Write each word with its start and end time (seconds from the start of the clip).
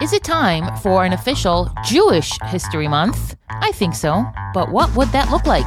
Is 0.00 0.12
it 0.12 0.22
time 0.22 0.76
for 0.76 1.04
an 1.04 1.12
official 1.12 1.72
Jewish 1.84 2.30
History 2.44 2.86
Month? 2.86 3.36
I 3.50 3.72
think 3.72 3.96
so. 3.96 4.24
But 4.54 4.70
what 4.70 4.94
would 4.94 5.08
that 5.08 5.28
look 5.32 5.44
like? 5.44 5.66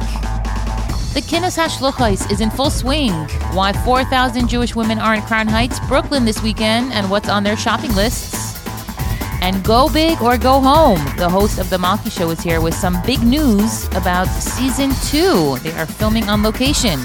The 1.12 1.20
Kinnis 1.20 1.58
HaShluchos 1.58 2.32
is 2.32 2.40
in 2.40 2.48
full 2.48 2.70
swing. 2.70 3.12
Why 3.52 3.74
4,000 3.84 4.48
Jewish 4.48 4.74
women 4.74 4.98
are 4.98 5.14
in 5.14 5.20
Crown 5.20 5.48
Heights, 5.48 5.80
Brooklyn 5.80 6.24
this 6.24 6.42
weekend, 6.42 6.94
and 6.94 7.10
what's 7.10 7.28
on 7.28 7.44
their 7.44 7.58
shopping 7.58 7.94
lists. 7.94 8.58
And 9.42 9.62
go 9.62 9.90
big 9.92 10.22
or 10.22 10.38
go 10.38 10.60
home. 10.60 11.04
The 11.18 11.28
host 11.28 11.58
of 11.58 11.68
The 11.68 11.76
Malkie 11.76 12.10
Show 12.10 12.30
is 12.30 12.40
here 12.40 12.62
with 12.62 12.74
some 12.74 13.02
big 13.04 13.22
news 13.22 13.86
about 13.88 14.28
season 14.28 14.92
two. 15.10 15.58
They 15.58 15.72
are 15.72 15.84
filming 15.84 16.30
on 16.30 16.42
location. 16.42 16.98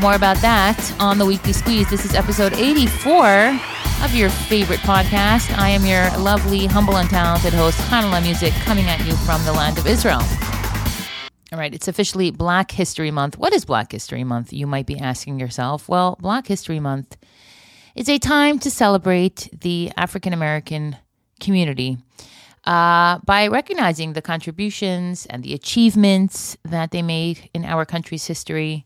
More 0.00 0.16
about 0.16 0.38
that 0.38 0.92
on 0.98 1.18
the 1.18 1.24
Weekly 1.24 1.52
Squeeze. 1.52 1.88
This 1.88 2.04
is 2.04 2.16
episode 2.16 2.52
84 2.54 3.75
of 4.02 4.14
your 4.14 4.30
favorite 4.30 4.80
podcast. 4.80 5.56
I 5.58 5.70
am 5.70 5.84
your 5.84 6.10
lovely, 6.18 6.66
humble, 6.66 6.96
and 6.96 7.08
talented 7.08 7.52
host, 7.52 7.78
Chanale 7.88 8.22
Music, 8.22 8.52
coming 8.64 8.86
at 8.86 9.04
you 9.06 9.14
from 9.16 9.44
the 9.44 9.52
land 9.52 9.78
of 9.78 9.86
Israel. 9.86 10.20
All 11.52 11.58
right, 11.58 11.74
it's 11.74 11.88
officially 11.88 12.30
Black 12.30 12.70
History 12.70 13.10
Month. 13.10 13.38
What 13.38 13.52
is 13.52 13.64
Black 13.64 13.92
History 13.92 14.24
Month? 14.24 14.52
You 14.52 14.66
might 14.66 14.86
be 14.86 14.98
asking 14.98 15.38
yourself. 15.40 15.88
Well, 15.88 16.16
Black 16.20 16.46
History 16.46 16.80
Month 16.80 17.16
is 17.94 18.08
a 18.08 18.18
time 18.18 18.58
to 18.60 18.70
celebrate 18.70 19.48
the 19.52 19.90
African 19.96 20.32
American 20.32 20.96
community 21.40 21.98
uh, 22.64 23.18
by 23.24 23.46
recognizing 23.48 24.12
the 24.12 24.22
contributions 24.22 25.26
and 25.26 25.42
the 25.42 25.54
achievements 25.54 26.56
that 26.64 26.90
they 26.90 27.02
made 27.02 27.48
in 27.54 27.64
our 27.64 27.84
country's 27.84 28.26
history 28.26 28.85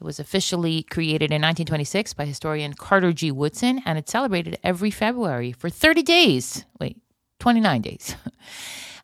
it 0.00 0.04
was 0.04 0.18
officially 0.18 0.82
created 0.84 1.30
in 1.30 1.42
1926 1.42 2.14
by 2.14 2.24
historian 2.24 2.72
Carter 2.72 3.12
G. 3.12 3.30
Woodson, 3.30 3.82
and 3.84 3.98
it's 3.98 4.10
celebrated 4.10 4.58
every 4.64 4.90
February 4.90 5.52
for 5.52 5.68
30 5.68 6.02
days. 6.02 6.64
Wait, 6.80 6.96
29 7.38 7.82
days. 7.82 8.16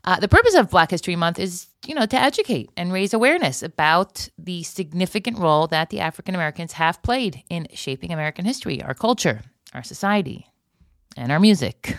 Uh, 0.07 0.21
the 0.21 0.29
purpose 0.29 0.55
of 0.55 0.71
Black 0.71 0.93
History 0.93 1.17
Month 1.17 1.41
is, 1.41 1.67
you 1.85 1.93
know, 1.93 2.07
to 2.07 2.17
educate 2.17 2.71
and 2.77 2.93
raise 2.93 3.13
awareness 3.13 3.61
about 3.61 4.29
the 4.39 4.63
significant 4.63 5.37
role 5.37 5.67
that 5.67 5.91
the 5.91 5.99
African 5.99 6.37
Americans 6.37 6.75
have 6.75 7.03
played 7.03 7.43
in 7.51 7.67
shaping 7.75 8.13
American 8.13 8.45
history, 8.45 8.81
our 8.81 8.95
culture, 8.95 9.43
our 9.75 9.83
society, 9.83 10.47
and 11.17 11.33
our 11.33 11.41
music. 11.41 11.97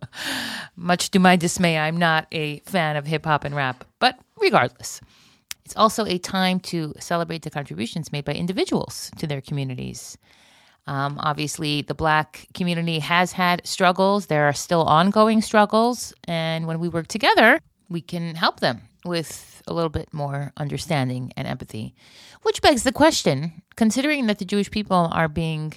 Much 0.76 1.10
to 1.12 1.18
my 1.18 1.36
dismay, 1.36 1.78
I'm 1.78 1.96
not 1.96 2.26
a 2.30 2.58
fan 2.60 2.96
of 2.96 3.06
hip 3.06 3.24
hop 3.24 3.44
and 3.44 3.56
rap, 3.56 3.86
but 4.00 4.18
regardless. 4.36 5.00
It's 5.70 5.76
also 5.76 6.04
a 6.04 6.18
time 6.18 6.58
to 6.74 6.92
celebrate 6.98 7.42
the 7.42 7.50
contributions 7.50 8.10
made 8.10 8.24
by 8.24 8.32
individuals 8.32 9.08
to 9.18 9.28
their 9.28 9.40
communities. 9.40 10.18
Um, 10.88 11.16
obviously, 11.22 11.82
the 11.82 11.94
Black 11.94 12.48
community 12.54 12.98
has 12.98 13.30
had 13.30 13.64
struggles. 13.64 14.26
There 14.26 14.48
are 14.48 14.52
still 14.52 14.82
ongoing 14.82 15.40
struggles. 15.40 16.12
And 16.26 16.66
when 16.66 16.80
we 16.80 16.88
work 16.88 17.06
together, 17.06 17.60
we 17.88 18.00
can 18.00 18.34
help 18.34 18.58
them 18.58 18.80
with 19.04 19.62
a 19.68 19.72
little 19.72 19.90
bit 19.90 20.12
more 20.12 20.52
understanding 20.56 21.32
and 21.36 21.46
empathy. 21.46 21.94
Which 22.42 22.62
begs 22.62 22.82
the 22.82 22.90
question 22.90 23.62
considering 23.76 24.26
that 24.26 24.40
the 24.40 24.44
Jewish 24.44 24.72
people 24.72 25.08
are 25.12 25.28
being 25.28 25.74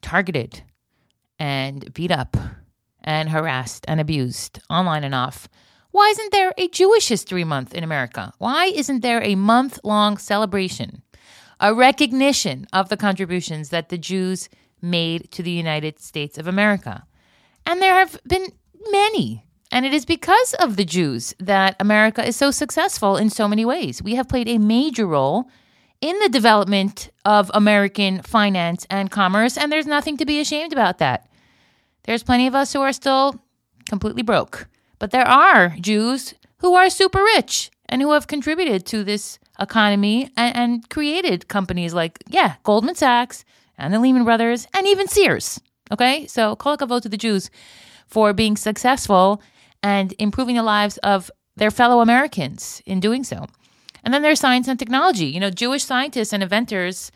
targeted 0.00 0.62
and 1.40 1.92
beat 1.92 2.12
up 2.12 2.36
and 3.02 3.30
harassed 3.30 3.84
and 3.88 4.00
abused 4.00 4.60
online 4.70 5.02
and 5.02 5.12
off, 5.12 5.48
why 5.94 6.08
isn't 6.08 6.32
there 6.32 6.52
a 6.58 6.66
Jewish 6.66 7.06
History 7.06 7.44
Month 7.44 7.72
in 7.72 7.84
America? 7.84 8.32
Why 8.38 8.64
isn't 8.64 9.02
there 9.02 9.22
a 9.22 9.36
month 9.36 9.78
long 9.84 10.16
celebration, 10.16 11.02
a 11.60 11.72
recognition 11.72 12.66
of 12.72 12.88
the 12.88 12.96
contributions 12.96 13.68
that 13.68 13.90
the 13.90 13.96
Jews 13.96 14.48
made 14.82 15.30
to 15.30 15.40
the 15.44 15.52
United 15.52 16.00
States 16.00 16.36
of 16.36 16.48
America? 16.48 17.06
And 17.64 17.80
there 17.80 17.94
have 17.94 18.18
been 18.26 18.48
many. 18.90 19.46
And 19.70 19.86
it 19.86 19.94
is 19.94 20.04
because 20.04 20.54
of 20.54 20.74
the 20.74 20.84
Jews 20.84 21.32
that 21.38 21.76
America 21.78 22.26
is 22.26 22.34
so 22.34 22.50
successful 22.50 23.16
in 23.16 23.30
so 23.30 23.46
many 23.46 23.64
ways. 23.64 24.02
We 24.02 24.16
have 24.16 24.28
played 24.28 24.48
a 24.48 24.58
major 24.58 25.06
role 25.06 25.48
in 26.00 26.18
the 26.18 26.28
development 26.28 27.08
of 27.24 27.52
American 27.54 28.20
finance 28.22 28.84
and 28.90 29.12
commerce, 29.12 29.56
and 29.56 29.70
there's 29.70 29.86
nothing 29.86 30.16
to 30.16 30.26
be 30.26 30.40
ashamed 30.40 30.72
about 30.72 30.98
that. 30.98 31.28
There's 32.02 32.24
plenty 32.24 32.48
of 32.48 32.56
us 32.56 32.72
who 32.72 32.80
are 32.80 32.92
still 32.92 33.40
completely 33.88 34.22
broke. 34.22 34.66
But 34.98 35.10
there 35.10 35.26
are 35.26 35.76
Jews 35.80 36.34
who 36.58 36.74
are 36.74 36.90
super 36.90 37.22
rich 37.22 37.70
and 37.88 38.00
who 38.00 38.12
have 38.12 38.26
contributed 38.26 38.86
to 38.86 39.04
this 39.04 39.38
economy 39.60 40.30
and, 40.36 40.56
and 40.56 40.90
created 40.90 41.48
companies 41.48 41.94
like, 41.94 42.22
yeah, 42.28 42.54
Goldman 42.62 42.94
Sachs 42.94 43.44
and 43.76 43.92
the 43.92 44.00
Lehman 44.00 44.24
Brothers 44.24 44.66
and 44.74 44.86
even 44.86 45.08
Sears. 45.08 45.60
Okay, 45.92 46.26
so 46.26 46.56
kol 46.56 46.76
hakavod 46.76 47.02
to 47.02 47.08
the 47.08 47.16
Jews 47.16 47.50
for 48.06 48.32
being 48.32 48.56
successful 48.56 49.42
and 49.82 50.14
improving 50.18 50.56
the 50.56 50.62
lives 50.62 50.96
of 50.98 51.30
their 51.56 51.70
fellow 51.70 52.00
Americans 52.00 52.82
in 52.86 53.00
doing 53.00 53.22
so. 53.22 53.46
And 54.02 54.12
then 54.12 54.22
there's 54.22 54.40
science 54.40 54.68
and 54.68 54.78
technology. 54.78 55.26
You 55.26 55.40
know, 55.40 55.50
Jewish 55.50 55.84
scientists 55.84 56.32
and 56.32 56.42
inventors 56.42 57.10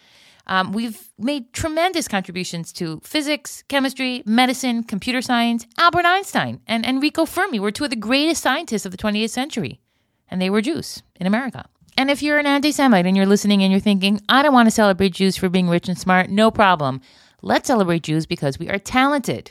um, 0.49 0.73
we've 0.73 1.11
made 1.19 1.53
tremendous 1.53 2.09
contributions 2.09 2.73
to 2.75 3.01
physics, 3.05 3.63
chemistry, 3.69 4.23
medicine, 4.25 4.83
computer 4.83 5.21
science. 5.21 5.67
Albert 5.77 6.07
Einstein 6.07 6.61
and 6.67 6.87
Enrico 6.87 7.27
Fermi 7.27 7.61
were 7.61 7.71
two 7.71 7.85
of 7.85 7.91
the 7.91 7.97
greatest 7.97 8.43
scientists 8.43 8.87
of 8.87 8.93
the 8.93 8.99
20th 8.99 9.31
century, 9.31 9.81
and 10.29 10.41
they 10.41 10.51
were 10.51 10.63
Jews 10.63 11.03
in 11.17 11.27
America. 11.27 11.67
And 11.99 12.11
if 12.11 12.23
you're 12.23 12.39
an 12.39 12.47
anti 12.47 12.73
Semite 12.73 13.07
and 13.07 13.17
you're 13.17 13.27
listening 13.27 13.63
and 13.63 13.73
you're 13.73 13.81
thinking, 13.81 14.21
I 14.29 14.43
don't 14.43 14.55
want 14.55 14.69
to 14.69 14.75
celebrate 14.75 15.15
Jews 15.15 15.37
for 15.37 15.49
being 15.49 15.69
rich 15.69 15.89
and 15.89 15.99
smart, 15.99 16.31
no 16.31 16.51
problem. 16.51 17.01
Let's 17.43 17.67
celebrate 17.67 18.05
Jews 18.05 18.25
because 18.25 18.59
we 18.59 18.69
are 18.69 18.79
talented. 18.79 19.51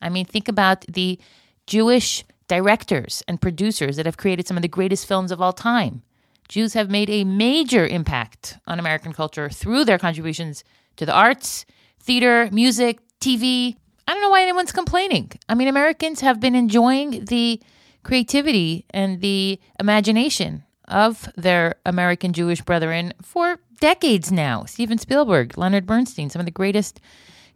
I 0.00 0.08
mean, 0.08 0.24
think 0.24 0.48
about 0.48 0.84
the 0.86 1.18
Jewish 1.66 2.24
directors 2.46 3.22
and 3.28 3.40
producers 3.40 3.96
that 3.96 4.06
have 4.06 4.16
created 4.16 4.46
some 4.46 4.56
of 4.56 4.62
the 4.62 4.68
greatest 4.68 5.06
films 5.06 5.30
of 5.30 5.42
all 5.42 5.52
time. 5.52 6.02
Jews 6.48 6.74
have 6.74 6.90
made 6.90 7.10
a 7.10 7.24
major 7.24 7.86
impact 7.86 8.58
on 8.66 8.78
American 8.78 9.12
culture 9.12 9.48
through 9.50 9.84
their 9.84 9.98
contributions 9.98 10.64
to 10.96 11.04
the 11.04 11.12
arts, 11.12 11.66
theater, 12.00 12.48
music, 12.50 13.00
TV. 13.20 13.76
I 14.06 14.14
don't 14.14 14.22
know 14.22 14.30
why 14.30 14.42
anyone's 14.42 14.72
complaining. 14.72 15.32
I 15.48 15.54
mean, 15.54 15.68
Americans 15.68 16.20
have 16.20 16.40
been 16.40 16.54
enjoying 16.54 17.26
the 17.26 17.60
creativity 18.02 18.86
and 18.90 19.20
the 19.20 19.60
imagination 19.78 20.64
of 20.86 21.28
their 21.36 21.74
American 21.84 22.32
Jewish 22.32 22.62
brethren 22.62 23.12
for 23.20 23.58
decades 23.80 24.32
now. 24.32 24.64
Steven 24.64 24.96
Spielberg, 24.96 25.58
Leonard 25.58 25.84
Bernstein, 25.84 26.30
some 26.30 26.40
of 26.40 26.46
the 26.46 26.50
greatest 26.50 27.00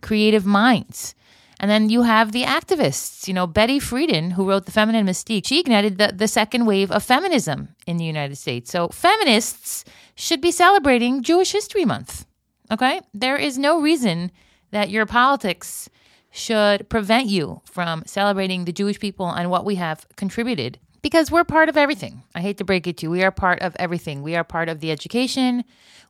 creative 0.02 0.44
minds. 0.44 1.14
And 1.62 1.70
then 1.70 1.88
you 1.88 2.02
have 2.02 2.32
the 2.32 2.42
activists, 2.42 3.28
you 3.28 3.34
know, 3.34 3.46
Betty 3.46 3.78
Friedan, 3.78 4.32
who 4.32 4.48
wrote 4.48 4.66
The 4.66 4.72
Feminine 4.72 5.06
Mystique. 5.06 5.46
She 5.46 5.60
ignited 5.60 5.96
the, 5.96 6.12
the 6.12 6.26
second 6.26 6.66
wave 6.66 6.90
of 6.90 7.04
feminism 7.04 7.68
in 7.86 7.98
the 7.98 8.04
United 8.04 8.36
States. 8.36 8.72
So 8.72 8.88
feminists 8.88 9.84
should 10.16 10.40
be 10.40 10.50
celebrating 10.50 11.22
Jewish 11.22 11.52
History 11.52 11.84
Month. 11.84 12.26
Okay? 12.72 13.00
There 13.14 13.36
is 13.36 13.58
no 13.58 13.80
reason 13.80 14.32
that 14.72 14.90
your 14.90 15.06
politics 15.06 15.88
should 16.32 16.88
prevent 16.88 17.28
you 17.28 17.60
from 17.64 18.02
celebrating 18.06 18.64
the 18.64 18.72
Jewish 18.72 18.98
people 18.98 19.30
and 19.30 19.48
what 19.48 19.64
we 19.64 19.76
have 19.76 20.04
contributed 20.16 20.80
because 21.02 21.30
we're 21.30 21.44
part 21.44 21.68
of 21.68 21.76
everything. 21.76 22.22
I 22.34 22.40
hate 22.40 22.58
to 22.58 22.64
break 22.64 22.86
it 22.86 22.96
to 22.98 23.06
you. 23.06 23.10
We 23.10 23.22
are 23.22 23.30
part 23.30 23.60
of 23.60 23.76
everything. 23.78 24.22
We 24.22 24.34
are 24.34 24.44
part 24.44 24.68
of 24.68 24.80
the 24.80 24.90
education. 24.90 25.64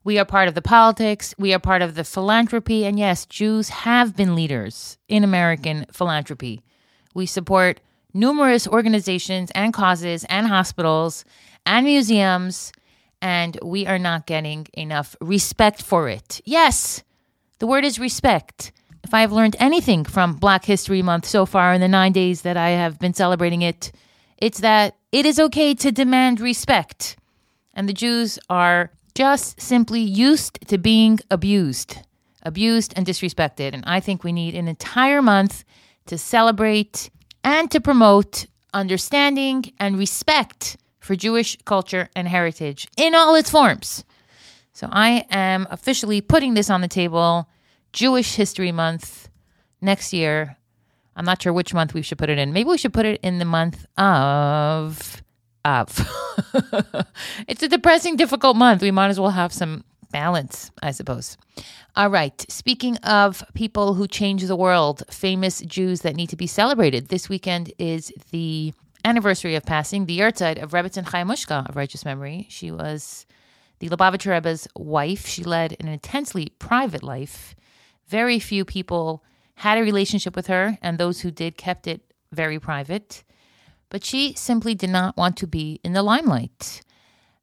We 0.04 0.18
are 0.18 0.24
part 0.24 0.48
of 0.48 0.54
the 0.54 0.62
politics. 0.62 1.34
We 1.38 1.54
are 1.54 1.58
part 1.58 1.82
of 1.82 1.94
the 1.94 2.04
philanthropy. 2.04 2.84
And 2.84 2.98
yes, 2.98 3.24
Jews 3.26 3.68
have 3.68 4.16
been 4.16 4.34
leaders 4.34 4.98
in 5.08 5.22
American 5.22 5.86
philanthropy. 5.92 6.62
We 7.14 7.26
support 7.26 7.80
numerous 8.12 8.66
organizations 8.66 9.50
and 9.54 9.72
causes 9.72 10.24
and 10.24 10.46
hospitals 10.46 11.24
and 11.64 11.86
museums, 11.86 12.72
and 13.20 13.58
we 13.62 13.86
are 13.86 13.98
not 13.98 14.26
getting 14.26 14.66
enough 14.74 15.14
respect 15.20 15.82
for 15.82 16.08
it. 16.08 16.40
Yes, 16.44 17.02
the 17.58 17.66
word 17.66 17.84
is 17.84 17.98
respect. 17.98 18.72
If 19.04 19.14
I 19.14 19.20
have 19.20 19.32
learned 19.32 19.56
anything 19.58 20.04
from 20.04 20.34
Black 20.34 20.64
History 20.64 21.02
Month 21.02 21.26
so 21.26 21.46
far 21.46 21.72
in 21.72 21.80
the 21.80 21.88
nine 21.88 22.12
days 22.12 22.42
that 22.42 22.56
I 22.56 22.70
have 22.70 22.98
been 22.98 23.14
celebrating 23.14 23.62
it, 23.62 23.92
it's 24.38 24.60
that 24.60 24.96
it 25.12 25.26
is 25.26 25.38
okay 25.38 25.74
to 25.74 25.92
demand 25.92 26.40
respect. 26.40 27.16
And 27.74 27.88
the 27.88 27.92
Jews 27.92 28.38
are 28.50 28.90
just 29.14 29.60
simply 29.60 30.00
used 30.00 30.58
to 30.68 30.78
being 30.78 31.18
abused, 31.30 31.98
abused 32.42 32.92
and 32.96 33.06
disrespected. 33.06 33.74
And 33.74 33.84
I 33.86 34.00
think 34.00 34.24
we 34.24 34.32
need 34.32 34.54
an 34.54 34.68
entire 34.68 35.22
month 35.22 35.64
to 36.06 36.18
celebrate 36.18 37.10
and 37.44 37.70
to 37.70 37.80
promote 37.80 38.46
understanding 38.72 39.72
and 39.78 39.98
respect 39.98 40.76
for 41.00 41.16
Jewish 41.16 41.58
culture 41.64 42.08
and 42.14 42.28
heritage 42.28 42.88
in 42.96 43.14
all 43.14 43.34
its 43.34 43.50
forms. 43.50 44.04
So 44.72 44.88
I 44.90 45.26
am 45.30 45.66
officially 45.70 46.20
putting 46.20 46.54
this 46.54 46.70
on 46.70 46.80
the 46.80 46.88
table 46.88 47.48
Jewish 47.92 48.36
History 48.36 48.72
Month 48.72 49.28
next 49.80 50.12
year. 50.12 50.56
I'm 51.14 51.26
not 51.26 51.42
sure 51.42 51.52
which 51.52 51.74
month 51.74 51.92
we 51.92 52.02
should 52.02 52.18
put 52.18 52.30
it 52.30 52.38
in. 52.38 52.52
Maybe 52.52 52.70
we 52.70 52.78
should 52.78 52.94
put 52.94 53.04
it 53.04 53.20
in 53.22 53.38
the 53.38 53.44
month 53.44 53.84
of 53.98 55.21
of. 55.64 55.98
it's 57.48 57.62
a 57.62 57.68
depressing, 57.68 58.16
difficult 58.16 58.56
month. 58.56 58.82
We 58.82 58.90
might 58.90 59.08
as 59.08 59.20
well 59.20 59.30
have 59.30 59.52
some 59.52 59.84
balance, 60.10 60.70
I 60.82 60.90
suppose. 60.90 61.36
All 61.96 62.10
right. 62.10 62.44
Speaking 62.50 62.96
of 62.98 63.44
people 63.54 63.94
who 63.94 64.06
change 64.06 64.44
the 64.44 64.56
world, 64.56 65.02
famous 65.10 65.60
Jews 65.60 66.02
that 66.02 66.16
need 66.16 66.28
to 66.28 66.36
be 66.36 66.46
celebrated, 66.46 67.08
this 67.08 67.28
weekend 67.28 67.72
is 67.78 68.12
the 68.30 68.72
anniversary 69.04 69.56
of 69.56 69.64
passing 69.64 70.06
the 70.06 70.18
yahrzeit 70.18 70.62
of 70.62 70.70
Rebbetzin 70.70 71.04
Chaya 71.04 71.26
Mushka 71.26 71.68
of 71.68 71.76
righteous 71.76 72.04
memory. 72.04 72.46
She 72.48 72.70
was 72.70 73.26
the 73.80 73.88
Lubavitcher 73.88 74.30
Rebbe's 74.30 74.68
wife. 74.76 75.26
She 75.26 75.42
led 75.42 75.76
an 75.80 75.88
intensely 75.88 76.52
private 76.58 77.02
life. 77.02 77.56
Very 78.06 78.38
few 78.38 78.64
people 78.64 79.24
had 79.56 79.78
a 79.78 79.82
relationship 79.82 80.36
with 80.36 80.46
her, 80.46 80.78
and 80.82 80.98
those 80.98 81.20
who 81.20 81.30
did 81.30 81.56
kept 81.56 81.86
it 81.86 82.00
very 82.30 82.58
private. 82.58 83.24
But 83.92 84.06
she 84.06 84.32
simply 84.32 84.74
did 84.74 84.88
not 84.88 85.18
want 85.18 85.36
to 85.36 85.46
be 85.46 85.78
in 85.84 85.92
the 85.92 86.02
limelight. 86.02 86.80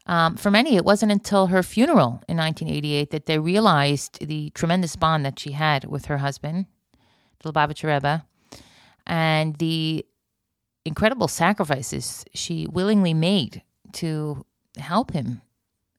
Um, 0.07 0.35
for 0.35 0.49
many, 0.49 0.75
it 0.75 0.83
wasn't 0.83 1.11
until 1.11 1.45
her 1.45 1.61
funeral 1.61 2.23
in 2.27 2.37
1988 2.37 3.11
that 3.11 3.27
they 3.27 3.37
realized 3.37 4.25
the 4.25 4.49
tremendous 4.55 4.95
bond 4.95 5.23
that 5.25 5.37
she 5.37 5.51
had 5.51 5.85
with 5.85 6.05
her 6.05 6.17
husband, 6.17 6.65
the 7.43 7.53
Lubavitcher 7.53 7.93
Rebbe, 7.93 8.25
and 9.05 9.57
the 9.57 10.03
incredible 10.85 11.27
sacrifices 11.27 12.25
she 12.33 12.65
willingly 12.65 13.13
made 13.13 13.61
to 13.93 14.43
help 14.79 15.11
him, 15.11 15.43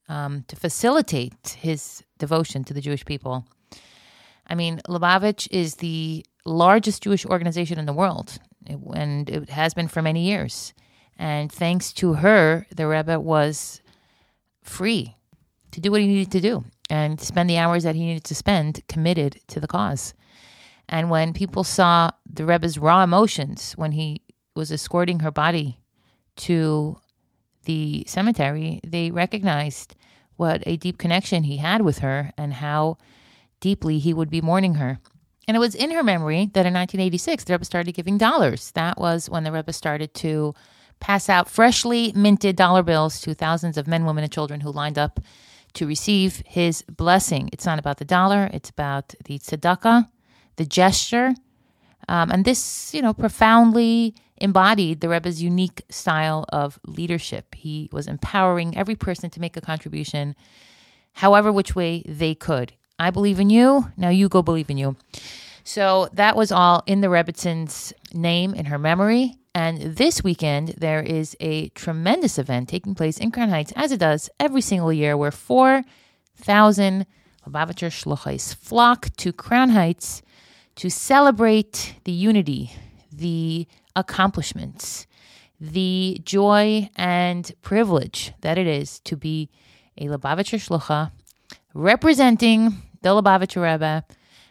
um, 0.09 0.43
to 0.49 0.57
facilitate 0.57 1.55
his 1.57 2.03
devotion 2.17 2.65
to 2.65 2.73
the 2.73 2.81
Jewish 2.81 3.05
people. 3.05 3.45
I 4.45 4.55
mean, 4.55 4.81
Lubavitch 4.89 5.47
is 5.49 5.75
the 5.75 6.25
largest 6.45 7.03
Jewish 7.03 7.25
organization 7.25 7.79
in 7.79 7.85
the 7.85 7.93
world, 7.93 8.37
and 8.67 9.29
it 9.29 9.49
has 9.49 9.73
been 9.73 9.87
for 9.87 10.01
many 10.01 10.25
years. 10.25 10.73
And 11.17 11.51
thanks 11.51 11.93
to 11.93 12.13
her, 12.15 12.65
the 12.75 12.87
Rebbe 12.87 13.19
was 13.19 13.81
free 14.63 15.15
to 15.71 15.79
do 15.79 15.91
what 15.91 16.01
he 16.01 16.07
needed 16.07 16.31
to 16.31 16.41
do 16.41 16.63
and 16.89 17.19
spend 17.19 17.49
the 17.49 17.57
hours 17.57 17.83
that 17.83 17.95
he 17.95 18.05
needed 18.05 18.23
to 18.25 18.35
spend 18.35 18.81
committed 18.87 19.39
to 19.47 19.59
the 19.59 19.67
cause. 19.67 20.13
And 20.89 21.09
when 21.09 21.33
people 21.33 21.63
saw 21.63 22.11
the 22.29 22.45
Rebbe's 22.45 22.77
raw 22.77 23.03
emotions 23.03 23.73
when 23.73 23.93
he 23.93 24.21
was 24.55 24.71
escorting 24.71 25.19
her 25.21 25.31
body 25.31 25.79
to 26.37 26.97
the 27.63 28.03
cemetery, 28.07 28.81
they 28.85 29.11
recognized 29.11 29.95
what 30.35 30.63
a 30.65 30.75
deep 30.75 30.97
connection 30.97 31.43
he 31.43 31.57
had 31.57 31.81
with 31.81 31.99
her 31.99 32.31
and 32.37 32.55
how 32.55 32.97
deeply 33.59 33.99
he 33.99 34.13
would 34.13 34.29
be 34.29 34.41
mourning 34.41 34.75
her. 34.75 34.99
And 35.47 35.57
it 35.57 35.59
was 35.59 35.75
in 35.75 35.91
her 35.91 36.03
memory 36.03 36.49
that 36.53 36.65
in 36.65 36.73
1986, 36.73 37.45
the 37.45 37.53
Rebbe 37.53 37.65
started 37.65 37.93
giving 37.93 38.17
dollars. 38.17 38.71
That 38.71 38.99
was 38.99 39.29
when 39.29 39.43
the 39.43 39.51
Rebbe 39.51 39.73
started 39.73 40.13
to 40.15 40.53
pass 40.99 41.29
out 41.29 41.49
freshly 41.49 42.13
minted 42.15 42.55
dollar 42.55 42.83
bills 42.83 43.19
to 43.21 43.33
thousands 43.33 43.77
of 43.77 43.87
men, 43.87 44.05
women, 44.05 44.23
and 44.23 44.31
children 44.31 44.61
who 44.61 44.71
lined 44.71 44.99
up 44.99 45.19
to 45.73 45.87
receive 45.87 46.43
his 46.45 46.83
blessing. 46.83 47.49
It's 47.51 47.65
not 47.65 47.79
about 47.79 47.97
the 47.97 48.05
dollar, 48.05 48.49
it's 48.53 48.69
about 48.69 49.15
the 49.25 49.39
tzedakah, 49.39 50.07
the 50.57 50.65
gesture. 50.65 51.33
Um, 52.07 52.31
and 52.31 52.45
this, 52.45 52.93
you 52.93 53.01
know, 53.01 53.13
profoundly 53.13 54.15
embodied 54.37 55.01
the 55.01 55.09
Rebbe's 55.09 55.41
unique 55.41 55.83
style 55.89 56.45
of 56.49 56.79
leadership. 56.85 57.55
He 57.55 57.89
was 57.91 58.07
empowering 58.07 58.75
every 58.75 58.95
person 58.95 59.29
to 59.29 59.39
make 59.39 59.55
a 59.55 59.61
contribution, 59.61 60.35
however 61.13 61.51
which 61.51 61.75
way 61.75 62.03
they 62.07 62.35
could. 62.35 62.73
I 62.99 63.09
believe 63.09 63.39
in 63.39 63.49
you. 63.49 63.91
Now 63.97 64.09
you 64.09 64.29
go 64.29 64.41
believe 64.41 64.69
in 64.69 64.77
you. 64.77 64.95
So 65.63 66.09
that 66.13 66.35
was 66.35 66.51
all 66.51 66.83
in 66.85 67.01
the 67.01 67.07
Rebbitzins' 67.07 67.93
name 68.13 68.53
in 68.53 68.65
her 68.65 68.79
memory. 68.79 69.37
And 69.53 69.81
this 69.81 70.23
weekend, 70.23 70.69
there 70.77 71.01
is 71.01 71.35
a 71.39 71.69
tremendous 71.69 72.37
event 72.37 72.69
taking 72.69 72.95
place 72.95 73.17
in 73.17 73.31
Crown 73.31 73.49
Heights, 73.49 73.73
as 73.75 73.91
it 73.91 73.99
does 73.99 74.29
every 74.39 74.61
single 74.61 74.93
year, 74.93 75.17
where 75.17 75.31
4,000 75.31 77.05
Lubavitcher 77.45 77.89
Shluchais 77.89 78.55
flock 78.55 79.09
to 79.17 79.33
Crown 79.33 79.69
Heights 79.69 80.21
to 80.75 80.89
celebrate 80.89 81.95
the 82.05 82.11
unity, 82.11 82.71
the 83.11 83.67
accomplishments, 83.95 85.05
the 85.59 86.19
joy 86.23 86.89
and 86.95 87.51
privilege 87.61 88.33
that 88.41 88.57
it 88.57 88.67
is 88.67 88.99
to 89.01 89.17
be 89.17 89.49
a 89.97 90.05
Lubavitcher 90.05 90.59
Shlucha 90.59 91.11
representing 91.73 92.81
the 93.01 93.09
Lubavitcher 93.09 93.61
Rebbe 93.61 94.05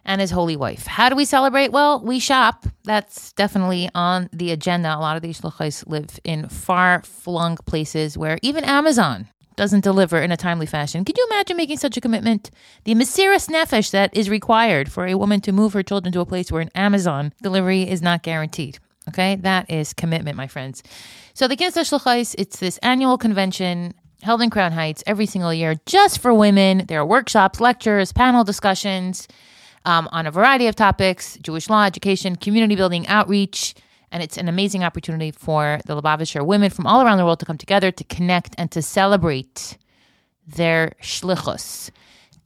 and 0.04 0.20
his 0.20 0.30
holy 0.30 0.56
wife. 0.56 0.86
How 0.86 1.08
do 1.08 1.16
we 1.16 1.24
celebrate? 1.24 1.72
Well, 1.72 2.00
we 2.00 2.18
shop. 2.18 2.66
That's 2.84 3.32
definitely 3.32 3.88
on 3.94 4.28
the 4.32 4.50
agenda. 4.50 4.94
A 4.94 4.98
lot 4.98 5.16
of 5.16 5.22
these 5.22 5.40
shluchos 5.40 5.86
live 5.86 6.18
in 6.24 6.48
far 6.48 7.02
flung 7.02 7.56
places 7.56 8.16
where 8.16 8.38
even 8.42 8.64
Amazon 8.64 9.28
doesn't 9.56 9.84
deliver 9.84 10.20
in 10.20 10.32
a 10.32 10.36
timely 10.36 10.66
fashion. 10.66 11.04
Could 11.04 11.18
you 11.18 11.26
imagine 11.30 11.56
making 11.56 11.76
such 11.76 11.96
a 11.96 12.00
commitment? 12.00 12.50
The 12.84 12.94
mesiras 12.94 13.48
nefesh 13.48 13.90
that 13.90 14.16
is 14.16 14.30
required 14.30 14.90
for 14.90 15.06
a 15.06 15.16
woman 15.16 15.40
to 15.42 15.52
move 15.52 15.74
her 15.74 15.82
children 15.82 16.12
to 16.12 16.20
a 16.20 16.26
place 16.26 16.50
where 16.50 16.62
an 16.62 16.70
Amazon 16.74 17.34
delivery 17.42 17.82
is 17.82 18.00
not 18.00 18.22
guaranteed. 18.22 18.78
Okay, 19.08 19.36
that 19.36 19.70
is 19.70 19.92
commitment, 19.92 20.36
my 20.36 20.46
friends. 20.46 20.82
So 21.34 21.48
the 21.48 21.56
Knesset 21.56 21.88
Shluchos, 21.88 22.34
it's 22.38 22.58
this 22.58 22.78
annual 22.78 23.18
convention 23.18 23.92
held 24.22 24.42
in 24.42 24.50
Crown 24.50 24.72
Heights 24.72 25.02
every 25.06 25.26
single 25.26 25.52
year 25.52 25.74
just 25.86 26.20
for 26.20 26.32
women. 26.32 26.84
There 26.86 27.00
are 27.00 27.06
workshops, 27.06 27.60
lectures, 27.60 28.12
panel 28.12 28.44
discussions 28.44 29.26
um, 29.84 30.08
on 30.12 30.26
a 30.26 30.30
variety 30.30 30.66
of 30.66 30.76
topics 30.76 31.38
Jewish 31.42 31.68
law, 31.68 31.84
education, 31.84 32.36
community 32.36 32.76
building, 32.76 33.06
outreach. 33.08 33.74
And 34.12 34.22
it's 34.22 34.36
an 34.36 34.48
amazing 34.48 34.82
opportunity 34.82 35.30
for 35.30 35.80
the 35.86 36.00
Lubavitcher 36.00 36.44
women 36.44 36.70
from 36.70 36.86
all 36.86 37.02
around 37.02 37.18
the 37.18 37.24
world 37.24 37.40
to 37.40 37.46
come 37.46 37.58
together 37.58 37.92
to 37.92 38.04
connect 38.04 38.54
and 38.58 38.70
to 38.72 38.82
celebrate 38.82 39.78
their 40.46 40.94
shlichus 41.00 41.90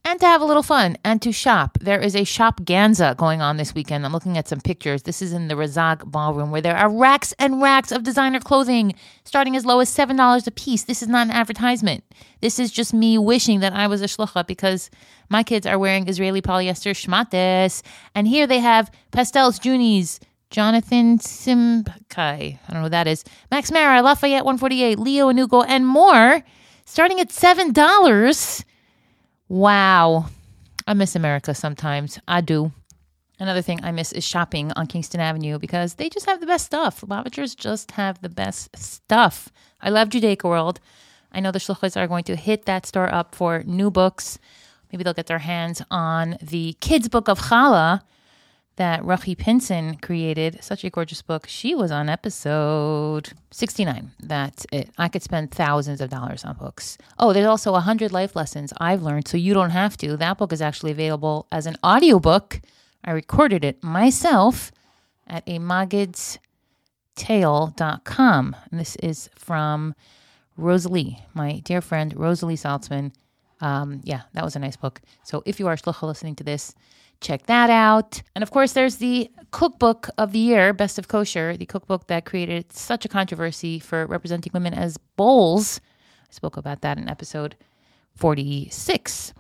and 0.05 0.21
to 0.21 0.27
have 0.27 0.43
a 0.43 0.45
little 0.45 0.63
fun 0.63 0.97
and 1.03 1.23
to 1.23 1.33
shop. 1.33 1.79
There 1.81 2.01
is 2.01 2.15
a 2.15 2.25
shop 2.25 2.61
Ganza 2.61 3.17
going 3.17 3.41
on 3.41 3.57
this 3.57 3.75
weekend. 3.75 4.05
I'm 4.05 4.13
looking 4.13 4.37
at 4.37 4.47
some 4.47 4.61
pictures. 4.61 5.03
This 5.03 5.23
is 5.23 5.33
in 5.33 5.49
the 5.49 5.55
Razag 5.55 6.05
Ballroom 6.11 6.51
where 6.51 6.61
there 6.61 6.77
are 6.77 6.91
racks 6.91 7.33
and 7.39 7.63
racks 7.63 7.91
of 7.91 8.03
designer 8.03 8.41
clothing 8.41 8.95
starting 9.25 9.57
as 9.57 9.65
low 9.65 9.81
as 9.81 9.89
$7 9.91 10.47
a 10.47 10.51
piece. 10.51 10.85
This 10.85 11.03
is 11.03 11.09
not 11.09 11.29
an 11.29 11.33
advertisement. 11.33 12.05
This 12.41 12.59
is 12.59 12.71
just 12.71 12.93
me 12.93 13.17
wishing 13.17 13.61
that 13.61 13.73
I 13.73 13.87
was 13.87 14.03
a 14.03 14.07
shlucha 14.07 14.47
because 14.47 14.91
my 15.31 15.43
kids 15.43 15.67
are 15.67 15.79
wearing 15.79 16.07
Israeli 16.07 16.43
polyester 16.43 16.93
shmates. 16.93 17.83
And 18.15 18.29
here 18.29 18.47
they 18.47 18.59
have 18.59 18.91
Pastels 19.11 19.59
Junies. 19.59 20.21
Jonathan 20.51 21.19
Simkai, 21.19 21.89
I 22.17 22.59
don't 22.69 22.75
know 22.75 22.83
who 22.83 22.89
that 22.91 23.09
is. 23.09 23.25
Max 23.51 23.73
Mara, 23.73 24.03
Lafayette 24.03 24.45
148, 24.45 25.01
Leo 25.01 25.33
Anugo, 25.33 25.65
and 25.67 25.85
more, 25.85 26.45
starting 26.85 27.19
at 27.19 27.31
$7. 27.31 28.65
Wow. 29.49 30.27
I 30.87 30.95
miss 30.95 31.17
America 31.17 31.55
sometimes. 31.55 32.19
I 32.29 32.41
do. 32.41 32.73
Another 33.39 33.63
thing 33.63 33.81
I 33.83 33.91
miss 33.91 34.13
is 34.13 34.25
shopping 34.25 34.73
on 34.77 34.87
Kingston 34.87 35.21
Avenue 35.21 35.59
because 35.59 35.95
they 35.95 36.09
just 36.09 36.27
have 36.27 36.41
the 36.41 36.47
best 36.47 36.67
stuff. 36.67 37.01
Lubavitchers 37.01 37.57
just 37.57 37.93
have 37.93 38.21
the 38.21 38.29
best 38.29 38.77
stuff. 38.77 39.51
I 39.81 39.91
love 39.91 40.09
Judaica 40.09 40.45
World. 40.45 40.79
I 41.33 41.41
know 41.41 41.51
the 41.51 41.59
shluchos 41.59 41.97
are 41.97 42.07
going 42.07 42.25
to 42.25 42.37
hit 42.37 42.65
that 42.67 42.87
store 42.87 43.13
up 43.13 43.35
for 43.35 43.65
new 43.65 43.91
books. 43.91 44.39
Maybe 44.93 45.03
they'll 45.03 45.15
get 45.15 45.27
their 45.27 45.41
hands 45.41 45.83
on 45.91 46.39
the 46.41 46.75
kids' 46.81 47.09
book 47.09 47.29
of 47.29 47.41
Challah 47.41 48.03
that 48.77 49.03
Rachi 49.03 49.37
Pinson 49.37 49.97
created. 49.97 50.63
Such 50.63 50.85
a 50.85 50.91
gorgeous 50.91 51.23
book. 51.23 51.47
She 51.49 51.75
was 51.75 51.91
on 51.91 52.09
episode 52.09 53.33
69. 53.51 54.13
That's 54.21 54.67
it. 54.73 54.91
I 54.99 55.09
could 55.09 55.23
spend 55.23 55.53
thousands 55.53 56.01
of 56.01 56.11
dollars 56.11 56.45
on 56.45 56.57
books. 56.57 56.99
Oh, 57.19 57.33
there's 57.33 57.47
also 57.47 57.73
100 57.73 58.13
life 58.13 58.35
lessons 58.35 58.73
I've 58.79 59.03
learned, 59.03 59.29
so 59.29 59.37
you 59.37 59.55
don't 59.55 59.71
have 59.71 59.97
to. 59.99 60.17
That 60.17 60.39
book 60.39 60.53
is 60.53 60.61
actually 60.61 60.93
available 60.93 61.47
as 61.53 61.67
an 61.67 61.77
audiobook. 61.85 62.61
I 63.05 63.13
recorded 63.13 63.65
it 63.65 63.83
myself 63.83 64.73
at 65.27 65.45
a 65.47 65.59
magidstale.com. 65.59 68.57
And 68.71 68.81
this 68.81 68.97
is 68.97 69.31
from 69.37 69.95
Rosalie, 70.57 71.21
my 71.33 71.61
dear 71.61 71.81
friend 71.81 72.15
Rosalie 72.17 72.57
Saltzman. 72.57 73.13
Um, 73.61 74.01
yeah, 74.05 74.23
that 74.33 74.45
was 74.45 74.57
a 74.57 74.59
nice 74.59 74.77
book. 74.77 75.01
So 75.23 75.43
if 75.47 75.61
you 75.61 75.69
are 75.69 75.77
listening 76.03 76.35
to 76.37 76.45
this, 76.45 76.75
check 77.21 77.47
that 77.47 77.71
out. 77.71 78.23
And 78.35 78.43
of 78.43 78.51
course, 78.51 78.73
there's 78.73 78.97
the 78.97 79.31
cookbook 79.51 80.09
of 80.19 80.33
the 80.33 80.39
year, 80.39 80.73
Best 80.73 80.99
of 80.99 81.09
Kosher, 81.09 81.57
the 81.57 81.67
cookbook 81.67 82.09
that 82.09 82.25
created 82.25 82.73
such 82.73 83.05
a 83.05 83.09
controversy 83.09 83.79
for 83.79 84.07
representing 84.07 84.51
women 84.53 84.75
as 84.75 84.97
bowls. 85.17 85.81
I 86.29 86.33
spoke 86.33 86.57
about 86.57 86.81
that 86.83 86.99
in 86.99 87.09
episode 87.09 87.57
46. 88.17 89.33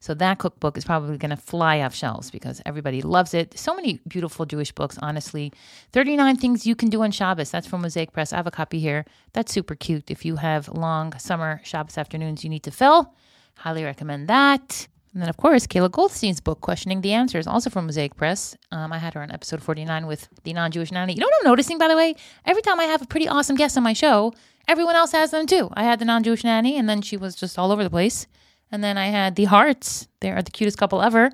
So 0.00 0.14
that 0.14 0.38
cookbook 0.38 0.78
is 0.78 0.84
probably 0.84 1.18
going 1.18 1.30
to 1.30 1.36
fly 1.36 1.80
off 1.80 1.94
shelves 1.94 2.30
because 2.30 2.62
everybody 2.64 3.02
loves 3.02 3.34
it. 3.34 3.58
So 3.58 3.74
many 3.74 4.00
beautiful 4.06 4.46
Jewish 4.46 4.70
books, 4.72 4.96
honestly. 5.02 5.52
39 5.92 6.36
Things 6.36 6.66
You 6.66 6.76
Can 6.76 6.88
Do 6.88 7.02
on 7.02 7.10
Shabbos. 7.10 7.50
That's 7.50 7.66
from 7.66 7.82
Mosaic 7.82 8.12
Press. 8.12 8.32
I 8.32 8.36
have 8.36 8.46
a 8.46 8.52
copy 8.52 8.78
here. 8.78 9.04
That's 9.32 9.52
super 9.52 9.74
cute. 9.74 10.10
If 10.10 10.24
you 10.24 10.36
have 10.36 10.68
long 10.68 11.18
summer 11.18 11.60
Shabbos 11.64 11.98
afternoons 11.98 12.44
you 12.44 12.50
need 12.50 12.62
to 12.62 12.70
fill, 12.70 13.12
highly 13.56 13.82
recommend 13.84 14.28
that. 14.28 14.86
And 15.18 15.22
then, 15.24 15.30
of 15.30 15.36
course, 15.36 15.66
Kayla 15.66 15.90
Goldstein's 15.90 16.40
book, 16.40 16.60
Questioning 16.60 17.00
the 17.00 17.12
Answers, 17.12 17.48
also 17.48 17.70
from 17.70 17.86
Mosaic 17.86 18.14
Press. 18.14 18.56
Um, 18.70 18.92
I 18.92 18.98
had 18.98 19.14
her 19.14 19.20
on 19.20 19.32
episode 19.32 19.60
49 19.60 20.06
with 20.06 20.28
the 20.44 20.52
non 20.52 20.70
Jewish 20.70 20.92
nanny. 20.92 21.12
You 21.12 21.18
know 21.18 21.26
what 21.26 21.34
I'm 21.40 21.50
noticing, 21.50 21.76
by 21.76 21.88
the 21.88 21.96
way? 21.96 22.14
Every 22.44 22.62
time 22.62 22.78
I 22.78 22.84
have 22.84 23.02
a 23.02 23.06
pretty 23.06 23.26
awesome 23.26 23.56
guest 23.56 23.76
on 23.76 23.82
my 23.82 23.94
show, 23.94 24.32
everyone 24.68 24.94
else 24.94 25.10
has 25.10 25.32
them 25.32 25.48
too. 25.48 25.70
I 25.74 25.82
had 25.82 25.98
the 25.98 26.04
non 26.04 26.22
Jewish 26.22 26.44
nanny, 26.44 26.78
and 26.78 26.88
then 26.88 27.02
she 27.02 27.16
was 27.16 27.34
just 27.34 27.58
all 27.58 27.72
over 27.72 27.82
the 27.82 27.90
place. 27.90 28.28
And 28.70 28.84
then 28.84 28.96
I 28.96 29.06
had 29.06 29.34
the 29.34 29.46
Hearts. 29.46 30.06
They 30.20 30.30
are 30.30 30.40
the 30.40 30.52
cutest 30.52 30.78
couple 30.78 31.02
ever. 31.02 31.32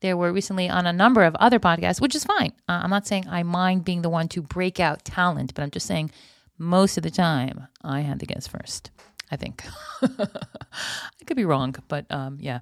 They 0.00 0.12
were 0.12 0.30
recently 0.30 0.68
on 0.68 0.86
a 0.86 0.92
number 0.92 1.24
of 1.24 1.34
other 1.36 1.58
podcasts, 1.58 2.02
which 2.02 2.14
is 2.14 2.24
fine. 2.24 2.52
Uh, 2.68 2.80
I'm 2.84 2.90
not 2.90 3.06
saying 3.06 3.26
I 3.26 3.42
mind 3.42 3.86
being 3.86 4.02
the 4.02 4.10
one 4.10 4.28
to 4.28 4.42
break 4.42 4.80
out 4.80 5.02
talent, 5.02 5.54
but 5.54 5.62
I'm 5.62 5.70
just 5.70 5.86
saying 5.86 6.10
most 6.58 6.98
of 6.98 7.02
the 7.02 7.10
time 7.10 7.68
I 7.82 8.00
had 8.00 8.18
the 8.18 8.26
guests 8.26 8.48
first. 8.48 8.90
I 9.30 9.36
think. 9.36 9.64
I 10.02 11.24
could 11.24 11.38
be 11.38 11.46
wrong, 11.46 11.74
but 11.88 12.04
um, 12.10 12.36
yeah. 12.38 12.58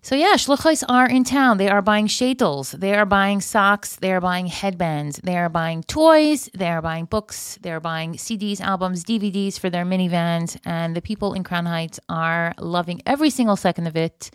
So 0.00 0.14
yeah, 0.14 0.34
shluchos 0.34 0.84
are 0.88 1.08
in 1.08 1.24
town. 1.24 1.58
They 1.58 1.68
are 1.68 1.82
buying 1.82 2.06
sheitels. 2.06 2.78
They 2.78 2.94
are 2.94 3.04
buying 3.04 3.40
socks. 3.40 3.96
They 3.96 4.12
are 4.12 4.20
buying 4.20 4.46
headbands. 4.46 5.20
They 5.22 5.36
are 5.36 5.48
buying 5.48 5.82
toys. 5.82 6.48
They 6.54 6.68
are 6.68 6.80
buying 6.80 7.06
books. 7.06 7.58
They 7.62 7.72
are 7.72 7.80
buying 7.80 8.14
CDs, 8.14 8.60
albums, 8.60 9.04
DVDs 9.04 9.58
for 9.58 9.70
their 9.70 9.84
minivans. 9.84 10.56
And 10.64 10.94
the 10.94 11.02
people 11.02 11.34
in 11.34 11.42
Crown 11.42 11.66
Heights 11.66 11.98
are 12.08 12.54
loving 12.58 13.02
every 13.06 13.30
single 13.30 13.56
second 13.56 13.86
of 13.86 13.96
it. 13.96 14.30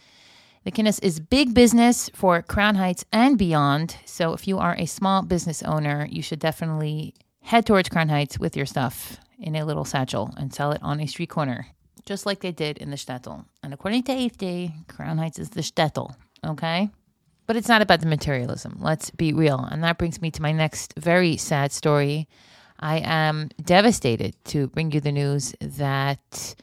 The 0.65 0.71
Kinnis 0.71 1.01
is 1.01 1.19
big 1.19 1.53
business 1.53 2.09
for 2.13 2.41
Crown 2.41 2.75
Heights 2.75 3.05
and 3.11 3.37
beyond. 3.37 3.97
So 4.05 4.33
if 4.33 4.47
you 4.47 4.59
are 4.59 4.75
a 4.77 4.85
small 4.85 5.21
business 5.21 5.63
owner, 5.63 6.07
you 6.09 6.21
should 6.21 6.39
definitely 6.39 7.15
head 7.41 7.65
towards 7.65 7.89
Crown 7.89 8.09
Heights 8.09 8.37
with 8.37 8.55
your 8.55 8.65
stuff 8.65 9.17
in 9.39 9.55
a 9.55 9.65
little 9.65 9.85
satchel 9.85 10.33
and 10.37 10.53
sell 10.53 10.71
it 10.71 10.83
on 10.83 10.99
a 10.99 11.07
street 11.07 11.29
corner 11.29 11.67
just 12.05 12.25
like 12.25 12.41
they 12.41 12.51
did 12.51 12.77
in 12.77 12.89
the 12.89 12.97
shtetl. 12.97 13.45
And 13.61 13.73
according 13.73 14.03
to 14.03 14.11
AFD, 14.11 14.87
Crown 14.87 15.17
Heights 15.17 15.39
is 15.39 15.51
the 15.51 15.61
shtetl, 15.61 16.15
okay? 16.45 16.89
But 17.45 17.55
it's 17.55 17.67
not 17.67 17.81
about 17.81 17.99
the 17.99 18.07
materialism. 18.07 18.77
Let's 18.79 19.09
be 19.09 19.33
real. 19.33 19.59
And 19.59 19.83
that 19.83 19.97
brings 19.97 20.21
me 20.21 20.31
to 20.31 20.41
my 20.41 20.51
next 20.51 20.93
very 20.97 21.37
sad 21.37 21.71
story. 21.71 22.27
I 22.79 22.97
am 22.97 23.49
devastated 23.61 24.35
to 24.45 24.67
bring 24.67 24.91
you 24.91 24.99
the 24.99 25.11
news 25.11 25.55
that 25.61 26.55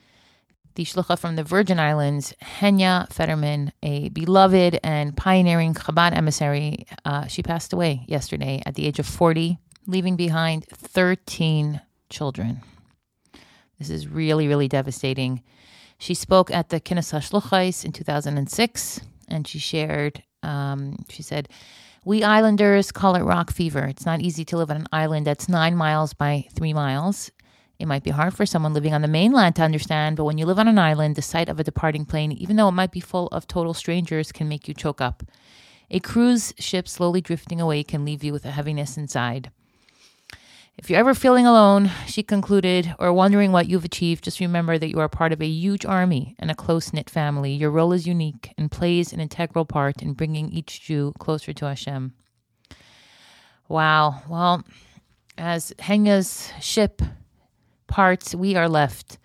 the 0.75 0.85
shlucha 0.85 1.19
from 1.19 1.37
the 1.37 1.45
Virgin 1.45 1.79
Islands, 1.79 2.35
Henya 2.43 3.11
Federman, 3.13 3.73
a 3.83 4.09
beloved 4.11 4.79
and 4.83 5.17
pioneering 5.17 5.75
Chabad 5.75 6.17
emissary, 6.17 6.87
uh, 7.05 7.27
she 7.27 7.43
passed 7.43 7.73
away 7.73 8.05
yesterday 8.07 8.63
at 8.65 8.75
the 8.75 8.87
age 8.87 8.99
of 8.99 9.07
40, 9.07 9.59
leaving 9.87 10.17
behind 10.17 10.65
13 10.67 11.81
children. 12.09 12.63
This 13.81 13.91
is 13.91 14.07
really, 14.07 14.47
really 14.47 14.69
devastating. 14.69 15.43
She 15.99 16.15
spoke 16.15 16.51
at 16.51 16.69
the 16.69 16.81
Kinnis 16.81 17.13
HaShluchos 17.13 17.85
in 17.85 17.93
2006, 17.93 19.01
and 19.27 19.49
she 19.49 19.59
shared, 19.59 20.23
um, 20.43 21.05
she 21.09 21.23
said, 21.23 21.49
we 22.05 22.23
islanders 22.23 22.93
call 22.93 23.17
it 23.17 23.23
rock 23.23 23.51
fever. 23.51 23.85
It's 23.85 24.07
not 24.07 24.21
easy 24.21 24.45
to 24.47 24.57
live 24.57 24.71
on 24.71 24.77
an 24.77 24.87
island 24.93 25.27
that's 25.27 25.49
nine 25.49 25.77
miles 25.77 26.15
by 26.15 26.47
three 26.55 26.73
miles. 26.73 27.31
It 27.79 27.89
might 27.89 28.05
be 28.05 28.11
hard 28.11 28.35
for 28.35 28.45
someone 28.45 28.75
living 28.75 28.93
on 28.93 29.01
the 29.01 29.09
mainland 29.09 29.57
to 29.57 29.63
understand, 29.63 30.17
but 30.17 30.25
when 30.25 30.37
you 30.37 30.45
live 30.45 30.59
on 30.59 30.69
an 30.69 30.79
island, 30.79 31.17
the 31.17 31.23
sight 31.23 31.49
of 31.49 31.59
a 31.59 31.65
departing 31.65 32.05
plane, 32.05 32.33
even 32.33 32.57
though 32.57 32.69
it 32.69 32.73
might 32.73 32.93
be 32.93 33.01
full 33.01 33.29
of 33.29 33.47
total 33.47 33.73
strangers, 33.73 34.33
can 34.33 34.49
make 34.49 34.69
you 34.69 34.75
choke 34.75 35.01
up. 35.01 35.23
A 35.91 36.01
cruise 36.01 36.53
ship 36.59 36.87
slowly 36.87 37.23
drifting 37.23 37.61
away 37.61 37.83
can 37.83 38.05
leave 38.05 38.23
you 38.23 38.33
with 38.33 38.45
a 38.45 38.51
heaviness 38.51 38.99
inside. 38.99 39.51
If 40.81 40.89
you're 40.89 40.99
ever 40.99 41.13
feeling 41.13 41.47
alone, 41.47 41.91
she 42.07 42.23
concluded, 42.23 42.95
or 42.99 43.13
wondering 43.13 43.53
what 43.53 43.69
you've 43.69 43.85
achieved, 43.85 44.25
just 44.25 44.41
remember 44.41 44.79
that 44.79 44.89
you 44.89 44.99
are 44.99 45.11
part 45.11 45.31
of 45.31 45.43
a 45.43 45.47
huge 45.47 45.85
army 45.85 46.35
and 46.39 46.51
a 46.51 46.55
close 46.55 46.95
knit 46.95 47.11
family. 47.11 47.53
Your 47.53 47.71
role 47.71 47.93
is 47.93 48.07
unique 48.07 48.55
and 48.57 48.71
plays 48.71 49.13
an 49.13 49.21
integral 49.21 49.67
part 49.67 50.01
in 50.01 50.15
bringing 50.15 50.51
each 50.51 50.81
Jew 50.81 51.13
closer 51.19 51.53
to 51.53 51.67
Hashem. 51.67 52.15
Wow. 53.69 54.23
Well, 54.27 54.65
as 55.37 55.75
Henya's 55.81 56.51
ship 56.63 57.03
parts, 57.87 58.35
we 58.35 58.57
are 58.57 58.69
left 58.69 59.19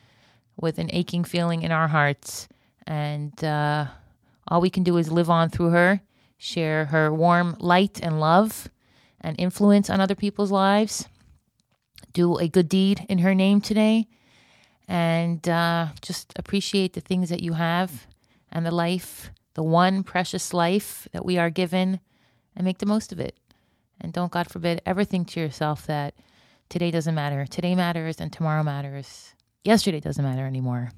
with 0.58 0.78
an 0.78 0.90
aching 0.92 1.24
feeling 1.24 1.62
in 1.62 1.72
our 1.72 1.88
hearts. 1.88 2.50
And 2.86 3.42
uh, 3.42 3.86
all 4.50 4.60
we 4.60 4.70
can 4.70 4.84
do 4.84 4.98
is 4.98 5.10
live 5.10 5.30
on 5.30 5.50
through 5.50 5.70
her, 5.70 6.02
share 6.38 6.84
her 6.88 7.14
warm 7.14 7.56
light 7.62 8.02
and 8.04 8.20
love 8.20 8.68
and 9.22 9.40
influence 9.40 9.90
on 9.90 10.02
other 10.02 10.16
people's 10.16 10.52
lives 10.52 11.08
do 12.16 12.38
a 12.38 12.48
good 12.48 12.70
deed 12.70 13.06
in 13.10 13.20
her 13.20 13.36
name 13.36 13.62
today 13.62 14.08
and 14.88 15.48
uh, 15.48 15.88
just 16.02 16.34
appreciate 16.38 16.94
the 16.94 17.02
things 17.02 17.30
that 17.30 17.44
you 17.44 17.54
have 17.54 18.08
and 18.52 18.66
the 18.66 18.72
life, 18.72 19.30
the 19.54 19.64
one 19.64 20.02
precious 20.02 20.54
life 20.54 21.08
that 21.12 21.26
we 21.26 21.38
are 21.38 21.50
given, 21.50 22.00
and 22.56 22.66
make 22.66 22.78
the 22.78 22.86
most 22.86 23.12
of 23.12 23.20
it. 23.20 23.36
And 24.00 24.14
don't, 24.14 24.32
God 24.32 24.50
forbid, 24.50 24.82
ever 24.86 25.04
think 25.04 25.28
to 25.30 25.42
yourself 25.42 25.86
that 25.88 26.16
today 26.70 26.90
doesn't 26.90 27.16
matter. 27.16 27.46
Today 27.46 27.76
matters 27.76 28.20
and 28.20 28.32
tomorrow 28.32 28.64
matters. 28.64 29.34
Yesterday 29.64 30.00
doesn't 30.00 30.24
matter 30.24 30.46
anymore. 30.46 30.92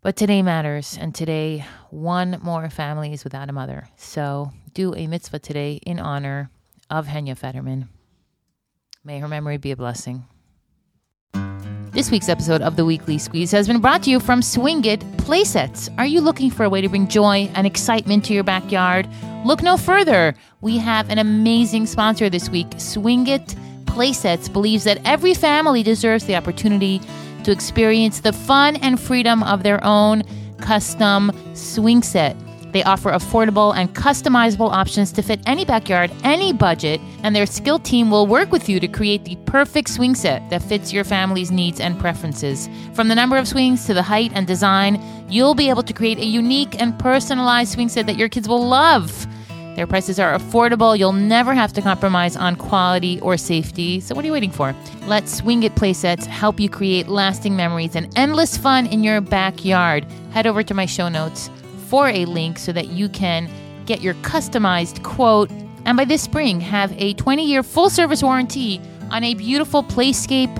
But 0.00 0.16
today 0.16 0.42
matters, 0.42 0.96
and 1.00 1.14
today 1.14 1.64
one 1.90 2.38
more 2.42 2.68
family 2.70 3.12
is 3.12 3.24
without 3.24 3.48
a 3.48 3.52
mother. 3.52 3.88
So 3.96 4.52
do 4.72 4.94
a 4.94 5.06
mitzvah 5.06 5.40
today 5.40 5.80
in 5.84 5.98
honor 5.98 6.50
of 6.90 7.06
Henya 7.06 7.36
Federman. 7.36 7.88
May 9.04 9.20
her 9.20 9.28
memory 9.28 9.58
be 9.58 9.70
a 9.70 9.76
blessing. 9.76 10.24
This 11.92 12.10
week's 12.10 12.28
episode 12.28 12.62
of 12.62 12.76
the 12.76 12.84
Weekly 12.84 13.16
Squeeze 13.18 13.50
has 13.52 13.66
been 13.66 13.80
brought 13.80 14.02
to 14.04 14.10
you 14.10 14.20
from 14.20 14.40
Swingit 14.40 15.00
Playsets. 15.16 15.88
Are 15.98 16.06
you 16.06 16.20
looking 16.20 16.50
for 16.50 16.64
a 16.64 16.68
way 16.68 16.80
to 16.80 16.88
bring 16.88 17.08
joy 17.08 17.50
and 17.54 17.66
excitement 17.66 18.24
to 18.26 18.34
your 18.34 18.44
backyard? 18.44 19.08
Look 19.44 19.62
no 19.62 19.76
further. 19.76 20.34
We 20.60 20.78
have 20.78 21.10
an 21.10 21.18
amazing 21.18 21.86
sponsor 21.86 22.28
this 22.28 22.50
week. 22.50 22.68
Swingit 22.70 23.56
Playsets 23.84 24.52
believes 24.52 24.84
that 24.84 25.00
every 25.04 25.32
family 25.32 25.82
deserves 25.82 26.24
the 26.24 26.36
opportunity 26.36 27.00
to 27.44 27.50
experience 27.50 28.20
the 28.20 28.32
fun 28.32 28.76
and 28.76 29.00
freedom 29.00 29.42
of 29.42 29.62
their 29.62 29.82
own 29.84 30.22
custom 30.58 31.32
swing 31.54 32.02
set. 32.02 32.36
They 32.72 32.82
offer 32.82 33.10
affordable 33.12 33.74
and 33.74 33.94
customizable 33.94 34.70
options 34.70 35.10
to 35.12 35.22
fit 35.22 35.40
any 35.46 35.64
backyard, 35.64 36.10
any 36.22 36.52
budget, 36.52 37.00
and 37.22 37.34
their 37.34 37.46
skilled 37.46 37.84
team 37.84 38.10
will 38.10 38.26
work 38.26 38.52
with 38.52 38.68
you 38.68 38.78
to 38.80 38.88
create 38.88 39.24
the 39.24 39.36
perfect 39.46 39.88
swing 39.88 40.14
set 40.14 40.48
that 40.50 40.62
fits 40.62 40.92
your 40.92 41.04
family's 41.04 41.50
needs 41.50 41.80
and 41.80 41.98
preferences. 41.98 42.68
From 42.92 43.08
the 43.08 43.14
number 43.14 43.36
of 43.36 43.48
swings 43.48 43.86
to 43.86 43.94
the 43.94 44.02
height 44.02 44.32
and 44.34 44.46
design, 44.46 45.02
you'll 45.28 45.54
be 45.54 45.70
able 45.70 45.82
to 45.82 45.92
create 45.92 46.18
a 46.18 46.24
unique 46.24 46.80
and 46.80 46.98
personalized 46.98 47.72
swing 47.72 47.88
set 47.88 48.06
that 48.06 48.18
your 48.18 48.28
kids 48.28 48.48
will 48.48 48.66
love. 48.66 49.26
Their 49.74 49.86
prices 49.86 50.18
are 50.18 50.36
affordable. 50.36 50.98
You'll 50.98 51.12
never 51.12 51.54
have 51.54 51.72
to 51.74 51.80
compromise 51.80 52.36
on 52.36 52.56
quality 52.56 53.20
or 53.20 53.36
safety. 53.36 54.00
So, 54.00 54.12
what 54.12 54.24
are 54.24 54.26
you 54.26 54.32
waiting 54.32 54.50
for? 54.50 54.74
Let 55.06 55.24
Swingit 55.24 55.76
Playsets 55.76 56.26
help 56.26 56.58
you 56.58 56.68
create 56.68 57.06
lasting 57.06 57.54
memories 57.54 57.94
and 57.94 58.12
endless 58.18 58.56
fun 58.56 58.86
in 58.86 59.04
your 59.04 59.20
backyard. 59.20 60.04
Head 60.32 60.48
over 60.48 60.64
to 60.64 60.74
my 60.74 60.84
show 60.84 61.08
notes 61.08 61.48
for 61.88 62.08
a 62.08 62.24
link 62.24 62.58
so 62.58 62.72
that 62.72 62.88
you 62.88 63.08
can 63.08 63.50
get 63.86 64.00
your 64.00 64.14
customized 64.14 65.02
quote 65.02 65.50
and 65.84 65.96
by 65.96 66.04
this 66.04 66.22
spring 66.22 66.60
have 66.60 66.92
a 67.00 67.14
20 67.14 67.44
year 67.44 67.62
full 67.62 67.88
service 67.88 68.22
warranty 68.22 68.80
on 69.10 69.24
a 69.24 69.34
beautiful 69.34 69.82
Playscape 69.82 70.54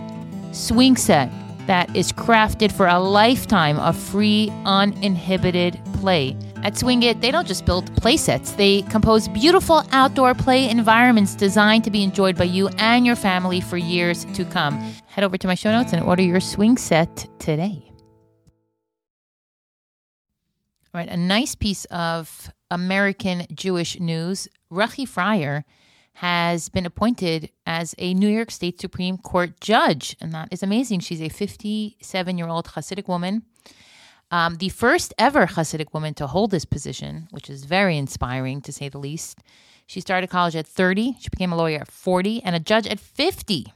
swing 0.54 0.96
set 0.96 1.30
that 1.66 1.94
is 1.94 2.12
crafted 2.12 2.72
for 2.72 2.86
a 2.86 2.98
lifetime 2.98 3.78
of 3.78 3.94
free, 3.94 4.50
uninhibited 4.64 5.78
play. 6.00 6.34
At 6.62 6.74
Swingit, 6.74 7.20
they 7.20 7.30
don't 7.30 7.46
just 7.46 7.66
build 7.66 7.94
play 7.96 8.16
sets, 8.16 8.52
they 8.52 8.82
compose 8.82 9.28
beautiful 9.28 9.84
outdoor 9.92 10.34
play 10.34 10.68
environments 10.68 11.34
designed 11.34 11.84
to 11.84 11.90
be 11.90 12.02
enjoyed 12.02 12.36
by 12.36 12.44
you 12.44 12.68
and 12.78 13.04
your 13.04 13.16
family 13.16 13.60
for 13.60 13.76
years 13.76 14.24
to 14.32 14.44
come. 14.46 14.78
Head 15.06 15.24
over 15.24 15.36
to 15.36 15.46
my 15.46 15.54
show 15.54 15.70
notes 15.70 15.92
and 15.92 16.02
order 16.02 16.22
your 16.22 16.40
swing 16.40 16.78
set 16.78 17.28
today. 17.38 17.87
Right, 20.94 21.08
a 21.08 21.16
nice 21.16 21.54
piece 21.54 21.84
of 21.86 22.50
American 22.70 23.46
Jewish 23.52 24.00
news. 24.00 24.48
Rachi 24.72 25.06
Freier 25.06 25.64
has 26.14 26.68
been 26.68 26.86
appointed 26.86 27.50
as 27.66 27.94
a 27.98 28.14
New 28.14 28.28
York 28.28 28.50
State 28.50 28.80
Supreme 28.80 29.18
Court 29.18 29.60
judge, 29.60 30.16
and 30.20 30.32
that 30.32 30.48
is 30.50 30.62
amazing. 30.62 31.00
She's 31.00 31.20
a 31.20 31.28
57 31.28 32.38
year 32.38 32.48
old 32.48 32.68
Hasidic 32.68 33.06
woman, 33.06 33.42
um, 34.30 34.56
the 34.56 34.70
first 34.70 35.14
ever 35.18 35.46
Hasidic 35.46 35.92
woman 35.92 36.14
to 36.14 36.26
hold 36.26 36.50
this 36.50 36.64
position, 36.64 37.28
which 37.30 37.48
is 37.48 37.64
very 37.64 37.96
inspiring 37.96 38.60
to 38.62 38.72
say 38.72 38.88
the 38.88 38.98
least. 38.98 39.40
She 39.86 40.00
started 40.00 40.28
college 40.28 40.56
at 40.56 40.66
30, 40.66 41.16
she 41.20 41.28
became 41.28 41.52
a 41.52 41.56
lawyer 41.56 41.80
at 41.80 41.90
40, 41.90 42.42
and 42.42 42.56
a 42.56 42.60
judge 42.60 42.86
at 42.86 42.98
50. 42.98 43.72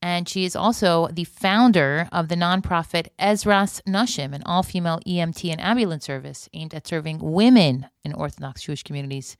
And 0.00 0.28
she 0.28 0.44
is 0.44 0.54
also 0.54 1.08
the 1.08 1.24
founder 1.24 2.08
of 2.12 2.28
the 2.28 2.36
nonprofit 2.36 3.08
Ezras 3.18 3.82
Nashim, 3.82 4.32
an 4.32 4.42
all 4.46 4.62
female 4.62 5.00
EMT 5.06 5.50
and 5.50 5.60
ambulance 5.60 6.04
service 6.04 6.48
aimed 6.52 6.72
at 6.74 6.86
serving 6.86 7.18
women 7.20 7.88
in 8.04 8.12
Orthodox 8.12 8.62
Jewish 8.62 8.84
communities. 8.84 9.36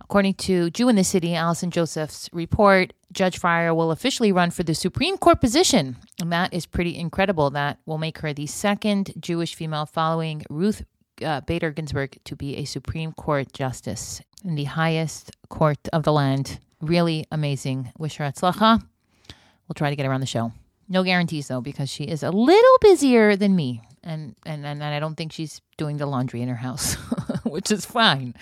According 0.00 0.34
to 0.34 0.70
Jew 0.70 0.88
in 0.88 0.96
the 0.96 1.04
City, 1.04 1.34
Allison 1.34 1.70
Joseph's 1.70 2.28
report, 2.32 2.92
Judge 3.12 3.38
Freier 3.38 3.74
will 3.76 3.90
officially 3.92 4.32
run 4.32 4.50
for 4.50 4.62
the 4.62 4.74
Supreme 4.74 5.16
Court 5.16 5.40
position. 5.40 5.96
And 6.20 6.32
that 6.32 6.52
is 6.52 6.66
pretty 6.66 6.96
incredible. 6.96 7.50
That 7.50 7.78
will 7.86 7.98
make 7.98 8.18
her 8.18 8.32
the 8.32 8.46
second 8.46 9.12
Jewish 9.20 9.54
female 9.54 9.86
following 9.86 10.42
Ruth 10.48 10.84
uh, 11.22 11.42
Bader 11.42 11.70
Ginsburg 11.70 12.18
to 12.24 12.34
be 12.34 12.56
a 12.56 12.64
Supreme 12.64 13.12
Court 13.12 13.52
justice 13.52 14.22
in 14.44 14.54
the 14.54 14.64
highest 14.64 15.36
court 15.48 15.88
of 15.92 16.02
the 16.02 16.12
land. 16.12 16.58
Really 16.80 17.26
amazing. 17.30 17.92
Wish 17.98 18.16
her 18.16 18.24
atzlacha. 18.24 18.82
We'll 19.70 19.74
try 19.76 19.90
to 19.90 19.94
get 19.94 20.04
her 20.04 20.12
on 20.12 20.18
the 20.18 20.26
show. 20.26 20.50
No 20.88 21.04
guarantees 21.04 21.46
though, 21.46 21.60
because 21.60 21.88
she 21.88 22.02
is 22.02 22.24
a 22.24 22.32
little 22.32 22.78
busier 22.80 23.36
than 23.36 23.54
me. 23.54 23.82
and 24.02 24.34
and 24.44 24.66
and 24.66 24.82
I 24.82 24.98
don't 24.98 25.14
think 25.14 25.30
she's 25.30 25.60
doing 25.76 25.96
the 25.98 26.06
laundry 26.06 26.42
in 26.42 26.48
her 26.48 26.56
house, 26.56 26.94
which 27.44 27.70
is 27.70 27.86
fine. 27.86 28.34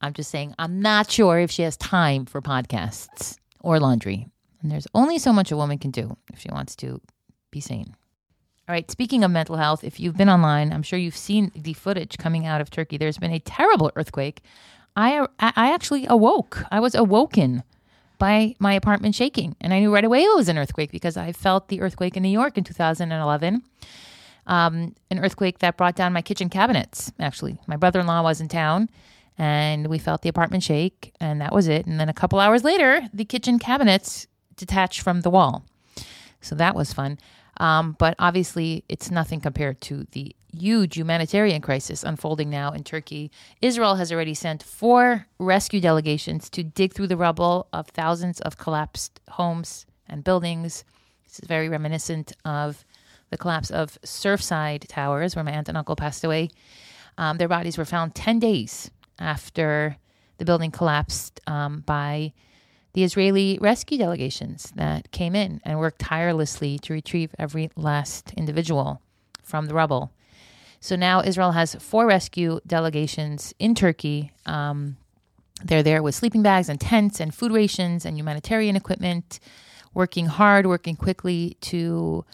I'm 0.00 0.12
just 0.12 0.30
saying 0.30 0.54
I'm 0.60 0.80
not 0.80 1.10
sure 1.10 1.40
if 1.40 1.50
she 1.50 1.62
has 1.62 1.76
time 1.76 2.24
for 2.24 2.40
podcasts 2.40 3.36
or 3.58 3.80
laundry. 3.80 4.28
And 4.62 4.70
there's 4.70 4.86
only 4.94 5.18
so 5.18 5.32
much 5.32 5.50
a 5.50 5.56
woman 5.56 5.78
can 5.78 5.90
do 5.90 6.16
if 6.32 6.38
she 6.38 6.50
wants 6.52 6.76
to 6.76 7.00
be 7.50 7.60
sane. 7.60 7.96
All 8.68 8.72
right, 8.72 8.88
speaking 8.88 9.24
of 9.24 9.32
mental 9.32 9.56
health, 9.56 9.82
if 9.82 9.98
you've 9.98 10.16
been 10.16 10.30
online, 10.30 10.72
I'm 10.72 10.84
sure 10.84 11.00
you've 11.00 11.16
seen 11.16 11.50
the 11.56 11.72
footage 11.72 12.16
coming 12.16 12.46
out 12.46 12.60
of 12.60 12.70
Turkey. 12.70 12.96
There's 12.96 13.18
been 13.18 13.32
a 13.32 13.40
terrible 13.40 13.90
earthquake. 13.96 14.42
I 14.94 15.26
I 15.40 15.72
actually 15.72 16.06
awoke. 16.06 16.62
I 16.70 16.78
was 16.78 16.94
awoken 16.94 17.64
by 18.18 18.54
my 18.58 18.72
apartment 18.74 19.14
shaking, 19.14 19.56
and 19.60 19.72
I 19.72 19.80
knew 19.80 19.92
right 19.92 20.04
away 20.04 20.22
it 20.22 20.36
was 20.36 20.48
an 20.48 20.58
earthquake 20.58 20.90
because 20.90 21.16
I 21.16 21.32
felt 21.32 21.68
the 21.68 21.80
earthquake 21.80 22.16
in 22.16 22.22
New 22.22 22.28
York 22.28 22.56
in 22.58 22.64
2011 22.64 23.62
um, 24.46 24.94
an 25.10 25.18
earthquake 25.18 25.58
that 25.58 25.76
brought 25.76 25.96
down 25.96 26.12
my 26.12 26.22
kitchen 26.22 26.48
cabinets. 26.48 27.12
Actually, 27.18 27.58
my 27.66 27.76
brother 27.76 28.00
in 28.00 28.06
law 28.06 28.22
was 28.22 28.40
in 28.40 28.48
town 28.48 28.88
and 29.38 29.88
we 29.88 29.98
felt 29.98 30.22
the 30.22 30.30
apartment 30.30 30.62
shake, 30.62 31.12
and 31.20 31.42
that 31.42 31.52
was 31.52 31.68
it. 31.68 31.84
And 31.84 32.00
then 32.00 32.08
a 32.08 32.14
couple 32.14 32.40
hours 32.40 32.64
later, 32.64 33.02
the 33.12 33.24
kitchen 33.24 33.58
cabinets 33.58 34.26
detached 34.56 35.02
from 35.02 35.20
the 35.20 35.28
wall. 35.28 35.66
So 36.40 36.54
that 36.54 36.74
was 36.74 36.94
fun. 36.94 37.18
Um, 37.58 37.96
but 37.98 38.14
obviously, 38.18 38.84
it's 38.88 39.10
nothing 39.10 39.40
compared 39.40 39.82
to 39.82 40.06
the 40.12 40.34
huge 40.56 40.96
humanitarian 40.96 41.60
crisis 41.60 42.02
unfolding 42.02 42.50
now 42.50 42.72
in 42.72 42.84
Turkey. 42.84 43.30
Israel 43.60 43.96
has 43.96 44.12
already 44.12 44.34
sent 44.34 44.62
four 44.62 45.26
rescue 45.38 45.80
delegations 45.80 46.48
to 46.50 46.62
dig 46.62 46.92
through 46.92 47.08
the 47.08 47.16
rubble 47.16 47.68
of 47.72 47.88
thousands 47.88 48.40
of 48.40 48.56
collapsed 48.56 49.20
homes 49.30 49.86
and 50.08 50.24
buildings. 50.24 50.84
This 51.24 51.40
is 51.40 51.48
very 51.48 51.68
reminiscent 51.68 52.32
of 52.44 52.84
the 53.30 53.36
collapse 53.36 53.70
of 53.70 53.98
Surfside 54.02 54.86
Towers, 54.88 55.34
where 55.34 55.44
my 55.44 55.52
aunt 55.52 55.68
and 55.68 55.76
uncle 55.76 55.96
passed 55.96 56.24
away. 56.24 56.50
Um, 57.18 57.38
their 57.38 57.48
bodies 57.48 57.78
were 57.78 57.84
found 57.84 58.14
10 58.14 58.38
days 58.38 58.90
after 59.18 59.96
the 60.38 60.44
building 60.44 60.70
collapsed 60.70 61.40
um, 61.46 61.80
by 61.80 62.32
the 62.92 63.04
Israeli 63.04 63.58
rescue 63.60 63.98
delegations 63.98 64.72
that 64.76 65.10
came 65.10 65.34
in 65.34 65.60
and 65.64 65.78
worked 65.78 65.98
tirelessly 65.98 66.78
to 66.80 66.92
retrieve 66.92 67.34
every 67.38 67.70
last 67.76 68.32
individual 68.36 69.02
from 69.42 69.66
the 69.66 69.74
rubble. 69.74 70.12
So 70.86 70.94
now 70.94 71.20
Israel 71.20 71.50
has 71.50 71.74
four 71.74 72.06
rescue 72.06 72.60
delegations 72.64 73.52
in 73.58 73.74
Turkey. 73.74 74.30
Um, 74.46 74.96
they're 75.64 75.82
there 75.82 76.00
with 76.00 76.14
sleeping 76.14 76.44
bags 76.44 76.68
and 76.68 76.80
tents 76.80 77.18
and 77.18 77.34
food 77.34 77.50
rations 77.50 78.06
and 78.06 78.16
humanitarian 78.16 78.76
equipment, 78.76 79.40
working 79.94 80.26
hard, 80.26 80.64
working 80.64 80.94
quickly 80.94 81.56
to 81.62 82.24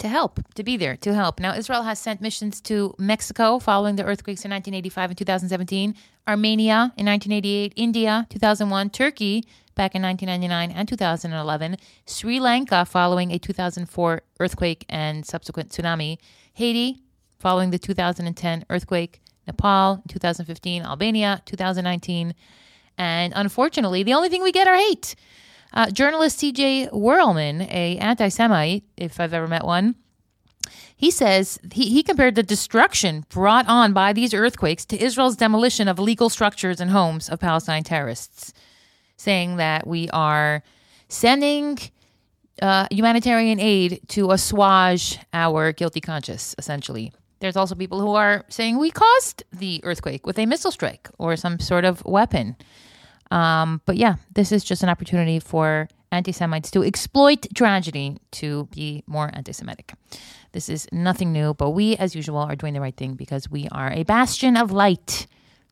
to 0.00 0.06
help, 0.06 0.38
to 0.54 0.62
be 0.62 0.76
there, 0.76 0.98
to 0.98 1.14
help. 1.14 1.40
Now, 1.40 1.54
Israel 1.54 1.82
has 1.82 1.98
sent 1.98 2.20
missions 2.20 2.60
to 2.60 2.94
Mexico 2.98 3.58
following 3.58 3.96
the 3.96 4.04
earthquakes 4.04 4.44
in 4.44 4.50
1985 4.50 5.10
and 5.10 5.18
2017, 5.18 5.94
Armenia 6.28 6.92
in 6.98 7.06
1988, 7.06 7.72
India 7.74 8.26
2001, 8.28 8.90
Turkey 8.90 9.44
back 9.74 9.94
in 9.94 10.02
1999 10.02 10.70
and 10.78 10.86
2011, 10.86 11.78
Sri 12.06 12.38
Lanka 12.38 12.84
following 12.84 13.32
a 13.32 13.38
2004 13.38 14.20
earthquake 14.40 14.84
and 14.90 15.24
subsequent 15.24 15.70
tsunami, 15.70 16.18
Haiti 16.52 17.02
following 17.38 17.70
the 17.70 17.78
2010 17.78 18.64
earthquake, 18.70 19.20
Nepal 19.46 20.02
2015, 20.08 20.82
Albania 20.82 21.42
2019, 21.46 22.34
and 22.96 23.32
unfortunately, 23.36 24.02
the 24.02 24.14
only 24.14 24.28
thing 24.28 24.42
we 24.42 24.52
get 24.52 24.66
are 24.66 24.76
hate. 24.76 25.14
Uh, 25.72 25.90
journalist 25.90 26.38
C.J. 26.38 26.88
Werleman, 26.92 27.62
a 27.70 27.98
anti-Semite, 27.98 28.84
if 28.96 29.20
I've 29.20 29.34
ever 29.34 29.46
met 29.46 29.64
one, 29.64 29.94
he 30.96 31.10
says 31.10 31.58
he, 31.72 31.90
he 31.90 32.02
compared 32.02 32.34
the 32.34 32.42
destruction 32.42 33.24
brought 33.28 33.68
on 33.68 33.92
by 33.92 34.12
these 34.12 34.34
earthquakes 34.34 34.84
to 34.86 35.00
Israel's 35.00 35.36
demolition 35.36 35.86
of 35.86 35.98
legal 35.98 36.28
structures 36.28 36.80
and 36.80 36.90
homes 36.90 37.28
of 37.28 37.38
Palestine 37.38 37.84
terrorists, 37.84 38.52
saying 39.16 39.56
that 39.56 39.86
we 39.86 40.08
are 40.10 40.62
sending 41.08 41.78
uh, 42.60 42.86
humanitarian 42.90 43.60
aid 43.60 44.00
to 44.08 44.32
assuage 44.32 45.18
our 45.32 45.72
guilty 45.72 46.00
conscience, 46.00 46.54
essentially. 46.58 47.12
There's 47.40 47.56
also 47.56 47.74
people 47.74 48.00
who 48.00 48.14
are 48.14 48.44
saying 48.48 48.78
we 48.78 48.90
caused 48.90 49.44
the 49.52 49.80
earthquake 49.84 50.26
with 50.26 50.38
a 50.38 50.46
missile 50.46 50.70
strike 50.70 51.08
or 51.18 51.36
some 51.36 51.58
sort 51.60 51.84
of 51.84 52.04
weapon. 52.04 52.56
Um, 53.30 53.80
but 53.86 53.96
yeah, 53.96 54.16
this 54.34 54.52
is 54.52 54.64
just 54.64 54.82
an 54.82 54.88
opportunity 54.88 55.38
for 55.38 55.88
anti 56.10 56.32
Semites 56.32 56.70
to 56.72 56.82
exploit 56.82 57.46
tragedy 57.54 58.18
to 58.32 58.68
be 58.74 59.04
more 59.06 59.30
anti 59.32 59.52
Semitic. 59.52 59.92
This 60.52 60.68
is 60.68 60.88
nothing 60.92 61.32
new, 61.32 61.54
but 61.54 61.70
we, 61.70 61.96
as 61.96 62.14
usual, 62.14 62.38
are 62.38 62.56
doing 62.56 62.74
the 62.74 62.80
right 62.80 62.96
thing 62.96 63.14
because 63.14 63.50
we 63.50 63.68
are 63.70 63.92
a 63.92 64.02
bastion 64.04 64.56
of 64.56 64.72
light. 64.72 65.26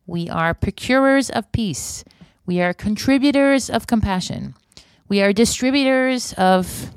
We 0.06 0.28
are 0.28 0.54
procurers 0.54 1.30
of 1.30 1.50
peace. 1.52 2.04
We 2.44 2.60
are 2.60 2.74
contributors 2.74 3.70
of 3.70 3.86
compassion. 3.86 4.54
We 5.08 5.22
are 5.22 5.32
distributors 5.32 6.32
of 6.34 6.90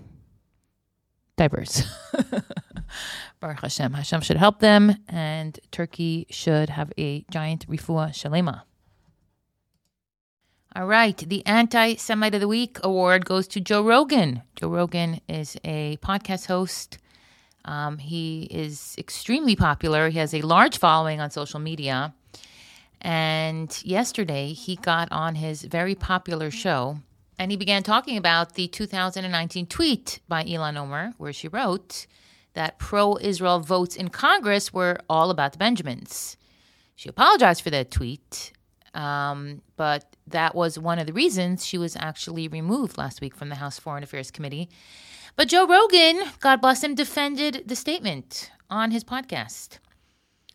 diapers. 1.38 1.84
Baruch 3.40 3.62
Hashem. 3.62 3.94
Hashem 3.94 4.22
should 4.22 4.38
help 4.38 4.60
them, 4.60 4.96
and 5.08 5.60
Turkey 5.72 6.28
should 6.30 6.70
have 6.70 6.92
a 6.98 7.26
giant 7.32 7.68
refuah 7.68 8.10
shalema. 8.10 8.64
All 10.76 10.86
right. 10.86 11.18
The 11.18 11.46
Anti 11.46 11.96
Semite 11.96 12.36
of 12.36 12.42
the 12.42 12.48
Week 12.48 12.78
award 12.84 13.26
goes 13.26 13.48
to 13.50 13.60
Joe 13.60 13.84
Rogan. 13.84 14.44
Joe 14.56 14.70
Rogan 14.70 15.20
is 15.28 15.58
a 15.64 15.98
podcast 15.98 16.46
host. 16.48 17.00
Um, 17.66 17.98
he 17.98 18.44
is 18.52 18.96
extremely 18.98 19.56
popular. 19.56 20.10
He 20.10 20.20
has 20.20 20.34
a 20.34 20.42
large 20.42 20.78
following 20.78 21.20
on 21.20 21.32
social 21.32 21.60
media. 21.60 22.14
And 23.02 23.82
yesterday, 23.84 24.54
he 24.54 24.76
got 24.76 25.12
on 25.12 25.36
his 25.36 25.64
very 25.64 25.96
popular 25.96 26.52
show 26.52 27.00
and 27.40 27.52
he 27.52 27.58
began 27.58 27.82
talking 27.84 28.18
about 28.18 28.56
the 28.56 28.68
2019 28.68 29.66
tweet 29.68 30.20
by 30.28 30.44
Ilhan 30.44 30.76
Omar, 30.76 31.14
where 31.18 31.32
she 31.32 31.48
wrote 31.48 32.06
that 32.54 32.80
pro 32.80 33.18
Israel 33.18 33.60
votes 33.60 33.96
in 33.96 34.10
Congress 34.10 34.74
were 34.74 34.98
all 35.10 35.30
about 35.30 35.54
the 35.54 35.58
Benjamins. 35.58 36.38
She 36.96 37.10
apologized 37.10 37.62
for 37.62 37.70
that 37.70 37.92
tweet 37.92 38.52
um, 38.94 39.62
but 39.78 40.16
that 40.28 40.56
was 40.56 40.80
one 40.80 41.00
of 41.00 41.08
the 41.08 41.14
reasons 41.14 41.66
she 41.66 41.78
was 41.78 41.96
actually 41.96 42.48
removed 42.48 42.98
last 42.98 43.22
week 43.22 43.36
from 43.36 43.50
the 43.50 43.56
House 43.56 43.80
Foreign 43.80 44.04
Affairs 44.04 44.32
Committee. 44.32 44.70
But 45.36 45.48
Joe 45.48 45.68
Rogan, 45.68 46.22
God 46.40 46.62
bless 46.62 46.84
him, 46.84 46.96
defended 46.96 47.64
the 47.66 47.76
statement 47.76 48.52
on 48.70 48.92
his 48.92 49.04
podcast, 49.04 49.80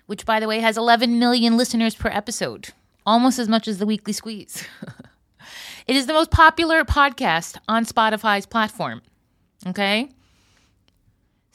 which, 0.07 0.27
by 0.27 0.41
the 0.41 0.49
way, 0.49 0.61
has 0.61 0.77
11 0.77 1.19
million 1.19 1.57
listeners 1.57 1.95
per 1.95 2.09
episode, 2.11 2.71
almost 3.07 3.39
as 3.39 3.49
much 3.49 3.67
as 3.67 3.79
the 3.79 3.87
Weekly 3.87 4.13
Squeeze. 4.13 4.65
it 5.87 5.97
is 5.97 6.07
the 6.07 6.13
most 6.13 6.31
popular 6.31 6.85
podcast 6.85 7.57
on 7.69 7.87
Spotify's 7.87 8.47
platform. 8.47 9.01
Okay? 9.67 10.11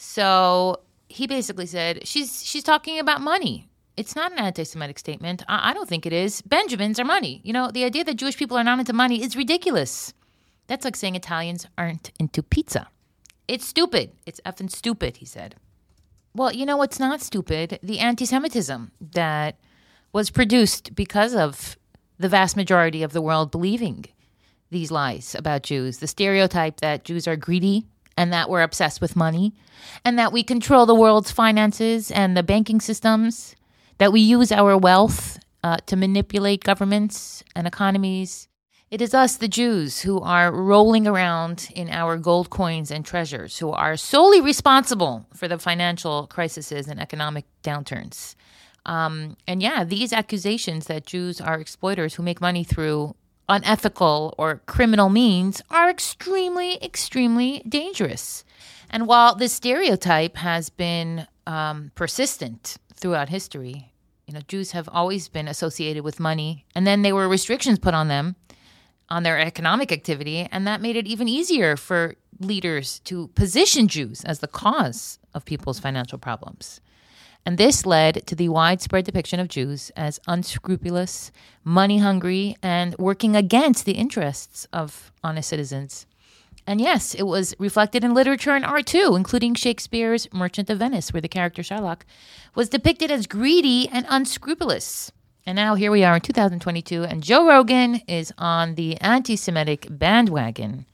So 0.02 0.82
he 1.10 1.28
basically 1.28 1.66
said 1.66 2.08
she's 2.08 2.44
she's 2.44 2.64
talking 2.64 3.00
about 3.00 3.20
money 3.20 3.70
it's 4.00 4.16
not 4.16 4.32
an 4.32 4.40
anti 4.40 4.64
Semitic 4.64 4.98
statement. 4.98 5.44
I, 5.50 5.72
I 5.72 5.74
don't 5.74 5.90
think 5.90 6.06
it 6.06 6.14
is. 6.14 6.42
Benjamins 6.44 7.02
are 7.02 7.04
money. 7.04 7.42
You 7.44 7.52
know, 7.52 7.70
the 7.70 7.84
idea 7.84 8.06
that 8.06 8.16
Jewish 8.16 8.38
people 8.38 8.58
are 8.58 8.64
not 8.64 8.80
into 8.80 8.94
money 8.94 9.22
is 9.22 9.36
ridiculous. 9.36 10.14
That's 10.68 10.86
like 10.86 10.96
saying 10.96 11.16
Italians 11.16 11.68
aren't 11.78 12.12
into 12.18 12.42
pizza. 12.42 12.88
It's 13.50 13.68
stupid. 13.68 14.14
It's 14.26 14.40
effing 14.46 14.72
stupid, 14.72 15.18
he 15.18 15.26
said. 15.26 15.56
Well, 16.34 16.54
you 16.54 16.66
know 16.66 16.78
what's 16.78 16.98
not 16.98 17.20
stupid? 17.22 17.78
The 17.84 18.00
anti 18.00 18.24
Semitism 18.24 18.94
that 19.02 19.58
was 20.14 20.30
produced 20.30 20.96
because 20.96 21.36
of 21.36 21.78
the 22.18 22.30
vast 22.30 22.56
majority 22.56 23.04
of 23.04 23.12
the 23.12 23.22
world 23.22 23.52
believing 23.52 24.06
these 24.72 24.92
lies 24.92 25.36
about 25.36 25.64
Jews. 25.64 25.98
The 25.98 26.08
stereotype 26.08 26.80
that 26.80 27.04
Jews 27.04 27.28
are 27.28 27.36
greedy 27.36 27.86
and 28.20 28.34
that 28.34 28.50
we're 28.50 28.62
obsessed 28.62 29.00
with 29.00 29.16
money 29.16 29.54
and 30.04 30.20
that 30.20 30.34
we 30.34 30.44
control 30.44 30.86
the 30.86 30.94
world's 30.94 31.32
finances 31.32 32.12
and 32.12 32.36
the 32.36 32.44
banking 32.44 32.82
systems 32.82 33.56
that 33.98 34.12
we 34.12 34.20
use 34.20 34.52
our 34.52 34.78
wealth 34.78 35.40
uh, 35.64 35.78
to 35.86 35.96
manipulate 35.96 36.62
governments 36.62 37.46
and 37.56 37.66
economies. 37.66 38.50
It 38.92 39.02
is 39.02 39.14
us, 39.14 39.38
the 39.38 39.48
Jews, 39.48 40.02
who 40.02 40.20
are 40.20 40.52
rolling 40.52 41.08
around 41.08 41.70
in 41.74 41.90
our 41.90 42.18
gold 42.18 42.50
coins 42.50 42.92
and 42.92 43.06
treasures, 43.06 43.58
who 43.58 43.72
are 43.72 43.96
solely 43.96 44.42
responsible 44.42 45.26
for 45.34 45.48
the 45.48 45.58
financial 45.58 46.28
crises 46.28 46.90
and 46.90 47.00
economic 47.00 47.46
downturns. 47.64 48.36
Um, 48.86 49.38
and 49.48 49.62
yeah, 49.62 49.86
these 49.86 50.12
accusations 50.12 50.88
that 50.88 51.06
Jews 51.06 51.40
are 51.40 51.62
exploiters 51.62 52.16
who 52.16 52.24
make 52.24 52.42
money 52.42 52.66
through 52.66 53.16
unethical 53.50 54.34
or 54.38 54.62
criminal 54.66 55.10
means 55.10 55.62
are 55.70 55.90
extremely, 55.90 56.82
extremely 56.82 57.62
dangerous. 57.68 58.46
And 58.90 59.08
while 59.08 59.36
this 59.36 59.52
stereotype 59.54 60.38
has 60.38 60.70
been 60.70 61.28
um, 61.50 61.92
persistent 61.96 62.78
throughout 62.96 63.30
history. 63.30 63.92
You 64.28 64.36
know, 64.36 64.42
Jews 64.48 64.72
have 64.72 64.88
always 64.92 65.28
been 65.28 65.48
associated 65.48 66.04
with 66.04 66.20
money, 66.20 66.66
and 66.76 66.86
then 66.86 67.02
there 67.02 67.16
were 67.16 67.28
restrictions 67.28 67.80
put 67.80 67.96
on 67.96 68.08
them 68.08 68.36
on 69.10 69.24
their 69.24 69.40
economic 69.40 69.92
activity, 69.92 70.48
and 70.52 70.68
that 70.68 70.82
made 70.82 70.96
it 70.96 71.08
even 71.08 71.28
easier 71.28 71.76
for 71.76 72.16
leaders 72.40 73.00
to 73.00 73.30
position 73.30 73.88
Jews 73.88 74.24
as 74.24 74.40
the 74.40 74.48
cause 74.48 75.18
of 75.34 75.46
people's 75.46 75.80
financial 75.80 76.20
problems. 76.20 76.80
And 77.46 77.58
this 77.58 77.86
led 77.86 78.28
to 78.28 78.36
the 78.36 78.50
widespread 78.50 79.06
depiction 79.06 79.40
of 79.40 79.48
Jews 79.48 79.92
as 79.96 80.20
unscrupulous, 80.28 81.32
money 81.64 82.00
hungry, 82.00 82.56
and 82.62 82.96
working 82.98 83.36
against 83.36 83.86
the 83.86 83.94
interests 83.94 84.68
of 84.72 85.12
honest 85.24 85.50
citizens. 85.50 86.06
And 86.68 86.80
yes, 86.80 87.16
it 87.16 87.24
was 87.24 87.56
reflected 87.58 88.04
in 88.04 88.14
literature 88.14 88.52
and 88.52 88.64
art 88.64 88.86
too, 88.86 89.16
including 89.16 89.56
Shakespeare's 89.56 90.32
Merchant 90.32 90.70
of 90.70 90.78
Venice, 90.78 91.12
where 91.12 91.22
the 91.22 91.28
character 91.28 91.64
Shylock 91.64 92.02
was 92.54 92.70
depicted 92.70 93.10
as 93.10 93.26
greedy 93.26 93.90
and 93.92 94.06
unscrupulous. 94.08 95.12
And 95.48 95.56
now 95.56 95.74
here 95.74 95.90
we 95.90 96.04
are 96.04 96.16
in 96.16 96.22
2022, 96.22 97.06
and 97.06 97.24
Joe 97.24 97.48
Rogan 97.48 97.96
is 98.08 98.32
on 98.38 98.76
the 98.76 98.98
anti 98.98 99.36
Semitic 99.36 99.88
bandwagon, 99.90 100.86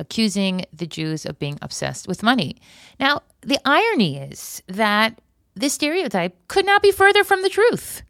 accusing 0.00 0.64
the 0.72 0.86
Jews 0.86 1.24
of 1.24 1.38
being 1.38 1.58
obsessed 1.62 2.08
with 2.08 2.24
money. 2.24 2.56
Now, 2.98 3.22
the 3.42 3.60
irony 3.64 4.18
is 4.18 4.64
that 4.66 5.20
this 5.60 5.74
stereotype 5.74 6.36
could 6.48 6.66
not 6.66 6.82
be 6.82 6.92
further 6.92 7.24
from 7.24 7.42
the 7.42 7.48
truth. 7.48 8.02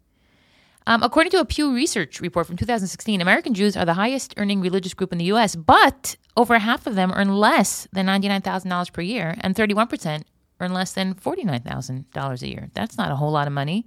Um, 0.87 1.03
according 1.03 1.33
to 1.33 1.41
a 1.41 1.45
Pew 1.45 1.75
Research 1.75 2.21
report 2.21 2.47
from 2.47 2.57
2016, 2.57 3.21
American 3.21 3.53
Jews 3.53 3.77
are 3.77 3.85
the 3.85 3.95
highest 3.95 4.33
earning 4.39 4.63
religious 4.63 4.95
group 4.95 5.13
in 5.13 5.19
the 5.19 5.27
U.S., 5.27 5.55
but 5.55 6.17
over 6.35 6.59
half 6.59 6.87
of 6.87 6.95
them 6.95 7.13
earn 7.15 7.37
less 7.37 7.87
than 7.93 8.07
$99,000 8.07 8.93
per 8.93 9.03
year, 9.03 9.35
and 9.41 9.55
31% 9.55 10.23
earn 10.61 10.73
less 10.73 10.93
than 10.93 11.15
$49,000 11.15 12.43
a 12.43 12.49
year. 12.49 12.71
That's 12.73 12.97
not 12.97 13.11
a 13.11 13.17
whole 13.17 13.31
lot 13.31 13.47
of 13.47 13.53
money, 13.53 13.87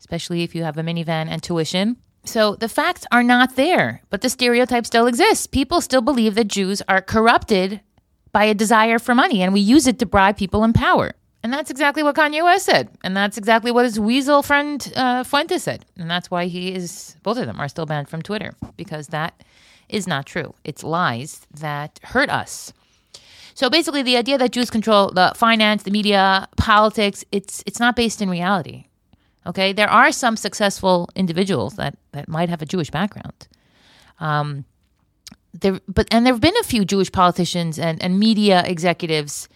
especially 0.00 0.42
if 0.42 0.56
you 0.56 0.64
have 0.64 0.76
a 0.76 0.82
minivan 0.82 1.28
and 1.28 1.40
tuition. 1.40 1.98
So 2.24 2.56
the 2.56 2.68
facts 2.68 3.06
are 3.12 3.22
not 3.22 3.54
there, 3.54 4.02
but 4.10 4.20
the 4.20 4.28
stereotype 4.28 4.86
still 4.86 5.06
exists. 5.06 5.46
People 5.46 5.80
still 5.80 6.02
believe 6.02 6.34
that 6.34 6.48
Jews 6.48 6.82
are 6.88 7.00
corrupted 7.00 7.80
by 8.32 8.44
a 8.44 8.54
desire 8.54 8.98
for 8.98 9.14
money, 9.14 9.40
and 9.42 9.52
we 9.52 9.60
use 9.60 9.86
it 9.86 9.98
to 10.00 10.06
bribe 10.06 10.36
people 10.36 10.64
in 10.64 10.72
power. 10.72 11.12
And 11.42 11.52
that's 11.52 11.70
exactly 11.70 12.02
what 12.02 12.16
Kanye 12.16 12.44
West 12.44 12.66
said. 12.66 12.90
And 13.02 13.16
that's 13.16 13.38
exactly 13.38 13.70
what 13.70 13.84
his 13.84 13.98
weasel 13.98 14.42
friend 14.42 14.92
uh, 14.94 15.24
Fuentes 15.24 15.62
said. 15.62 15.86
And 15.96 16.10
that's 16.10 16.30
why 16.30 16.46
he 16.46 16.74
is, 16.74 17.16
both 17.22 17.38
of 17.38 17.46
them 17.46 17.58
are 17.58 17.68
still 17.68 17.86
banned 17.86 18.08
from 18.08 18.20
Twitter 18.20 18.52
because 18.76 19.08
that 19.08 19.42
is 19.88 20.06
not 20.06 20.26
true. 20.26 20.54
It's 20.64 20.84
lies 20.84 21.46
that 21.52 21.98
hurt 22.02 22.28
us. 22.28 22.72
So 23.54 23.68
basically, 23.68 24.02
the 24.02 24.16
idea 24.16 24.38
that 24.38 24.52
Jews 24.52 24.70
control 24.70 25.10
the 25.10 25.32
finance, 25.34 25.82
the 25.82 25.90
media, 25.90 26.48
politics, 26.56 27.24
it's, 27.32 27.62
it's 27.66 27.80
not 27.80 27.96
based 27.96 28.22
in 28.22 28.30
reality. 28.30 28.84
Okay. 29.46 29.72
There 29.72 29.90
are 29.90 30.12
some 30.12 30.36
successful 30.36 31.08
individuals 31.14 31.76
that, 31.76 31.96
that 32.12 32.28
might 32.28 32.50
have 32.50 32.62
a 32.62 32.66
Jewish 32.66 32.90
background. 32.90 33.48
Um, 34.18 34.66
there, 35.52 35.80
but 35.88 36.06
and 36.12 36.24
there 36.24 36.32
have 36.34 36.40
been 36.40 36.56
a 36.60 36.64
few 36.64 36.84
Jewish 36.84 37.10
politicians 37.10 37.78
and, 37.78 38.00
and 38.02 38.20
media 38.20 38.62
executives 38.64 39.48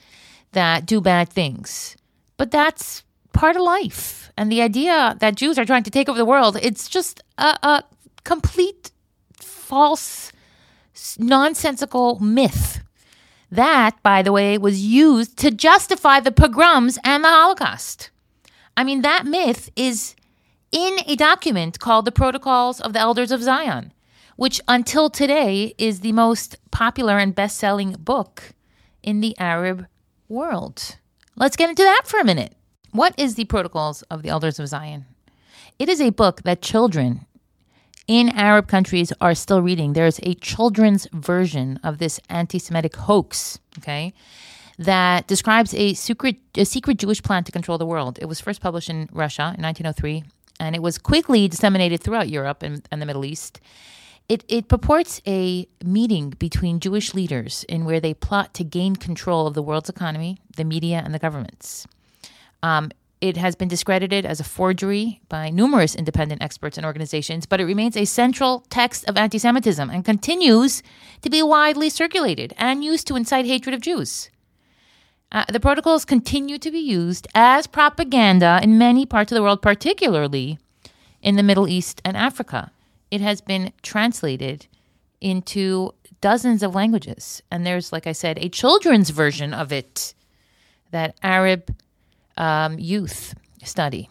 that 0.55 0.87
do 0.87 1.01
bad 1.01 1.29
things. 1.29 1.97
But 2.37 2.51
that's 2.51 3.05
part 3.33 3.57
of 3.57 3.63
life. 3.63 4.33
And 4.37 4.51
the 4.51 4.63
idea 4.63 5.17
that 5.21 5.37
Jews 5.37 5.59
are 5.59 5.65
trying 5.65 5.85
to 5.85 5.91
take 5.91 6.09
over 6.09 6.19
the 6.19 6.25
world, 6.25 6.57
it's 6.61 6.89
just 6.89 7.23
a, 7.39 7.59
a 7.63 7.85
complete 8.25 8.91
false, 9.39 10.33
nonsensical 11.19 12.19
myth. 12.21 12.81
That, 13.51 14.03
by 14.03 14.23
the 14.23 14.33
way, 14.33 14.59
was 14.59 14.85
used 14.85 15.37
to 15.39 15.51
justify 15.51 16.19
the 16.21 16.33
pogroms 16.33 16.99
and 17.05 17.23
the 17.23 17.29
Holocaust. 17.29 18.11
I 18.77 18.83
mean, 18.83 19.03
that 19.03 19.27
myth 19.27 19.71
is 19.77 20.17
in 20.73 20.97
a 21.07 21.15
document 21.15 21.79
called 21.79 22.05
the 22.05 22.13
Protocols 22.13 22.81
of 22.81 22.93
the 22.93 22.99
Elders 22.99 23.31
of 23.31 23.43
Zion, 23.43 23.93
which 24.35 24.61
until 24.67 25.09
today 25.09 25.75
is 25.79 26.01
the 26.01 26.11
most 26.11 26.57
popular 26.73 27.19
and 27.19 27.33
best 27.35 27.57
selling 27.57 27.93
book 27.93 28.55
in 29.05 29.21
the 29.21 29.39
Arab 29.39 29.87
world. 30.29 30.97
Let's 31.37 31.57
get 31.57 31.71
into 31.71 31.83
that 31.83 32.03
for 32.05 32.21
a 32.21 32.25
minute. 32.25 32.55
What 32.93 33.15
is 33.19 33.35
the 33.35 33.45
Protocols 33.45 34.03
of 34.03 34.23
the 34.23 34.29
Elders 34.29 34.59
of 34.59 34.69
Zion? 34.69 35.07
It 35.79 35.89
is 35.89 36.01
a 36.01 36.11
book 36.11 36.43
that 36.43 36.63
children 36.63 37.27
in 38.07 38.29
Arab 38.31 38.69
countries 38.69 39.13
are 39.21 39.35
still 39.35 39.63
reading. 39.63 39.93
There's 39.93 40.21
a 40.23 40.35
children's 40.35 41.09
version 41.13 41.81
of 41.83 41.99
this 41.99 42.21
anti 42.29 42.59
Semitic 42.59 42.95
hoax, 42.97 43.59
okay, 43.79 44.13
that 44.79 45.27
describes 45.27 45.75
a 45.75 45.95
secret, 45.95 46.37
a 46.57 46.65
secret 46.65 46.99
Jewish 46.99 47.23
plan 47.23 47.45
to 47.45 47.53
control 47.53 47.79
the 47.79 47.87
world. 47.87 48.19
It 48.21 48.27
was 48.27 48.41
first 48.41 48.61
published 48.61 48.91
in 48.91 49.09
Russia 49.13 49.55
in 49.57 49.63
1903, 49.63 50.25
and 50.61 50.77
it 50.77 50.83
was 50.83 50.99
quickly 50.99 51.49
disseminated 51.49 52.01
throughout 52.01 52.29
Europe 52.29 52.63
and, 52.63 52.87
and 52.91 53.03
the 53.03 53.07
Middle 53.07 53.25
East. 53.25 53.61
It, 54.29 54.43
it 54.49 54.69
purports 54.69 55.21
a 55.27 55.69
meeting 55.85 56.31
between 56.31 56.81
Jewish 56.81 57.13
leaders 57.13 57.65
in 57.69 57.85
where 57.85 58.01
they 58.01 58.15
plot 58.15 58.55
to 58.55 58.65
gain 58.65 58.97
control 58.97 59.47
of 59.47 59.53
the 59.53 59.63
world's 59.63 59.91
economy, 59.91 60.39
the 60.57 60.65
media, 60.65 61.03
and 61.05 61.15
the 61.15 61.19
governments. 61.19 61.87
Um, 62.63 62.91
it 63.21 63.37
has 63.37 63.55
been 63.55 63.69
discredited 63.69 64.25
as 64.25 64.41
a 64.41 64.45
forgery 64.45 65.21
by 65.29 65.51
numerous 65.51 65.95
independent 65.95 66.43
experts 66.43 66.79
and 66.79 66.87
organizations, 66.87 67.45
but 67.45 67.61
it 67.61 67.65
remains 67.65 67.97
a 67.97 68.07
central 68.07 68.65
text 68.71 69.05
of 69.07 69.19
anti 69.19 69.39
Semitism 69.39 69.91
and 69.91 70.05
continues 70.05 70.83
to 71.21 71.29
be 71.29 71.43
widely 71.43 71.91
circulated 71.91 72.55
and 72.57 72.83
used 72.83 73.07
to 73.07 73.17
incite 73.17 73.45
hatred 73.45 73.75
of 73.75 73.83
Jews. 73.83 74.31
Uh, 75.33 75.45
the 75.51 75.61
protocols 75.61 76.05
continue 76.05 76.59
to 76.59 76.71
be 76.71 76.79
used 76.79 77.27
as 77.35 77.67
propaganda 77.67 78.61
in 78.63 78.79
many 78.79 79.05
parts 79.05 79.33
of 79.33 79.37
the 79.37 79.43
world, 79.43 79.61
particularly 79.61 80.59
in 81.23 81.37
the 81.37 81.43
Middle 81.43 81.69
East 81.69 82.01
and 82.05 82.17
Africa 82.17 82.71
it 83.11 83.21
has 83.21 83.41
been 83.41 83.73
translated 83.83 84.67
into 85.21 85.93
dozens 86.21 86.63
of 86.63 86.75
languages. 86.75 87.43
And 87.51 87.67
there's, 87.67 87.93
like 87.93 88.07
I 88.07 88.13
said, 88.13 88.39
a 88.39 88.49
children's 88.49 89.11
version 89.11 89.55
of 89.55 89.73
it 89.73 90.15
that 90.91 91.17
Arab 91.23 91.75
um, 92.37 92.79
youth 92.79 93.35
study. 93.63 94.09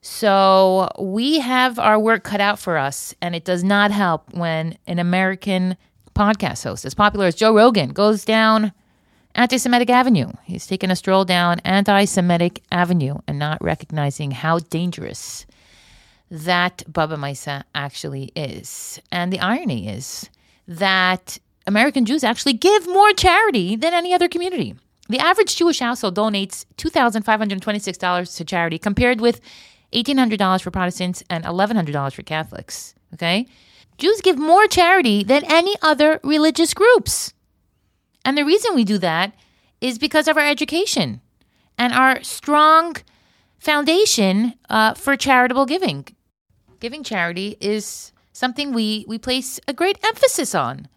So 0.00 0.88
we 0.98 1.40
have 1.40 1.78
our 1.78 1.98
work 1.98 2.22
cut 2.22 2.40
out 2.40 2.58
for 2.58 2.76
us, 2.76 3.14
and 3.20 3.34
it 3.34 3.44
does 3.44 3.64
not 3.64 3.90
help 3.90 4.32
when 4.34 4.78
an 4.86 4.98
American 4.98 5.76
podcast 6.14 6.62
host, 6.64 6.84
as 6.84 6.94
popular 6.94 7.26
as 7.26 7.34
Joe 7.34 7.54
Rogan, 7.54 7.90
goes 7.90 8.24
down 8.24 8.72
anti 9.34 9.56
Semitic 9.56 9.90
Avenue. 9.90 10.32
He's 10.44 10.66
taking 10.66 10.90
a 10.90 10.96
stroll 10.96 11.24
down 11.24 11.60
anti 11.64 12.04
Semitic 12.04 12.62
Avenue 12.70 13.16
and 13.26 13.38
not 13.38 13.62
recognizing 13.62 14.30
how 14.30 14.60
dangerous 14.60 15.44
that 16.30 16.82
Baba 16.88 17.16
Misa 17.16 17.62
actually 17.74 18.32
is. 18.34 19.00
And 19.12 19.32
the 19.32 19.40
irony 19.40 19.88
is 19.88 20.28
that 20.66 21.38
American 21.66 22.04
Jews 22.04 22.24
actually 22.24 22.54
give 22.54 22.86
more 22.86 23.12
charity 23.12 23.76
than 23.76 23.94
any 23.94 24.12
other 24.12 24.28
community. 24.28 24.74
The 25.08 25.18
average 25.18 25.54
Jewish 25.54 25.78
household 25.78 26.16
donates 26.16 26.64
$2,526 26.78 28.36
to 28.36 28.44
charity 28.44 28.78
compared 28.78 29.20
with 29.20 29.40
$1,800 29.92 30.62
for 30.62 30.70
Protestants 30.70 31.22
and 31.30 31.44
$1,100 31.44 32.12
for 32.12 32.22
Catholics. 32.22 32.94
Okay? 33.14 33.46
Jews 33.98 34.20
give 34.20 34.36
more 34.36 34.66
charity 34.66 35.22
than 35.22 35.44
any 35.50 35.74
other 35.80 36.20
religious 36.22 36.74
groups. 36.74 37.32
And 38.24 38.36
the 38.36 38.44
reason 38.44 38.74
we 38.74 38.84
do 38.84 38.98
that 38.98 39.32
is 39.80 39.98
because 39.98 40.26
of 40.26 40.36
our 40.36 40.46
education 40.46 41.20
and 41.78 41.92
our 41.92 42.22
strong 42.24 42.96
foundation 43.58 44.54
uh, 44.68 44.94
for 44.94 45.16
charitable 45.16 45.66
giving 45.66 46.06
giving 46.80 47.02
charity 47.02 47.56
is 47.60 48.12
something 48.32 48.72
we, 48.72 49.04
we 49.08 49.18
place 49.18 49.58
a 49.66 49.72
great 49.72 49.98
emphasis 50.04 50.54
on. 50.54 50.88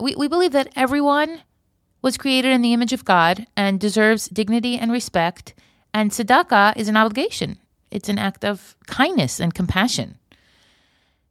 We, 0.00 0.14
we 0.16 0.28
believe 0.28 0.52
that 0.52 0.72
everyone 0.76 1.42
was 2.02 2.16
created 2.16 2.52
in 2.52 2.62
the 2.62 2.72
image 2.72 2.92
of 2.92 3.04
God 3.04 3.46
and 3.56 3.78
deserves 3.78 4.28
dignity 4.28 4.78
and 4.78 4.90
respect, 4.90 5.54
and 5.92 6.10
tzedakah 6.10 6.76
is 6.76 6.88
an 6.88 6.96
obligation. 6.96 7.58
It's 7.90 8.08
an 8.08 8.18
act 8.18 8.44
of 8.44 8.76
kindness 8.86 9.40
and 9.40 9.54
compassion. 9.54 10.16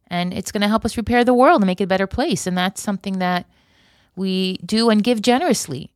And 0.06 0.34
it's 0.34 0.52
going 0.52 0.60
to 0.62 0.68
help 0.68 0.84
us 0.84 0.96
repair 0.96 1.24
the 1.24 1.34
world 1.34 1.60
and 1.60 1.66
make 1.66 1.80
it 1.80 1.84
a 1.84 1.88
better 1.88 2.06
place. 2.06 2.46
And 2.46 2.58
that's 2.58 2.82
something 2.82 3.18
that 3.20 3.46
we 4.16 4.58
do 4.58 4.90
and 4.90 5.02
give 5.02 5.22
generously. 5.22 5.92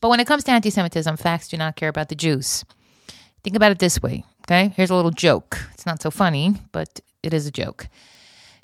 But 0.00 0.08
when 0.08 0.20
it 0.20 0.26
comes 0.26 0.44
to 0.44 0.52
anti 0.52 0.70
Semitism, 0.70 1.16
facts 1.16 1.48
do 1.48 1.56
not 1.56 1.76
care 1.76 1.88
about 1.88 2.08
the 2.08 2.14
Jews. 2.14 2.64
Think 3.42 3.56
about 3.56 3.72
it 3.72 3.78
this 3.78 4.00
way 4.00 4.24
Okay, 4.48 4.72
here's 4.76 4.88
a 4.88 4.94
little 4.94 5.10
joke. 5.10 5.58
It's 5.74 5.84
not 5.84 6.00
so 6.00 6.10
funny, 6.10 6.54
but 6.72 7.00
it 7.22 7.34
is 7.34 7.46
a 7.46 7.50
joke. 7.50 7.86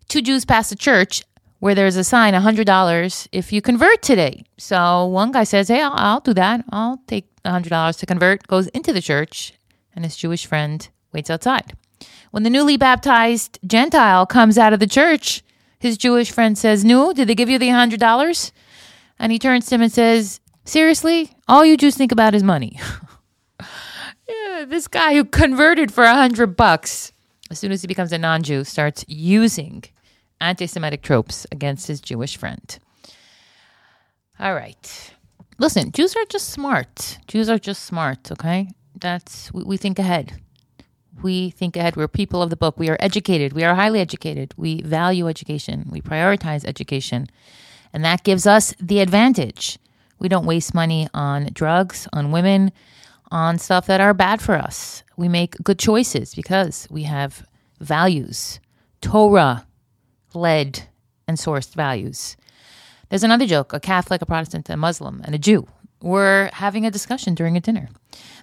Two 0.08 0.22
Jews 0.22 0.46
pass 0.46 0.72
a 0.72 0.76
church 0.76 1.22
where 1.58 1.74
there's 1.74 1.96
a 1.96 2.04
sign 2.04 2.32
$100 2.32 3.28
if 3.32 3.52
you 3.52 3.60
convert 3.60 4.00
today. 4.00 4.44
So 4.56 5.04
one 5.04 5.30
guy 5.30 5.44
says, 5.44 5.68
Hey, 5.68 5.82
I'll, 5.82 5.92
I'll 5.94 6.20
do 6.20 6.32
that. 6.32 6.64
I'll 6.72 7.02
take 7.06 7.26
$100 7.44 7.98
to 7.98 8.06
convert, 8.06 8.46
goes 8.46 8.68
into 8.68 8.94
the 8.94 9.02
church, 9.02 9.52
and 9.94 10.06
his 10.06 10.16
Jewish 10.16 10.46
friend 10.46 10.88
waits 11.12 11.28
outside. 11.28 11.76
When 12.30 12.44
the 12.44 12.50
newly 12.50 12.78
baptized 12.78 13.58
Gentile 13.66 14.24
comes 14.24 14.56
out 14.56 14.72
of 14.72 14.80
the 14.80 14.86
church, 14.86 15.42
his 15.78 15.98
Jewish 15.98 16.30
friend 16.30 16.56
says, 16.56 16.82
No, 16.82 17.12
did 17.12 17.28
they 17.28 17.34
give 17.34 17.50
you 17.50 17.58
the 17.58 17.68
$100? 17.68 18.52
And 19.18 19.32
he 19.32 19.38
turns 19.38 19.66
to 19.66 19.74
him 19.74 19.82
and 19.82 19.92
says, 19.92 20.40
Seriously? 20.64 21.36
All 21.46 21.62
you 21.62 21.76
Jews 21.76 21.94
think 21.94 22.10
about 22.10 22.34
is 22.34 22.42
money. 22.42 22.80
This 24.66 24.88
guy 24.88 25.14
who 25.14 25.24
converted 25.24 25.92
for 25.92 26.04
a 26.04 26.14
hundred 26.14 26.56
bucks, 26.56 27.12
as 27.50 27.58
soon 27.58 27.70
as 27.70 27.82
he 27.82 27.86
becomes 27.86 28.12
a 28.12 28.18
non-Jew, 28.18 28.64
starts 28.64 29.04
using 29.06 29.84
anti-Semitic 30.40 31.02
tropes 31.02 31.46
against 31.52 31.86
his 31.86 32.00
Jewish 32.00 32.36
friend. 32.36 32.78
All 34.40 34.54
right. 34.54 35.12
Listen, 35.58 35.92
Jews 35.92 36.16
are 36.16 36.24
just 36.24 36.48
smart. 36.48 37.18
Jews 37.28 37.48
are 37.48 37.58
just 37.58 37.84
smart, 37.84 38.32
okay? 38.32 38.68
That's 38.98 39.52
we, 39.52 39.64
we 39.64 39.76
think 39.76 39.98
ahead. 39.98 40.40
We 41.22 41.50
think 41.50 41.76
ahead. 41.76 41.96
We're 41.96 42.08
people 42.08 42.42
of 42.42 42.50
the 42.50 42.56
book. 42.56 42.78
We 42.78 42.88
are 42.88 42.96
educated. 43.00 43.52
We 43.52 43.64
are 43.64 43.74
highly 43.74 44.00
educated. 44.00 44.54
We 44.56 44.82
value 44.82 45.28
education. 45.28 45.88
We 45.90 46.00
prioritize 46.00 46.64
education. 46.64 47.28
And 47.92 48.04
that 48.04 48.24
gives 48.24 48.46
us 48.46 48.74
the 48.80 49.00
advantage. 49.00 49.78
We 50.18 50.28
don't 50.28 50.46
waste 50.46 50.74
money 50.74 51.08
on 51.12 51.50
drugs, 51.52 52.08
on 52.12 52.32
women, 52.32 52.72
on 53.30 53.58
stuff 53.58 53.86
that 53.86 54.00
are 54.00 54.14
bad 54.14 54.40
for 54.40 54.54
us. 54.54 55.02
We 55.16 55.28
make 55.28 55.62
good 55.62 55.78
choices 55.78 56.34
because 56.34 56.86
we 56.90 57.04
have 57.04 57.46
values, 57.80 58.60
Torah 59.00 59.66
led 60.34 60.84
and 61.28 61.36
sourced 61.36 61.74
values. 61.74 62.36
There's 63.08 63.24
another 63.24 63.46
joke 63.46 63.72
a 63.72 63.80
Catholic, 63.80 64.22
a 64.22 64.26
Protestant, 64.26 64.68
a 64.70 64.76
Muslim, 64.76 65.20
and 65.24 65.34
a 65.34 65.38
Jew 65.38 65.66
were 66.02 66.50
having 66.52 66.84
a 66.84 66.90
discussion 66.90 67.34
during 67.34 67.56
a 67.56 67.60
dinner. 67.60 67.88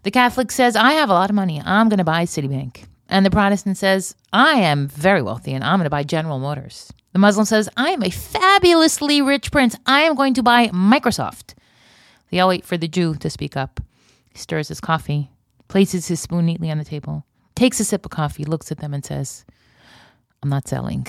The 0.03 0.11
Catholic 0.11 0.51
says, 0.51 0.75
I 0.75 0.93
have 0.93 1.09
a 1.09 1.13
lot 1.13 1.29
of 1.29 1.35
money. 1.35 1.61
I'm 1.63 1.89
going 1.89 1.99
to 1.99 2.03
buy 2.03 2.23
Citibank. 2.23 2.85
And 3.07 3.25
the 3.25 3.29
Protestant 3.29 3.77
says, 3.77 4.15
I 4.31 4.53
am 4.53 4.87
very 4.87 5.21
wealthy 5.21 5.53
and 5.53 5.63
I'm 5.63 5.77
going 5.77 5.85
to 5.85 5.89
buy 5.89 6.03
General 6.03 6.39
Motors. 6.39 6.91
The 7.13 7.19
Muslim 7.19 7.45
says, 7.45 7.69
I 7.75 7.89
am 7.89 8.03
a 8.03 8.09
fabulously 8.09 9.21
rich 9.21 9.51
prince. 9.51 9.75
I 9.85 10.01
am 10.01 10.15
going 10.15 10.33
to 10.35 10.43
buy 10.43 10.69
Microsoft. 10.69 11.53
They 12.29 12.39
all 12.39 12.49
wait 12.49 12.65
for 12.65 12.77
the 12.77 12.87
Jew 12.87 13.15
to 13.15 13.29
speak 13.29 13.57
up. 13.57 13.81
He 14.31 14.39
stirs 14.39 14.69
his 14.69 14.81
coffee, 14.81 15.31
places 15.67 16.07
his 16.07 16.19
spoon 16.19 16.45
neatly 16.45 16.71
on 16.71 16.77
the 16.77 16.85
table, 16.85 17.25
takes 17.55 17.79
a 17.79 17.83
sip 17.83 18.05
of 18.05 18.11
coffee, 18.11 18.45
looks 18.45 18.71
at 18.71 18.79
them, 18.79 18.93
and 18.93 19.03
says, 19.03 19.45
I'm 20.41 20.49
not 20.49 20.67
selling. 20.67 21.07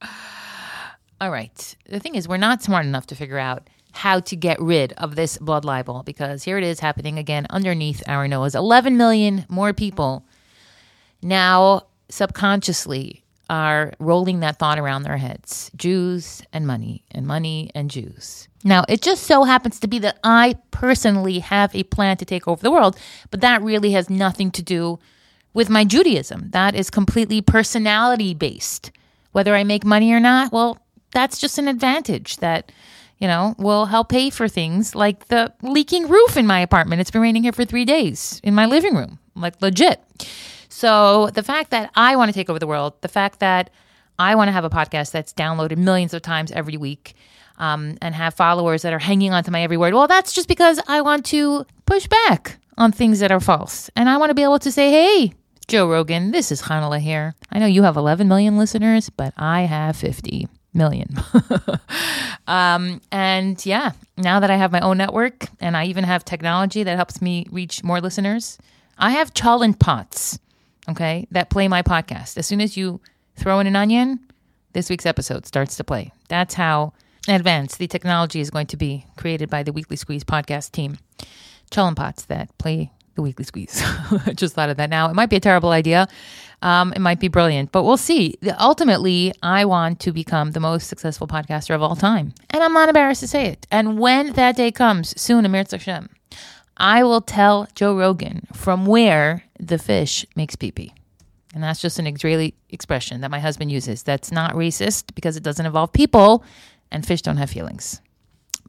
all 1.20 1.30
right. 1.30 1.76
The 1.88 2.00
thing 2.00 2.14
is, 2.14 2.28
we're 2.28 2.36
not 2.36 2.62
smart 2.62 2.86
enough 2.86 3.06
to 3.08 3.14
figure 3.14 3.38
out 3.38 3.68
how 3.92 4.20
to 4.20 4.36
get 4.36 4.60
rid 4.60 4.92
of 4.94 5.14
this 5.14 5.38
blood 5.38 5.64
libel 5.64 6.02
because 6.02 6.42
here 6.42 6.58
it 6.58 6.64
is 6.64 6.80
happening 6.80 7.18
again 7.18 7.46
underneath 7.50 8.02
our 8.08 8.26
nose. 8.26 8.54
11 8.54 8.96
million 8.96 9.46
more 9.48 9.72
people 9.72 10.24
now 11.22 11.82
subconsciously 12.08 13.23
are 13.50 13.92
rolling 13.98 14.40
that 14.40 14.58
thought 14.58 14.78
around 14.78 15.02
their 15.02 15.16
heads 15.16 15.70
Jews 15.76 16.42
and 16.52 16.66
money, 16.66 17.04
and 17.10 17.26
money 17.26 17.70
and 17.74 17.90
Jews. 17.90 18.48
Now, 18.64 18.84
it 18.88 19.02
just 19.02 19.24
so 19.24 19.44
happens 19.44 19.78
to 19.80 19.88
be 19.88 19.98
that 20.00 20.18
I 20.24 20.56
personally 20.70 21.40
have 21.40 21.74
a 21.74 21.82
plan 21.82 22.16
to 22.16 22.24
take 22.24 22.48
over 22.48 22.62
the 22.62 22.70
world, 22.70 22.96
but 23.30 23.42
that 23.42 23.62
really 23.62 23.92
has 23.92 24.08
nothing 24.08 24.50
to 24.52 24.62
do 24.62 24.98
with 25.52 25.68
my 25.68 25.84
Judaism. 25.84 26.50
That 26.50 26.74
is 26.74 26.90
completely 26.90 27.42
personality 27.42 28.34
based. 28.34 28.90
Whether 29.32 29.54
I 29.54 29.64
make 29.64 29.84
money 29.84 30.12
or 30.12 30.20
not, 30.20 30.50
well, 30.50 30.78
that's 31.12 31.38
just 31.38 31.58
an 31.58 31.68
advantage 31.68 32.38
that, 32.38 32.72
you 33.18 33.28
know, 33.28 33.54
will 33.58 33.86
help 33.86 34.08
pay 34.08 34.30
for 34.30 34.48
things 34.48 34.94
like 34.94 35.28
the 35.28 35.52
leaking 35.62 36.08
roof 36.08 36.36
in 36.36 36.46
my 36.46 36.60
apartment. 36.60 37.00
It's 37.00 37.10
been 37.10 37.20
raining 37.20 37.42
here 37.42 37.52
for 37.52 37.64
three 37.64 37.84
days 37.84 38.40
in 38.42 38.54
my 38.54 38.66
living 38.66 38.96
room, 38.96 39.18
like 39.36 39.60
legit. 39.60 40.02
So 40.74 41.28
the 41.28 41.44
fact 41.44 41.70
that 41.70 41.92
I 41.94 42.16
want 42.16 42.30
to 42.30 42.32
take 42.32 42.50
over 42.50 42.58
the 42.58 42.66
world, 42.66 42.94
the 43.00 43.06
fact 43.06 43.38
that 43.38 43.70
I 44.18 44.34
want 44.34 44.48
to 44.48 44.52
have 44.52 44.64
a 44.64 44.70
podcast 44.70 45.12
that's 45.12 45.32
downloaded 45.32 45.78
millions 45.78 46.12
of 46.12 46.20
times 46.20 46.50
every 46.50 46.76
week, 46.76 47.14
um, 47.58 47.96
and 48.02 48.12
have 48.12 48.34
followers 48.34 48.82
that 48.82 48.92
are 48.92 48.98
hanging 48.98 49.32
on 49.32 49.44
to 49.44 49.52
my 49.52 49.62
every 49.62 49.76
word. 49.76 49.94
Well, 49.94 50.08
that's 50.08 50.32
just 50.32 50.48
because 50.48 50.80
I 50.88 51.00
want 51.00 51.26
to 51.26 51.64
push 51.86 52.08
back 52.08 52.58
on 52.76 52.90
things 52.90 53.20
that 53.20 53.30
are 53.30 53.38
false. 53.38 53.88
And 53.94 54.08
I 54.08 54.16
want 54.16 54.30
to 54.30 54.34
be 54.34 54.42
able 54.42 54.58
to 54.58 54.72
say, 54.72 54.90
hey, 54.90 55.34
Joe 55.68 55.88
Rogan, 55.88 56.32
this 56.32 56.50
is 56.50 56.60
Chanale 56.60 56.98
here. 56.98 57.36
I 57.52 57.60
know 57.60 57.66
you 57.66 57.84
have 57.84 57.96
11 57.96 58.26
million 58.26 58.58
listeners, 58.58 59.10
but 59.10 59.32
I 59.36 59.62
have 59.62 59.94
50 59.94 60.48
million. 60.74 61.14
um, 62.48 63.00
and 63.12 63.64
yeah, 63.64 63.92
now 64.16 64.40
that 64.40 64.50
I 64.50 64.56
have 64.56 64.72
my 64.72 64.80
own 64.80 64.98
network 64.98 65.46
and 65.60 65.76
I 65.76 65.84
even 65.84 66.02
have 66.02 66.24
technology 66.24 66.82
that 66.82 66.96
helps 66.96 67.22
me 67.22 67.46
reach 67.52 67.84
more 67.84 68.00
listeners, 68.00 68.58
I 68.98 69.12
have 69.12 69.34
cholent 69.34 69.78
pots 69.78 70.40
okay, 70.88 71.26
that 71.30 71.50
play 71.50 71.68
my 71.68 71.82
podcast. 71.82 72.36
As 72.36 72.46
soon 72.46 72.60
as 72.60 72.76
you 72.76 73.00
throw 73.36 73.60
in 73.60 73.66
an 73.66 73.76
onion, 73.76 74.20
this 74.72 74.90
week's 74.90 75.06
episode 75.06 75.46
starts 75.46 75.76
to 75.76 75.84
play. 75.84 76.12
That's 76.28 76.54
how 76.54 76.92
advanced 77.28 77.78
the 77.78 77.86
technology 77.86 78.40
is 78.40 78.50
going 78.50 78.66
to 78.68 78.76
be 78.76 79.06
created 79.16 79.48
by 79.48 79.62
the 79.62 79.72
Weekly 79.72 79.96
Squeeze 79.96 80.24
podcast 80.24 80.72
team. 80.72 80.98
Cholent 81.70 81.96
pots 81.96 82.24
that 82.26 82.56
play 82.58 82.92
the 83.14 83.22
Weekly 83.22 83.44
Squeeze. 83.44 83.82
Just 84.34 84.54
thought 84.54 84.70
of 84.70 84.76
that 84.76 84.90
now. 84.90 85.08
It 85.08 85.14
might 85.14 85.30
be 85.30 85.36
a 85.36 85.40
terrible 85.40 85.70
idea. 85.70 86.08
Um, 86.62 86.92
it 86.94 86.98
might 87.00 87.20
be 87.20 87.28
brilliant, 87.28 87.72
but 87.72 87.84
we'll 87.84 87.96
see. 87.96 88.36
Ultimately, 88.58 89.32
I 89.42 89.64
want 89.64 90.00
to 90.00 90.12
become 90.12 90.52
the 90.52 90.60
most 90.60 90.88
successful 90.88 91.26
podcaster 91.26 91.74
of 91.74 91.82
all 91.82 91.96
time. 91.96 92.32
And 92.50 92.62
I'm 92.62 92.72
not 92.72 92.88
embarrassed 92.88 93.20
to 93.20 93.28
say 93.28 93.46
it. 93.46 93.66
And 93.70 93.98
when 93.98 94.32
that 94.32 94.56
day 94.56 94.72
comes, 94.72 95.18
soon, 95.20 95.44
Amir 95.44 95.64
Hashem, 95.70 96.08
I 96.76 97.04
will 97.04 97.20
tell 97.20 97.68
Joe 97.74 97.96
Rogan 97.96 98.46
from 98.52 98.86
where 98.86 99.44
the 99.66 99.78
fish 99.78 100.26
makes 100.36 100.56
pee 100.56 100.70
pee. 100.70 100.92
And 101.54 101.62
that's 101.62 101.80
just 101.80 101.98
an 101.98 102.06
Israeli 102.06 102.54
expression 102.70 103.20
that 103.20 103.30
my 103.30 103.38
husband 103.38 103.70
uses. 103.70 104.02
That's 104.02 104.32
not 104.32 104.54
racist 104.54 105.14
because 105.14 105.36
it 105.36 105.42
doesn't 105.42 105.64
involve 105.64 105.92
people 105.92 106.44
and 106.90 107.06
fish 107.06 107.22
don't 107.22 107.36
have 107.36 107.50
feelings. 107.50 108.00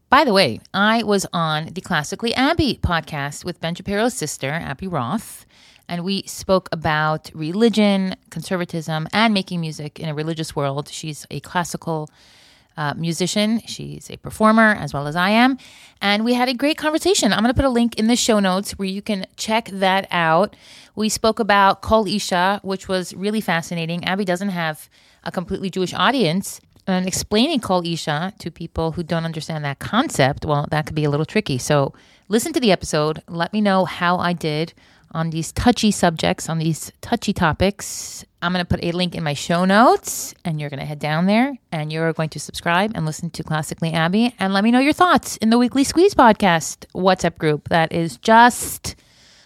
By 0.10 0.24
the 0.24 0.34
way, 0.34 0.60
I 0.74 1.04
was 1.04 1.26
on 1.34 1.74
the 1.74 1.82
Classically 1.82 2.34
Abby 2.36 2.80
podcast 2.82 3.44
with 3.44 3.60
Ben 3.60 3.74
Shapiro's 3.74 4.14
sister, 4.14 4.50
Abby 4.52 4.88
Roth, 4.88 5.48
and 5.90 6.04
we 6.04 6.22
spoke 6.24 6.70
about 6.72 7.32
religion, 7.34 8.16
conservatism, 8.30 9.08
and 9.12 9.34
making 9.34 9.62
music 9.62 10.00
in 10.00 10.08
a 10.08 10.14
religious 10.14 10.56
world. 10.56 10.90
She's 10.90 11.26
a 11.32 11.40
classical 11.40 12.10
uh, 12.78 12.94
musician. 12.96 13.62
She's 13.66 14.10
a 14.10 14.18
performer 14.18 14.76
as 14.80 14.94
well 14.94 15.08
as 15.08 15.16
I 15.16 15.30
am. 15.30 15.58
And 16.02 16.26
we 16.26 16.34
had 16.34 16.50
a 16.50 16.54
great 16.54 16.78
conversation. 16.78 17.32
I'm 17.32 17.40
going 17.40 17.54
to 17.54 17.56
put 17.56 17.66
a 17.66 17.70
link 17.70 17.98
in 17.98 18.08
the 18.08 18.16
show 18.16 18.40
notes 18.40 18.74
where 18.74 18.88
you 18.88 19.02
can 19.02 19.26
check 19.38 19.70
that 19.72 20.08
out. 20.12 20.56
We 20.96 21.10
spoke 21.10 21.40
about 21.40 21.82
Kol 21.82 22.08
Isha, 22.08 22.62
which 22.64 22.88
was 22.88 23.14
really 23.14 23.42
fascinating. 23.42 24.04
Abby 24.06 24.26
doesn't 24.26 24.50
have 24.50 24.90
a 25.24 25.32
completely 25.32 25.70
Jewish 25.70 25.94
audience. 25.94 26.62
And 26.88 27.08
explaining 27.08 27.62
Kol 27.62 27.84
Isha 27.86 28.34
to 28.38 28.52
people 28.52 28.92
who 28.92 29.02
don't 29.02 29.26
understand 29.26 29.66
that 29.66 29.80
concept, 29.80 30.46
well, 30.46 30.68
that 30.70 30.86
could 30.86 30.96
be 30.96 31.04
a 31.04 31.10
little 31.10 31.26
tricky. 31.26 31.58
So 31.58 31.94
listen 32.28 32.54
to 32.54 32.60
the 32.60 32.72
episode. 32.72 33.24
Let 33.28 33.54
me 33.54 33.62
know 33.62 33.86
how 33.86 34.18
I 34.18 34.34
did 34.34 34.74
on 35.16 35.30
these 35.30 35.54
touchy 35.54 35.92
subjects, 35.92 36.50
on 36.50 36.60
these 36.60 36.92
touchy 37.00 37.32
topics. 37.32 38.26
I'm 38.42 38.52
going 38.52 38.64
to 38.64 38.68
put 38.68 38.84
a 38.84 38.92
link 38.92 39.16
in 39.16 39.24
my 39.24 39.34
show 39.34 39.64
notes, 39.64 40.36
and 40.44 40.60
you're 40.60 40.70
going 40.70 40.82
to 40.82 40.86
head 40.86 41.00
down 41.00 41.26
there 41.26 41.58
and 41.72 41.92
you're 41.92 42.12
going 42.14 42.30
to 42.30 42.40
subscribe 42.40 42.92
and 42.94 43.06
listen 43.06 43.30
to 43.32 43.44
Classically 43.44 43.94
Abby 43.94 44.36
and 44.38 44.54
let 44.54 44.64
me 44.64 44.72
know 44.72 44.80
your 44.80 44.94
thoughts 44.94 45.38
in 45.38 45.50
the 45.50 45.58
Weekly 45.58 45.86
Squeeze 45.86 46.14
podcast 46.14 46.86
WhatsApp 46.94 47.38
group 47.38 47.70
that 47.70 47.94
is 47.94 48.18
just, 48.18 48.96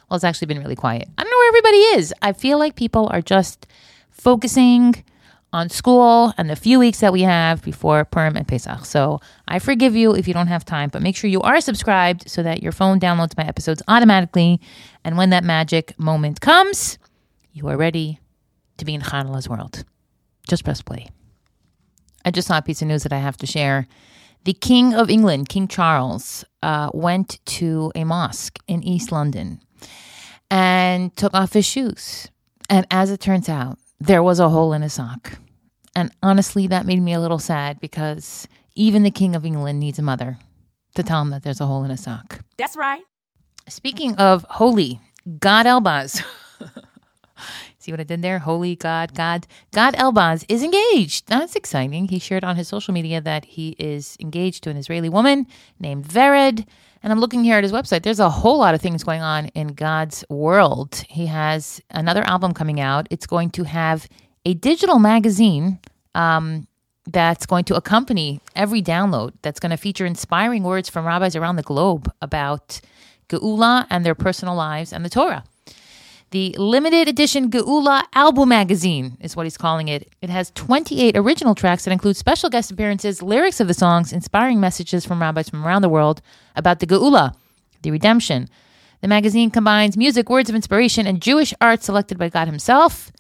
well, 0.10 0.16
it's 0.16 0.26
actually 0.26 0.48
been 0.48 0.60
really 0.60 0.76
quiet. 0.76 1.08
I 1.18 1.24
don't 1.24 1.32
know 1.32 1.38
where 1.38 1.50
everybody 1.50 1.78
is. 2.00 2.14
I 2.22 2.34
feel 2.34 2.58
like 2.58 2.76
people 2.76 3.08
are 3.12 3.22
just 3.22 3.68
focusing 4.10 5.06
on 5.52 5.70
school 5.70 6.34
and 6.38 6.50
the 6.50 6.56
few 6.56 6.80
weeks 6.80 7.00
that 7.00 7.12
we 7.12 7.22
have 7.22 7.64
before 7.64 8.06
Purim 8.06 8.36
and 8.36 8.48
Pesach. 8.48 8.86
So 8.86 9.20
I 9.48 9.60
forgive 9.60 9.96
you 9.96 10.14
if 10.14 10.28
you 10.28 10.34
don't 10.34 10.48
have 10.48 10.64
time, 10.64 10.90
but 10.90 11.02
make 11.02 11.16
sure 11.16 11.30
you 11.30 11.42
are 11.42 11.60
subscribed 11.60 12.30
so 12.30 12.44
that 12.44 12.62
your 12.62 12.72
phone 12.72 13.00
downloads 13.00 13.36
my 13.36 13.46
episodes 13.48 13.82
automatically. 13.88 14.62
And 15.04 15.18
when 15.18 15.32
that 15.32 15.44
magic 15.44 15.98
moment 16.00 16.42
comes, 16.42 17.00
you 17.52 17.68
are 17.68 17.78
ready 17.78 18.20
to 18.78 18.86
be 18.86 18.94
in 18.94 19.02
Chanale's 19.02 19.50
world. 19.50 19.84
Just 20.48 20.64
press 20.64 20.82
play. 20.82 21.10
I 22.24 22.32
just 22.32 22.48
saw 22.48 22.58
a 22.58 22.62
piece 22.62 22.82
of 22.82 22.88
news 22.88 23.04
that 23.04 23.14
I 23.14 23.20
have 23.20 23.38
to 23.38 23.48
share. 23.48 23.88
The 24.44 24.54
King 24.54 24.94
of 24.94 25.10
England, 25.10 25.50
King 25.50 25.68
Charles, 25.68 26.46
uh, 26.64 26.92
went 26.94 27.44
to 27.46 27.92
a 27.96 28.04
mosque 28.04 28.60
in 28.68 28.84
East 28.84 29.12
London 29.12 29.62
and 30.52 31.16
took 31.16 31.34
off 31.34 31.54
his 31.54 31.66
shoes. 31.66 32.30
And 32.70 32.86
as 32.92 33.12
it 33.12 33.20
turns 33.20 33.50
out, 33.50 33.80
there 34.00 34.24
was 34.24 34.40
a 34.40 34.50
hole 34.50 34.74
in 34.74 34.82
his 34.82 34.94
sock. 34.94 35.34
And 35.96 36.12
honestly, 36.24 36.68
that 36.68 36.86
made 36.86 37.02
me 37.02 37.14
a 37.14 37.20
little 37.20 37.40
sad 37.40 37.80
because 37.80 38.48
even 38.76 39.04
the 39.04 39.12
King 39.12 39.36
of 39.36 39.46
England 39.46 39.80
needs 39.80 40.00
a 40.00 40.04
mother 40.04 40.38
to 40.96 41.04
tell 41.04 41.22
him 41.22 41.30
that 41.32 41.44
there's 41.44 41.62
a 41.62 41.66
hole 41.66 41.84
in 41.84 41.90
his 41.90 42.04
sock. 42.04 42.40
That's 42.58 42.76
right. 42.76 43.02
Speaking 43.68 44.16
of 44.16 44.46
holy, 44.50 45.00
Gad 45.40 45.66
Elbaz. 45.66 46.24
See 47.80 47.92
what 47.92 48.00
I 48.00 48.04
did 48.04 48.22
there? 48.22 48.40
Holy 48.40 48.76
God, 48.76 49.14
God. 49.14 49.48
Gad 49.72 49.96
Elbaz 49.96 50.44
is 50.50 50.64
engaged. 50.64 51.28
That's 51.28 51.56
exciting. 51.56 52.08
He 52.10 52.20
shared 52.20 52.44
on 52.44 52.56
his 52.56 52.68
social 52.68 52.94
media 52.94 53.22
that 53.22 53.46
he 53.46 53.76
is 53.80 54.18
engaged 54.20 54.64
to 54.64 54.70
an 54.70 54.78
Israeli 54.78 55.10
woman 55.10 55.48
named 55.80 56.06
Vered. 56.06 56.66
And 57.02 57.14
I'm 57.14 57.20
looking 57.20 57.44
here 57.44 57.58
at 57.58 57.64
his 57.64 57.72
website. 57.72 58.04
There's 58.04 58.20
a 58.20 58.30
whole 58.30 58.60
lot 58.60 58.76
of 58.76 58.82
things 58.82 59.04
going 59.04 59.22
on 59.22 59.48
in 59.48 59.68
Gad's 59.68 60.26
world. 60.30 61.04
He 61.08 61.28
has 61.28 61.82
another 61.92 62.24
album 62.24 62.54
coming 62.54 62.80
out. 62.80 63.08
It's 63.10 63.26
going 63.26 63.52
to 63.52 63.64
have 63.64 64.08
a 64.46 64.54
digital 64.54 65.00
magazine 65.00 65.80
um, 66.14 66.68
that's 67.08 67.46
going 67.46 67.64
to 67.66 67.76
accompany 67.76 68.42
every 68.56 68.82
download 68.82 69.34
that's 69.42 69.60
going 69.60 69.72
to 69.72 69.78
feature 69.78 70.06
inspiring 70.06 70.64
words 70.64 70.90
from 70.90 71.06
rabbis 71.06 71.36
around 71.36 71.56
the 71.56 71.64
globe 71.64 72.12
about 72.22 72.82
Geula 73.30 73.86
and 73.90 74.06
their 74.06 74.16
personal 74.16 74.56
lives 74.56 74.92
and 74.92 75.06
the 75.06 75.10
Torah. 75.10 75.44
The 76.32 76.56
limited 76.60 77.08
edition 77.08 77.50
Geula 77.50 78.04
album 78.14 78.50
magazine 78.50 79.18
is 79.20 79.36
what 79.36 79.48
he's 79.48 79.58
calling 79.58 79.88
it. 79.88 80.14
It 80.22 80.30
has 80.30 80.52
28 80.52 81.18
original 81.18 81.56
tracks 81.56 81.86
that 81.86 81.92
include 81.92 82.18
special 82.18 82.52
guest 82.52 82.70
appearances, 82.70 83.24
lyrics 83.24 83.60
of 83.60 83.68
the 83.68 83.74
songs, 83.74 84.14
inspiring 84.14 84.60
messages 84.60 85.06
from 85.06 85.22
rabbis 85.22 85.50
from 85.50 85.66
around 85.66 85.82
the 85.82 85.90
world 85.90 86.22
about 86.56 86.82
the 86.82 86.86
Geula, 86.88 87.34
the 87.82 87.90
redemption, 87.90 88.48
The 89.02 89.08
magazine 89.08 89.50
combines 89.50 89.96
music, 89.96 90.30
words 90.30 90.50
of 90.50 90.56
inspiration, 90.56 91.08
and 91.08 91.22
Jewish 91.22 91.54
art 91.62 91.82
selected 91.82 92.18
by 92.20 92.30
God 92.30 92.48
Himself. 92.48 93.12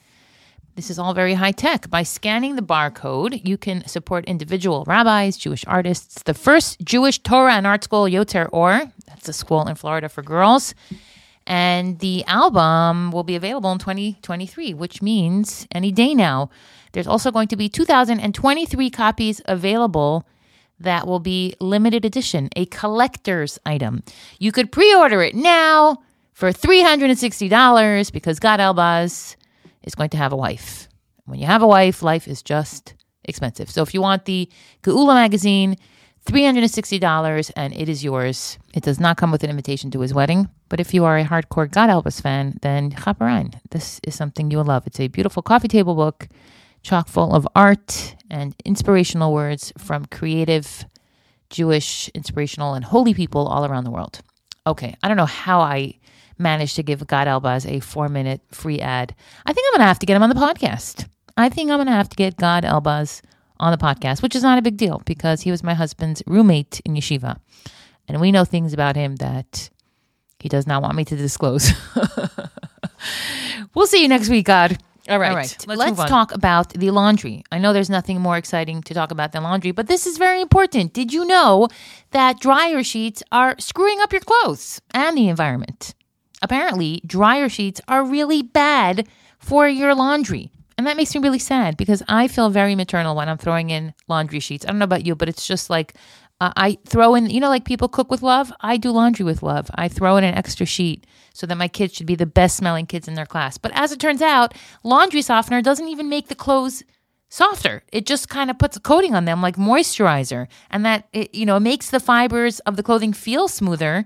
This 0.76 0.89
is 0.89 1.00
all 1.00 1.13
very 1.13 1.34
high 1.34 1.54
tech. 1.54 1.89
By 1.89 2.04
scanning 2.04 2.58
the 2.58 2.62
barcode, 2.62 3.48
you 3.48 3.58
can 3.58 3.88
support 3.88 4.26
individual 4.26 4.84
rabbis, 4.86 5.36
Jewish 5.38 5.65
artists. 5.65 6.22
The 6.24 6.34
first 6.34 6.82
Jewish 6.82 7.19
Torah 7.19 7.54
and 7.54 7.65
art 7.65 7.86
school, 7.86 8.04
Yoter 8.04 8.50
Or, 8.52 8.91
that's 9.08 9.28
a 9.30 9.34
school 9.34 9.67
in 9.67 9.76
Florida 9.76 10.10
for 10.10 10.22
girls. 10.22 10.76
And 11.50 11.98
the 11.98 12.24
album 12.26 13.12
will 13.12 13.24
be 13.24 13.36
available 13.36 13.72
in 13.72 13.80
2023, 13.80 14.76
which 14.76 15.02
means 15.02 15.66
any 15.72 15.92
day 15.92 16.14
now. 16.14 16.52
There's 16.92 17.08
also 17.08 17.32
going 17.32 17.48
to 17.48 17.56
be 17.56 17.68
2,023 17.68 18.90
copies 18.92 19.42
available 19.46 20.28
that 20.80 21.08
will 21.08 21.20
be 21.20 21.56
limited 21.60 22.06
edition, 22.06 22.50
a 22.56 22.68
collector's 22.68 23.58
item. 23.66 24.04
You 24.38 24.52
could 24.52 24.72
pre 24.72 24.94
order 24.94 25.24
it 25.24 25.34
now 25.34 25.98
for 26.34 26.52
$360 26.52 28.12
because 28.12 28.40
Gad 28.40 28.60
Elbaz 28.60 29.36
is 29.82 29.96
going 29.96 30.12
to 30.12 30.18
have 30.18 30.32
a 30.32 30.38
wife. 30.38 30.88
When 31.26 31.40
you 31.40 31.48
have 31.48 31.64
a 31.64 31.68
wife, 31.68 32.04
life 32.04 32.28
is 32.28 32.44
just 32.44 32.94
expensive. 33.26 33.72
So 33.72 33.82
if 33.82 33.96
you 33.96 34.02
want 34.02 34.26
the 34.26 34.50
Geula 34.84 35.16
magazine, 35.16 35.78
$360 36.30 37.52
and 37.56 37.74
it 37.74 37.89
is 37.89 38.04
yours. 38.04 38.60
It 38.76 38.84
does 38.84 39.00
not 39.00 39.18
come 39.18 39.32
with 39.32 39.44
an 39.44 39.50
invitation 39.50 39.89
to 39.92 40.02
his 40.02 40.13
wedding, 40.13 40.48
but 40.70 40.80
if 40.80 40.94
you 40.94 41.04
are 41.06 41.18
a 41.18 41.26
hardcore 41.26 41.72
Gad 41.72 41.89
Elbaz 41.89 42.22
fan, 42.22 42.60
then 42.62 42.92
Chaperein, 42.92 43.60
this 43.72 44.00
is 44.04 44.13
something 44.13 44.52
you'll 44.52 44.63
love. 44.63 44.86
It's 44.86 45.00
a 45.00 45.08
beautiful 45.08 45.42
coffee 45.42 45.68
table 45.68 45.96
book 45.96 46.28
chock 46.84 47.08
full 47.08 47.34
of 47.34 47.48
art 47.56 48.15
and 48.30 48.56
inspirational 48.63 49.34
words 49.34 49.74
from 49.78 50.06
creative 50.06 50.86
Jewish, 51.50 52.10
inspirational, 52.10 52.76
and 52.76 52.86
holy 52.86 53.15
people 53.15 53.48
all 53.48 53.65
around 53.65 53.86
the 53.86 53.92
world. 53.92 54.22
Okay, 54.68 54.96
I 55.02 55.08
don't 55.08 55.18
know 55.18 55.26
how 55.26 55.62
I 55.62 55.96
managed 56.38 56.76
to 56.76 56.84
give 56.84 57.06
Gad 57.08 57.28
Elbaz 57.28 57.68
a 57.68 57.80
four 57.80 58.08
minute 58.08 58.42
free 58.52 58.80
ad. 58.80 59.15
I 59.48 59.54
think 59.54 59.65
I'm 59.68 59.74
going 59.74 59.84
to 59.84 59.88
have 59.88 60.00
to 60.00 60.06
get 60.06 60.15
him 60.15 60.24
on 60.24 60.30
the 60.30 60.36
podcast. 60.36 61.08
I 61.38 61.50
think 61.50 61.72
I'm 61.72 61.78
going 61.78 61.88
to 61.88 61.94
have 61.94 62.10
to 62.10 62.15
get 62.15 62.38
Gad 62.38 62.65
Elbaz 62.65 63.22
on 63.60 63.72
the 63.72 63.78
podcast, 63.78 64.22
which 64.22 64.36
is 64.36 64.43
not 64.43 64.58
a 64.58 64.62
big 64.62 64.78
deal 64.78 65.02
because 65.06 65.41
he 65.41 65.52
was 65.52 65.63
my 65.63 65.74
husband's 65.74 66.24
roommate 66.26 66.82
in 66.86 66.93
yeshiva. 66.93 67.38
And 68.08 68.19
we 68.19 68.32
know 68.32 68.45
things 68.45 68.74
about 68.74 68.95
him 68.95 69.17
that 69.17 69.69
he 70.39 70.50
does 70.50 70.65
not 70.65 70.82
want 70.82 70.95
me 70.95 71.06
to 71.06 71.15
disclose. 71.15 71.72
we'll 73.76 73.88
see 73.88 74.02
you 74.02 74.08
next 74.08 74.30
week, 74.30 74.45
Gad. 74.45 74.82
All 75.10 75.19
right. 75.19 75.30
All 75.30 75.36
right. 75.36 75.65
Let's 75.67 75.98
Let's, 75.98 76.10
talk 76.10 76.34
about 76.34 76.69
the 76.69 76.91
laundry. 76.91 77.43
I 77.52 77.58
know 77.58 77.74
there's 77.74 77.89
nothing 77.89 78.22
more 78.22 78.38
exciting 78.38 78.82
to 78.84 78.93
talk 78.93 79.12
about 79.12 79.32
than 79.32 79.43
laundry, 79.43 79.72
but 79.72 79.88
this 79.88 80.06
is 80.06 80.17
very 80.17 80.39
important. 80.39 80.93
Did 80.93 81.12
you 81.12 81.26
know 81.26 81.67
that 82.12 82.39
dryer 82.39 82.84
sheets 82.84 83.24
are 83.32 83.56
screwing 83.60 84.00
up 84.02 84.12
your 84.13 84.22
clothes 84.22 84.82
and 84.91 85.17
the 85.17 85.30
environment? 85.30 85.95
Apparently, 86.41 87.02
dryer 87.06 87.50
sheets 87.50 87.82
are 87.88 88.04
really 88.04 88.43
bad 88.43 89.08
for 89.39 89.67
your 89.67 89.95
laundry. 89.95 90.52
And 90.80 90.88
that 90.88 90.96
makes 90.96 91.13
me 91.13 91.20
really 91.20 91.39
sad 91.39 91.76
because 91.76 92.02
I 92.08 92.30
feel 92.30 92.50
very 92.50 92.74
maternal 92.74 93.13
when 93.13 93.28
I'm 93.28 93.38
throwing 93.38 93.70
in 93.70 93.94
laundry 94.08 94.39
sheets. 94.39 94.63
I 94.63 94.70
don't 94.70 94.80
know 94.80 94.86
about 94.86 95.06
you, 95.06 95.13
but 95.13 95.28
it's 95.28 95.46
just 95.46 95.70
like 95.70 95.94
uh, 96.39 96.54
I 96.56 96.78
throw 96.86 97.15
in, 97.15 97.30
you 97.30 97.42
know, 97.42 97.50
like 97.50 97.65
people 97.65 97.89
cook 97.89 98.10
with 98.10 98.22
love. 98.22 98.54
I 98.62 98.78
do 98.78 98.92
laundry 98.92 99.26
with 99.26 99.44
love. 99.44 99.70
I 99.76 99.89
throw 99.89 100.15
in 100.15 100.24
an 100.24 100.36
extra 100.36 100.65
sheet 100.65 101.06
so 101.34 101.46
that 101.48 101.58
my 101.58 101.68
kids 101.68 101.96
should 101.96 102.08
be 102.08 102.15
the 102.15 102.26
best 102.26 102.56
smelling 102.56 102.86
kids 102.86 103.10
in 103.10 103.15
their 103.15 103.26
class. 103.26 103.58
But 103.58 103.74
as 103.76 103.92
it 103.92 104.00
turns 104.00 104.22
out, 104.22 104.54
laundry 104.82 105.22
softener 105.22 105.62
doesn't 105.62 105.89
even 105.89 106.08
make 106.08 106.30
the 106.30 106.34
clothes 106.34 106.82
softer. 107.28 107.84
It 107.92 108.06
just 108.06 108.30
kind 108.30 108.50
of 108.50 108.58
puts 108.58 108.78
a 108.78 108.80
coating 108.80 109.13
on 109.13 109.26
them 109.26 109.42
like 109.42 109.58
moisturizer, 109.58 110.48
and 110.72 110.86
that 110.86 111.10
it, 111.12 111.36
you 111.36 111.46
know 111.46 111.58
it 111.58 111.60
makes 111.60 111.89
the 111.89 112.00
fibers 112.00 112.62
of 112.62 112.78
the 112.78 112.84
clothing 112.84 113.12
feel 113.12 113.50
smoother. 113.50 114.06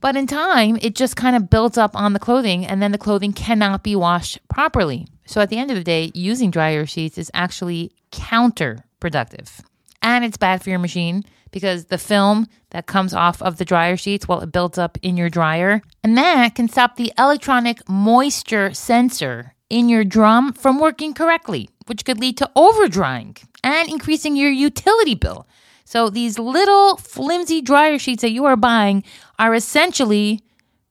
But 0.00 0.16
in 0.16 0.26
time, 0.26 0.76
it 0.82 0.96
just 0.96 1.14
kind 1.14 1.36
of 1.36 1.50
builds 1.50 1.78
up 1.78 1.94
on 1.94 2.14
the 2.14 2.18
clothing, 2.18 2.66
and 2.66 2.82
then 2.82 2.90
the 2.90 2.98
clothing 2.98 3.32
cannot 3.32 3.84
be 3.84 3.94
washed 3.94 4.40
properly. 4.48 5.06
So 5.30 5.40
at 5.40 5.48
the 5.48 5.58
end 5.58 5.70
of 5.70 5.76
the 5.76 5.84
day, 5.84 6.10
using 6.12 6.50
dryer 6.50 6.84
sheets 6.86 7.16
is 7.16 7.30
actually 7.32 7.92
counterproductive. 8.10 9.60
And 10.02 10.24
it's 10.24 10.36
bad 10.36 10.60
for 10.60 10.70
your 10.70 10.80
machine 10.80 11.22
because 11.52 11.84
the 11.84 11.98
film 11.98 12.48
that 12.70 12.86
comes 12.86 13.14
off 13.14 13.40
of 13.40 13.56
the 13.56 13.64
dryer 13.64 13.96
sheets, 13.96 14.26
well, 14.26 14.40
it 14.40 14.50
builds 14.50 14.76
up 14.76 14.98
in 15.02 15.16
your 15.16 15.30
dryer. 15.30 15.82
And 16.02 16.18
that 16.18 16.56
can 16.56 16.68
stop 16.68 16.96
the 16.96 17.12
electronic 17.16 17.88
moisture 17.88 18.74
sensor 18.74 19.54
in 19.68 19.88
your 19.88 20.02
drum 20.02 20.52
from 20.52 20.80
working 20.80 21.14
correctly, 21.14 21.70
which 21.86 22.04
could 22.04 22.18
lead 22.18 22.36
to 22.38 22.50
over 22.56 22.88
drying 22.88 23.36
and 23.62 23.88
increasing 23.88 24.34
your 24.34 24.50
utility 24.50 25.14
bill. 25.14 25.46
So 25.84 26.10
these 26.10 26.40
little 26.40 26.96
flimsy 26.96 27.62
dryer 27.62 28.00
sheets 28.00 28.22
that 28.22 28.32
you 28.32 28.46
are 28.46 28.56
buying 28.56 29.04
are 29.38 29.54
essentially 29.54 30.42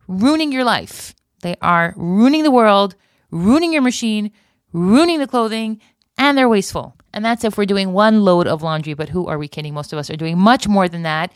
ruining 0.07 0.53
your 0.53 0.63
life. 0.63 1.13
They 1.41 1.57
are 1.61 1.93
ruining 1.97 2.43
the 2.43 2.51
world, 2.51 2.95
ruining 3.31 3.73
your 3.73 3.81
machine, 3.81 4.31
ruining 4.73 5.19
the 5.19 5.27
clothing, 5.27 5.79
and 6.17 6.37
they're 6.37 6.49
wasteful. 6.49 6.95
And 7.13 7.25
that's 7.25 7.43
if 7.43 7.57
we're 7.57 7.65
doing 7.65 7.93
one 7.93 8.23
load 8.23 8.47
of 8.47 8.61
laundry, 8.61 8.93
but 8.93 9.09
who 9.09 9.27
are 9.27 9.37
we 9.37 9.47
kidding? 9.47 9.73
Most 9.73 9.93
of 9.93 9.99
us 9.99 10.09
are 10.09 10.15
doing 10.15 10.37
much 10.37 10.67
more 10.67 10.87
than 10.87 11.03
that. 11.03 11.31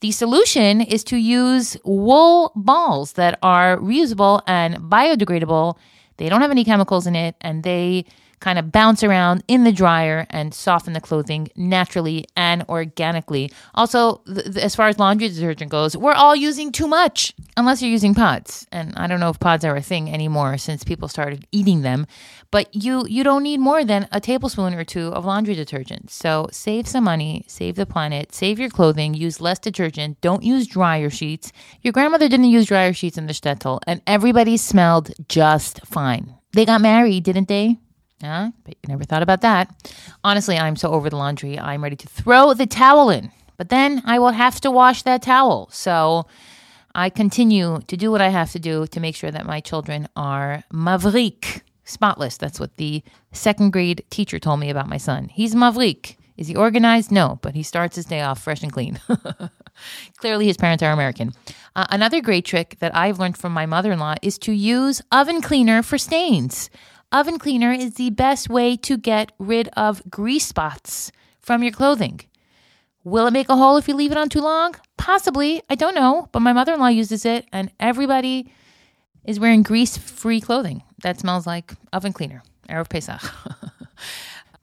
The 0.00 0.12
solution 0.12 0.80
is 0.80 1.02
to 1.04 1.16
use 1.16 1.76
wool 1.84 2.52
balls 2.54 3.14
that 3.14 3.38
are 3.42 3.76
reusable 3.78 4.42
and 4.46 4.76
biodegradable. 4.76 5.76
They 6.16 6.28
don't 6.28 6.40
have 6.40 6.50
any 6.50 6.64
chemicals 6.64 7.06
in 7.06 7.16
it, 7.16 7.34
and 7.40 7.62
they 7.62 8.04
kind 8.40 8.58
of 8.58 8.72
bounce 8.72 9.02
around 9.02 9.42
in 9.48 9.64
the 9.64 9.72
dryer 9.72 10.26
and 10.30 10.54
soften 10.54 10.92
the 10.92 11.00
clothing 11.00 11.48
naturally 11.56 12.24
and 12.36 12.64
organically. 12.68 13.50
Also, 13.74 14.22
th- 14.26 14.56
as 14.56 14.74
far 14.74 14.88
as 14.88 14.98
laundry 14.98 15.28
detergent 15.28 15.70
goes, 15.70 15.96
we're 15.96 16.12
all 16.12 16.36
using 16.36 16.72
too 16.72 16.86
much, 16.86 17.34
unless 17.56 17.82
you're 17.82 17.90
using 17.90 18.14
pods. 18.14 18.66
And 18.72 18.94
I 18.96 19.06
don't 19.06 19.20
know 19.20 19.30
if 19.30 19.40
pods 19.40 19.64
are 19.64 19.76
a 19.76 19.82
thing 19.82 20.12
anymore 20.12 20.58
since 20.58 20.84
people 20.84 21.08
started 21.08 21.46
eating 21.52 21.82
them. 21.82 22.06
But 22.50 22.74
you 22.74 23.06
you 23.06 23.24
don't 23.24 23.42
need 23.42 23.60
more 23.60 23.84
than 23.84 24.08
a 24.10 24.20
tablespoon 24.20 24.74
or 24.74 24.84
two 24.84 25.08
of 25.08 25.24
laundry 25.26 25.54
detergent. 25.54 26.10
So 26.10 26.48
save 26.50 26.88
some 26.88 27.04
money, 27.04 27.44
save 27.46 27.76
the 27.76 27.84
planet, 27.84 28.34
save 28.34 28.58
your 28.58 28.70
clothing, 28.70 29.12
use 29.12 29.40
less 29.40 29.58
detergent, 29.58 30.20
don't 30.22 30.42
use 30.42 30.66
dryer 30.66 31.10
sheets. 31.10 31.52
Your 31.82 31.92
grandmother 31.92 32.28
didn't 32.28 32.46
use 32.46 32.66
dryer 32.66 32.94
sheets 32.94 33.18
in 33.18 33.26
the 33.26 33.34
shtetl, 33.34 33.80
and 33.86 34.00
everybody 34.06 34.56
smelled 34.56 35.12
just 35.28 35.84
fine. 35.86 36.34
They 36.52 36.64
got 36.64 36.80
married, 36.80 37.24
didn't 37.24 37.48
they? 37.48 37.78
Huh? 38.22 38.50
But 38.64 38.74
you 38.82 38.88
never 38.88 39.04
thought 39.04 39.22
about 39.22 39.42
that. 39.42 39.92
Honestly, 40.24 40.58
I'm 40.58 40.76
so 40.76 40.90
over 40.90 41.08
the 41.08 41.16
laundry. 41.16 41.58
I'm 41.58 41.82
ready 41.82 41.96
to 41.96 42.08
throw 42.08 42.52
the 42.54 42.66
towel 42.66 43.10
in. 43.10 43.30
But 43.56 43.68
then 43.68 44.02
I 44.04 44.18
will 44.18 44.30
have 44.30 44.60
to 44.62 44.70
wash 44.70 45.02
that 45.02 45.22
towel. 45.22 45.68
So 45.72 46.26
I 46.94 47.10
continue 47.10 47.80
to 47.86 47.96
do 47.96 48.10
what 48.10 48.20
I 48.20 48.28
have 48.28 48.52
to 48.52 48.58
do 48.58 48.86
to 48.88 49.00
make 49.00 49.14
sure 49.14 49.30
that 49.30 49.46
my 49.46 49.60
children 49.60 50.08
are 50.16 50.64
mavrik, 50.72 51.62
spotless. 51.84 52.36
That's 52.36 52.58
what 52.58 52.76
the 52.76 53.02
second 53.32 53.72
grade 53.72 54.04
teacher 54.10 54.38
told 54.38 54.60
me 54.60 54.70
about 54.70 54.88
my 54.88 54.96
son. 54.96 55.28
He's 55.28 55.54
mavrik. 55.54 56.16
Is 56.36 56.46
he 56.46 56.54
organized? 56.54 57.10
No, 57.10 57.40
but 57.42 57.56
he 57.56 57.64
starts 57.64 57.96
his 57.96 58.04
day 58.04 58.20
off 58.20 58.40
fresh 58.40 58.62
and 58.62 58.72
clean. 58.72 59.00
Clearly, 60.18 60.46
his 60.46 60.56
parents 60.56 60.84
are 60.84 60.92
American. 60.92 61.32
Uh, 61.74 61.86
another 61.90 62.20
great 62.20 62.44
trick 62.44 62.76
that 62.78 62.94
I've 62.94 63.18
learned 63.18 63.36
from 63.36 63.52
my 63.52 63.66
mother 63.66 63.90
in 63.90 63.98
law 63.98 64.14
is 64.22 64.38
to 64.38 64.52
use 64.52 65.02
oven 65.10 65.40
cleaner 65.40 65.82
for 65.82 65.98
stains. 65.98 66.70
Oven 67.10 67.38
cleaner 67.38 67.72
is 67.72 67.94
the 67.94 68.10
best 68.10 68.50
way 68.50 68.76
to 68.76 68.98
get 68.98 69.32
rid 69.38 69.68
of 69.68 70.02
grease 70.10 70.46
spots 70.46 71.10
from 71.40 71.62
your 71.62 71.72
clothing. 71.72 72.20
Will 73.02 73.26
it 73.26 73.32
make 73.32 73.48
a 73.48 73.56
hole 73.56 73.78
if 73.78 73.88
you 73.88 73.94
leave 73.94 74.12
it 74.12 74.18
on 74.18 74.28
too 74.28 74.42
long? 74.42 74.74
Possibly. 74.98 75.62
I 75.70 75.74
don't 75.74 75.94
know. 75.94 76.28
But 76.32 76.40
my 76.40 76.52
mother 76.52 76.74
in 76.74 76.80
law 76.80 76.88
uses 76.88 77.24
it, 77.24 77.46
and 77.50 77.70
everybody 77.80 78.52
is 79.24 79.40
wearing 79.40 79.62
grease 79.62 79.96
free 79.96 80.40
clothing 80.40 80.82
that 81.02 81.18
smells 81.18 81.46
like 81.46 81.72
oven 81.94 82.12
cleaner. 82.12 82.42
Erev 82.68 82.90
Pesach. 82.90 83.22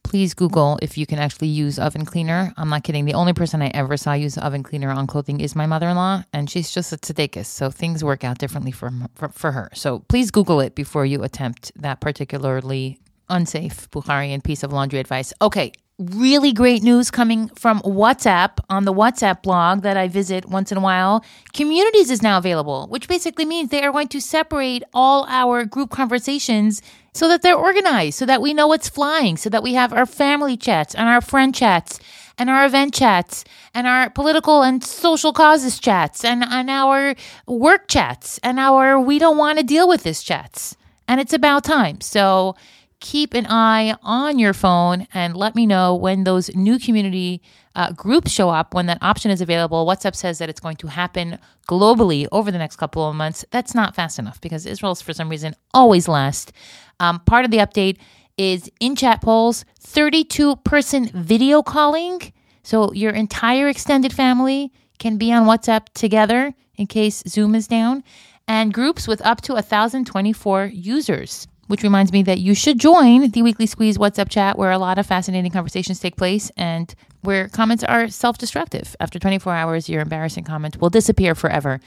Please 0.06 0.36
Google 0.36 0.78
if 0.84 1.00
you 1.00 1.08
can 1.08 1.18
actually 1.18 1.48
use 1.48 1.80
oven 1.80 2.06
cleaner. 2.06 2.54
I'm 2.58 2.70
not 2.70 2.84
kidding. 2.84 3.06
The 3.06 3.16
only 3.16 3.34
person 3.34 3.64
I 3.64 3.70
ever 3.70 3.98
saw 3.98 4.14
use 4.14 4.38
oven 4.38 4.62
cleaner 4.62 4.92
on 4.92 5.08
clothing 5.08 5.42
is 5.42 5.56
my 5.56 5.66
mother 5.66 5.90
in 5.90 5.96
law, 5.96 6.24
and 6.32 6.48
she's 6.48 6.70
just 6.70 6.94
a 6.94 6.98
tzedekis. 6.98 7.48
So 7.48 7.72
things 7.72 8.04
work 8.04 8.24
out 8.24 8.38
differently 8.38 8.72
for, 8.72 8.92
for, 9.16 9.30
for 9.30 9.52
her. 9.52 9.72
So 9.74 10.00
please 10.08 10.30
Google 10.30 10.60
it 10.60 10.76
before 10.76 11.08
you 11.08 11.24
attempt 11.24 11.72
that 11.76 12.02
particularly 12.02 13.00
unsafe 13.30 13.90
Bukharian 13.90 14.44
piece 14.44 14.62
of 14.62 14.72
laundry 14.72 15.00
advice. 15.00 15.34
Okay, 15.42 15.72
really 15.98 16.54
great 16.54 16.84
news 16.84 17.10
coming 17.10 17.50
from 17.50 17.82
WhatsApp 17.82 18.60
on 18.70 18.86
the 18.86 18.94
WhatsApp 18.94 19.42
blog 19.42 19.82
that 19.82 19.98
I 19.98 20.08
visit 20.08 20.46
once 20.46 20.72
in 20.72 20.78
a 20.78 20.82
while. 20.82 21.26
Communities 21.54 22.12
is 22.12 22.22
now 22.22 22.38
available, 22.38 22.86
which 22.90 23.08
basically 23.08 23.46
means 23.46 23.70
they 23.70 23.82
are 23.82 23.92
going 23.92 24.10
to 24.10 24.22
separate 24.22 24.84
all 24.94 25.26
our 25.28 25.66
group 25.66 25.90
conversations 25.90 26.84
so 27.16 27.30
that 27.30 27.42
they're 27.42 27.56
organized, 27.56 28.18
so 28.18 28.26
that 28.26 28.42
we 28.42 28.54
know 28.54 28.68
what's 28.68 28.90
flying, 28.90 29.38
so 29.38 29.50
that 29.50 29.64
we 29.64 29.74
have 29.74 29.94
our 29.94 30.06
family 30.06 30.58
chats 30.58 30.94
and 30.94 31.08
our 31.08 31.22
friend 31.22 31.56
chats 31.56 31.98
and 32.38 32.50
our 32.50 32.66
event 32.66 32.94
chats 32.94 33.46
and 33.74 33.88
our 33.88 34.10
political 34.10 34.64
and 34.64 34.84
social 34.84 35.32
causes 35.32 35.80
chats 35.80 36.26
and, 36.26 36.44
and 36.44 36.70
our 36.70 37.16
work 37.48 37.88
chats 37.88 38.38
and 38.44 38.60
our 38.60 39.00
we 39.00 39.18
don't 39.18 39.38
want 39.38 39.58
to 39.58 39.64
deal 39.64 39.88
with 39.88 40.04
this 40.04 40.24
chats. 40.24 40.76
And 41.08 41.22
it's 41.22 41.32
about 41.32 41.64
time. 41.64 42.02
So 42.02 42.58
keep 43.00 43.34
an 43.34 43.46
eye 43.48 43.96
on 44.04 44.38
your 44.38 44.54
phone 44.54 45.08
and 45.14 45.38
let 45.38 45.56
me 45.56 45.66
know 45.66 45.96
when 45.96 46.26
those 46.26 46.54
new 46.54 46.78
community 46.78 47.42
uh, 47.76 47.92
groups 47.92 48.32
show 48.32 48.50
up 48.50 48.74
when 48.74 48.86
that 48.86 48.98
option 49.02 49.32
is 49.32 49.42
available. 49.42 49.86
WhatsApp 49.86 50.16
says 50.16 50.38
that 50.40 50.50
it's 50.50 50.60
going 50.60 50.78
to 50.78 50.88
happen 50.88 51.38
globally 51.70 52.28
over 52.32 52.52
the 52.52 52.58
next 52.58 52.78
couple 52.78 53.08
of 53.08 53.16
months. 53.16 53.46
That's 53.52 53.76
not 53.76 53.96
fast 53.96 54.18
enough 54.20 54.40
because 54.42 54.66
Israel's, 54.66 55.02
for 55.02 55.14
some 55.14 55.30
reason, 55.30 55.56
always 55.74 56.08
last. 56.08 56.52
Um, 57.00 57.20
part 57.22 57.46
of 57.46 57.52
the 57.52 57.58
update 57.58 57.98
is 58.38 58.70
in 58.80 58.96
chat 58.96 59.22
polls, 59.22 59.66
32 59.80 60.58
person 60.58 61.10
video 61.14 61.62
calling. 61.62 62.34
So 62.64 62.92
your 62.94 63.12
entire 63.12 63.68
extended 63.68 64.14
family 64.14 64.72
can 64.98 65.18
be 65.18 65.32
on 65.32 65.46
WhatsApp 65.46 65.88
together 65.94 66.54
in 66.76 66.88
case 66.88 67.24
Zoom 67.28 67.56
is 67.56 67.68
down, 67.68 68.04
and 68.48 68.74
groups 68.74 69.08
with 69.08 69.26
up 69.26 69.42
to 69.42 69.54
1,024 69.54 70.66
users. 70.74 71.48
Which 71.68 71.82
reminds 71.82 72.12
me 72.12 72.22
that 72.24 72.40
you 72.40 72.54
should 72.54 72.80
join 72.80 73.32
the 73.32 73.42
Weekly 73.42 73.66
Squeeze 73.66 73.98
WhatsApp 73.98 74.30
chat 74.30 74.58
where 74.58 74.72
a 74.72 74.78
lot 74.78 75.00
of 75.00 75.08
fascinating 75.08 75.52
conversations 75.52 76.00
take 76.00 76.16
place 76.16 76.52
and 76.58 76.94
where 77.22 77.50
comments 77.50 77.84
are 77.84 78.08
self 78.08 78.38
destructive. 78.38 78.96
After 79.00 79.18
24 79.18 79.54
hours, 79.54 79.90
your 79.90 80.02
embarrassing 80.02 80.44
comment 80.44 80.80
will 80.80 80.92
disappear 80.92 81.34
forever. 81.34 81.80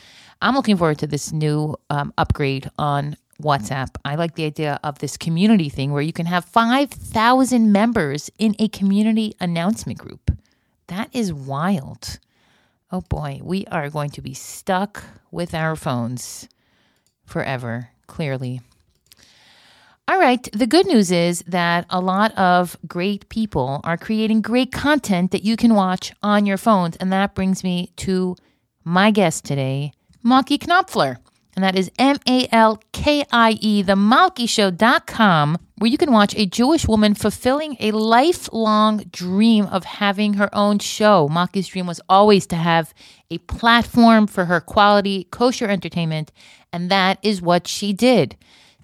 I'm 0.43 0.55
looking 0.55 0.77
forward 0.77 0.99
to 0.99 1.07
this 1.07 1.33
new 1.33 1.77
um, 1.91 2.13
upgrade 2.19 2.71
on 2.79 3.17
WhatsApp. 3.43 3.97
I 4.05 4.17
like 4.17 4.35
the 4.35 4.45
idea 4.45 4.81
of 4.83 4.99
this 4.99 5.17
community 5.17 5.69
thing 5.69 5.93
where 5.93 6.03
you 6.03 6.13
can 6.13 6.27
have 6.27 6.45
5,000 6.45 7.71
members 7.71 8.31
in 8.39 8.57
a 8.59 8.69
community 8.69 9.35
announcement 9.41 9.99
group. 9.99 10.33
That 10.89 11.09
is 11.13 11.33
wild. 11.33 12.19
Oh 12.91 13.03
boy, 13.03 13.41
we 13.43 13.67
are 13.67 13.91
going 13.91 14.11
to 14.11 14.23
be 14.23 14.35
stuck 14.35 15.05
with 15.31 15.55
our 15.55 15.77
phones 15.77 16.49
forever, 17.25 17.91
clearly. 18.07 18.61
All 20.09 20.19
right, 20.19 20.49
the 20.55 20.67
good 20.67 20.87
news 20.87 21.11
is 21.13 21.45
that 21.49 21.85
a 21.91 22.01
lot 22.01 22.33
of 22.39 22.79
great 22.87 23.29
people 23.29 23.83
are 23.85 23.99
creating 23.99 24.41
great 24.41 24.73
content 24.73 25.33
that 25.33 25.45
you 25.45 25.55
can 25.55 25.75
watch 25.75 26.15
on 26.23 26.47
your 26.47 26.57
phones. 26.57 26.97
And 26.97 27.13
that 27.13 27.35
brings 27.35 27.63
me 27.63 27.93
to 27.97 28.35
my 28.85 29.11
guest 29.11 29.45
today, 29.45 29.93
Malkie 30.25 30.57
Knopfler 30.57 31.19
and 31.59 31.65
that 31.65 31.77
is 31.77 31.91
M 31.99 32.19
A 32.29 32.47
L 32.53 32.81
K 32.93 33.25
I 33.33 33.59
E, 33.61 33.83
the 33.83 33.95
themalkieshow.com, 33.95 35.59
where 35.79 35.91
you 35.91 35.99
can 35.99 36.13
watch 36.13 36.33
a 36.37 36.47
Jewish 36.47 36.87
woman 36.87 37.15
fulfilling 37.15 37.77
a 37.81 37.91
lifelong 37.91 38.99
dream 39.11 39.67
of 39.67 39.83
having 39.83 40.35
her 40.35 40.49
own 40.55 40.79
show. 40.79 41.29
Malkie's 41.29 41.67
dream 41.67 41.89
was 41.89 42.01
always 42.09 42.47
to 42.47 42.55
have 42.55 42.95
a 43.29 43.39
platform 43.39 44.29
for 44.29 44.45
her 44.45 44.61
quality, 44.61 45.25
kosher 45.33 45.67
entertainment, 45.67 46.31
and 46.73 46.93
that 46.93 47.19
is 47.25 47.43
what 47.43 47.67
she 47.67 47.93
did. 47.93 48.37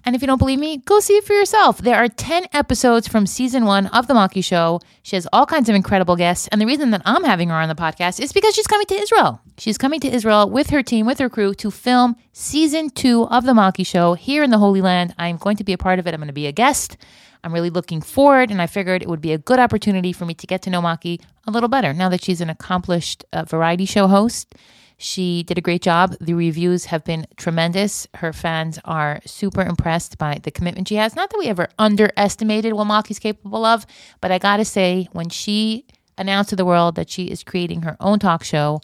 And 0.05 0.15
if 0.15 0.21
you 0.21 0.27
don't 0.27 0.37
believe 0.37 0.59
me, 0.59 0.77
go 0.77 0.99
see 0.99 1.15
it 1.15 1.23
for 1.23 1.33
yourself. 1.33 1.79
There 1.79 1.95
are 1.95 2.07
10 2.07 2.45
episodes 2.53 3.07
from 3.07 3.25
season 3.25 3.65
one 3.65 3.87
of 3.87 4.05
The 4.05 4.13
Malkie 4.13 4.43
Show. 4.43 4.79
She 5.01 5.15
has 5.15 5.27
all 5.33 5.47
kinds 5.47 5.67
of 5.67 5.75
incredible 5.75 6.15
guests. 6.15 6.47
And 6.49 6.61
the 6.61 6.67
reason 6.67 6.91
that 6.91 7.01
I'm 7.05 7.23
having 7.23 7.49
her 7.49 7.55
on 7.55 7.69
the 7.69 7.75
podcast 7.75 8.19
is 8.19 8.31
because 8.31 8.53
she's 8.53 8.67
coming 8.67 8.85
to 8.85 8.95
Israel. 8.95 9.41
She's 9.57 9.79
coming 9.79 9.99
to 10.01 10.07
Israel 10.07 10.47
with 10.47 10.69
her 10.69 10.83
team, 10.83 11.07
with 11.07 11.17
her 11.17 11.27
crew, 11.27 11.55
to 11.55 11.71
film 11.71 12.15
season 12.33 12.91
two 12.91 13.23
of 13.29 13.45
The 13.45 13.53
Malkie 13.53 13.85
Show 13.85 14.13
here 14.13 14.43
in 14.43 14.51
the 14.51 14.59
Holy 14.59 14.79
Land. 14.79 15.15
I'm 15.17 15.37
going 15.37 15.57
to 15.57 15.63
be 15.63 15.73
a 15.73 15.77
part 15.77 15.97
of 15.97 16.05
it. 16.05 16.13
I'm 16.13 16.19
going 16.19 16.27
to 16.27 16.33
be 16.33 16.45
a 16.45 16.51
guest. 16.51 16.97
I'm 17.43 17.53
really 17.53 17.71
looking 17.71 18.01
forward, 18.01 18.51
and 18.51 18.61
I 18.61 18.67
figured 18.67 19.01
it 19.01 19.09
would 19.09 19.21
be 19.21 19.33
a 19.33 19.39
good 19.39 19.59
opportunity 19.59 20.13
for 20.13 20.25
me 20.25 20.35
to 20.35 20.45
get 20.45 20.61
to 20.63 20.69
know 20.69 20.81
Malkie 20.81 21.19
a 21.47 21.51
little 21.51 21.69
better 21.69 21.93
now 21.93 22.09
that 22.09 22.23
she's 22.23 22.41
an 22.41 22.49
accomplished 22.51 23.25
uh, 23.33 23.43
variety 23.43 23.85
show 23.85 24.07
host 24.07 24.53
she 24.97 25.43
did 25.43 25.57
a 25.57 25.61
great 25.61 25.81
job. 25.81 26.15
The 26.21 26.33
reviews 26.33 26.85
have 26.85 27.03
been 27.03 27.27
tremendous. 27.37 28.07
Her 28.15 28.31
fans 28.31 28.79
are 28.85 29.19
super 29.25 29.61
impressed 29.61 30.17
by 30.17 30.39
the 30.41 30.51
commitment 30.51 30.87
she 30.87 30.95
has. 30.95 31.15
Not 31.15 31.29
that 31.29 31.37
we 31.37 31.47
ever 31.47 31.67
underestimated 31.77 32.73
what 32.73 32.87
Malkie's 32.87 33.19
capable 33.19 33.65
of, 33.65 33.85
but 34.21 34.31
I 34.31 34.37
gotta 34.37 34.65
say, 34.65 35.07
when 35.11 35.29
she 35.29 35.85
announced 36.17 36.49
to 36.51 36.55
the 36.55 36.65
world 36.65 36.95
that 36.95 37.09
she 37.09 37.25
is 37.25 37.43
creating 37.43 37.81
her 37.81 37.97
own 37.99 38.19
talk 38.19 38.43
show, 38.43 38.79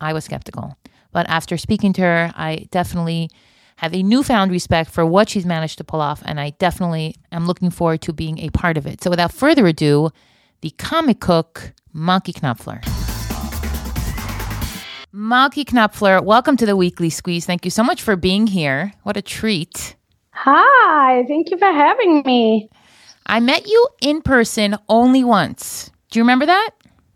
I 0.00 0.12
was 0.12 0.24
skeptical. 0.24 0.76
But 1.10 1.28
after 1.28 1.56
speaking 1.56 1.92
to 1.94 2.02
her, 2.02 2.32
I 2.36 2.68
definitely 2.70 3.30
have 3.76 3.94
a 3.94 4.02
newfound 4.02 4.50
respect 4.50 4.90
for 4.90 5.06
what 5.06 5.28
she's 5.28 5.46
managed 5.46 5.78
to 5.78 5.84
pull 5.84 6.00
off, 6.00 6.22
and 6.24 6.38
I 6.38 6.50
definitely 6.50 7.16
am 7.32 7.46
looking 7.46 7.70
forward 7.70 8.02
to 8.02 8.12
being 8.12 8.38
a 8.38 8.50
part 8.50 8.76
of 8.76 8.86
it. 8.86 9.02
So 9.02 9.10
without 9.10 9.32
further 9.32 9.66
ado, 9.66 10.10
the 10.60 10.70
comic 10.70 11.20
cook, 11.20 11.72
Malkie 11.94 12.34
Knopfler. 12.34 13.07
Malkie 15.14 15.64
Knopfler, 15.64 16.22
welcome 16.22 16.58
to 16.58 16.66
the 16.66 16.76
Weekly 16.76 17.08
Squeeze. 17.08 17.46
Thank 17.46 17.64
you 17.64 17.70
so 17.70 17.82
much 17.82 18.02
for 18.02 18.14
being 18.14 18.46
here. 18.46 18.92
What 19.04 19.16
a 19.16 19.22
treat. 19.22 19.96
Hi, 20.32 21.24
thank 21.26 21.50
you 21.50 21.56
for 21.56 21.72
having 21.72 22.22
me. 22.26 22.68
I 23.24 23.40
met 23.40 23.66
you 23.66 23.88
in 24.02 24.20
person 24.20 24.76
only 24.86 25.24
once. 25.24 25.90
Do 26.10 26.18
you 26.18 26.24
remember 26.24 26.44
that? 26.44 26.72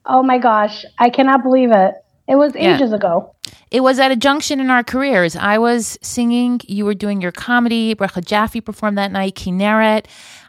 Oh 0.06 0.22
my 0.22 0.38
gosh, 0.38 0.86
I 0.98 1.10
cannot 1.10 1.42
believe 1.42 1.70
it. 1.70 1.94
It 2.26 2.36
was 2.36 2.56
ages 2.56 2.90
yeah. 2.90 2.96
ago. 2.96 3.34
It 3.70 3.82
was 3.82 3.98
at 3.98 4.10
a 4.10 4.16
junction 4.16 4.58
in 4.58 4.70
our 4.70 4.82
careers. 4.82 5.36
I 5.36 5.58
was 5.58 5.98
singing, 6.00 6.62
you 6.66 6.86
were 6.86 6.94
doing 6.94 7.20
your 7.20 7.32
comedy. 7.32 7.94
Bracha 7.94 8.24
Jaffe 8.24 8.62
performed 8.62 8.96
that 8.96 9.12
night, 9.12 9.34
Kinneret. 9.34 10.06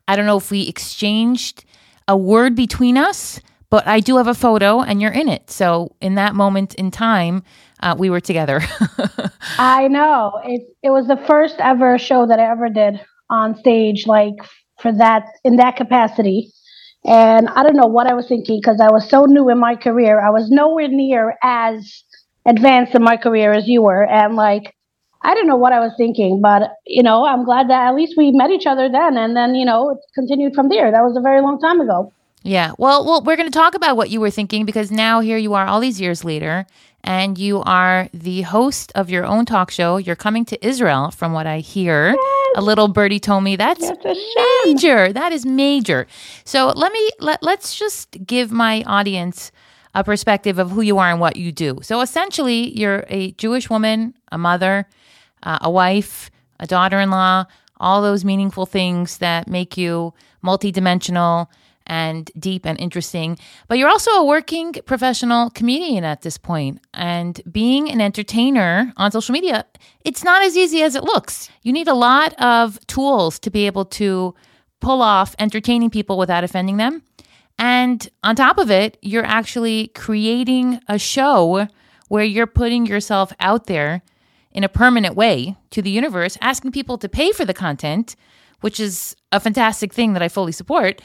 I 0.07 0.15
don't 0.15 0.25
know 0.25 0.37
if 0.37 0.49
we 0.49 0.69
exchanged 0.69 1.65
a 2.07 2.15
word 2.15 2.55
between 2.55 2.97
us, 2.97 3.41
but 3.73 3.87
I 3.87 4.01
do 4.01 4.17
have 4.17 4.27
a 4.27 4.35
photo 4.35 4.81
and 4.81 5.01
you're 5.01 5.11
in 5.11 5.27
it. 5.27 5.49
So 5.49 5.95
in 5.99 6.13
that 6.13 6.35
moment 6.35 6.75
in 6.75 6.91
time, 6.91 7.41
uh, 7.79 7.95
we 7.97 8.11
were 8.11 8.19
together. 8.19 8.61
I 9.57 9.87
know. 9.87 10.39
It, 10.45 10.61
it 10.83 10.91
was 10.91 11.07
the 11.07 11.17
first 11.25 11.55
ever 11.57 11.97
show 11.97 12.27
that 12.27 12.39
I 12.39 12.51
ever 12.51 12.69
did 12.69 13.01
on 13.31 13.55
stage, 13.55 14.05
like 14.05 14.35
for 14.79 14.91
that, 14.91 15.23
in 15.43 15.55
that 15.55 15.75
capacity. 15.75 16.51
And 17.03 17.49
I 17.49 17.63
don't 17.63 17.75
know 17.75 17.87
what 17.87 18.05
I 18.05 18.13
was 18.13 18.27
thinking 18.27 18.59
because 18.61 18.79
I 18.79 18.91
was 18.91 19.09
so 19.09 19.25
new 19.25 19.49
in 19.49 19.57
my 19.57 19.75
career. 19.75 20.21
I 20.21 20.29
was 20.29 20.51
nowhere 20.51 20.87
near 20.87 21.35
as 21.41 22.03
advanced 22.45 22.93
in 22.93 23.01
my 23.01 23.17
career 23.17 23.53
as 23.53 23.67
you 23.67 23.81
were. 23.81 24.05
And 24.05 24.35
like, 24.35 24.75
I 25.23 25.33
don't 25.33 25.47
know 25.47 25.57
what 25.57 25.73
I 25.73 25.79
was 25.79 25.93
thinking, 25.97 26.41
but 26.41 26.73
you 26.85 27.01
know, 27.01 27.25
I'm 27.25 27.43
glad 27.43 27.71
that 27.71 27.87
at 27.87 27.95
least 27.95 28.13
we 28.17 28.33
met 28.33 28.51
each 28.51 28.67
other 28.67 28.87
then, 28.87 29.17
and 29.17 29.35
then 29.35 29.55
you 29.55 29.65
know, 29.65 29.89
it 29.89 29.97
continued 30.13 30.53
from 30.53 30.69
there. 30.69 30.91
That 30.91 31.01
was 31.01 31.17
a 31.17 31.21
very 31.21 31.41
long 31.41 31.59
time 31.59 31.81
ago. 31.81 32.13
Yeah. 32.43 32.73
Well, 32.77 33.05
well, 33.05 33.23
we're 33.23 33.37
going 33.37 33.49
to 33.49 33.57
talk 33.57 33.73
about 33.73 33.95
what 33.95 34.09
you 34.09 34.19
were 34.19 34.29
thinking 34.29 34.65
because 34.65 34.91
now 34.91 35.21
here 35.21 35.37
you 35.37 35.53
are 35.53 35.65
all 35.65 35.79
these 35.79 35.99
years 35.99 36.25
later 36.25 36.65
and 37.01 37.37
you 37.37 37.61
are 37.61 38.09
the 38.13 38.41
host 38.41 38.91
of 38.95 39.09
your 39.09 39.25
own 39.25 39.45
talk 39.45 39.71
show. 39.71 39.95
You're 39.95 40.17
coming 40.17 40.43
to 40.45 40.65
Israel 40.65 41.11
from 41.11 41.31
what 41.31 41.47
I 41.47 41.59
hear. 41.59 42.09
Yes. 42.09 42.53
A 42.57 42.61
little 42.61 42.89
birdie 42.89 43.19
told 43.19 43.45
me 43.45 43.55
that's 43.55 43.91
major. 44.65 45.13
That 45.13 45.31
is 45.31 45.45
major. 45.45 46.05
So, 46.43 46.67
let 46.75 46.91
me 46.91 47.09
let 47.19 47.41
let's 47.41 47.75
just 47.75 48.17
give 48.25 48.51
my 48.51 48.83
audience 48.83 49.51
a 49.95 50.03
perspective 50.03 50.59
of 50.59 50.69
who 50.71 50.81
you 50.81 50.97
are 50.99 51.09
and 51.09 51.19
what 51.19 51.35
you 51.35 51.51
do. 51.51 51.79
So, 51.81 52.01
essentially, 52.01 52.77
you're 52.77 53.05
a 53.07 53.31
Jewish 53.33 53.69
woman, 53.69 54.13
a 54.31 54.37
mother, 54.37 54.87
uh, 55.43 55.59
a 55.61 55.71
wife, 55.71 56.29
a 56.59 56.67
daughter-in-law, 56.67 57.45
all 57.79 58.01
those 58.01 58.23
meaningful 58.23 58.65
things 58.65 59.17
that 59.17 59.47
make 59.47 59.75
you 59.77 60.13
multidimensional 60.43 61.47
and 61.87 62.31
deep 62.37 62.65
and 62.65 62.79
interesting. 62.79 63.37
But 63.67 63.77
you're 63.77 63.89
also 63.89 64.11
a 64.11 64.25
working 64.25 64.73
professional 64.85 65.49
comedian 65.49 66.03
at 66.03 66.21
this 66.21 66.37
point. 66.37 66.79
And 66.93 67.41
being 67.51 67.89
an 67.89 68.01
entertainer 68.01 68.93
on 68.97 69.11
social 69.11 69.33
media, 69.33 69.65
it's 70.03 70.23
not 70.23 70.43
as 70.43 70.57
easy 70.57 70.81
as 70.83 70.95
it 70.95 71.03
looks. 71.03 71.49
You 71.61 71.73
need 71.73 71.87
a 71.87 71.93
lot 71.93 72.33
of 72.41 72.85
tools 72.87 73.39
to 73.39 73.51
be 73.51 73.65
able 73.65 73.85
to 73.85 74.35
pull 74.79 75.01
off 75.01 75.35
entertaining 75.39 75.89
people 75.89 76.17
without 76.17 76.43
offending 76.43 76.77
them. 76.77 77.03
And 77.59 78.07
on 78.23 78.35
top 78.35 78.57
of 78.57 78.71
it, 78.71 78.97
you're 79.01 79.25
actually 79.25 79.87
creating 79.89 80.79
a 80.87 80.97
show 80.97 81.67
where 82.09 82.23
you're 82.23 82.47
putting 82.47 82.85
yourself 82.85 83.31
out 83.39 83.67
there 83.67 84.01
in 84.51 84.63
a 84.63 84.69
permanent 84.69 85.15
way 85.15 85.55
to 85.71 85.81
the 85.81 85.89
universe, 85.89 86.37
asking 86.41 86.71
people 86.71 86.97
to 86.97 87.09
pay 87.09 87.31
for 87.31 87.45
the 87.45 87.53
content, 87.53 88.15
which 88.61 88.79
is 88.79 89.15
a 89.31 89.39
fantastic 89.39 89.93
thing 89.93 90.13
that 90.13 90.21
I 90.21 90.29
fully 90.29 90.51
support. 90.51 91.01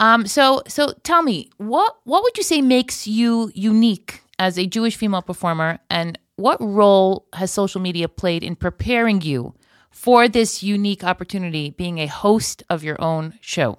Um, 0.00 0.26
so 0.26 0.62
so 0.66 0.94
tell 1.04 1.22
me, 1.22 1.50
what 1.58 1.96
what 2.04 2.22
would 2.22 2.36
you 2.38 2.42
say 2.42 2.62
makes 2.62 3.06
you 3.06 3.52
unique 3.54 4.22
as 4.38 4.58
a 4.58 4.66
Jewish 4.66 4.96
female 4.96 5.22
performer, 5.22 5.78
and 5.90 6.18
what 6.36 6.56
role 6.60 7.26
has 7.34 7.52
social 7.52 7.82
media 7.82 8.08
played 8.08 8.42
in 8.42 8.56
preparing 8.56 9.20
you 9.20 9.54
for 9.90 10.26
this 10.26 10.62
unique 10.62 11.04
opportunity, 11.04 11.70
being 11.70 11.98
a 11.98 12.06
host 12.06 12.62
of 12.70 12.82
your 12.82 13.00
own 13.00 13.34
show? 13.42 13.78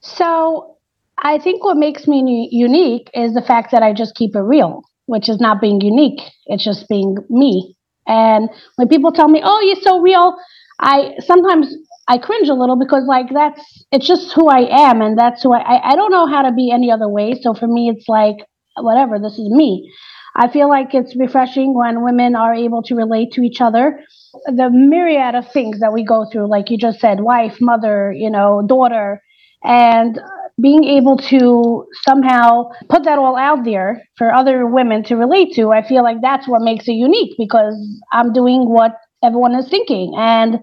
So 0.00 0.76
I 1.18 1.38
think 1.38 1.64
what 1.64 1.76
makes 1.76 2.06
me 2.06 2.48
unique 2.52 3.10
is 3.12 3.34
the 3.34 3.42
fact 3.42 3.72
that 3.72 3.82
I 3.82 3.92
just 3.92 4.14
keep 4.14 4.36
it 4.36 4.40
real, 4.40 4.82
which 5.06 5.28
is 5.28 5.40
not 5.40 5.60
being 5.60 5.80
unique. 5.80 6.20
It's 6.46 6.62
just 6.62 6.88
being 6.88 7.16
me. 7.28 7.74
And 8.06 8.48
when 8.76 8.86
people 8.86 9.10
tell 9.10 9.26
me, 9.26 9.40
"Oh, 9.42 9.60
you're 9.60 9.82
so 9.82 9.98
real," 10.00 10.36
I 10.78 11.14
sometimes 11.26 11.74
I 12.08 12.18
cringe 12.18 12.48
a 12.48 12.54
little 12.54 12.76
because 12.76 13.04
like 13.06 13.26
that's 13.32 13.60
it's 13.90 14.06
just 14.06 14.32
who 14.32 14.48
I 14.48 14.88
am 14.88 15.02
and 15.02 15.18
that's 15.18 15.42
who 15.42 15.52
I, 15.52 15.60
I 15.60 15.92
I 15.92 15.96
don't 15.96 16.12
know 16.12 16.26
how 16.26 16.42
to 16.42 16.52
be 16.52 16.70
any 16.70 16.90
other 16.90 17.08
way. 17.08 17.34
So 17.40 17.54
for 17.54 17.66
me 17.66 17.88
it's 17.88 18.08
like 18.08 18.36
whatever, 18.76 19.18
this 19.18 19.38
is 19.38 19.50
me. 19.50 19.90
I 20.36 20.48
feel 20.48 20.68
like 20.68 20.94
it's 20.94 21.16
refreshing 21.16 21.74
when 21.74 22.04
women 22.04 22.36
are 22.36 22.54
able 22.54 22.82
to 22.84 22.94
relate 22.94 23.32
to 23.32 23.42
each 23.42 23.60
other. 23.60 24.00
The 24.46 24.68
myriad 24.70 25.34
of 25.34 25.50
things 25.50 25.80
that 25.80 25.94
we 25.94 26.04
go 26.04 26.26
through, 26.30 26.48
like 26.48 26.70
you 26.70 26.76
just 26.76 27.00
said, 27.00 27.20
wife, 27.20 27.58
mother, 27.60 28.12
you 28.12 28.28
know, 28.30 28.62
daughter, 28.66 29.22
and 29.64 30.20
being 30.60 30.84
able 30.84 31.16
to 31.16 31.86
somehow 32.06 32.70
put 32.88 33.04
that 33.04 33.18
all 33.18 33.36
out 33.36 33.64
there 33.64 34.02
for 34.16 34.32
other 34.32 34.66
women 34.66 35.02
to 35.04 35.16
relate 35.16 35.54
to, 35.54 35.70
I 35.70 35.86
feel 35.86 36.02
like 36.02 36.20
that's 36.20 36.46
what 36.46 36.60
makes 36.62 36.86
it 36.86 36.92
unique 36.92 37.34
because 37.38 37.74
I'm 38.12 38.32
doing 38.32 38.68
what 38.68 38.92
everyone 39.22 39.54
is 39.54 39.68
thinking. 39.68 40.14
And 40.18 40.60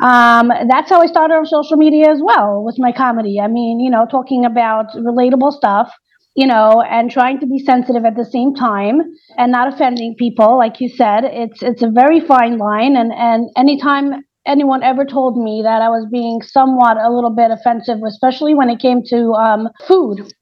um, 0.00 0.48
that's 0.68 0.90
how 0.90 1.00
I 1.00 1.06
started 1.06 1.34
on 1.34 1.46
social 1.46 1.76
media 1.76 2.10
as 2.10 2.20
well 2.22 2.62
with 2.62 2.76
my 2.78 2.92
comedy. 2.92 3.40
I 3.40 3.48
mean, 3.48 3.80
you 3.80 3.90
know, 3.90 4.06
talking 4.06 4.44
about 4.44 4.92
relatable 4.92 5.52
stuff, 5.52 5.92
you 6.36 6.46
know, 6.46 6.82
and 6.82 7.10
trying 7.10 7.40
to 7.40 7.46
be 7.46 7.58
sensitive 7.58 8.04
at 8.04 8.16
the 8.16 8.24
same 8.24 8.54
time 8.54 9.00
and 9.36 9.50
not 9.50 9.72
offending 9.72 10.14
people. 10.16 10.56
Like 10.56 10.80
you 10.80 10.88
said, 10.88 11.24
it's 11.24 11.62
it's 11.62 11.82
a 11.82 11.90
very 11.90 12.20
fine 12.20 12.58
line. 12.58 12.96
And 12.96 13.12
and 13.12 13.50
anytime 13.56 14.22
anyone 14.46 14.82
ever 14.82 15.04
told 15.04 15.36
me 15.36 15.62
that 15.62 15.82
I 15.82 15.88
was 15.88 16.06
being 16.10 16.42
somewhat 16.42 16.96
a 16.96 17.10
little 17.10 17.30
bit 17.30 17.50
offensive, 17.50 17.98
especially 18.06 18.54
when 18.54 18.70
it 18.70 18.80
came 18.80 19.02
to 19.06 19.32
um, 19.32 19.68
food. 19.86 20.32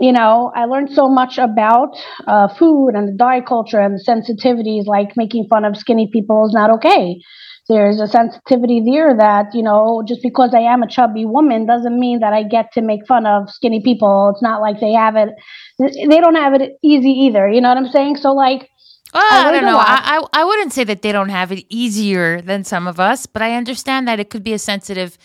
You 0.00 0.12
know, 0.12 0.52
I 0.54 0.64
learned 0.64 0.92
so 0.92 1.08
much 1.08 1.38
about 1.38 1.96
uh, 2.26 2.48
food 2.48 2.90
and 2.90 3.08
the 3.08 3.12
diet 3.12 3.46
culture 3.46 3.80
and 3.80 3.94
the 3.98 4.04
sensitivities, 4.04 4.86
like 4.86 5.16
making 5.16 5.48
fun 5.48 5.64
of 5.64 5.76
skinny 5.76 6.08
people 6.12 6.46
is 6.46 6.52
not 6.52 6.70
okay. 6.70 7.20
There's 7.68 8.00
a 8.00 8.06
sensitivity 8.06 8.80
there 8.80 9.14
that, 9.16 9.54
you 9.54 9.62
know, 9.62 10.02
just 10.06 10.22
because 10.22 10.54
I 10.54 10.60
am 10.60 10.82
a 10.82 10.88
chubby 10.88 11.26
woman 11.26 11.66
doesn't 11.66 11.98
mean 11.98 12.20
that 12.20 12.32
I 12.32 12.42
get 12.42 12.72
to 12.72 12.80
make 12.80 13.06
fun 13.06 13.26
of 13.26 13.50
skinny 13.50 13.82
people. 13.82 14.30
It's 14.32 14.42
not 14.42 14.62
like 14.62 14.80
they 14.80 14.92
have 14.92 15.16
it, 15.16 15.30
they 15.78 16.20
don't 16.20 16.34
have 16.34 16.54
it 16.54 16.78
easy 16.82 17.10
either. 17.10 17.46
You 17.48 17.60
know 17.60 17.68
what 17.68 17.76
I'm 17.76 17.90
saying? 17.90 18.16
So, 18.16 18.32
like, 18.32 18.70
well, 19.12 19.22
I, 19.22 19.48
I 19.48 19.52
don't 19.52 19.64
know. 19.64 19.78
I, 19.78 20.18
I, 20.32 20.40
I 20.40 20.44
wouldn't 20.44 20.72
say 20.72 20.84
that 20.84 21.02
they 21.02 21.12
don't 21.12 21.28
have 21.28 21.52
it 21.52 21.64
easier 21.68 22.40
than 22.40 22.64
some 22.64 22.86
of 22.86 22.98
us, 22.98 23.26
but 23.26 23.42
I 23.42 23.54
understand 23.54 24.08
that 24.08 24.18
it 24.18 24.30
could 24.30 24.42
be 24.42 24.52
a 24.54 24.58
sensitive 24.58 25.18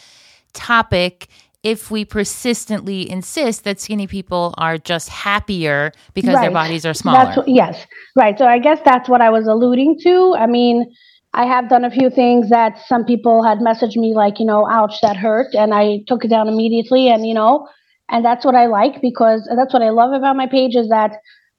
topic 0.54 1.28
if 1.64 1.90
we 1.90 2.04
persistently 2.04 3.10
insist 3.10 3.64
that 3.64 3.80
skinny 3.80 4.06
people 4.06 4.54
are 4.58 4.78
just 4.78 5.08
happier 5.08 5.94
because 6.14 6.36
right. 6.36 6.42
their 6.42 6.52
bodies 6.52 6.86
are 6.86 6.94
smaller. 6.94 7.34
That's, 7.36 7.48
yes, 7.48 7.86
right. 8.18 8.38
So 8.38 8.46
I 8.46 8.60
guess 8.60 8.80
that's 8.84 9.08
what 9.08 9.22
I 9.22 9.30
was 9.30 9.48
alluding 9.48 9.98
to. 10.04 10.36
I 10.38 10.46
mean, 10.46 10.94
I 11.34 11.46
have 11.46 11.70
done 11.70 11.84
a 11.84 11.90
few 11.90 12.10
things 12.10 12.50
that 12.50 12.78
some 12.86 13.06
people 13.06 13.44
had 13.44 13.58
messaged 13.60 13.98
me 13.98 14.14
like, 14.14 14.40
you 14.40 14.46
know, 14.46 14.68
ouch, 14.70 15.02
that 15.02 15.18
hurt. 15.18 15.56
And 15.56 15.74
I 15.74 16.04
took 16.08 16.24
it 16.24 16.28
down 16.30 16.48
immediately. 16.48 17.10
And, 17.10 17.26
you 17.26 17.34
know, 17.34 17.68
and 18.10 18.24
that's 18.24 18.46
what 18.46 18.56
I 18.56 18.68
like 18.68 19.02
because 19.02 19.50
that's 19.56 19.74
what 19.74 19.82
I 19.82 19.90
love 19.90 20.14
about 20.14 20.36
my 20.36 20.48
page 20.48 20.76
is 20.76 20.90
that 20.90 21.18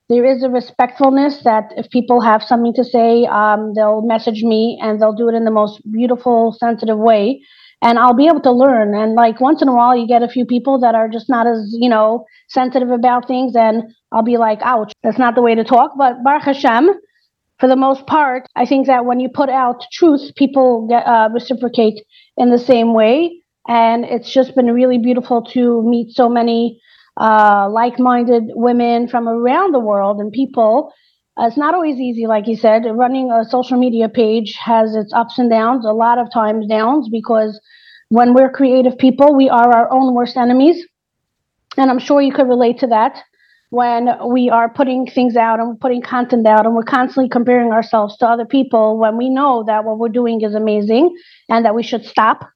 there 0.08 0.24
is 0.24 0.42
a 0.42 0.50
respectfulness 0.50 1.42
that 1.44 1.72
if 1.76 1.90
people 1.90 2.20
have 2.20 2.42
something 2.42 2.74
to 2.74 2.84
say, 2.84 3.24
um, 3.24 3.72
they'll 3.74 4.02
message 4.02 4.42
me 4.42 4.78
and 4.80 5.00
they'll 5.00 5.14
do 5.14 5.28
it 5.28 5.34
in 5.34 5.44
the 5.44 5.50
most 5.50 5.80
beautiful, 5.90 6.52
sensitive 6.52 6.98
way. 6.98 7.42
And 7.82 7.98
I'll 7.98 8.14
be 8.14 8.28
able 8.28 8.40
to 8.42 8.52
learn. 8.52 8.94
And 8.94 9.14
like 9.14 9.40
once 9.40 9.60
in 9.60 9.68
a 9.68 9.74
while, 9.74 9.96
you 9.96 10.06
get 10.06 10.22
a 10.22 10.28
few 10.28 10.46
people 10.46 10.78
that 10.80 10.94
are 10.94 11.08
just 11.08 11.28
not 11.28 11.46
as, 11.46 11.74
you 11.78 11.88
know, 11.88 12.24
sensitive 12.48 12.90
about 12.90 13.26
things. 13.26 13.56
And 13.56 13.82
I'll 14.12 14.22
be 14.22 14.36
like, 14.36 14.60
ouch, 14.62 14.92
that's 15.02 15.18
not 15.18 15.34
the 15.34 15.42
way 15.42 15.54
to 15.54 15.64
talk. 15.64 15.92
But 15.98 16.22
Baruch 16.22 16.44
Hashem, 16.44 16.90
for 17.64 17.68
the 17.68 17.76
most 17.76 18.06
part, 18.06 18.46
I 18.56 18.66
think 18.66 18.88
that 18.88 19.06
when 19.06 19.20
you 19.20 19.30
put 19.30 19.48
out 19.48 19.86
truth, 19.90 20.34
people 20.36 20.86
get, 20.86 21.02
uh, 21.06 21.30
reciprocate 21.32 21.98
in 22.36 22.50
the 22.50 22.58
same 22.58 22.92
way. 22.92 23.40
And 23.66 24.04
it's 24.04 24.30
just 24.30 24.54
been 24.54 24.66
really 24.66 24.98
beautiful 24.98 25.40
to 25.54 25.82
meet 25.82 26.14
so 26.14 26.28
many 26.28 26.78
uh, 27.18 27.66
like-minded 27.70 28.42
women 28.48 29.08
from 29.08 29.26
around 29.26 29.72
the 29.72 29.78
world 29.78 30.20
and 30.20 30.30
people. 30.30 30.92
Uh, 31.40 31.46
it's 31.46 31.56
not 31.56 31.72
always 31.72 31.96
easy, 31.96 32.26
like 32.26 32.46
you 32.46 32.54
said. 32.54 32.82
Running 32.84 33.30
a 33.30 33.46
social 33.46 33.78
media 33.78 34.10
page 34.10 34.58
has 34.62 34.94
its 34.94 35.14
ups 35.14 35.38
and 35.38 35.48
downs. 35.48 35.86
A 35.86 35.92
lot 35.92 36.18
of 36.18 36.30
times 36.30 36.66
downs 36.66 37.08
because 37.08 37.58
when 38.10 38.34
we're 38.34 38.50
creative 38.50 38.98
people, 38.98 39.34
we 39.34 39.48
are 39.48 39.72
our 39.72 39.90
own 39.90 40.12
worst 40.12 40.36
enemies, 40.36 40.84
and 41.78 41.90
I'm 41.90 41.98
sure 41.98 42.20
you 42.20 42.30
could 42.34 42.46
relate 42.46 42.80
to 42.80 42.88
that. 42.88 43.22
When 43.74 44.08
we 44.30 44.50
are 44.50 44.68
putting 44.68 45.04
things 45.06 45.34
out 45.34 45.58
and 45.58 45.80
putting 45.80 46.00
content 46.00 46.46
out 46.46 46.64
and 46.64 46.76
we're 46.76 46.84
constantly 46.84 47.28
comparing 47.28 47.72
ourselves 47.72 48.16
to 48.18 48.26
other 48.26 48.44
people 48.44 48.98
when 48.98 49.16
we 49.16 49.28
know 49.28 49.64
that 49.64 49.84
what 49.84 49.98
we're 49.98 50.16
doing 50.20 50.42
is 50.42 50.54
amazing 50.54 51.12
and 51.48 51.64
that 51.64 51.74
we 51.74 51.82
should 51.82 52.04
stop. 52.04 52.48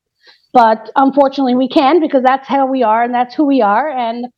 But 0.53 0.91
unfortunately, 0.95 1.57
we 1.57 1.69
can 1.69 2.01
because 2.01 2.23
that's 2.23 2.47
how 2.47 2.67
we 2.67 2.85
are 2.85 3.03
and 3.03 3.13
that's 3.13 3.35
who 3.35 3.45
we 3.45 3.61
are. 3.61 3.89
And 3.89 4.29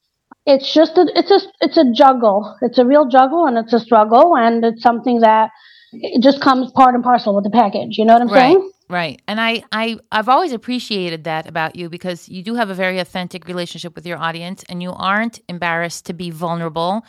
it's 0.47 0.73
just 0.73 0.97
a, 0.97 1.07
it's 1.15 1.31
a 1.31 1.41
it's 1.61 1.77
a 1.77 1.85
juggle. 1.93 2.57
It's 2.63 2.79
a 2.79 2.87
real 2.87 3.07
juggle 3.07 3.47
and 3.47 3.59
it's 3.59 3.75
a 3.75 3.79
struggle 3.79 4.35
and 4.35 4.65
it's 4.65 4.83
something 4.83 5.21
that 5.21 5.51
it 5.93 6.23
just 6.23 6.41
comes 6.41 6.73
part 6.73 6.95
and 6.95 7.05
parcel 7.05 7.35
with 7.35 7.45
the 7.45 7.51
package. 7.51 7.99
You 7.99 8.07
know 8.07 8.15
what 8.15 8.23
I'm 8.23 8.29
right. 8.29 8.55
saying? 8.55 8.71
Right. 8.91 9.23
And 9.29 9.41
I, 9.41 9.63
I 9.71 9.99
I've 10.11 10.29
always 10.29 10.53
appreciated 10.53 11.23
that 11.23 11.47
about 11.47 11.77
you 11.77 11.89
because 11.89 12.29
you 12.29 12.43
do 12.43 12.57
have 12.57 12.71
a 12.71 12.75
very 12.75 12.99
authentic 12.99 13.47
relationship 13.47 13.95
with 13.95 14.05
your 14.05 14.19
audience 14.19 14.65
and 14.69 14.83
you 14.83 14.91
aren't 14.93 15.39
embarrassed 15.49 16.07
to 16.07 16.13
be 16.13 16.31
vulnerable 16.31 17.05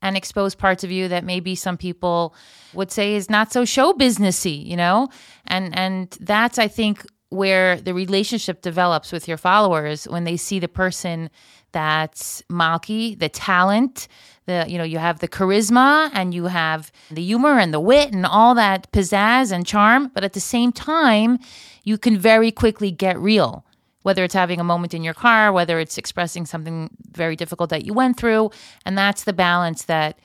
and 0.00 0.16
expose 0.16 0.54
parts 0.54 0.84
of 0.84 0.92
you 0.92 1.08
that 1.08 1.24
maybe 1.24 1.56
some 1.56 1.76
people 1.76 2.36
would 2.72 2.92
say 2.92 3.16
is 3.16 3.28
not 3.28 3.50
so 3.50 3.64
show 3.64 3.92
businessy, 3.94 4.64
you 4.64 4.76
know? 4.76 5.08
And 5.44 5.76
and 5.76 6.16
that's 6.20 6.56
I 6.56 6.68
think 6.68 7.04
where 7.30 7.80
the 7.80 7.94
relationship 7.94 8.62
develops 8.62 9.10
with 9.10 9.26
your 9.26 9.36
followers 9.36 10.04
when 10.04 10.22
they 10.22 10.36
see 10.36 10.60
the 10.60 10.68
person 10.68 11.30
that's 11.72 12.44
Malkie, 12.48 13.18
the 13.18 13.28
talent, 13.28 14.06
the 14.46 14.64
you 14.68 14.78
know, 14.78 14.84
you 14.84 14.98
have 14.98 15.20
the 15.20 15.28
charisma 15.28 16.10
and 16.12 16.34
you 16.34 16.44
have 16.44 16.92
the 17.10 17.22
humor 17.22 17.58
and 17.58 17.72
the 17.72 17.80
wit 17.80 18.12
and 18.12 18.26
all 18.26 18.54
that 18.54 18.90
pizzazz 18.92 19.52
and 19.52 19.66
charm, 19.66 20.10
but 20.14 20.24
at 20.24 20.32
the 20.32 20.40
same 20.40 20.72
time, 20.72 21.38
you 21.82 21.98
can 21.98 22.18
very 22.18 22.50
quickly 22.50 22.90
get 22.90 23.18
real. 23.18 23.64
Whether 24.02 24.22
it's 24.24 24.34
having 24.34 24.60
a 24.60 24.64
moment 24.64 24.92
in 24.92 25.02
your 25.02 25.14
car, 25.14 25.50
whether 25.50 25.78
it's 25.78 25.96
expressing 25.96 26.44
something 26.44 26.90
very 27.12 27.36
difficult 27.36 27.70
that 27.70 27.86
you 27.86 27.94
went 27.94 28.18
through, 28.18 28.50
and 28.84 28.98
that's 28.98 29.24
the 29.24 29.32
balance 29.32 29.84
that 29.84 30.18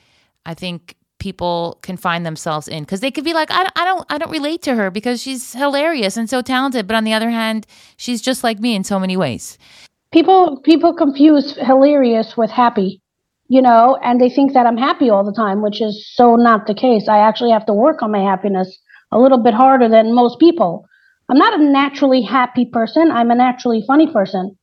I 0.44 0.52
think 0.52 0.96
people 1.18 1.78
can 1.82 1.96
find 1.96 2.26
themselves 2.26 2.68
in. 2.68 2.82
Because 2.82 3.00
they 3.00 3.10
could 3.10 3.24
be 3.24 3.32
like 3.32 3.50
I, 3.50 3.68
I 3.76 3.84
don't 3.84 4.04
i 4.10 4.18
don't 4.18 4.30
relate 4.30 4.62
to 4.62 4.74
her 4.74 4.90
because 4.90 5.22
she's 5.22 5.52
hilarious 5.52 6.16
and 6.16 6.28
so 6.28 6.42
talented 6.42 6.86
but 6.86 6.96
on 6.96 7.04
the 7.04 7.12
other 7.12 7.30
hand 7.30 7.66
she's 7.98 8.22
just 8.22 8.42
like 8.42 8.58
me 8.58 8.74
in 8.74 8.84
so 8.84 8.98
many 8.98 9.16
ways. 9.16 9.56
People 10.12 10.60
people 10.62 10.92
confuse 10.92 11.56
hilarious 11.56 12.36
with 12.36 12.50
happy 12.50 13.00
you 13.50 13.60
know 13.60 13.98
and 14.02 14.20
they 14.20 14.30
think 14.30 14.54
that 14.54 14.64
i'm 14.64 14.76
happy 14.78 15.10
all 15.10 15.24
the 15.24 15.40
time 15.44 15.60
which 15.60 15.82
is 15.82 15.94
so 16.14 16.36
not 16.36 16.66
the 16.66 16.74
case. 16.74 17.08
I 17.08 17.18
actually 17.18 17.50
have 17.50 17.66
to 17.66 17.74
work 17.74 18.00
on 18.00 18.12
my 18.12 18.22
happiness 18.22 18.78
a 19.12 19.18
little 19.18 19.42
bit 19.42 19.54
harder 19.54 19.88
than 19.88 20.14
most 20.14 20.38
people. 20.38 20.86
I'm 21.28 21.36
not 21.36 21.58
a 21.58 21.62
naturally 21.62 22.22
happy 22.22 22.64
person. 22.64 23.10
I'm 23.10 23.30
a 23.30 23.34
naturally 23.34 23.82
funny 23.86 24.10
person 24.10 24.56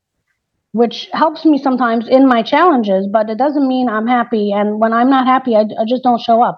which 0.71 1.09
helps 1.13 1.43
me 1.45 1.57
sometimes 1.57 2.07
in 2.07 2.27
my 2.27 2.41
challenges 2.41 3.07
but 3.11 3.29
it 3.29 3.38
doesn't 3.38 3.67
mean 3.67 3.89
i'm 3.89 4.07
happy. 4.07 4.51
And 4.53 4.79
when 4.79 4.93
i'm 4.93 5.09
not 5.09 5.27
happy 5.27 5.55
i, 5.55 5.61
I 5.61 5.85
just 5.88 6.03
don't 6.03 6.21
show 6.21 6.41
up. 6.41 6.57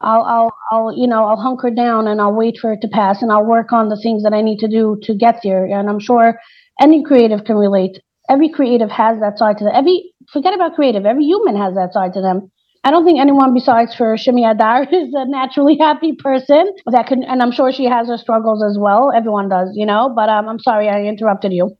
I'll, 0.00 0.24
I'll, 0.24 0.52
I'll, 0.70 0.98
you 0.98 1.06
know, 1.06 1.24
I'll 1.24 1.40
hunker 1.40 1.70
down 1.70 2.06
and 2.06 2.20
I'll 2.20 2.34
wait 2.34 2.58
for 2.60 2.72
it 2.72 2.82
to 2.82 2.88
pass 2.88 3.22
and 3.22 3.32
I'll 3.32 3.46
work 3.46 3.72
on 3.72 3.88
the 3.88 3.96
things 3.96 4.22
that 4.24 4.34
I 4.34 4.42
need 4.42 4.58
to 4.58 4.68
do 4.68 4.98
to 5.04 5.14
get 5.14 5.40
there. 5.42 5.64
And 5.64 5.88
I'm 5.88 6.00
sure 6.00 6.38
any 6.80 7.02
creative 7.02 7.44
can 7.44 7.56
relate. 7.56 7.98
Every 8.28 8.48
creative 8.48 8.90
has 8.90 9.20
that 9.20 9.38
side 9.38 9.58
to 9.58 9.64
them. 9.64 9.72
Every 9.74 10.12
forget 10.32 10.54
about 10.54 10.74
creative. 10.74 11.06
Every 11.06 11.24
human 11.24 11.56
has 11.56 11.74
that 11.74 11.92
side 11.92 12.12
to 12.14 12.20
them. 12.20 12.50
I 12.84 12.90
don't 12.90 13.04
think 13.04 13.18
anyone 13.18 13.52
besides 13.52 13.94
for 13.94 14.16
Shimi 14.16 14.48
Adar 14.48 14.82
is 14.92 15.12
a 15.14 15.28
naturally 15.28 15.76
happy 15.76 16.12
person 16.12 16.72
that 16.86 17.06
can, 17.06 17.24
and 17.24 17.42
I'm 17.42 17.52
sure 17.52 17.72
she 17.72 17.84
has 17.84 18.08
her 18.08 18.18
struggles 18.18 18.62
as 18.62 18.78
well. 18.78 19.12
Everyone 19.14 19.48
does, 19.48 19.70
you 19.74 19.86
know. 19.86 20.12
But 20.14 20.28
um, 20.28 20.48
I'm 20.48 20.60
sorry 20.60 20.88
I 20.88 21.02
interrupted 21.02 21.52
you. 21.52 21.76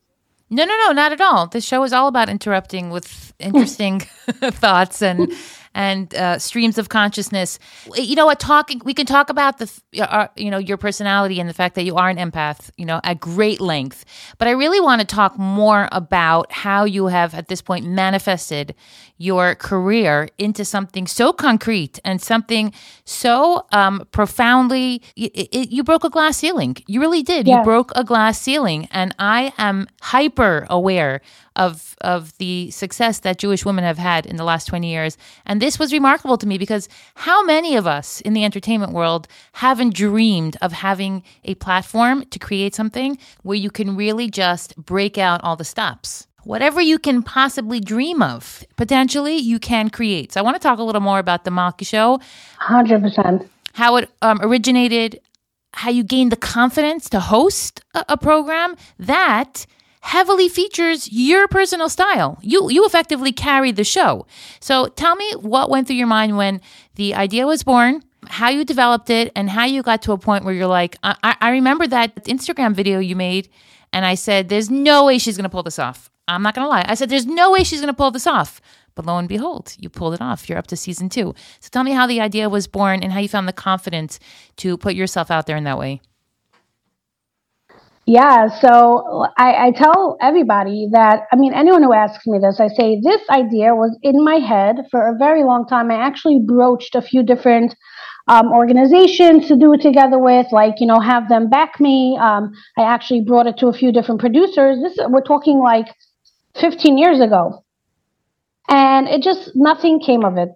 No, 0.48 0.64
no, 0.64 0.76
no, 0.86 0.92
not 0.92 1.12
at 1.12 1.20
all. 1.20 1.48
This 1.48 1.64
show 1.64 1.82
is 1.82 1.92
all 1.92 2.06
about 2.06 2.28
interrupting 2.28 2.90
with 2.90 3.32
interesting 3.40 4.00
thoughts 4.30 5.02
and 5.02 5.32
and 5.76 6.14
uh, 6.14 6.38
streams 6.38 6.78
of 6.78 6.88
consciousness. 6.88 7.58
You 7.94 8.16
know 8.16 8.24
what? 8.24 8.40
Talking, 8.40 8.80
we 8.82 8.94
can 8.94 9.04
talk 9.04 9.28
about 9.28 9.58
the, 9.58 9.70
uh, 10.00 10.28
you 10.34 10.50
know, 10.50 10.56
your 10.56 10.78
personality 10.78 11.38
and 11.38 11.48
the 11.48 11.54
fact 11.54 11.74
that 11.74 11.84
you 11.84 11.96
are 11.96 12.08
an 12.08 12.16
empath, 12.16 12.70
you 12.78 12.86
know, 12.86 12.98
at 13.04 13.20
great 13.20 13.60
length. 13.60 14.06
But 14.38 14.48
I 14.48 14.52
really 14.52 14.80
want 14.80 15.02
to 15.02 15.06
talk 15.06 15.38
more 15.38 15.88
about 15.92 16.50
how 16.50 16.84
you 16.84 17.08
have, 17.08 17.34
at 17.34 17.48
this 17.48 17.60
point, 17.60 17.84
manifested 17.86 18.74
your 19.18 19.54
career 19.54 20.28
into 20.38 20.64
something 20.64 21.06
so 21.06 21.32
concrete 21.32 22.00
and 22.04 22.22
something 22.22 22.72
so 23.04 23.66
um, 23.72 24.06
profoundly. 24.12 25.02
It, 25.14 25.48
it, 25.52 25.70
you 25.70 25.84
broke 25.84 26.04
a 26.04 26.10
glass 26.10 26.38
ceiling. 26.38 26.76
You 26.86 27.00
really 27.00 27.22
did. 27.22 27.46
Yeah. 27.46 27.58
You 27.58 27.64
broke 27.64 27.92
a 27.94 28.02
glass 28.02 28.40
ceiling, 28.40 28.88
and 28.90 29.14
I 29.18 29.52
am 29.58 29.88
hyper 30.00 30.66
aware 30.70 31.20
of 31.56 31.96
of 32.02 32.36
the 32.38 32.70
success 32.70 33.20
that 33.20 33.38
Jewish 33.38 33.64
women 33.64 33.84
have 33.84 33.98
had 33.98 34.26
in 34.26 34.36
the 34.36 34.44
last 34.44 34.66
20 34.66 34.88
years. 34.88 35.16
And 35.44 35.60
this 35.60 35.78
was 35.78 35.92
remarkable 35.92 36.38
to 36.38 36.46
me 36.46 36.58
because 36.58 36.88
how 37.14 37.42
many 37.42 37.74
of 37.76 37.86
us 37.86 38.20
in 38.20 38.34
the 38.34 38.44
entertainment 38.44 38.92
world 38.92 39.26
haven't 39.54 39.94
dreamed 39.94 40.56
of 40.62 40.72
having 40.72 41.22
a 41.44 41.54
platform 41.56 42.24
to 42.26 42.38
create 42.38 42.74
something 42.74 43.18
where 43.42 43.56
you 43.56 43.70
can 43.70 43.96
really 43.96 44.30
just 44.30 44.76
break 44.76 45.18
out 45.18 45.42
all 45.42 45.56
the 45.56 45.64
stops? 45.64 46.26
Whatever 46.44 46.80
you 46.80 46.98
can 47.00 47.24
possibly 47.24 47.80
dream 47.80 48.22
of, 48.22 48.62
potentially 48.76 49.36
you 49.36 49.58
can 49.58 49.90
create. 49.90 50.32
So 50.32 50.40
I 50.40 50.44
want 50.44 50.54
to 50.54 50.60
talk 50.60 50.78
a 50.78 50.82
little 50.84 51.00
more 51.00 51.18
about 51.18 51.42
the 51.44 51.50
Malkie 51.50 51.84
Show. 51.84 52.20
100%. 52.60 53.48
How 53.72 53.96
it 53.96 54.08
um, 54.22 54.38
originated, 54.40 55.20
how 55.74 55.90
you 55.90 56.04
gained 56.04 56.30
the 56.30 56.36
confidence 56.36 57.10
to 57.10 57.18
host 57.18 57.80
a, 57.94 58.04
a 58.10 58.16
program 58.16 58.76
that 58.98 59.66
heavily 60.06 60.48
features 60.48 61.10
your 61.10 61.48
personal 61.48 61.88
style. 61.88 62.38
You 62.40 62.70
you 62.70 62.86
effectively 62.86 63.32
carried 63.32 63.74
the 63.74 63.84
show. 63.84 64.26
So 64.60 64.86
tell 64.86 65.16
me 65.16 65.28
what 65.32 65.68
went 65.68 65.86
through 65.86 65.96
your 65.96 66.06
mind 66.06 66.36
when 66.36 66.60
the 66.94 67.14
idea 67.14 67.44
was 67.44 67.64
born, 67.64 68.02
how 68.28 68.48
you 68.48 68.64
developed 68.64 69.10
it, 69.10 69.32
and 69.34 69.50
how 69.50 69.64
you 69.64 69.82
got 69.82 70.02
to 70.02 70.12
a 70.12 70.18
point 70.18 70.44
where 70.44 70.54
you're 70.54 70.68
like, 70.68 70.96
I, 71.02 71.36
I 71.40 71.50
remember 71.50 71.88
that 71.88 72.24
Instagram 72.24 72.72
video 72.72 73.00
you 73.00 73.16
made, 73.16 73.48
and 73.92 74.06
I 74.06 74.14
said, 74.14 74.48
"There's 74.48 74.70
no 74.70 75.04
way 75.06 75.18
she's 75.18 75.36
gonna 75.36 75.54
pull 75.56 75.64
this 75.64 75.80
off." 75.80 76.08
I'm 76.28 76.42
not 76.42 76.54
gonna 76.54 76.68
lie. 76.68 76.86
I 76.88 76.94
said, 76.94 77.08
"There's 77.08 77.26
no 77.26 77.50
way 77.50 77.64
she's 77.64 77.80
gonna 77.80 78.00
pull 78.02 78.12
this 78.12 78.28
off." 78.28 78.60
But 78.94 79.06
lo 79.06 79.18
and 79.18 79.28
behold, 79.28 79.74
you 79.78 79.88
pulled 79.88 80.14
it 80.14 80.22
off. 80.22 80.48
You're 80.48 80.58
up 80.58 80.68
to 80.68 80.76
season 80.76 81.08
two. 81.08 81.34
So 81.60 81.68
tell 81.70 81.84
me 81.84 81.92
how 81.98 82.06
the 82.06 82.20
idea 82.20 82.48
was 82.48 82.68
born 82.68 83.02
and 83.02 83.12
how 83.12 83.20
you 83.20 83.28
found 83.28 83.48
the 83.48 83.52
confidence 83.52 84.20
to 84.58 84.78
put 84.78 84.94
yourself 84.94 85.30
out 85.32 85.46
there 85.46 85.56
in 85.56 85.64
that 85.64 85.78
way. 85.78 86.00
Yeah, 88.08 88.46
so 88.60 89.26
I, 89.36 89.66
I, 89.66 89.70
tell 89.72 90.16
everybody 90.20 90.86
that, 90.92 91.22
I 91.32 91.36
mean, 91.36 91.52
anyone 91.52 91.82
who 91.82 91.92
asks 91.92 92.24
me 92.24 92.38
this, 92.38 92.60
I 92.60 92.68
say 92.68 93.00
this 93.02 93.20
idea 93.28 93.74
was 93.74 93.98
in 94.00 94.22
my 94.22 94.36
head 94.36 94.76
for 94.92 95.08
a 95.08 95.18
very 95.18 95.42
long 95.42 95.66
time. 95.66 95.90
I 95.90 95.96
actually 95.96 96.38
broached 96.38 96.94
a 96.94 97.02
few 97.02 97.24
different 97.24 97.74
um, 98.28 98.52
organizations 98.52 99.48
to 99.48 99.56
do 99.56 99.72
it 99.72 99.80
together 99.80 100.20
with, 100.20 100.46
like, 100.52 100.74
you 100.78 100.86
know, 100.86 101.00
have 101.00 101.28
them 101.28 101.50
back 101.50 101.80
me. 101.80 102.16
Um, 102.20 102.52
I 102.78 102.82
actually 102.82 103.24
brought 103.24 103.48
it 103.48 103.56
to 103.58 103.66
a 103.66 103.72
few 103.72 103.90
different 103.90 104.20
producers. 104.20 104.78
This 104.80 104.96
We're 105.08 105.20
talking 105.20 105.58
like 105.58 105.88
15 106.60 106.98
years 106.98 107.18
ago. 107.18 107.64
And 108.68 109.08
it 109.08 109.20
just, 109.22 109.50
nothing 109.56 109.98
came 109.98 110.24
of 110.24 110.36
it. 110.36 110.50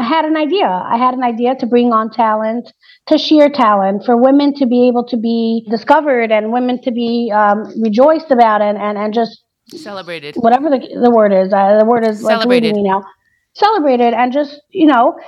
I 0.00 0.02
had 0.02 0.24
an 0.24 0.34
idea. 0.34 0.66
I 0.66 0.96
had 0.96 1.12
an 1.12 1.22
idea 1.22 1.54
to 1.56 1.66
bring 1.66 1.92
on 1.92 2.10
talent, 2.10 2.72
to 3.08 3.18
share 3.18 3.50
talent, 3.50 4.06
for 4.06 4.16
women 4.16 4.54
to 4.54 4.64
be 4.66 4.88
able 4.88 5.04
to 5.04 5.18
be 5.18 5.66
discovered 5.68 6.32
and 6.32 6.54
women 6.54 6.80
to 6.84 6.90
be 6.90 7.30
um, 7.34 7.70
rejoiced 7.82 8.30
about 8.30 8.62
it 8.62 8.76
and, 8.76 8.96
and 8.96 9.12
just 9.12 9.44
celebrated. 9.68 10.36
Whatever 10.36 10.70
the, 10.70 10.78
the 11.02 11.10
word 11.10 11.34
is. 11.34 11.52
Uh, 11.52 11.76
the 11.78 11.84
word 11.84 12.06
is 12.06 12.22
celebrated. 12.22 12.68
like 12.68 12.76
me 12.76 12.82
now. 12.82 13.02
Celebrated 13.52 14.14
and 14.14 14.32
just, 14.32 14.62
you 14.70 14.86
know, 14.86 15.18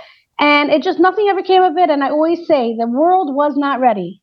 and 0.41 0.71
it 0.71 0.83
just 0.83 0.99
nothing 0.99 1.29
ever 1.29 1.43
came 1.43 1.63
of 1.63 1.77
it. 1.77 1.91
And 1.91 2.03
I 2.03 2.09
always 2.09 2.47
say 2.47 2.75
the 2.75 2.87
world 2.87 3.35
was 3.35 3.55
not 3.59 3.79
ready. 3.79 4.23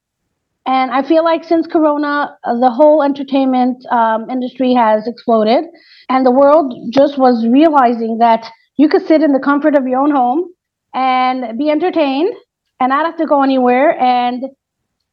And 0.65 0.89
I 0.89 1.03
feel 1.03 1.23
like 1.23 1.43
since 1.43 1.67
Corona, 1.67 2.35
uh, 2.43 2.59
the 2.59 2.71
whole 2.71 3.03
entertainment 3.03 3.85
um, 3.91 4.27
industry 4.31 4.73
has 4.73 5.07
exploded, 5.07 5.65
and 6.09 6.25
the 6.25 6.31
world 6.31 6.73
just 6.91 7.19
was 7.19 7.45
realizing 7.47 8.17
that 8.17 8.49
you 8.79 8.87
could 8.87 9.05
sit 9.05 9.21
in 9.21 9.33
the 9.33 9.39
comfort 9.41 9.75
of 9.75 9.85
your 9.85 9.99
own 9.99 10.09
home 10.09 10.53
and 10.93 11.59
be 11.59 11.69
entertained 11.69 12.33
and 12.79 12.91
not 12.91 13.05
have 13.05 13.17
to 13.17 13.25
go 13.25 13.43
anywhere. 13.43 13.91
And 13.99 14.45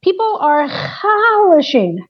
people 0.01 0.37
are 0.39 0.69
relishing 1.03 2.07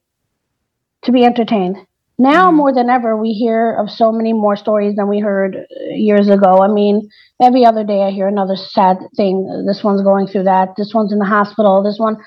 to 1.01 1.12
be 1.12 1.26
entertained. 1.26 1.78
Now 2.20 2.49
mm-hmm. 2.49 2.58
more 2.58 2.74
than 2.76 2.91
ever, 2.91 3.18
we 3.18 3.32
hear 3.32 3.74
of 3.74 3.89
so 3.89 4.12
many 4.12 4.34
more 4.34 4.55
stories 4.55 4.95
than 4.97 5.08
we 5.08 5.20
heard 5.20 5.58
years 5.89 6.30
ago. 6.30 6.62
I 6.62 6.68
mean, 6.68 7.10
every 7.41 7.66
other 7.66 7.84
day 7.84 8.03
I 8.03 8.12
hear 8.12 8.28
another 8.28 8.55
sad 8.55 8.97
thing. 9.16 9.66
This 9.68 9.84
one's 9.84 10.03
going 10.03 10.28
through 10.28 10.43
that. 10.43 10.76
This 10.78 10.93
one's 10.93 11.12
in 11.12 11.18
the 11.18 11.26
hospital. 11.26 11.82
This 11.82 11.97
one 11.97 12.18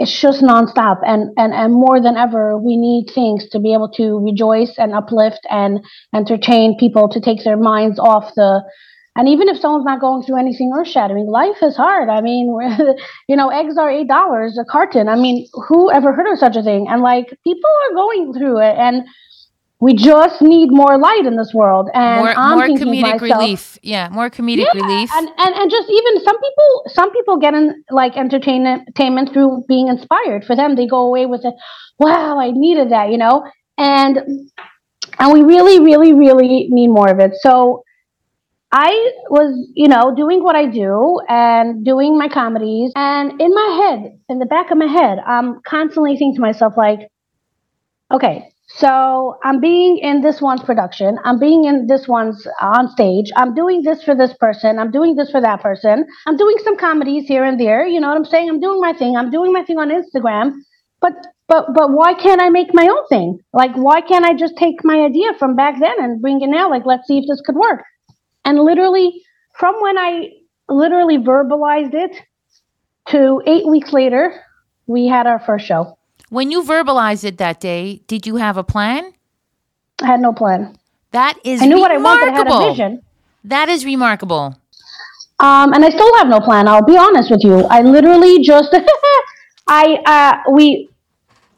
it's 0.00 0.18
just 0.18 0.42
nonstop. 0.42 1.00
And, 1.04 1.30
and, 1.36 1.52
and 1.52 1.74
more 1.74 2.00
than 2.00 2.16
ever, 2.16 2.56
we 2.56 2.78
need 2.78 3.10
things 3.14 3.46
to 3.50 3.60
be 3.60 3.74
able 3.74 3.90
to 3.90 4.18
rejoice 4.18 4.72
and 4.78 4.94
uplift 4.94 5.46
and 5.50 5.84
entertain 6.14 6.78
people 6.78 7.06
to 7.10 7.20
take 7.20 7.44
their 7.44 7.58
minds 7.58 7.98
off 7.98 8.32
the, 8.34 8.62
and 9.14 9.28
even 9.28 9.48
if 9.48 9.58
someone's 9.58 9.84
not 9.84 10.00
going 10.00 10.22
through 10.22 10.38
anything 10.38 10.72
earth 10.74 10.88
shattering, 10.88 11.26
life 11.26 11.58
is 11.60 11.76
hard. 11.76 12.08
I 12.08 12.22
mean, 12.22 12.46
you 13.28 13.36
know, 13.36 13.50
eggs 13.50 13.76
are 13.76 13.90
$8 13.90 14.50
a 14.58 14.64
carton. 14.64 15.06
I 15.06 15.16
mean, 15.16 15.46
who 15.68 15.92
ever 15.92 16.14
heard 16.14 16.32
of 16.32 16.38
such 16.38 16.56
a 16.56 16.62
thing? 16.62 16.86
And 16.88 17.02
like 17.02 17.26
people 17.44 17.70
are 17.90 17.94
going 17.94 18.32
through 18.32 18.58
it. 18.60 18.76
And 18.78 19.02
we 19.80 19.94
just 19.94 20.42
need 20.42 20.70
more 20.70 20.98
light 20.98 21.24
in 21.24 21.36
this 21.36 21.52
world 21.54 21.88
and 21.94 22.20
more, 22.20 22.34
I'm 22.36 22.58
more 22.58 22.68
comedic 22.68 23.02
myself, 23.02 23.22
relief. 23.22 23.78
Yeah 23.82 24.08
more 24.10 24.30
comedic 24.30 24.66
yeah, 24.72 24.80
relief. 24.80 25.10
and, 25.12 25.28
and 25.38 25.54
and 25.54 25.70
just 25.70 25.88
even 25.90 26.24
some 26.24 26.38
people 26.38 26.82
some 26.88 27.12
people 27.12 27.38
get 27.38 27.54
in 27.54 27.82
like 27.90 28.16
entertainment 28.16 29.32
through 29.32 29.64
being 29.68 29.88
inspired. 29.88 30.44
For 30.44 30.54
them 30.54 30.76
they 30.76 30.86
go 30.86 31.06
away 31.06 31.26
with 31.26 31.44
it 31.44 31.54
wow 31.98 32.38
i 32.38 32.50
needed 32.50 32.90
that 32.90 33.10
you 33.10 33.18
know? 33.18 33.44
And 33.78 34.18
and 35.18 35.32
we 35.32 35.42
really 35.42 35.80
really 35.80 36.12
really 36.12 36.68
need 36.68 36.88
more 36.88 37.08
of 37.08 37.18
it. 37.18 37.32
So 37.40 37.82
I 38.72 39.10
was, 39.28 39.68
you 39.74 39.88
know, 39.88 40.14
doing 40.14 40.44
what 40.44 40.54
I 40.54 40.66
do 40.66 41.20
and 41.28 41.84
doing 41.84 42.16
my 42.16 42.28
comedies. 42.28 42.92
And 42.94 43.40
in 43.40 43.52
my 43.52 43.80
head, 43.82 44.20
in 44.28 44.38
the 44.38 44.46
back 44.46 44.70
of 44.70 44.78
my 44.78 44.86
head, 44.86 45.18
I'm 45.18 45.60
constantly 45.62 46.12
thinking 46.16 46.36
to 46.36 46.40
myself, 46.40 46.74
like, 46.76 47.00
okay, 48.12 48.49
so 48.76 49.38
I'm 49.42 49.60
being 49.60 49.98
in 49.98 50.20
this 50.20 50.40
one's 50.40 50.62
production. 50.62 51.18
I'm 51.24 51.38
being 51.38 51.64
in 51.64 51.86
this 51.86 52.06
one's 52.06 52.46
uh, 52.46 52.66
on 52.66 52.88
stage. 52.88 53.30
I'm 53.36 53.54
doing 53.54 53.82
this 53.82 54.02
for 54.02 54.14
this 54.14 54.32
person. 54.34 54.78
I'm 54.78 54.90
doing 54.90 55.16
this 55.16 55.30
for 55.30 55.40
that 55.40 55.60
person. 55.60 56.06
I'm 56.26 56.36
doing 56.36 56.56
some 56.62 56.76
comedies 56.76 57.26
here 57.26 57.44
and 57.44 57.58
there. 57.58 57.86
You 57.86 58.00
know 58.00 58.08
what 58.08 58.16
I'm 58.16 58.24
saying? 58.24 58.48
I'm 58.48 58.60
doing 58.60 58.80
my 58.80 58.92
thing. 58.92 59.16
I'm 59.16 59.30
doing 59.30 59.52
my 59.52 59.64
thing 59.64 59.78
on 59.78 59.90
Instagram. 59.90 60.52
But 61.00 61.14
but 61.48 61.74
but 61.74 61.90
why 61.90 62.14
can't 62.14 62.40
I 62.40 62.48
make 62.48 62.72
my 62.72 62.86
own 62.86 63.06
thing? 63.08 63.40
Like 63.52 63.72
why 63.74 64.00
can't 64.02 64.24
I 64.24 64.34
just 64.34 64.56
take 64.56 64.84
my 64.84 65.00
idea 65.00 65.34
from 65.38 65.56
back 65.56 65.80
then 65.80 66.02
and 66.02 66.22
bring 66.22 66.40
it 66.40 66.48
now? 66.48 66.70
Like 66.70 66.86
let's 66.86 67.08
see 67.08 67.18
if 67.18 67.24
this 67.28 67.42
could 67.44 67.56
work. 67.56 67.82
And 68.44 68.60
literally 68.60 69.22
from 69.58 69.80
when 69.80 69.98
I 69.98 70.28
literally 70.68 71.18
verbalized 71.18 71.94
it 71.94 72.16
to 73.08 73.42
8 73.44 73.66
weeks 73.66 73.92
later, 73.92 74.40
we 74.86 75.08
had 75.08 75.26
our 75.26 75.40
first 75.40 75.66
show. 75.66 75.98
When 76.30 76.52
you 76.52 76.62
verbalized 76.62 77.24
it 77.24 77.38
that 77.38 77.60
day, 77.60 78.02
did 78.06 78.24
you 78.24 78.36
have 78.36 78.56
a 78.56 78.62
plan? 78.62 79.12
I 80.00 80.06
had 80.06 80.20
no 80.20 80.32
plan. 80.32 80.78
That 81.10 81.36
is 81.44 81.60
I 81.60 81.66
knew 81.66 81.84
remarkable. 81.84 82.02
what 82.04 82.18
I 82.22 82.22
wanted. 82.22 82.34
I 82.34 82.36
had 82.36 82.46
a 82.46 82.70
vision. 82.70 83.02
That 83.42 83.68
is 83.68 83.84
remarkable. 83.84 84.56
Um, 85.40 85.72
and 85.72 85.84
I 85.84 85.90
still 85.90 86.16
have 86.18 86.28
no 86.28 86.38
plan. 86.38 86.68
I'll 86.68 86.84
be 86.84 86.96
honest 86.96 87.32
with 87.32 87.42
you. 87.42 87.64
I 87.64 87.82
literally 87.82 88.40
just, 88.42 88.72
I, 89.66 90.42
uh, 90.46 90.52
we, 90.52 90.88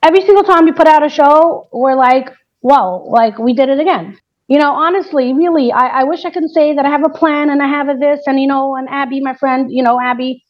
every 0.02 0.22
single 0.24 0.42
time 0.42 0.64
we 0.64 0.72
put 0.72 0.86
out 0.86 1.04
a 1.04 1.10
show, 1.10 1.68
we're 1.70 1.94
like, 1.94 2.30
well, 2.62 3.10
like 3.10 3.38
we 3.38 3.52
did 3.52 3.68
it 3.68 3.78
again. 3.78 4.18
You 4.48 4.58
know, 4.58 4.72
honestly, 4.72 5.34
really, 5.34 5.70
I, 5.70 6.00
I 6.00 6.04
wish 6.04 6.24
I 6.24 6.30
could 6.30 6.48
say 6.50 6.74
that 6.74 6.86
I 6.86 6.88
have 6.88 7.04
a 7.04 7.10
plan 7.10 7.50
and 7.50 7.62
I 7.62 7.66
have 7.66 7.88
a 7.88 7.94
this 7.94 8.20
and 8.26 8.40
you 8.40 8.46
know, 8.46 8.74
and 8.76 8.88
Abby, 8.88 9.20
my 9.20 9.34
friend, 9.34 9.70
you 9.70 9.82
know, 9.82 10.00
Abby, 10.00 10.44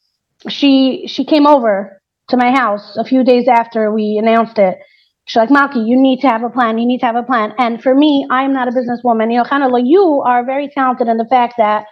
she 0.48 1.06
she 1.08 1.24
came 1.24 1.46
over 1.46 2.01
to 2.28 2.36
my 2.36 2.50
house 2.50 2.96
a 2.96 3.04
few 3.04 3.24
days 3.24 3.48
after 3.48 3.92
we 3.92 4.18
announced 4.18 4.58
it. 4.58 4.78
She's 5.26 5.36
like, 5.36 5.50
Malkie, 5.50 5.86
you 5.86 6.00
need 6.00 6.20
to 6.20 6.28
have 6.28 6.42
a 6.42 6.50
plan. 6.50 6.78
You 6.78 6.86
need 6.86 6.98
to 6.98 7.06
have 7.06 7.16
a 7.16 7.22
plan. 7.22 7.52
And 7.58 7.82
for 7.82 7.94
me, 7.94 8.26
I'm 8.30 8.52
not 8.52 8.68
a 8.68 8.72
businesswoman. 8.72 9.30
You 9.30 9.38
know, 9.38 9.44
kind 9.44 9.62
of 9.62 9.70
like 9.70 9.84
you 9.86 10.22
are 10.26 10.44
very 10.44 10.68
talented 10.68 11.08
in 11.08 11.16
the 11.16 11.26
fact 11.26 11.54
that 11.58 11.84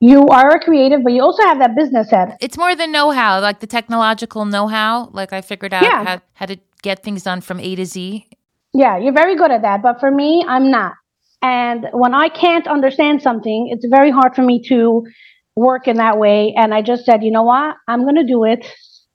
you 0.00 0.26
are 0.28 0.56
a 0.56 0.60
creative, 0.60 1.02
but 1.04 1.12
you 1.12 1.22
also 1.22 1.42
have 1.44 1.58
that 1.60 1.76
business 1.76 2.10
head. 2.10 2.36
It's 2.40 2.58
more 2.58 2.74
than 2.74 2.90
know 2.90 3.10
how, 3.10 3.40
like 3.40 3.60
the 3.60 3.66
technological 3.66 4.44
know 4.44 4.66
how. 4.66 5.08
Like 5.12 5.32
I 5.32 5.40
figured 5.40 5.72
out 5.72 5.84
yeah. 5.84 6.04
how, 6.04 6.20
how 6.34 6.46
to 6.46 6.58
get 6.82 7.02
things 7.02 7.22
done 7.22 7.40
from 7.40 7.60
A 7.60 7.76
to 7.76 7.86
Z. 7.86 8.26
Yeah, 8.72 8.98
you're 8.98 9.14
very 9.14 9.36
good 9.36 9.52
at 9.52 9.62
that. 9.62 9.82
But 9.82 10.00
for 10.00 10.10
me, 10.10 10.44
I'm 10.46 10.70
not. 10.70 10.94
And 11.42 11.86
when 11.92 12.12
I 12.14 12.28
can't 12.28 12.66
understand 12.66 13.22
something, 13.22 13.68
it's 13.70 13.86
very 13.86 14.10
hard 14.10 14.34
for 14.34 14.42
me 14.42 14.62
to 14.68 15.06
work 15.54 15.86
in 15.86 15.98
that 15.98 16.18
way. 16.18 16.54
And 16.56 16.74
I 16.74 16.82
just 16.82 17.04
said, 17.04 17.22
you 17.22 17.30
know 17.30 17.44
what? 17.44 17.76
I'm 17.86 18.02
going 18.02 18.16
to 18.16 18.26
do 18.26 18.44
it 18.44 18.66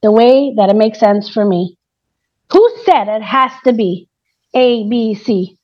the 0.02 0.12
way 0.12 0.54
that 0.56 0.70
it 0.70 0.76
makes 0.76 1.00
sense 1.00 1.30
for 1.30 1.46
me. 1.46 1.78
Who 2.52 2.70
said 2.86 3.08
it 3.08 3.22
has 3.22 3.52
to 3.66 3.74
be 3.74 4.10
A, 4.54 4.88
B, 4.90 5.14
C? 5.16 5.58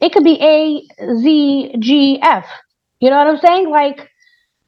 It 0.00 0.12
could 0.12 0.24
be 0.24 0.38
A, 0.40 1.16
Z, 1.16 1.76
G, 1.78 2.18
F. 2.22 2.46
You 3.00 3.10
know 3.10 3.16
what 3.16 3.26
I'm 3.26 3.38
saying? 3.38 3.70
Like, 3.70 4.08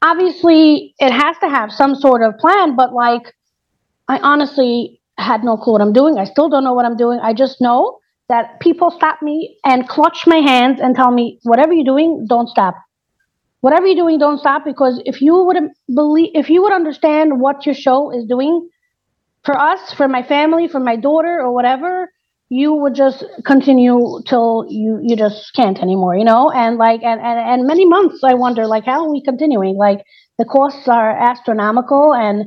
obviously, 0.02 0.94
it 0.98 1.10
has 1.10 1.36
to 1.38 1.48
have 1.48 1.72
some 1.72 1.94
sort 1.94 2.22
of 2.22 2.38
plan, 2.38 2.76
but 2.76 2.92
like, 2.92 3.34
I 4.08 4.18
honestly 4.18 5.00
had 5.18 5.42
no 5.42 5.56
clue 5.56 5.72
what 5.72 5.82
I'm 5.82 5.92
doing. 5.92 6.18
I 6.18 6.24
still 6.24 6.48
don't 6.48 6.64
know 6.64 6.74
what 6.74 6.84
I'm 6.84 6.96
doing. 6.96 7.18
I 7.20 7.32
just 7.32 7.60
know 7.60 7.98
that 8.28 8.60
people 8.60 8.90
stop 8.90 9.22
me 9.22 9.56
and 9.64 9.88
clutch 9.88 10.24
my 10.26 10.36
hands 10.36 10.80
and 10.80 10.94
tell 10.94 11.10
me, 11.10 11.38
whatever 11.44 11.72
you're 11.72 11.84
doing, 11.84 12.26
don't 12.28 12.48
stop. 12.48 12.74
Whatever 13.60 13.86
you're 13.86 13.96
doing, 13.96 14.18
don't 14.18 14.38
stop 14.38 14.64
because 14.64 15.00
if 15.04 15.20
you 15.20 15.36
would 15.44 15.56
believe, 15.92 16.30
if 16.34 16.50
you 16.50 16.62
would 16.62 16.72
understand 16.72 17.40
what 17.40 17.66
your 17.66 17.74
show 17.74 18.10
is 18.10 18.24
doing, 18.26 18.68
for 19.46 19.58
us, 19.58 19.94
for 19.94 20.08
my 20.08 20.22
family, 20.24 20.68
for 20.68 20.80
my 20.80 20.96
daughter 20.96 21.40
or 21.40 21.54
whatever, 21.54 22.10
you 22.48 22.74
would 22.74 22.94
just 22.94 23.24
continue 23.44 24.20
till 24.28 24.66
you 24.68 25.00
you 25.02 25.16
just 25.16 25.52
can't 25.54 25.78
anymore, 25.80 26.16
you 26.16 26.24
know? 26.24 26.50
And 26.50 26.76
like 26.76 27.02
and, 27.02 27.20
and, 27.20 27.38
and 27.40 27.66
many 27.66 27.86
months 27.86 28.22
I 28.22 28.34
wonder 28.34 28.66
like 28.66 28.84
how 28.84 29.04
are 29.04 29.10
we 29.10 29.22
continuing? 29.22 29.76
Like 29.76 30.04
the 30.38 30.44
costs 30.44 30.86
are 30.88 31.10
astronomical 31.10 32.14
and 32.14 32.44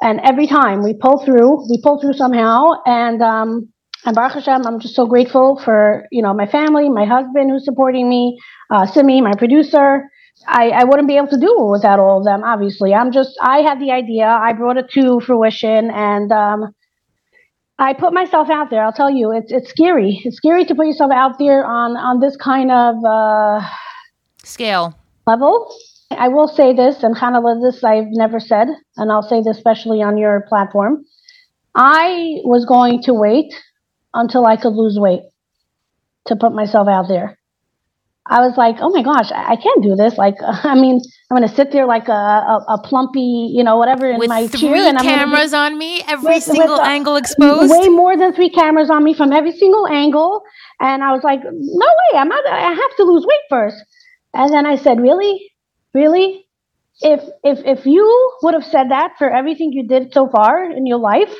and 0.00 0.20
every 0.20 0.46
time 0.46 0.82
we 0.82 0.94
pull 0.94 1.24
through, 1.24 1.70
we 1.70 1.80
pull 1.82 2.00
through 2.00 2.14
somehow 2.14 2.72
and 2.86 3.22
um 3.22 3.68
and 4.04 4.16
Baruch 4.16 4.32
Hashem, 4.34 4.66
I'm 4.66 4.80
just 4.80 4.96
so 4.96 5.06
grateful 5.06 5.60
for, 5.64 6.06
you 6.10 6.22
know, 6.22 6.34
my 6.34 6.46
family, 6.46 6.88
my 6.88 7.04
husband 7.04 7.50
who's 7.50 7.64
supporting 7.64 8.08
me, 8.08 8.36
uh, 8.68 8.84
Simi, 8.84 9.20
my 9.20 9.34
producer, 9.38 10.10
I, 10.46 10.70
I 10.70 10.84
wouldn't 10.84 11.08
be 11.08 11.16
able 11.16 11.28
to 11.28 11.38
do 11.38 11.56
it 11.58 11.70
without 11.70 11.98
all 11.98 12.18
of 12.18 12.24
them, 12.24 12.42
obviously. 12.44 12.94
I'm 12.94 13.12
just, 13.12 13.36
I 13.40 13.58
had 13.58 13.80
the 13.80 13.90
idea, 13.90 14.26
I 14.26 14.52
brought 14.52 14.76
it 14.76 14.90
to 14.90 15.20
fruition, 15.20 15.90
and 15.90 16.30
um, 16.32 16.74
I 17.78 17.94
put 17.94 18.12
myself 18.12 18.48
out 18.50 18.70
there. 18.70 18.84
I'll 18.84 18.92
tell 18.92 19.10
you, 19.10 19.32
it's 19.32 19.50
it's 19.50 19.70
scary. 19.70 20.20
It's 20.24 20.36
scary 20.36 20.64
to 20.66 20.74
put 20.74 20.86
yourself 20.86 21.10
out 21.10 21.38
there 21.38 21.64
on 21.64 21.96
on 21.96 22.20
this 22.20 22.36
kind 22.36 22.70
of 22.70 23.04
uh, 23.04 23.60
scale 24.44 24.96
level. 25.26 25.74
I 26.10 26.28
will 26.28 26.48
say 26.48 26.72
this, 26.74 27.02
and 27.02 27.16
Hannah, 27.16 27.42
this 27.60 27.82
I've 27.82 28.10
never 28.10 28.38
said, 28.38 28.68
and 28.96 29.10
I'll 29.10 29.22
say 29.22 29.42
this 29.42 29.56
especially 29.56 30.02
on 30.02 30.18
your 30.18 30.42
platform. 30.48 31.04
I 31.74 32.40
was 32.44 32.66
going 32.66 33.02
to 33.04 33.14
wait 33.14 33.52
until 34.14 34.46
I 34.46 34.56
could 34.56 34.74
lose 34.74 34.98
weight 34.98 35.22
to 36.26 36.36
put 36.36 36.52
myself 36.52 36.86
out 36.86 37.08
there. 37.08 37.38
I 38.26 38.40
was 38.40 38.56
like, 38.56 38.76
oh 38.80 38.90
my 38.90 39.02
gosh, 39.02 39.32
I, 39.32 39.52
I 39.52 39.56
can't 39.56 39.82
do 39.82 39.96
this. 39.96 40.16
Like, 40.16 40.36
I 40.42 40.74
mean, 40.74 41.00
I'm 41.30 41.36
going 41.36 41.48
to 41.48 41.54
sit 41.54 41.72
there 41.72 41.86
like 41.86 42.08
a, 42.08 42.12
a, 42.12 42.64
a, 42.68 42.78
plumpy, 42.78 43.50
you 43.52 43.64
know, 43.64 43.76
whatever 43.78 44.10
in 44.10 44.18
with 44.18 44.28
my 44.28 44.46
three 44.46 44.60
chair. 44.60 44.88
And 44.88 44.98
I'm 44.98 45.04
cameras 45.04 45.50
be, 45.50 45.56
on 45.56 45.78
me, 45.78 46.02
every 46.06 46.34
with, 46.34 46.44
single 46.44 46.78
with, 46.78 46.86
angle 46.86 47.16
exposed. 47.16 47.70
Way 47.70 47.88
more 47.88 48.16
than 48.16 48.32
three 48.32 48.50
cameras 48.50 48.90
on 48.90 49.02
me 49.02 49.14
from 49.14 49.32
every 49.32 49.52
single 49.52 49.88
angle. 49.88 50.42
And 50.80 51.02
I 51.02 51.12
was 51.12 51.22
like, 51.24 51.40
no 51.42 51.50
way, 51.50 52.18
I'm 52.18 52.28
not, 52.28 52.46
I 52.46 52.72
have 52.72 52.96
to 52.96 53.02
lose 53.02 53.26
weight 53.26 53.40
first. 53.50 53.76
And 54.34 54.52
then 54.52 54.66
I 54.66 54.76
said, 54.76 55.00
really? 55.00 55.50
Really? 55.92 56.46
If, 57.00 57.22
if, 57.42 57.58
if 57.64 57.86
you 57.86 58.32
would 58.42 58.54
have 58.54 58.64
said 58.64 58.90
that 58.90 59.14
for 59.18 59.28
everything 59.28 59.72
you 59.72 59.88
did 59.88 60.12
so 60.12 60.28
far 60.28 60.70
in 60.70 60.86
your 60.86 60.98
life, 60.98 61.34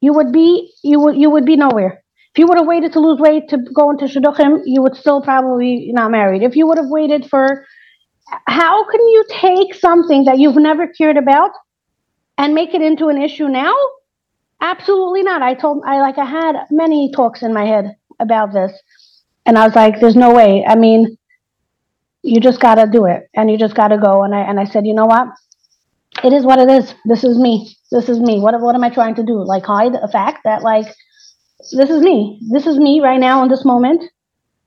you 0.00 0.12
would 0.12 0.30
be, 0.30 0.72
you 0.84 1.00
would, 1.00 1.16
you 1.16 1.30
would 1.30 1.46
be 1.46 1.56
nowhere 1.56 2.02
if 2.36 2.40
you 2.40 2.46
would 2.48 2.58
have 2.58 2.66
waited 2.66 2.92
to 2.92 3.00
lose 3.00 3.18
weight 3.18 3.48
to 3.48 3.56
go 3.56 3.90
into 3.90 4.04
shidduchim, 4.04 4.60
you 4.66 4.82
would 4.82 4.94
still 4.94 5.22
probably 5.22 5.90
not 5.94 6.10
married. 6.10 6.42
If 6.42 6.54
you 6.54 6.66
would 6.66 6.76
have 6.76 6.90
waited 6.90 7.24
for, 7.30 7.64
how 8.46 8.84
can 8.90 9.00
you 9.00 9.24
take 9.30 9.74
something 9.74 10.24
that 10.26 10.38
you've 10.38 10.56
never 10.56 10.86
cared 10.86 11.16
about 11.16 11.52
and 12.36 12.54
make 12.54 12.74
it 12.74 12.82
into 12.82 13.08
an 13.08 13.16
issue 13.22 13.48
now? 13.48 13.74
Absolutely 14.60 15.22
not. 15.22 15.40
I 15.40 15.54
told 15.54 15.82
I 15.86 16.02
like 16.02 16.18
I 16.18 16.26
had 16.26 16.56
many 16.70 17.10
talks 17.10 17.42
in 17.42 17.54
my 17.54 17.64
head 17.64 17.96
about 18.20 18.52
this, 18.52 18.70
and 19.46 19.56
I 19.56 19.64
was 19.64 19.74
like, 19.74 19.98
"There's 19.98 20.14
no 20.14 20.34
way." 20.34 20.62
I 20.68 20.74
mean, 20.74 21.16
you 22.22 22.38
just 22.38 22.60
got 22.60 22.74
to 22.74 22.86
do 22.86 23.06
it, 23.06 23.30
and 23.32 23.50
you 23.50 23.56
just 23.56 23.74
got 23.74 23.88
to 23.88 23.96
go. 23.96 24.24
And 24.24 24.34
I 24.34 24.40
and 24.40 24.60
I 24.60 24.64
said, 24.64 24.86
"You 24.86 24.92
know 24.92 25.06
what? 25.06 25.28
It 26.22 26.34
is 26.34 26.44
what 26.44 26.58
it 26.58 26.68
is. 26.68 26.94
This 27.06 27.24
is 27.24 27.38
me. 27.38 27.74
This 27.90 28.10
is 28.10 28.20
me. 28.20 28.40
What 28.40 28.60
what 28.60 28.74
am 28.74 28.84
I 28.84 28.90
trying 28.90 29.14
to 29.14 29.22
do? 29.22 29.42
Like 29.42 29.64
hide 29.64 29.94
a 29.94 30.08
fact 30.08 30.40
that 30.44 30.62
like." 30.62 30.86
This 31.72 31.90
is 31.90 32.02
me. 32.02 32.38
This 32.50 32.66
is 32.66 32.78
me 32.78 33.00
right 33.00 33.20
now 33.20 33.42
in 33.42 33.48
this 33.48 33.64
moment. 33.64 34.02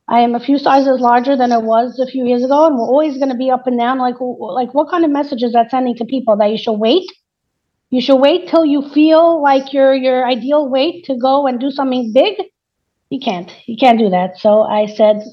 I 0.08 0.22
am 0.22 0.34
a 0.34 0.40
few 0.40 0.58
sizes 0.58 1.00
larger 1.00 1.38
than 1.38 1.52
I 1.52 1.58
was 1.58 2.00
a 2.00 2.08
few 2.08 2.26
years 2.26 2.44
ago, 2.44 2.66
and 2.66 2.76
we're 2.76 2.88
always 2.88 3.18
going 3.18 3.30
to 3.30 3.38
be 3.38 3.52
up 3.52 3.68
and 3.68 3.78
down. 3.78 4.00
Like, 4.00 4.16
like 4.20 4.74
what 4.74 4.90
kind 4.90 5.06
of 5.06 5.12
message 5.12 5.44
is 5.44 5.54
that 5.54 5.70
sending 5.70 5.96
to 5.98 6.06
people 6.06 6.36
that 6.38 6.50
you 6.50 6.58
should 6.58 6.74
wait? 6.74 7.08
You 7.92 8.02
should 8.02 8.18
wait 8.18 8.48
till 8.48 8.66
you 8.66 8.90
feel 8.90 9.42
like 9.42 9.72
your 9.72 9.94
your 9.94 10.28
ideal 10.28 10.68
weight 10.68 11.06
to 11.06 11.18
go 11.18 11.48
and 11.48 11.60
do 11.60 11.70
something 11.70 12.12
big. 12.14 12.36
You 13.10 13.20
can't. 13.20 13.52
You 13.68 13.78
can't 13.78 14.00
do 14.00 14.10
that. 14.10 14.38
So 14.38 14.62
I 14.62 14.86
said, 14.86 15.24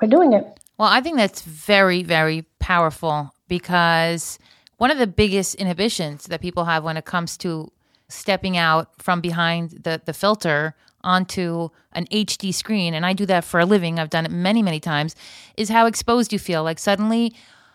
we're 0.00 0.08
doing 0.08 0.32
it. 0.32 0.44
Well, 0.78 0.88
I 0.88 1.00
think 1.00 1.16
that's 1.16 1.42
very, 1.42 2.02
very 2.02 2.42
powerful 2.58 3.32
because 3.48 4.38
one 4.76 4.90
of 4.90 4.98
the 4.98 5.06
biggest 5.06 5.54
inhibitions 5.56 6.24
that 6.26 6.40
people 6.40 6.64
have 6.66 6.84
when 6.84 6.96
it 6.96 7.04
comes 7.04 7.36
to 7.38 7.72
stepping 8.08 8.56
out 8.56 8.90
from 9.02 9.20
behind 9.20 9.70
the, 9.82 10.00
the 10.04 10.12
filter 10.12 10.74
onto 11.02 11.68
an 11.92 12.06
HD 12.06 12.52
screen, 12.52 12.94
and 12.94 13.06
I 13.06 13.12
do 13.12 13.26
that 13.26 13.44
for 13.44 13.60
a 13.60 13.66
living, 13.66 13.98
I've 13.98 14.10
done 14.10 14.26
it 14.26 14.30
many, 14.30 14.62
many 14.62 14.80
times, 14.80 15.14
is 15.56 15.68
how 15.68 15.86
exposed 15.86 16.32
you 16.32 16.38
feel. 16.38 16.64
Like 16.64 16.78
suddenly 16.78 17.34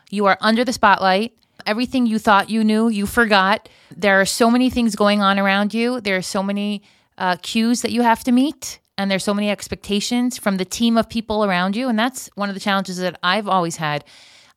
you 0.09 0.25
are 0.25 0.37
under 0.41 0.65
the 0.65 0.73
spotlight. 0.73 1.33
Everything 1.65 2.05
you 2.05 2.19
thought 2.19 2.49
you 2.49 2.63
knew, 2.63 2.89
you 2.89 3.05
forgot. 3.05 3.69
There 3.95 4.19
are 4.19 4.25
so 4.25 4.51
many 4.51 4.69
things 4.69 4.95
going 4.95 5.21
on 5.21 5.39
around 5.39 5.73
you. 5.73 6.01
There 6.01 6.17
are 6.17 6.21
so 6.21 6.43
many 6.43 6.83
uh, 7.17 7.37
cues 7.41 7.81
that 7.81 7.91
you 7.91 8.01
have 8.01 8.23
to 8.25 8.31
meet, 8.31 8.79
and 8.97 9.09
there's 9.09 9.23
so 9.23 9.33
many 9.33 9.49
expectations 9.49 10.37
from 10.37 10.57
the 10.57 10.65
team 10.65 10.97
of 10.97 11.07
people 11.07 11.45
around 11.45 11.75
you. 11.75 11.87
And 11.87 11.97
that's 11.97 12.29
one 12.35 12.49
of 12.49 12.55
the 12.55 12.61
challenges 12.61 12.97
that 12.97 13.17
I've 13.23 13.47
always 13.47 13.77
had. 13.77 14.03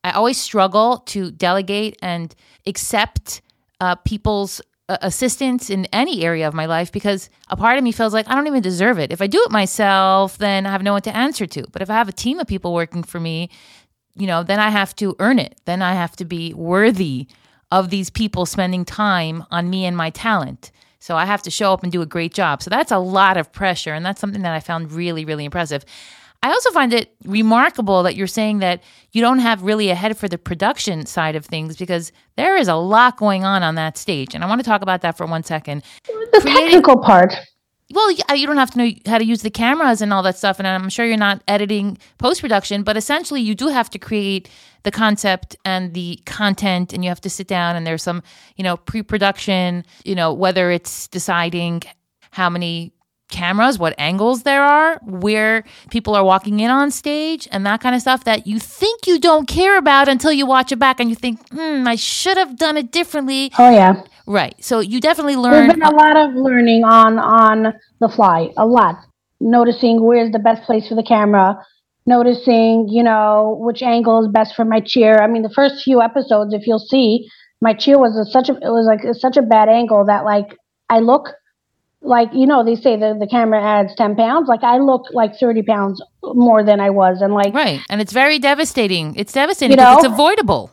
I 0.02 0.10
always 0.10 0.38
struggle 0.38 0.98
to 1.06 1.30
delegate 1.30 1.96
and 2.02 2.34
accept 2.66 3.40
uh, 3.80 3.94
people's 3.96 4.60
assistance 4.88 5.70
in 5.70 5.86
any 5.86 6.24
area 6.24 6.46
of 6.46 6.52
my 6.52 6.66
life 6.66 6.92
because 6.92 7.30
a 7.48 7.56
part 7.56 7.78
of 7.78 7.84
me 7.84 7.92
feels 7.92 8.12
like 8.12 8.28
I 8.28 8.34
don't 8.34 8.46
even 8.46 8.62
deserve 8.62 8.98
it. 8.98 9.12
If 9.12 9.22
I 9.22 9.26
do 9.26 9.42
it 9.42 9.50
myself, 9.50 10.36
then 10.38 10.66
I 10.66 10.72
have 10.72 10.82
no 10.82 10.92
one 10.92 11.02
to 11.02 11.16
answer 11.16 11.46
to. 11.46 11.66
But 11.72 11.80
if 11.80 11.88
I 11.88 11.94
have 11.94 12.08
a 12.08 12.12
team 12.12 12.38
of 12.38 12.46
people 12.46 12.74
working 12.74 13.02
for 13.02 13.18
me, 13.18 13.48
you 14.14 14.26
know, 14.26 14.42
then 14.42 14.60
I 14.60 14.70
have 14.70 14.94
to 14.96 15.16
earn 15.18 15.38
it. 15.38 15.58
Then 15.64 15.80
I 15.80 15.94
have 15.94 16.16
to 16.16 16.24
be 16.24 16.52
worthy 16.54 17.26
of 17.72 17.90
these 17.90 18.10
people 18.10 18.46
spending 18.46 18.84
time 18.84 19.44
on 19.50 19.70
me 19.70 19.86
and 19.86 19.96
my 19.96 20.10
talent. 20.10 20.70
So 21.00 21.16
I 21.16 21.24
have 21.24 21.42
to 21.42 21.50
show 21.50 21.72
up 21.72 21.82
and 21.82 21.90
do 21.90 22.02
a 22.02 22.06
great 22.06 22.32
job. 22.32 22.62
So 22.62 22.70
that's 22.70 22.92
a 22.92 22.98
lot 22.98 23.36
of 23.36 23.52
pressure. 23.52 23.92
And 23.92 24.04
that's 24.04 24.20
something 24.20 24.42
that 24.42 24.54
I 24.54 24.60
found 24.60 24.92
really, 24.92 25.24
really 25.24 25.44
impressive. 25.44 25.84
I 26.44 26.50
also 26.50 26.70
find 26.72 26.92
it 26.92 27.14
remarkable 27.24 28.02
that 28.02 28.16
you're 28.16 28.26
saying 28.26 28.58
that 28.58 28.82
you 29.12 29.22
don't 29.22 29.38
have 29.38 29.62
really 29.62 29.88
a 29.88 29.94
head 29.94 30.14
for 30.18 30.28
the 30.28 30.36
production 30.36 31.06
side 31.06 31.36
of 31.36 31.46
things 31.46 31.74
because 31.74 32.12
there 32.36 32.54
is 32.54 32.68
a 32.68 32.74
lot 32.74 33.16
going 33.16 33.44
on 33.44 33.62
on 33.62 33.76
that 33.76 33.96
stage. 33.96 34.34
And 34.34 34.44
I 34.44 34.46
want 34.46 34.60
to 34.60 34.64
talk 34.64 34.82
about 34.82 35.00
that 35.00 35.16
for 35.16 35.24
one 35.24 35.42
second. 35.42 35.82
The 36.04 36.40
Creating, 36.42 36.66
technical 36.66 36.98
part. 36.98 37.34
Well, 37.94 38.14
uh, 38.30 38.34
you 38.34 38.46
don't 38.46 38.58
have 38.58 38.70
to 38.72 38.78
know 38.78 38.90
how 39.06 39.16
to 39.16 39.24
use 39.24 39.40
the 39.40 39.48
cameras 39.48 40.02
and 40.02 40.12
all 40.12 40.22
that 40.22 40.36
stuff. 40.36 40.58
And 40.58 40.68
I'm 40.68 40.90
sure 40.90 41.06
you're 41.06 41.16
not 41.16 41.42
editing 41.48 41.96
post 42.18 42.42
production, 42.42 42.82
but 42.82 42.98
essentially 42.98 43.40
you 43.40 43.54
do 43.54 43.68
have 43.68 43.88
to 43.90 43.98
create 43.98 44.50
the 44.82 44.90
concept 44.90 45.56
and 45.64 45.94
the 45.94 46.20
content 46.26 46.92
and 46.92 47.02
you 47.02 47.08
have 47.08 47.22
to 47.22 47.30
sit 47.30 47.48
down 47.48 47.74
and 47.74 47.86
there's 47.86 48.02
some, 48.02 48.22
you 48.56 48.64
know, 48.64 48.76
pre 48.76 49.02
production, 49.02 49.82
you 50.04 50.14
know, 50.14 50.30
whether 50.30 50.70
it's 50.70 51.08
deciding 51.08 51.84
how 52.32 52.50
many 52.50 52.92
cameras, 53.34 53.78
what 53.78 53.94
angles 53.98 54.44
there 54.44 54.62
are, 54.62 54.98
where 55.02 55.64
people 55.90 56.14
are 56.14 56.24
walking 56.24 56.60
in 56.60 56.70
on 56.70 56.90
stage, 56.90 57.48
and 57.50 57.66
that 57.66 57.80
kind 57.80 57.94
of 57.94 58.00
stuff 58.00 58.24
that 58.24 58.46
you 58.46 58.58
think 58.58 59.06
you 59.06 59.18
don't 59.18 59.46
care 59.46 59.76
about 59.76 60.08
until 60.08 60.32
you 60.32 60.46
watch 60.46 60.70
it 60.70 60.78
back 60.78 61.00
and 61.00 61.10
you 61.10 61.16
think, 61.16 61.46
hmm, 61.50 61.86
I 61.86 61.96
should 61.96 62.36
have 62.36 62.56
done 62.56 62.76
it 62.76 62.92
differently. 62.92 63.50
Oh 63.58 63.70
yeah. 63.70 64.02
Right. 64.26 64.54
So 64.64 64.80
you 64.80 65.00
definitely 65.00 65.36
learn. 65.36 65.66
There's 65.66 65.72
been 65.72 65.82
a 65.82 65.94
lot 65.94 66.16
of 66.16 66.34
learning 66.34 66.84
on 66.84 67.18
on 67.18 67.74
the 68.00 68.08
fly. 68.08 68.50
A 68.56 68.64
lot. 68.64 68.96
Noticing 69.40 70.02
where's 70.02 70.32
the 70.32 70.38
best 70.38 70.62
place 70.62 70.88
for 70.88 70.94
the 70.94 71.02
camera. 71.02 71.58
Noticing, 72.06 72.88
you 72.88 73.02
know, 73.02 73.56
which 73.60 73.82
angle 73.82 74.24
is 74.24 74.30
best 74.30 74.54
for 74.54 74.64
my 74.64 74.80
chair. 74.80 75.22
I 75.22 75.26
mean, 75.26 75.42
the 75.42 75.50
first 75.50 75.82
few 75.82 76.00
episodes, 76.00 76.54
if 76.54 76.66
you'll 76.66 76.78
see, 76.78 77.28
my 77.60 77.74
chair 77.74 77.98
was 77.98 78.16
a, 78.16 78.30
such 78.30 78.48
a 78.48 78.54
it 78.54 78.70
was 78.70 78.86
like 78.86 79.02
such 79.18 79.36
a 79.36 79.42
bad 79.42 79.68
angle 79.68 80.04
that 80.06 80.24
like 80.24 80.56
I 80.88 81.00
look 81.00 81.28
like 82.04 82.28
you 82.32 82.46
know 82.46 82.62
they 82.64 82.76
say 82.76 82.96
the, 82.96 83.16
the 83.18 83.26
camera 83.26 83.62
adds 83.62 83.94
10 83.96 84.14
pounds 84.14 84.48
like 84.48 84.62
i 84.62 84.78
look 84.78 85.02
like 85.12 85.36
30 85.38 85.62
pounds 85.62 86.02
more 86.22 86.62
than 86.62 86.80
i 86.80 86.90
was 86.90 87.20
and 87.20 87.32
like 87.32 87.54
right 87.54 87.80
and 87.88 88.00
it's 88.00 88.12
very 88.12 88.38
devastating. 88.38 89.14
It's 89.16 89.32
devastating 89.32 89.78
you 89.78 89.84
know? 89.84 89.96
it's 89.96 90.04
avoidable. 90.04 90.70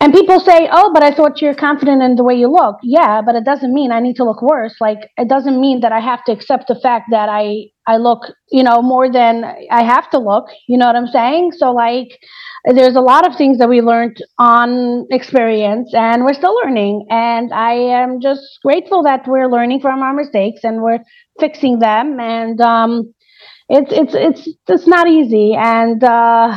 And 0.00 0.12
people 0.12 0.40
say 0.40 0.68
oh 0.70 0.90
but 0.92 1.02
i 1.02 1.10
thought 1.10 1.40
you're 1.40 1.54
confident 1.54 2.02
in 2.02 2.16
the 2.16 2.24
way 2.24 2.34
you 2.34 2.50
look. 2.50 2.76
Yeah 2.82 3.22
but 3.22 3.34
it 3.34 3.44
doesn't 3.44 3.72
mean 3.72 3.92
i 3.92 4.00
need 4.00 4.16
to 4.16 4.24
look 4.24 4.42
worse. 4.42 4.74
Like 4.80 5.10
it 5.16 5.28
doesn't 5.28 5.60
mean 5.60 5.80
that 5.80 5.92
i 5.92 6.00
have 6.00 6.24
to 6.24 6.32
accept 6.32 6.68
the 6.68 6.74
fact 6.74 7.06
that 7.10 7.28
i 7.28 7.66
i 7.86 7.96
look 7.96 8.22
you 8.50 8.62
know 8.62 8.82
more 8.82 9.10
than 9.10 9.44
i 9.70 9.82
have 9.82 10.10
to 10.10 10.18
look. 10.18 10.46
You 10.66 10.78
know 10.78 10.86
what 10.86 10.96
i'm 10.96 11.06
saying? 11.06 11.52
So 11.52 11.72
like 11.72 12.18
there's 12.64 12.96
a 12.96 13.00
lot 13.00 13.26
of 13.26 13.36
things 13.36 13.58
that 13.58 13.68
we 13.68 13.82
learned 13.82 14.16
on 14.38 15.06
experience 15.10 15.92
and 15.94 16.24
we're 16.24 16.34
still 16.34 16.54
learning. 16.54 17.06
And 17.10 17.52
i 17.52 17.72
am 17.72 18.20
just 18.20 18.42
grateful 18.64 19.02
that 19.02 19.26
we're 19.26 19.48
learning 19.48 19.80
from 19.80 20.00
our 20.00 20.14
mistakes 20.14 20.60
and 20.64 20.82
we're 20.82 21.00
fixing 21.38 21.78
them. 21.78 22.18
And 22.18 22.60
um, 22.60 23.14
it's 23.68 23.92
it's 23.92 24.14
it's 24.14 24.48
it's 24.68 24.86
not 24.86 25.08
easy. 25.08 25.54
And 25.54 26.02
uh, 26.02 26.56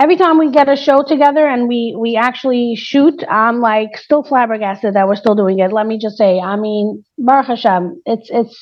every 0.00 0.16
time 0.16 0.38
we 0.38 0.50
get 0.50 0.68
a 0.68 0.76
show 0.76 1.02
together 1.06 1.46
and 1.46 1.68
we 1.68 1.96
we 1.98 2.16
actually 2.16 2.74
shoot 2.76 3.24
i'm 3.30 3.60
like 3.60 3.96
still 3.96 4.22
flabbergasted 4.22 4.94
that 4.94 5.08
we're 5.08 5.16
still 5.16 5.34
doing 5.34 5.58
it. 5.58 5.72
Let 5.72 5.86
me 5.86 5.98
just 5.98 6.16
say 6.16 6.38
i 6.38 6.56
mean 6.56 7.04
baruch 7.18 7.46
hashem 7.46 8.02
it's 8.04 8.28
it's 8.30 8.58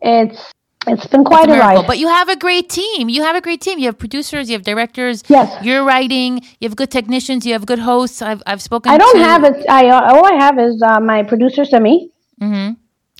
it's 0.00 0.52
it's 0.86 1.06
been 1.06 1.24
quite 1.24 1.48
a, 1.48 1.54
a 1.54 1.58
ride. 1.58 1.86
But 1.86 1.98
you 1.98 2.08
have 2.08 2.28
a 2.28 2.36
great 2.36 2.68
team. 2.68 3.08
You 3.08 3.22
have 3.22 3.36
a 3.36 3.40
great 3.40 3.60
team. 3.60 3.78
You 3.78 3.86
have 3.86 3.98
producers, 3.98 4.48
you 4.50 4.54
have 4.54 4.64
directors. 4.64 5.22
Yes. 5.28 5.64
You're 5.64 5.84
writing. 5.84 6.42
You 6.60 6.68
have 6.68 6.76
good 6.76 6.90
technicians. 6.90 7.46
You 7.46 7.52
have 7.52 7.66
good 7.66 7.78
hosts. 7.78 8.22
I've, 8.22 8.42
I've 8.46 8.62
spoken 8.62 8.90
I 8.90 8.98
don't 8.98 9.16
to, 9.16 9.22
have 9.22 9.44
it. 9.44 9.64
I, 9.68 9.90
all 9.90 10.26
I 10.26 10.34
have 10.34 10.58
is 10.58 10.82
uh, 10.82 11.00
my 11.00 11.22
producer, 11.22 11.64
Simi. 11.64 12.10
Mm-hmm. 12.40 12.74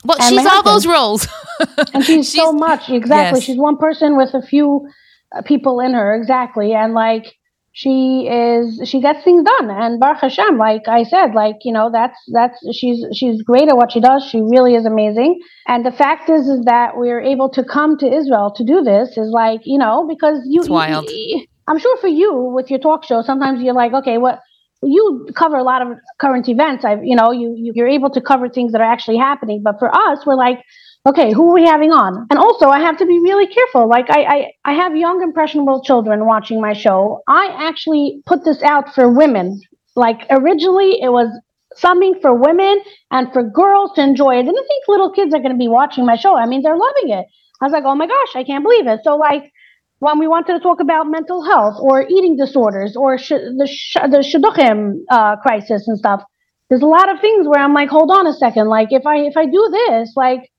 Well, 0.05 0.19
she's 0.29 0.47
all 0.47 0.63
those 0.63 0.87
roles. 0.87 1.29
and 1.95 2.05
she's, 2.05 2.31
she's, 2.31 2.35
so 2.35 2.53
much. 2.53 2.91
Exactly. 2.91 3.39
Yes. 3.39 3.45
She's 3.45 3.59
one 3.59 3.77
person 3.77 4.17
with 4.17 4.35
a 4.35 4.43
few 4.43 4.89
uh, 5.33 5.43
people 5.43 5.79
in 5.81 5.95
her. 5.95 6.15
Exactly. 6.17 6.75
And 6.75 6.95
like, 6.95 7.37
she 7.73 8.29
is 8.31 8.87
she 8.89 9.01
gets 9.01 9.25
things 9.25 9.45
done 9.45 9.71
and 9.71 9.99
Baruch 9.99 10.21
Hashem, 10.21 10.59
like 10.59 10.89
I 10.89 11.05
said, 11.05 11.35
like 11.35 11.57
you 11.65 11.73
know 11.73 11.91
that's 11.91 12.19
that's 12.33 12.59
she's 12.77 13.05
she's 13.15 13.43
great 13.43 13.69
at 13.69 13.77
what 13.77 13.93
she 13.93 14.01
does. 14.01 14.25
She 14.25 14.41
really 14.41 14.75
is 14.75 14.85
amazing. 14.85 15.41
And 15.67 15.85
the 15.85 15.93
fact 15.93 16.29
is 16.29 16.47
is 16.49 16.65
that 16.67 16.97
we're 16.97 17.21
able 17.21 17.49
to 17.51 17.65
come 17.65 17.97
to 17.99 18.07
Israel 18.07 18.53
to 18.57 18.65
do 18.65 18.83
this 18.83 19.17
is 19.17 19.31
like 19.31 19.63
you 19.65 19.79
know 19.79 20.07
because 20.07 20.41
you, 20.45 20.61
it's 20.61 20.69
wild. 20.69 21.09
You, 21.09 21.47
I'm 21.67 21.79
sure 21.79 21.97
for 21.97 22.09
you 22.09 22.35
with 22.55 22.71
your 22.71 22.81
talk 22.81 23.05
show, 23.05 23.23
sometimes 23.23 23.63
you're 23.63 23.75
like, 23.75 23.93
okay, 23.93 24.19
what 24.19 24.41
you 24.83 25.29
cover 25.35 25.57
a 25.57 25.63
lot 25.63 25.81
of 25.81 25.97
current 26.21 26.49
events. 26.49 26.85
I've, 26.85 27.05
you 27.05 27.15
know, 27.15 27.31
you, 27.31 27.55
you're 27.57 27.89
able 27.89 28.11
to 28.11 28.21
cover 28.21 28.49
things 28.49 28.73
that 28.73 28.81
are 28.81 28.93
actually 28.93 29.17
happening. 29.17 29.63
But 29.63 29.79
for 29.79 29.95
us, 29.95 30.27
we're 30.27 30.35
like, 30.35 30.59
okay, 31.07 31.33
who 31.33 31.51
are 31.51 31.55
we 31.55 31.65
having 31.65 31.93
on? 31.93 32.27
And 32.31 32.39
also, 32.39 32.69
I 32.69 32.81
have 32.81 32.97
to 32.99 33.07
be 33.07 33.19
really 33.19 33.47
careful. 33.47 33.89
Like, 33.89 34.09
I, 34.11 34.23
I, 34.23 34.53
I 34.65 34.73
have 34.75 34.97
young, 34.97 35.23
impressionable 35.23 35.83
children 35.83 36.27
watching 36.27 36.61
my 36.61 36.73
show. 36.73 37.23
I 37.29 37.55
actually 37.59 38.23
put 38.27 38.45
this 38.45 38.63
out 38.63 38.95
for 38.95 39.09
women. 39.11 39.61
Like, 39.97 40.27
originally, 40.31 41.01
it 41.03 41.11
was 41.11 41.29
something 41.75 42.19
for 42.21 42.35
women 42.35 42.81
and 43.11 43.33
for 43.33 43.43
girls 43.43 43.93
to 43.95 44.03
enjoy. 44.03 44.39
I 44.39 44.43
didn't 44.43 44.67
think 44.67 44.85
little 44.89 45.11
kids 45.11 45.35
are 45.35 45.41
going 45.41 45.53
to 45.53 45.59
be 45.59 45.69
watching 45.69 46.07
my 46.07 46.17
show. 46.17 46.37
I 46.37 46.47
mean, 46.47 46.63
they're 46.63 46.77
loving 46.77 47.11
it. 47.11 47.27
I 47.61 47.65
was 47.65 47.73
like, 47.73 47.85
oh 47.85 47.95
my 47.95 48.07
gosh, 48.07 48.37
I 48.37 48.45
can't 48.45 48.65
believe 48.65 48.87
it. 48.87 49.01
So, 49.05 49.17
like, 49.17 49.53
when 49.99 50.19
we 50.19 50.27
wanted 50.27 50.55
to 50.55 50.61
talk 50.61 50.81
about 50.81 51.07
mental 51.07 51.45
health 51.45 51.77
or 51.81 52.03
eating 52.09 52.37
disorders 52.37 52.97
or 52.97 53.19
sh- 53.19 53.31
the 53.31 53.69
sh- 53.71 53.95
the 53.95 54.19
shidduchim 54.19 54.99
uh, 55.11 55.37
crisis 55.37 55.87
and 55.87 55.97
stuff, 55.99 56.23
there's 56.69 56.83
a 56.83 56.87
lot 56.87 57.09
of 57.09 57.21
things 57.21 57.47
where 57.47 57.63
I'm 57.63 57.73
like, 57.73 57.89
hold 57.89 58.11
on 58.11 58.27
a 58.27 58.33
second. 58.33 58.69
Like, 58.69 58.89
if 58.91 59.07
I 59.07 59.19
if 59.19 59.37
I 59.37 59.47
do 59.47 59.69
this, 59.71 60.13
like, 60.17 60.52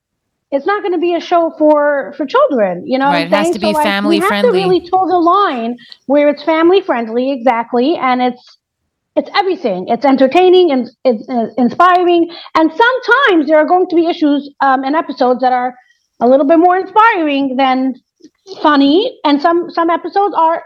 it's 0.54 0.68
not 0.68 0.84
going 0.84 0.94
to 0.94 1.00
be 1.00 1.16
a 1.16 1.20
show 1.20 1.52
for 1.58 2.14
for 2.16 2.26
children. 2.26 2.84
You 2.86 3.00
know, 3.00 3.08
right? 3.08 3.26
It 3.26 3.34
has 3.34 3.50
to 3.52 3.60
be 3.60 3.74
so, 3.74 3.82
family 3.82 4.20
like, 4.20 4.28
friendly. 4.28 4.52
We 4.52 4.60
have 4.60 4.70
to 4.70 4.74
really 4.76 4.90
toe 4.90 5.08
the 5.08 5.18
line 5.18 5.78
where 6.06 6.30
it's 6.30 6.44
family 6.44 6.82
friendly, 6.82 7.32
exactly, 7.32 7.96
and 7.96 8.22
it's 8.22 8.58
it's 9.16 9.30
everything. 9.36 9.88
It's 9.88 10.06
entertaining 10.06 10.72
and 10.72 10.90
it's 11.04 11.28
uh, 11.28 11.48
inspiring. 11.58 12.32
And 12.56 12.72
sometimes 12.72 13.48
there 13.48 13.58
are 13.58 13.66
going 13.66 13.88
to 13.90 13.96
be 13.96 14.06
issues 14.06 14.50
um, 14.62 14.84
and 14.84 14.96
episodes 14.96 15.42
that 15.42 15.54
are 15.54 15.76
a 16.20 16.28
little 16.28 16.48
bit 16.48 16.60
more 16.60 16.78
inspiring 16.78 17.56
than 17.56 17.96
funny, 18.62 19.20
and 19.26 19.42
some 19.42 19.70
some 19.72 19.90
episodes 19.90 20.36
are 20.38 20.64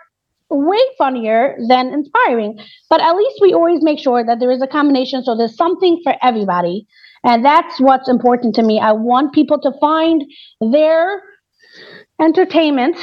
way 0.49 0.83
funnier 0.97 1.57
than 1.67 1.93
inspiring. 1.93 2.59
But 2.89 3.01
at 3.01 3.15
least 3.15 3.39
we 3.41 3.53
always 3.53 3.81
make 3.81 3.99
sure 3.99 4.25
that 4.25 4.39
there 4.39 4.51
is 4.51 4.61
a 4.61 4.67
combination, 4.67 5.23
so 5.23 5.35
there's 5.35 5.55
something 5.55 6.01
for 6.03 6.15
everybody, 6.21 6.87
and 7.23 7.43
that's 7.43 7.79
what's 7.79 8.09
important 8.09 8.55
to 8.55 8.63
me. 8.63 8.79
I 8.79 8.91
want 8.93 9.33
people 9.33 9.59
to 9.61 9.71
find 9.79 10.23
their 10.61 11.21
entertainment 12.21 12.97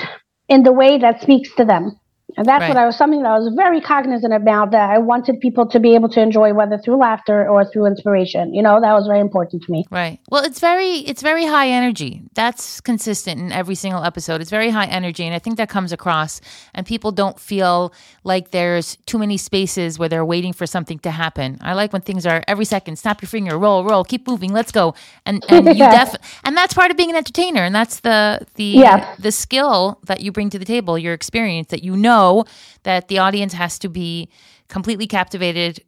in 0.49 0.63
the 0.63 0.73
way 0.73 0.99
that 0.99 1.23
speaks 1.23 1.55
to 1.57 1.65
them. 1.65 1.99
And 2.37 2.47
that's 2.47 2.63
right. 2.63 2.69
what 2.69 2.77
I 2.77 2.87
was 2.87 2.97
something 2.97 3.23
that 3.23 3.31
I 3.31 3.39
was 3.39 3.53
very 3.55 3.81
cognizant 3.81 4.33
about 4.33 4.73
that 4.73 4.91
I 4.91 4.99
wanted 4.99 5.41
people 5.41 5.67
to 5.67 5.79
be 5.79 5.95
able 5.95 6.09
to 6.11 6.21
enjoy 6.21 6.53
whether 6.53 6.79
through 6.79 6.97
laughter 6.97 7.49
or 7.49 7.65
through 7.65 7.87
inspiration. 7.87 8.53
You 8.53 8.63
know, 8.63 8.81
that 8.81 8.93
was 8.93 9.07
very 9.07 9.21
important 9.21 9.63
to 9.63 9.73
me. 9.73 9.85
Right. 9.91 10.19
Well, 10.31 10.45
it's 10.45 10.59
very 10.61 10.99
it's 10.99 11.23
very 11.23 11.47
high 11.47 11.69
energy. 11.69 12.23
That's 12.35 12.81
consistent 12.81 13.41
in 13.41 13.53
every 13.53 13.75
single 13.75 14.03
episode. 14.03 14.41
It's 14.41 14.51
very 14.51 14.71
high 14.71 14.87
energy 14.87 15.25
and 15.25 15.35
I 15.35 15.39
think 15.39 15.57
that 15.59 15.69
comes 15.69 15.93
across 15.93 16.41
and 16.75 16.85
people 16.87 17.13
don't 17.13 17.39
feel 17.39 17.93
like 18.25 18.51
there's 18.51 18.97
too 19.07 19.19
many 19.19 19.37
spaces 19.37 19.99
where 19.99 20.09
they're 20.09 20.25
waiting 20.25 20.53
for 20.53 20.67
something 20.67 20.99
to 21.01 21.11
happen. 21.11 21.59
I 21.61 21.75
like 21.75 21.93
when 21.93 22.03
things 22.03 22.27
are 22.27 22.43
every 22.49 22.65
second, 22.65 22.97
snap 22.97 23.23
your 23.23 23.29
finger, 23.29 23.59
roll, 23.59 23.85
roll, 23.85 24.05
keep 24.05 24.27
moving, 24.27 24.53
let's 24.53 24.73
go. 24.73 24.95
And 25.25 25.45
and 25.49 25.67
you 25.69 25.75
def 25.75 26.17
and 26.43 26.57
that's 26.57 26.75
part 26.75 26.91
of 26.91 26.97
being 26.97 27.11
an 27.11 27.17
entertainer 27.17 27.61
and 27.61 27.75
that's 27.75 28.01
the 28.01 28.47
the 28.57 28.65
yeah. 28.65 29.15
the 29.19 29.31
skill 29.31 30.01
that 30.05 30.21
you 30.21 30.33
bring 30.33 30.51
to 30.51 30.59
the 30.59 30.65
table, 30.65 30.99
your 30.99 31.15
experience 31.15 31.69
that 31.69 31.85
you 31.85 31.97
know 31.97 32.24
know 32.25 32.45
that 32.83 33.09
the 33.09 33.19
audience 33.19 33.53
has 33.53 33.79
to 33.81 33.89
be 33.89 34.29
completely 34.69 35.07
captivated 35.07 35.83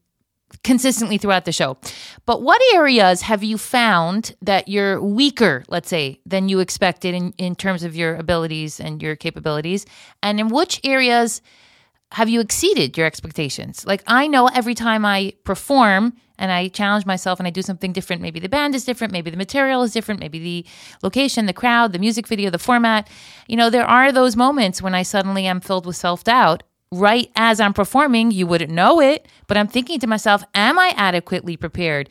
consistently 0.62 1.18
throughout 1.18 1.44
the 1.44 1.52
show. 1.52 1.76
But 2.24 2.42
what 2.42 2.60
areas 2.74 3.22
have 3.22 3.42
you 3.42 3.58
found 3.58 4.34
that 4.42 4.68
you're 4.68 5.00
weaker, 5.02 5.64
let's 5.68 5.88
say, 5.88 6.20
than 6.24 6.48
you 6.48 6.60
expected 6.60 7.14
in, 7.14 7.34
in 7.36 7.56
terms 7.56 7.82
of 7.82 7.96
your 7.96 8.14
abilities 8.14 8.80
and 8.80 9.02
your 9.02 9.16
capabilities? 9.16 9.86
And 10.22 10.38
in 10.38 10.48
which 10.48 10.80
areas 10.84 11.42
have 12.12 12.28
you 12.28 12.40
exceeded 12.40 12.96
your 12.96 13.06
expectations? 13.06 13.84
Like, 13.86 14.02
I 14.06 14.28
know 14.28 14.46
every 14.46 14.74
time 14.74 15.04
I 15.04 15.34
perform 15.44 16.14
and 16.38 16.52
I 16.52 16.68
challenge 16.68 17.06
myself 17.06 17.38
and 17.38 17.46
I 17.46 17.50
do 17.50 17.62
something 17.62 17.92
different, 17.92 18.22
maybe 18.22 18.40
the 18.40 18.48
band 18.48 18.74
is 18.74 18.84
different, 18.84 19.12
maybe 19.12 19.30
the 19.30 19.36
material 19.36 19.82
is 19.82 19.92
different, 19.92 20.20
maybe 20.20 20.38
the 20.38 20.66
location, 21.02 21.46
the 21.46 21.52
crowd, 21.52 21.92
the 21.92 21.98
music 21.98 22.26
video, 22.26 22.50
the 22.50 22.58
format. 22.58 23.08
You 23.46 23.56
know, 23.56 23.70
there 23.70 23.86
are 23.86 24.12
those 24.12 24.36
moments 24.36 24.82
when 24.82 24.94
I 24.94 25.02
suddenly 25.02 25.46
am 25.46 25.60
filled 25.60 25.86
with 25.86 25.96
self 25.96 26.24
doubt. 26.24 26.62
Right 26.92 27.32
as 27.34 27.60
I'm 27.60 27.74
performing, 27.74 28.30
you 28.30 28.46
wouldn't 28.46 28.70
know 28.70 29.00
it, 29.00 29.26
but 29.48 29.56
I'm 29.56 29.66
thinking 29.66 29.98
to 30.00 30.06
myself, 30.06 30.44
am 30.54 30.78
I 30.78 30.94
adequately 30.96 31.56
prepared? 31.56 32.08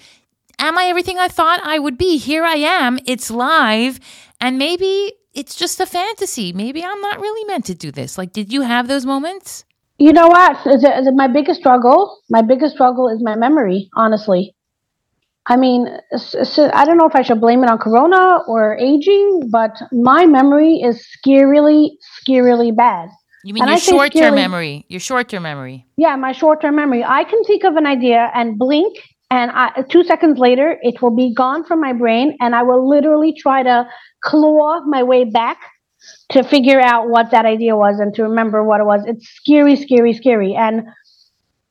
Am 0.60 0.78
I 0.78 0.86
everything 0.86 1.18
I 1.18 1.30
thought 1.30 1.62
I 1.64 1.80
would 1.80 1.98
be? 1.98 2.18
Here 2.18 2.44
I 2.44 2.56
am, 2.56 3.00
it's 3.06 3.32
live, 3.32 4.00
and 4.42 4.58
maybe 4.58 5.14
it's 5.34 5.56
just 5.56 5.80
a 5.80 5.86
fantasy. 5.86 6.54
Maybe 6.54 6.84
I'm 6.84 7.02
not 7.02 7.20
really 7.20 7.46
meant 7.46 7.66
to 7.66 7.76
do 7.76 7.92
this. 7.92 8.18
Like, 8.18 8.34
did 8.34 8.52
you 8.52 8.62
have 8.62 8.88
those 8.88 9.06
moments? 9.06 9.66
You 9.98 10.12
know 10.12 10.28
what? 10.28 10.66
Is 10.68 10.84
it, 10.84 10.98
is 11.00 11.08
it 11.08 11.14
my 11.16 11.28
biggest 11.28 11.60
struggle? 11.60 12.20
My 12.30 12.42
biggest 12.42 12.76
struggle 12.76 13.08
is 13.10 13.24
my 13.24 13.36
memory, 13.36 13.90
honestly. 13.96 14.56
I 15.48 15.58
mean, 15.58 15.88
so 16.18 16.72
I 16.74 16.86
don't 16.86 16.98
know 16.98 17.06
if 17.06 17.16
I 17.16 17.22
should 17.22 17.40
blame 17.40 17.64
it 17.64 17.70
on 17.70 17.78
Corona 17.78 18.40
or 18.48 18.78
aging, 18.78 19.50
but 19.52 19.72
my 19.92 20.26
memory 20.26 20.78
is 20.78 21.06
scarily, 21.16 21.92
scarily 22.20 22.76
bad. 22.76 23.10
You 23.44 23.54
mean 23.54 23.62
and 23.62 23.70
your 23.70 23.80
short 23.80 24.12
term 24.12 24.34
memory? 24.34 24.86
Your 24.90 25.00
short 25.00 25.30
term 25.30 25.44
memory? 25.44 25.86
Yeah, 25.98 26.16
my 26.16 26.32
short 26.32 26.62
term 26.62 26.76
memory. 26.76 27.04
I 27.04 27.24
can 27.26 27.44
think 27.44 27.64
of 27.64 27.76
an 27.76 27.86
idea 27.86 28.32
and 28.34 28.58
blink, 28.58 28.98
and 29.30 29.52
I, 29.52 29.84
two 29.88 30.04
seconds 30.04 30.40
later, 30.40 30.80
it 30.82 31.02
will 31.02 31.16
be 31.16 31.32
gone 31.32 31.64
from 31.64 31.80
my 31.80 31.94
brain, 31.94 32.36
and 32.42 32.56
I 32.56 32.64
will 32.64 32.90
literally 32.90 33.36
try 33.38 33.62
to 33.62 33.88
claw 34.24 34.82
my 34.88 35.04
way 35.04 35.26
back 35.26 35.60
to 36.30 36.44
figure 36.44 36.80
out 36.80 37.10
what 37.10 37.32
that 37.32 37.46
idea 37.46 37.76
was 37.76 38.00
and 38.00 38.14
to 38.16 38.24
remember 38.24 38.64
what 38.64 38.80
it 38.80 38.86
was. 38.86 39.04
It's 39.06 39.28
scary, 39.28 39.76
scary, 39.76 40.14
scary. 40.14 40.56
And 40.56 40.84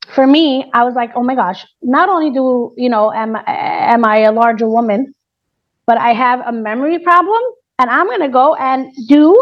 for 0.08 0.26
me, 0.26 0.70
I 0.72 0.84
was 0.84 0.94
like, 0.94 1.10
oh 1.14 1.22
my 1.22 1.34
gosh, 1.34 1.66
not 1.82 2.08
only 2.08 2.30
do, 2.30 2.74
you 2.76 2.88
know, 2.88 3.12
am, 3.12 3.36
am 3.46 4.04
I 4.04 4.18
a 4.18 4.32
larger 4.32 4.68
woman, 4.68 5.14
but 5.86 5.98
I 5.98 6.12
have 6.12 6.40
a 6.46 6.52
memory 6.52 6.98
problem 6.98 7.40
and 7.78 7.90
I'm 7.90 8.06
going 8.06 8.20
to 8.20 8.28
go 8.28 8.54
and 8.54 8.92
do 9.08 9.34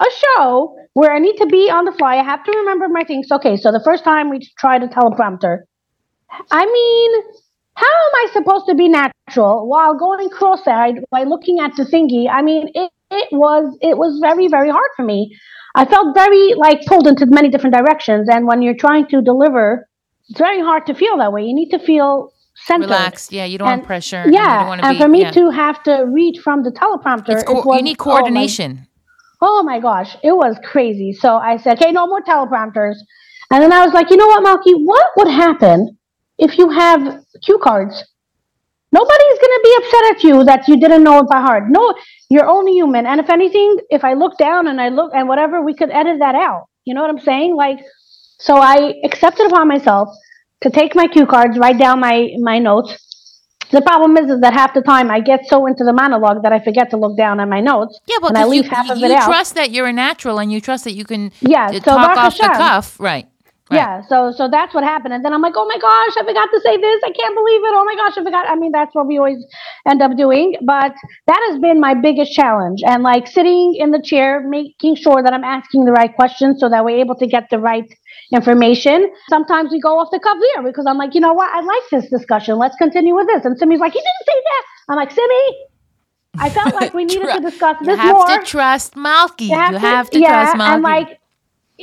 a 0.00 0.06
show 0.36 0.76
where 0.94 1.12
I 1.12 1.18
need 1.18 1.36
to 1.36 1.46
be 1.46 1.70
on 1.70 1.84
the 1.84 1.92
fly. 1.92 2.16
I 2.16 2.22
have 2.22 2.44
to 2.44 2.52
remember 2.52 2.88
my 2.88 3.04
things. 3.04 3.30
Okay, 3.30 3.56
so 3.56 3.72
the 3.72 3.82
first 3.84 4.04
time 4.04 4.30
we 4.30 4.40
tried 4.58 4.82
a 4.82 4.88
teleprompter, 4.88 5.60
I 6.50 6.64
mean, 6.66 7.22
how 7.74 7.86
am 7.86 8.14
I 8.14 8.28
supposed 8.32 8.66
to 8.66 8.74
be 8.74 8.88
natural 8.88 9.66
while 9.66 9.94
going 9.94 10.28
cross-eyed 10.28 11.04
by 11.10 11.24
looking 11.24 11.58
at 11.60 11.74
the 11.76 11.84
thingy? 11.84 12.28
I 12.30 12.42
mean, 12.42 12.70
it, 12.74 12.90
it 13.12 13.28
was 13.32 13.76
it 13.80 13.96
was 13.96 14.18
very 14.20 14.48
very 14.48 14.70
hard 14.70 14.90
for 14.96 15.04
me. 15.04 15.36
I 15.74 15.84
felt 15.84 16.14
very 16.14 16.54
like 16.54 16.84
pulled 16.86 17.06
into 17.06 17.26
many 17.26 17.48
different 17.48 17.74
directions, 17.74 18.28
and 18.30 18.46
when 18.46 18.62
you're 18.62 18.76
trying 18.76 19.06
to 19.08 19.22
deliver, 19.22 19.88
it's 20.28 20.38
very 20.38 20.60
hard 20.60 20.86
to 20.86 20.94
feel 20.94 21.16
that 21.18 21.32
way. 21.32 21.42
You 21.42 21.54
need 21.54 21.70
to 21.70 21.78
feel 21.78 22.32
centered, 22.54 22.86
relaxed. 22.86 23.32
Yeah, 23.32 23.44
you 23.44 23.58
don't 23.58 23.68
and, 23.68 23.80
want 23.80 23.86
pressure. 23.86 24.24
Yeah, 24.30 24.72
and, 24.72 24.84
and 24.84 24.98
be, 24.98 25.02
for 25.02 25.08
me 25.08 25.22
yeah. 25.22 25.30
to 25.30 25.50
have 25.50 25.82
to 25.84 26.04
read 26.06 26.40
from 26.42 26.62
the 26.62 26.70
teleprompter, 26.70 27.44
co- 27.44 27.62
was, 27.62 27.76
you 27.78 27.82
need 27.82 27.98
coordination. 27.98 28.86
Oh 29.40 29.62
my, 29.62 29.76
oh 29.76 29.80
my 29.80 29.80
gosh, 29.80 30.16
it 30.22 30.32
was 30.32 30.56
crazy. 30.64 31.12
So 31.12 31.36
I 31.36 31.56
said, 31.56 31.80
"Okay, 31.80 31.92
no 31.92 32.06
more 32.06 32.22
teleprompters." 32.22 32.96
And 33.50 33.62
then 33.62 33.72
I 33.72 33.84
was 33.84 33.94
like, 33.94 34.10
"You 34.10 34.16
know 34.16 34.26
what, 34.26 34.44
Malkie? 34.44 34.78
What 34.84 35.06
would 35.16 35.28
happen 35.28 35.98
if 36.38 36.58
you 36.58 36.70
have 36.70 37.24
cue 37.44 37.58
cards?" 37.58 38.04
Nobody's 38.92 39.38
going 39.38 39.56
to 39.56 39.60
be 39.64 39.74
upset 39.78 40.04
at 40.10 40.24
you 40.24 40.44
that 40.44 40.68
you 40.68 40.78
didn't 40.78 41.02
know 41.02 41.20
it 41.20 41.28
by 41.28 41.40
heart. 41.40 41.64
No, 41.68 41.94
you're 42.28 42.46
only 42.46 42.72
human. 42.72 43.06
And 43.06 43.20
if 43.20 43.30
anything, 43.30 43.78
if 43.90 44.04
I 44.04 44.12
look 44.12 44.36
down 44.36 44.68
and 44.68 44.80
I 44.80 44.90
look 44.90 45.12
and 45.14 45.28
whatever, 45.28 45.62
we 45.62 45.74
could 45.74 45.90
edit 45.90 46.18
that 46.18 46.34
out. 46.34 46.68
You 46.84 46.94
know 46.94 47.00
what 47.00 47.10
I'm 47.10 47.20
saying? 47.20 47.56
Like, 47.56 47.80
so 48.38 48.56
I 48.56 48.94
accepted 49.02 49.46
upon 49.46 49.68
myself 49.68 50.08
to 50.62 50.70
take 50.70 50.94
my 50.94 51.06
cue 51.06 51.26
cards, 51.26 51.58
write 51.58 51.78
down 51.78 52.00
my, 52.00 52.34
my 52.38 52.58
notes. 52.58 52.98
The 53.70 53.80
problem 53.80 54.18
is, 54.18 54.30
is 54.30 54.40
that 54.42 54.52
half 54.52 54.74
the 54.74 54.82
time 54.82 55.10
I 55.10 55.20
get 55.20 55.46
so 55.46 55.66
into 55.66 55.84
the 55.84 55.94
monologue 55.94 56.42
that 56.42 56.52
I 56.52 56.58
forget 56.58 56.90
to 56.90 56.98
look 56.98 57.16
down 57.16 57.40
at 57.40 57.48
my 57.48 57.60
notes. 57.60 57.98
Yeah, 58.06 58.16
but 58.20 58.28
and 58.28 58.38
I 58.38 58.44
leave 58.44 58.64
you, 58.64 58.70
half 58.70 58.86
you, 58.86 58.92
of 58.92 59.02
it 59.02 59.08
you 59.08 59.14
out. 59.14 59.24
trust 59.24 59.54
that 59.54 59.70
you're 59.70 59.86
a 59.86 59.92
natural 59.92 60.38
and 60.38 60.52
you 60.52 60.60
trust 60.60 60.84
that 60.84 60.92
you 60.92 61.06
can 61.06 61.32
yeah, 61.40 61.70
so 61.70 61.78
talk 61.78 62.18
off 62.18 62.36
the 62.36 62.42
cuff. 62.42 63.00
Right. 63.00 63.26
Right. 63.72 63.78
Yeah, 63.78 64.02
so 64.06 64.32
so 64.32 64.48
that's 64.50 64.74
what 64.74 64.84
happened, 64.84 65.14
and 65.14 65.24
then 65.24 65.32
I'm 65.32 65.40
like, 65.40 65.54
oh 65.56 65.66
my 65.66 65.78
gosh, 65.78 66.14
I 66.18 66.24
forgot 66.24 66.48
to 66.52 66.60
say 66.60 66.76
this. 66.76 67.02
I 67.04 67.10
can't 67.10 67.34
believe 67.34 67.60
it. 67.64 67.72
Oh 67.72 67.84
my 67.84 67.94
gosh, 67.96 68.18
I 68.18 68.22
forgot. 68.22 68.46
I 68.46 68.54
mean, 68.54 68.72
that's 68.72 68.94
what 68.94 69.06
we 69.06 69.16
always 69.18 69.44
end 69.88 70.02
up 70.02 70.16
doing, 70.16 70.56
but 70.62 70.92
that 71.26 71.40
has 71.50 71.58
been 71.58 71.80
my 71.80 71.94
biggest 71.94 72.32
challenge, 72.32 72.82
and 72.84 73.02
like 73.02 73.26
sitting 73.26 73.74
in 73.78 73.90
the 73.90 74.02
chair, 74.02 74.46
making 74.46 74.96
sure 74.96 75.22
that 75.22 75.32
I'm 75.32 75.44
asking 75.44 75.86
the 75.86 75.92
right 75.92 76.14
questions 76.14 76.60
so 76.60 76.68
that 76.68 76.84
we're 76.84 77.00
able 77.00 77.14
to 77.16 77.26
get 77.26 77.48
the 77.50 77.58
right 77.58 77.88
information. 78.34 79.10
Sometimes 79.28 79.70
we 79.70 79.80
go 79.80 79.98
off 79.98 80.08
the 80.10 80.20
cuff 80.20 80.38
there 80.54 80.62
because 80.62 80.86
I'm 80.86 80.98
like, 80.98 81.14
you 81.14 81.20
know 81.20 81.32
what, 81.32 81.50
I 81.54 81.60
like 81.60 81.82
this 81.90 82.10
discussion. 82.10 82.58
Let's 82.58 82.76
continue 82.76 83.14
with 83.14 83.26
this. 83.26 83.44
And 83.44 83.58
Simi's 83.58 83.80
like, 83.80 83.92
he 83.92 83.98
didn't 84.00 84.26
say 84.26 84.42
that. 84.44 84.62
I'm 84.88 84.96
like, 84.96 85.10
Simi, 85.10 85.66
I 86.38 86.50
felt 86.50 86.74
like 86.74 86.94
we 86.94 87.04
needed 87.06 87.28
to 87.28 87.40
discuss 87.40 87.76
this 87.80 87.88
more. 87.88 87.96
You 87.96 88.00
have 88.00 88.14
more. 88.14 88.38
to 88.38 88.44
trust 88.44 88.94
Malkie. 88.94 89.48
You 89.48 89.54
have, 89.54 89.72
you 89.72 89.78
have 89.78 90.10
to, 90.10 90.18
to 90.18 90.20
yeah, 90.20 90.44
trust 90.44 90.56
Malkie. 90.56 90.74
And 90.74 90.82
like 90.82 91.20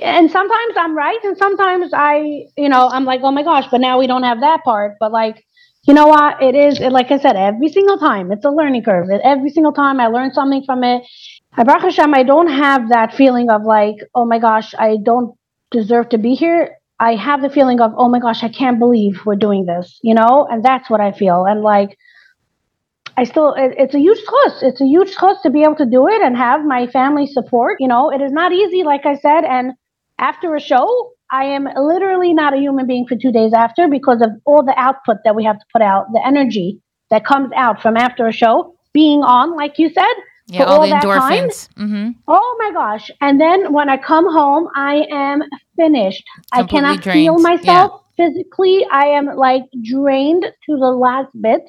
and 0.02 0.30
sometimes 0.32 0.74
I'm 0.78 0.96
right, 0.96 1.20
and 1.24 1.38
sometimes 1.38 1.92
I, 1.94 2.46
you 2.58 2.70
know, 2.70 2.90
I'm 2.92 3.06
like, 3.06 3.22
oh 3.24 3.32
my 3.32 3.44
gosh, 3.44 3.66
but 3.72 3.82
now 3.82 4.00
we 4.00 4.08
don't 4.08 4.24
have 4.24 4.42
that 4.42 4.64
part. 4.64 4.98
But 5.00 5.12
like, 5.12 5.46
you 5.88 5.94
know 5.94 6.08
what? 6.08 6.42
It 6.42 6.56
is, 6.56 6.80
like 6.80 7.12
I 7.12 7.18
said, 7.18 7.36
every 7.36 7.70
single 7.70 7.98
time, 7.98 8.32
it's 8.32 8.46
a 8.46 8.50
learning 8.50 8.84
curve. 8.84 9.08
Every 9.24 9.50
single 9.50 9.72
time 9.74 10.00
I 10.00 10.08
learn 10.08 10.34
something 10.34 10.64
from 10.64 10.84
it. 10.84 11.04
I 11.54 11.64
Baruch 11.64 11.84
Hashem, 11.84 12.14
I 12.14 12.24
don't 12.24 12.50
have 12.50 12.90
that 12.90 13.14
feeling 13.14 13.50
of 13.50 13.64
like, 13.64 13.96
oh 14.14 14.26
my 14.26 14.40
gosh, 14.40 14.74
I 14.78 14.98
don't 15.04 15.36
deserve 15.72 16.10
to 16.10 16.18
be 16.18 16.36
here. 16.36 16.76
I 17.00 17.16
have 17.16 17.42
the 17.42 17.50
feeling 17.50 17.80
of, 17.80 17.94
oh 17.98 18.10
my 18.10 18.20
gosh, 18.20 18.44
I 18.44 18.50
can't 18.50 18.78
believe 18.78 19.22
we're 19.26 19.36
doing 19.36 19.66
this, 19.66 20.00
you 20.04 20.14
know? 20.14 20.48
And 20.52 20.64
that's 20.64 20.90
what 20.90 21.00
I 21.00 21.12
feel. 21.12 21.46
And 21.46 21.62
like, 21.62 21.98
I 23.16 23.24
still, 23.24 23.54
it, 23.54 23.74
it's 23.78 23.96
a 23.96 24.00
huge 24.00 24.24
cost. 24.26 24.64
It's 24.64 24.82
a 24.82 24.86
huge 24.86 25.16
cost 25.16 25.44
to 25.44 25.50
be 25.50 25.64
able 25.64 25.76
to 25.76 25.86
do 25.86 26.08
it 26.08 26.22
and 26.22 26.38
have 26.38 26.64
my 26.64 26.88
family 26.88 27.26
support. 27.26 27.78
You 27.80 27.88
know, 27.88 28.12
it 28.12 28.22
is 28.22 28.32
not 28.32 28.52
easy, 28.52 28.84
like 28.84 29.06
I 29.06 29.16
said. 29.16 29.44
And 29.44 29.74
after 30.20 30.56
a 30.56 30.60
show, 30.60 31.12
I 31.32 31.46
am 31.46 31.66
literally 31.76 32.34
not 32.34 32.54
a 32.54 32.58
human 32.58 32.88
being 32.88 33.06
for 33.08 33.16
two 33.16 33.32
days 33.32 33.54
after 33.54 33.88
because 33.88 34.22
of 34.22 34.32
all 34.46 34.64
the 34.64 34.78
output 34.78 35.18
that 35.24 35.36
we 35.36 35.44
have 35.44 35.60
to 35.60 35.66
put 35.72 35.82
out, 35.82 36.08
the 36.14 36.26
energy 36.26 36.82
that 37.10 37.26
comes 37.26 37.52
out 37.56 37.82
from 37.82 37.98
after 37.98 38.28
a 38.28 38.32
show 38.32 38.76
being 38.94 39.22
on, 39.22 39.56
like 39.56 39.78
you 39.78 39.90
said. 39.90 40.14
Yeah, 40.48 40.64
all, 40.64 40.82
all 40.82 40.88
the 40.88 40.94
endorphins. 40.94 41.70
Mm-hmm. 41.76 42.12
Oh 42.28 42.56
my 42.60 42.72
gosh. 42.72 43.12
And 43.22 43.40
then 43.40 43.72
when 43.72 43.88
I 43.88 43.98
come 43.98 44.26
home, 44.32 44.68
I 44.76 45.06
am 45.12 45.44
finished. 45.76 46.24
Completely 46.52 46.80
I 46.80 46.82
cannot 46.82 47.04
drained. 47.04 47.18
feel 47.18 47.40
myself 47.40 48.04
yeah. 48.18 48.28
physically. 48.28 48.84
I 48.92 49.06
am 49.06 49.28
like 49.28 49.64
drained 49.84 50.44
to 50.44 50.78
the 50.78 50.92
last 50.92 51.30
bit. 51.40 51.62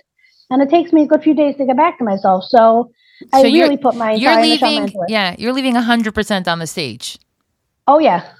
And 0.48 0.62
it 0.62 0.70
takes 0.70 0.92
me 0.92 1.02
a 1.02 1.06
good 1.06 1.22
few 1.22 1.34
days 1.34 1.56
to 1.58 1.66
get 1.66 1.76
back 1.76 1.98
to 1.98 2.04
myself. 2.04 2.44
So, 2.44 2.90
so 3.20 3.38
I 3.38 3.42
really 3.42 3.76
put 3.76 3.96
my 3.96 4.12
you're 4.12 4.40
leaving, 4.40 4.90
Yeah, 5.08 5.36
you're 5.38 5.52
leaving 5.52 5.74
100% 5.74 6.48
on 6.48 6.58
the 6.58 6.66
stage. 6.66 7.18
Oh, 7.86 7.98
yeah. 7.98 8.32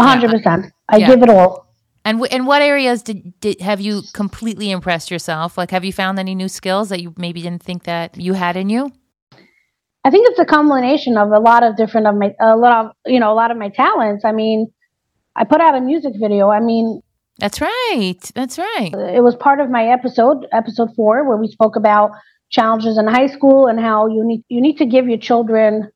100%. 0.00 0.70
I 0.88 0.96
yeah. 0.96 1.06
give 1.06 1.22
it 1.22 1.30
all. 1.30 1.66
And 2.04 2.18
w- 2.18 2.34
in 2.34 2.46
what 2.46 2.62
areas 2.62 3.02
did, 3.02 3.38
did 3.40 3.60
have 3.60 3.80
you 3.80 4.02
completely 4.14 4.70
impressed 4.70 5.10
yourself? 5.10 5.58
Like, 5.58 5.70
have 5.70 5.84
you 5.84 5.92
found 5.92 6.18
any 6.18 6.34
new 6.34 6.48
skills 6.48 6.88
that 6.88 7.00
you 7.00 7.14
maybe 7.16 7.42
didn't 7.42 7.62
think 7.62 7.84
that 7.84 8.16
you 8.16 8.32
had 8.32 8.56
in 8.56 8.70
you? 8.70 8.90
I 10.02 10.10
think 10.10 10.28
it's 10.30 10.38
a 10.38 10.46
combination 10.46 11.18
of 11.18 11.30
a 11.30 11.38
lot 11.38 11.62
of 11.62 11.76
different 11.76 12.06
of 12.06 12.14
my 12.14 12.34
a 12.40 12.56
lot 12.56 12.86
of 12.86 12.92
you 13.04 13.20
know 13.20 13.30
a 13.30 13.34
lot 13.34 13.50
of 13.50 13.58
my 13.58 13.68
talents. 13.68 14.24
I 14.24 14.32
mean, 14.32 14.72
I 15.36 15.44
put 15.44 15.60
out 15.60 15.76
a 15.76 15.80
music 15.80 16.14
video. 16.18 16.48
I 16.48 16.60
mean, 16.60 17.02
that's 17.38 17.60
right. 17.60 18.18
That's 18.34 18.58
right. 18.58 18.92
It 18.94 19.22
was 19.22 19.36
part 19.36 19.60
of 19.60 19.68
my 19.68 19.88
episode, 19.88 20.46
episode 20.52 20.88
four, 20.96 21.28
where 21.28 21.36
we 21.36 21.48
spoke 21.48 21.76
about 21.76 22.12
challenges 22.50 22.98
in 22.98 23.06
high 23.06 23.26
school 23.26 23.66
and 23.66 23.78
how 23.78 24.06
you 24.06 24.24
need 24.24 24.42
you 24.48 24.62
need 24.62 24.78
to 24.78 24.86
give 24.86 25.06
your 25.06 25.18
children 25.18 25.90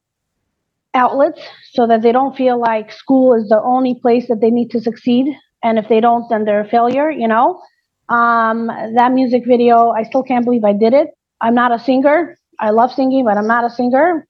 outlets 0.95 1.41
so 1.73 1.87
that 1.87 2.03
they 2.03 2.13
don't 2.13 2.37
feel 2.37 2.59
like 2.59 2.93
school 2.93 3.35
is 3.35 3.49
the 3.49 3.61
only 3.63 3.95
place 4.01 4.29
that 4.29 4.41
they 4.41 4.51
need 4.51 4.71
to 4.71 4.81
succeed. 4.81 5.35
And 5.63 5.79
if 5.79 5.89
they 5.89 6.01
don't 6.01 6.29
then 6.29 6.45
they're 6.45 6.61
a 6.61 6.69
failure 6.69 7.11
you 7.11 7.29
know? 7.29 7.61
Um, 8.09 8.67
that 8.67 9.13
music 9.13 9.45
video 9.47 9.91
i 9.91 10.03
still 10.03 10.23
can't 10.23 10.45
believe 10.45 10.65
i 10.65 10.73
did 10.73 10.93
it. 10.95 11.09
I'm 11.41 11.55
not 11.55 11.73
a 11.73 11.79
singer. 11.79 12.37
I 12.61 12.71
love 12.71 12.93
singing 12.93 13.25
but 13.25 13.37
i'm 13.37 13.47
not 13.47 13.65
a 13.65 13.71
singer. 13.71 14.27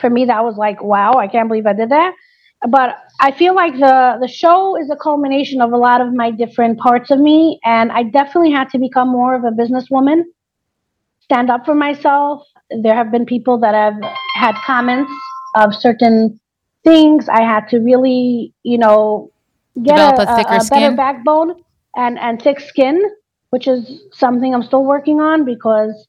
For 0.00 0.10
me 0.10 0.24
that 0.26 0.44
was 0.44 0.56
like 0.56 0.82
wow 0.82 1.12
i 1.14 1.26
can't 1.28 1.48
believe 1.48 1.66
i 1.66 1.72
did 1.72 1.90
that. 1.90 2.14
But 2.68 2.96
i 3.20 3.30
feel 3.30 3.54
like 3.54 3.74
the 3.74 4.18
the 4.20 4.28
show 4.28 4.76
is 4.76 4.90
a 4.90 4.96
culmination 4.96 5.60
of 5.60 5.72
a 5.72 5.76
lot 5.76 6.00
of 6.00 6.12
my 6.12 6.30
different 6.30 6.78
parts 6.78 7.10
of 7.10 7.18
me. 7.20 7.58
And 7.64 7.92
i 7.92 8.02
definitely 8.02 8.52
had 8.52 8.68
to 8.70 8.78
become 8.78 9.08
more 9.08 9.34
of 9.34 9.44
a 9.44 9.50
businesswoman 9.50 10.22
stand 11.26 11.50
up 11.50 11.64
for 11.64 11.74
myself. 11.74 12.42
There 12.70 12.94
have 12.94 13.10
been 13.10 13.26
people 13.26 13.58
that 13.58 13.74
have 13.74 13.94
had 14.34 14.54
comments 14.66 15.12
of 15.56 15.74
certain 15.74 16.40
things 16.84 17.28
i 17.28 17.42
had 17.42 17.68
to 17.68 17.78
really 17.80 18.54
you 18.62 18.78
know 18.78 19.30
get 19.82 19.98
a, 19.98 20.22
a, 20.22 20.36
a, 20.36 20.60
a 20.60 20.64
better 20.64 20.96
backbone 20.96 21.54
and 21.96 22.18
and 22.18 22.40
thick 22.40 22.60
skin, 22.60 23.02
which 23.50 23.66
is 23.66 24.02
something 24.12 24.54
I'm 24.54 24.62
still 24.62 24.84
working 24.84 25.20
on 25.20 25.44
because 25.44 26.06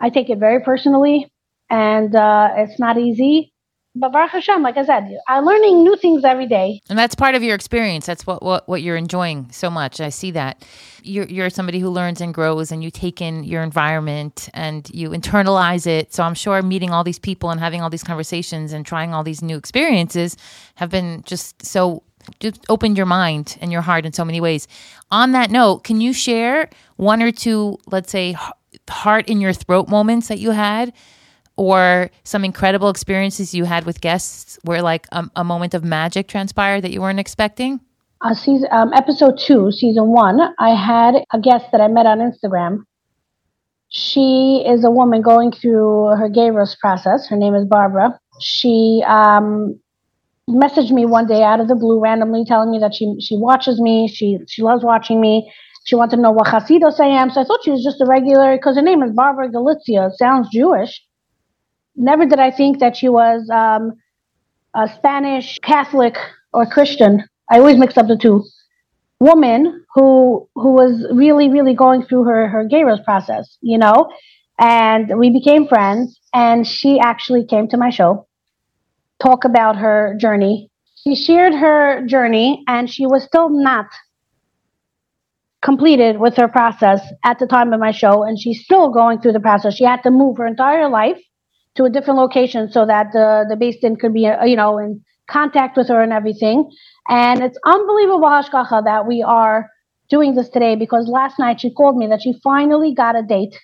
I 0.00 0.10
take 0.10 0.30
it 0.30 0.38
very 0.38 0.60
personally 0.60 1.32
and 1.70 2.14
uh, 2.14 2.50
it's 2.56 2.78
not 2.78 2.98
easy. 2.98 3.51
But 3.94 4.10
Baruch 4.10 4.30
Hashem, 4.30 4.62
like 4.62 4.78
I 4.78 4.86
said, 4.86 5.18
I'm 5.28 5.44
learning 5.44 5.82
new 5.82 5.96
things 5.96 6.24
every 6.24 6.46
day. 6.46 6.80
And 6.88 6.98
that's 6.98 7.14
part 7.14 7.34
of 7.34 7.42
your 7.42 7.54
experience. 7.54 8.06
That's 8.06 8.26
what, 8.26 8.42
what, 8.42 8.66
what 8.66 8.80
you're 8.80 8.96
enjoying 8.96 9.50
so 9.52 9.68
much. 9.68 10.00
I 10.00 10.08
see 10.08 10.30
that. 10.30 10.64
You're, 11.02 11.26
you're 11.26 11.50
somebody 11.50 11.78
who 11.78 11.90
learns 11.90 12.22
and 12.22 12.32
grows 12.32 12.72
and 12.72 12.82
you 12.82 12.90
take 12.90 13.20
in 13.20 13.44
your 13.44 13.62
environment 13.62 14.48
and 14.54 14.88
you 14.94 15.10
internalize 15.10 15.86
it. 15.86 16.14
So 16.14 16.22
I'm 16.22 16.34
sure 16.34 16.62
meeting 16.62 16.90
all 16.90 17.04
these 17.04 17.18
people 17.18 17.50
and 17.50 17.60
having 17.60 17.82
all 17.82 17.90
these 17.90 18.02
conversations 18.04 18.72
and 18.72 18.86
trying 18.86 19.12
all 19.12 19.24
these 19.24 19.42
new 19.42 19.58
experiences 19.58 20.38
have 20.76 20.88
been 20.88 21.22
just 21.26 21.64
so 21.64 22.02
just 22.40 22.64
opened 22.68 22.96
your 22.96 23.06
mind 23.06 23.58
and 23.60 23.72
your 23.72 23.82
heart 23.82 24.06
in 24.06 24.12
so 24.12 24.24
many 24.24 24.40
ways. 24.40 24.68
On 25.10 25.32
that 25.32 25.50
note, 25.50 25.84
can 25.84 26.00
you 26.00 26.12
share 26.12 26.70
one 26.96 27.20
or 27.20 27.32
two, 27.32 27.78
let's 27.86 28.12
say, 28.12 28.36
heart 28.88 29.28
in 29.28 29.40
your 29.40 29.52
throat 29.52 29.88
moments 29.88 30.28
that 30.28 30.38
you 30.38 30.52
had, 30.52 30.92
or 31.62 32.10
some 32.24 32.44
incredible 32.44 32.90
experiences 32.90 33.54
you 33.54 33.64
had 33.64 33.86
with 33.86 34.00
guests 34.00 34.58
where 34.64 34.82
like 34.82 35.06
a, 35.12 35.30
a 35.36 35.44
moment 35.44 35.74
of 35.74 35.84
magic 35.84 36.26
transpired 36.26 36.80
that 36.80 36.90
you 36.90 37.00
weren't 37.00 37.20
expecting? 37.20 37.78
Uh, 38.20 38.34
season, 38.34 38.68
um, 38.72 38.92
episode 38.92 39.38
two, 39.38 39.70
season 39.70 40.08
one, 40.08 40.40
I 40.58 40.70
had 40.70 41.24
a 41.32 41.38
guest 41.38 41.66
that 41.70 41.80
I 41.80 41.86
met 41.86 42.04
on 42.04 42.18
Instagram. 42.18 42.82
She 43.90 44.64
is 44.66 44.84
a 44.84 44.90
woman 44.90 45.22
going 45.22 45.52
through 45.52 46.06
her 46.16 46.28
geirus 46.28 46.76
process. 46.80 47.28
Her 47.28 47.36
name 47.36 47.54
is 47.54 47.64
Barbara. 47.64 48.18
She 48.40 49.04
um, 49.06 49.78
messaged 50.50 50.90
me 50.90 51.06
one 51.06 51.28
day 51.28 51.44
out 51.44 51.60
of 51.60 51.68
the 51.68 51.76
blue 51.76 52.00
randomly 52.00 52.44
telling 52.44 52.72
me 52.72 52.80
that 52.80 52.92
she 52.92 53.14
she 53.20 53.36
watches 53.36 53.80
me, 53.80 54.08
she 54.08 54.38
she 54.48 54.62
loves 54.62 54.82
watching 54.82 55.20
me. 55.20 55.52
She 55.84 55.94
wanted 55.94 56.16
to 56.16 56.22
know 56.22 56.32
what 56.32 56.48
Hasidos 56.48 56.98
I 56.98 57.06
am. 57.06 57.30
So 57.30 57.40
I 57.40 57.44
thought 57.44 57.60
she 57.64 57.70
was 57.70 57.84
just 57.84 58.00
a 58.00 58.06
regular 58.06 58.56
because 58.56 58.74
her 58.76 58.82
name 58.82 59.02
is 59.02 59.12
Barbara 59.12 59.48
Galizia. 59.48 60.10
Sounds 60.16 60.48
Jewish. 60.52 61.00
Never 61.96 62.26
did 62.26 62.38
I 62.38 62.50
think 62.50 62.78
that 62.80 62.96
she 62.96 63.08
was 63.08 63.48
um, 63.50 63.92
a 64.74 64.88
Spanish 64.96 65.58
Catholic 65.62 66.16
or 66.52 66.66
Christian. 66.66 67.24
I 67.50 67.58
always 67.58 67.76
mix 67.76 67.96
up 67.96 68.08
the 68.08 68.16
two. 68.16 68.44
Woman 69.20 69.84
who 69.94 70.48
who 70.54 70.72
was 70.72 71.06
really 71.12 71.48
really 71.48 71.74
going 71.74 72.02
through 72.02 72.24
her 72.24 72.48
her 72.48 72.66
geirus 72.66 73.04
process, 73.04 73.56
you 73.60 73.78
know, 73.78 74.10
and 74.58 75.18
we 75.18 75.30
became 75.30 75.68
friends. 75.68 76.18
And 76.34 76.66
she 76.66 76.98
actually 76.98 77.44
came 77.46 77.68
to 77.68 77.76
my 77.76 77.90
show 77.90 78.26
talk 79.22 79.44
about 79.44 79.76
her 79.76 80.16
journey. 80.18 80.70
She 81.04 81.14
shared 81.14 81.54
her 81.54 82.04
journey 82.06 82.64
and 82.66 82.90
she 82.90 83.06
was 83.06 83.24
still 83.24 83.48
not 83.48 83.86
completed 85.62 86.18
with 86.18 86.36
her 86.36 86.48
process 86.48 87.00
at 87.24 87.38
the 87.38 87.46
time 87.46 87.72
of 87.72 87.78
my 87.78 87.92
show 87.92 88.24
and 88.24 88.38
she's 88.38 88.64
still 88.64 88.90
going 88.90 89.20
through 89.20 89.32
the 89.32 89.40
process. 89.40 89.74
She 89.74 89.84
had 89.84 90.02
to 90.02 90.10
move 90.10 90.38
her 90.38 90.46
entire 90.46 90.88
life 90.88 91.20
to 91.76 91.84
a 91.84 91.90
different 91.90 92.18
location 92.18 92.70
so 92.70 92.84
that 92.86 93.12
the 93.12 93.46
the 93.48 93.56
beis 93.56 93.80
din 93.80 93.96
could 93.96 94.12
be 94.12 94.28
you 94.44 94.56
know 94.56 94.78
in 94.78 95.02
contact 95.28 95.76
with 95.76 95.88
her 95.88 96.02
and 96.02 96.12
everything. 96.12 96.70
And 97.08 97.42
it's 97.42 97.58
unbelievable 97.64 98.28
hashgacha 98.28 98.84
that 98.84 99.06
we 99.06 99.22
are 99.22 99.68
doing 100.08 100.34
this 100.34 100.48
today 100.48 100.76
because 100.76 101.08
last 101.08 101.38
night 101.38 101.60
she 101.60 101.70
called 101.70 101.96
me 101.96 102.06
that 102.08 102.22
she 102.22 102.34
finally 102.44 102.94
got 102.94 103.16
a 103.16 103.22
date 103.22 103.56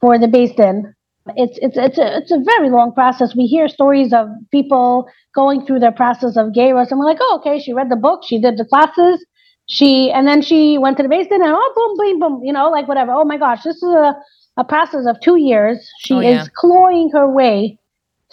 for 0.00 0.18
the 0.18 0.26
beis 0.26 0.56
din 0.56 0.94
it's 1.36 1.58
it's 1.60 1.76
it's 1.76 1.98
a 1.98 2.18
it's 2.18 2.30
a 2.30 2.38
very 2.44 2.70
long 2.70 2.92
process. 2.92 3.34
We 3.36 3.46
hear 3.46 3.68
stories 3.68 4.12
of 4.12 4.28
people 4.50 5.08
going 5.34 5.64
through 5.64 5.80
their 5.80 5.92
process 5.92 6.36
of 6.36 6.52
geirus, 6.52 6.90
and 6.90 6.98
we're 6.98 7.06
like, 7.06 7.18
oh, 7.20 7.40
okay, 7.40 7.58
she 7.58 7.72
read 7.72 7.90
the 7.90 7.96
book, 7.96 8.22
she 8.26 8.40
did 8.40 8.56
the 8.56 8.64
classes, 8.64 9.24
she 9.66 10.10
and 10.10 10.26
then 10.26 10.42
she 10.42 10.78
went 10.78 10.96
to 10.96 11.02
the 11.02 11.08
beis 11.08 11.28
din, 11.28 11.42
and 11.42 11.52
oh, 11.54 11.72
boom, 11.76 11.96
boom, 11.96 12.20
boom, 12.20 12.44
you 12.44 12.52
know, 12.52 12.68
like 12.68 12.88
whatever. 12.88 13.12
Oh 13.12 13.24
my 13.24 13.36
gosh, 13.36 13.62
this 13.62 13.76
is 13.76 13.82
a 13.82 14.14
a 14.58 14.64
process 14.64 15.06
of 15.06 15.18
two 15.20 15.36
years. 15.36 15.88
She 16.00 16.14
oh, 16.14 16.20
yeah. 16.20 16.42
is 16.42 16.50
clawing 16.54 17.10
her 17.14 17.26
way 17.30 17.78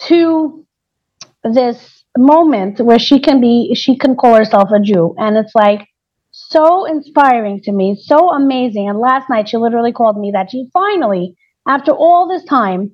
to 0.08 0.66
this 1.42 2.04
moment 2.18 2.80
where 2.80 2.98
she 2.98 3.20
can 3.20 3.40
be, 3.40 3.74
she 3.74 3.96
can 3.96 4.16
call 4.16 4.34
herself 4.34 4.70
a 4.70 4.80
Jew, 4.80 5.14
and 5.16 5.36
it's 5.36 5.54
like 5.54 5.88
so 6.32 6.84
inspiring 6.84 7.62
to 7.62 7.72
me, 7.72 7.96
so 7.98 8.30
amazing. 8.30 8.88
And 8.88 8.98
last 8.98 9.30
night 9.30 9.48
she 9.48 9.56
literally 9.56 9.92
called 9.92 10.18
me 10.18 10.32
that 10.32 10.50
she 10.50 10.68
finally 10.72 11.34
after 11.66 11.92
all 11.92 12.28
this 12.28 12.44
time, 12.44 12.92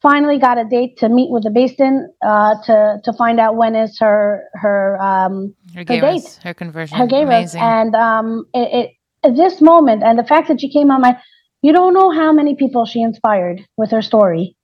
finally 0.00 0.38
got 0.38 0.58
a 0.58 0.64
date 0.64 0.98
to 0.98 1.08
meet 1.08 1.30
with 1.30 1.42
the 1.42 1.50
beis 1.50 1.76
din 1.76 2.08
uh, 2.24 2.54
to 2.64 3.00
to 3.04 3.12
find 3.14 3.40
out 3.40 3.56
when 3.56 3.74
is 3.74 3.98
her 3.98 4.44
her 4.54 5.00
um, 5.00 5.54
her, 5.74 5.80
her 5.80 6.00
date, 6.00 6.38
her 6.42 6.54
conversion, 6.54 6.96
her 6.96 7.06
gay 7.06 7.24
and 7.56 7.94
um, 7.94 8.46
it, 8.54 8.90
it 9.22 9.34
this 9.34 9.60
moment 9.60 10.02
and 10.02 10.18
the 10.18 10.24
fact 10.24 10.48
that 10.48 10.60
she 10.60 10.70
came 10.70 10.90
on 10.90 11.00
my, 11.00 11.16
you 11.64 11.72
don't 11.72 11.94
know 11.94 12.10
how 12.10 12.30
many 12.30 12.54
people 12.54 12.84
she 12.84 13.00
inspired 13.00 13.66
with 13.78 13.90
her 13.90 14.02
story. 14.02 14.54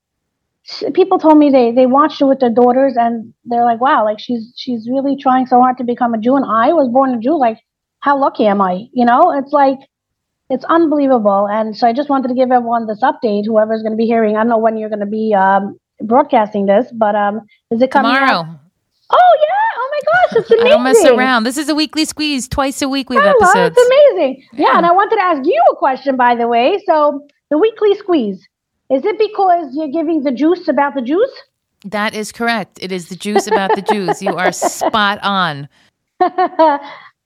People 0.93 1.19
told 1.19 1.39
me 1.39 1.49
they 1.49 1.73
they 1.73 1.87
watched 1.87 2.21
it 2.21 2.27
with 2.27 2.41
their 2.41 2.51
daughters 2.51 2.95
and 2.99 3.33
they're 3.47 3.65
like, 3.65 3.81
wow, 3.81 4.05
like 4.05 4.21
she's 4.21 4.53
she's 4.55 4.87
really 4.87 5.17
trying 5.17 5.47
so 5.47 5.59
hard 5.61 5.79
to 5.79 5.85
become 5.85 6.13
a 6.13 6.19
Jew, 6.19 6.37
and 6.37 6.45
I 6.45 6.75
was 6.75 6.91
born 6.93 7.15
a 7.15 7.19
Jew. 7.19 7.39
Like, 7.39 7.57
how 8.01 8.21
lucky 8.21 8.45
am 8.47 8.61
I? 8.61 8.89
You 8.93 9.07
know, 9.07 9.33
it's 9.39 9.51
like 9.51 9.79
it's 10.51 10.67
unbelievable. 10.67 11.49
And 11.49 11.75
so 11.75 11.89
I 11.89 11.95
just 11.95 12.11
wanted 12.11 12.29
to 12.29 12.35
give 12.35 12.51
everyone 12.51 12.87
this 12.87 13.03
update. 13.03 13.47
Whoever's 13.47 13.81
going 13.81 13.93
to 13.93 14.03
be 14.05 14.05
hearing, 14.05 14.37
I 14.37 14.41
don't 14.41 14.51
know 14.51 14.59
when 14.59 14.77
you're 14.77 14.91
going 14.91 15.07
to 15.09 15.15
be 15.21 15.33
um, 15.33 15.79
broadcasting 16.03 16.67
this, 16.67 16.93
but 16.93 17.15
um, 17.15 17.41
is 17.71 17.81
it 17.81 17.91
coming 17.91 18.13
tomorrow? 18.13 18.41
Out? 18.41 18.61
Oh 19.11 19.33
yeah! 19.49 19.69
Oh 19.81 19.89
my 19.95 20.03
gosh, 20.13 20.20
it's 20.33 20.51
amazing. 20.51 20.67
I 20.67 20.71
don't 20.71 20.83
mess 20.83 21.05
around. 21.05 21.45
This 21.45 21.57
is 21.57 21.69
a 21.69 21.75
weekly 21.75 22.05
squeeze, 22.05 22.49
twice 22.49 22.83
a 22.83 22.89
week. 22.89 23.11
We 23.11 23.17
have 23.17 23.35
episodes. 23.41 23.77
It's 23.77 23.87
amazing. 23.87 24.45
Yeah. 24.53 24.67
yeah, 24.67 24.77
and 24.77 24.87
I 24.87 24.93
wanted 24.93 25.17
to 25.17 25.23
ask 25.23 25.43
you 25.45 25.63
a 25.73 25.77
question, 25.77 26.17
by 26.17 26.35
the 26.35 26.49
way. 26.49 26.83
So 26.87 27.27
the 27.51 27.59
weekly 27.59 27.95
squeeze 27.97 28.47
is 28.91 29.05
it 29.05 29.19
because 29.19 29.75
you're 29.75 29.89
giving 29.93 30.25
the 30.25 30.33
juice 30.33 30.67
about 30.69 30.95
the 30.95 31.03
Jews? 31.03 31.31
That 31.85 32.15
is 32.15 32.33
correct. 32.33 32.79
It 32.83 32.93
is 32.93 33.09
the 33.09 33.17
juice 33.17 33.47
about 33.47 33.75
the 33.75 33.83
Jews. 33.83 34.21
You 34.21 34.37
are 34.37 34.53
spot 34.53 35.19
on. 35.23 35.69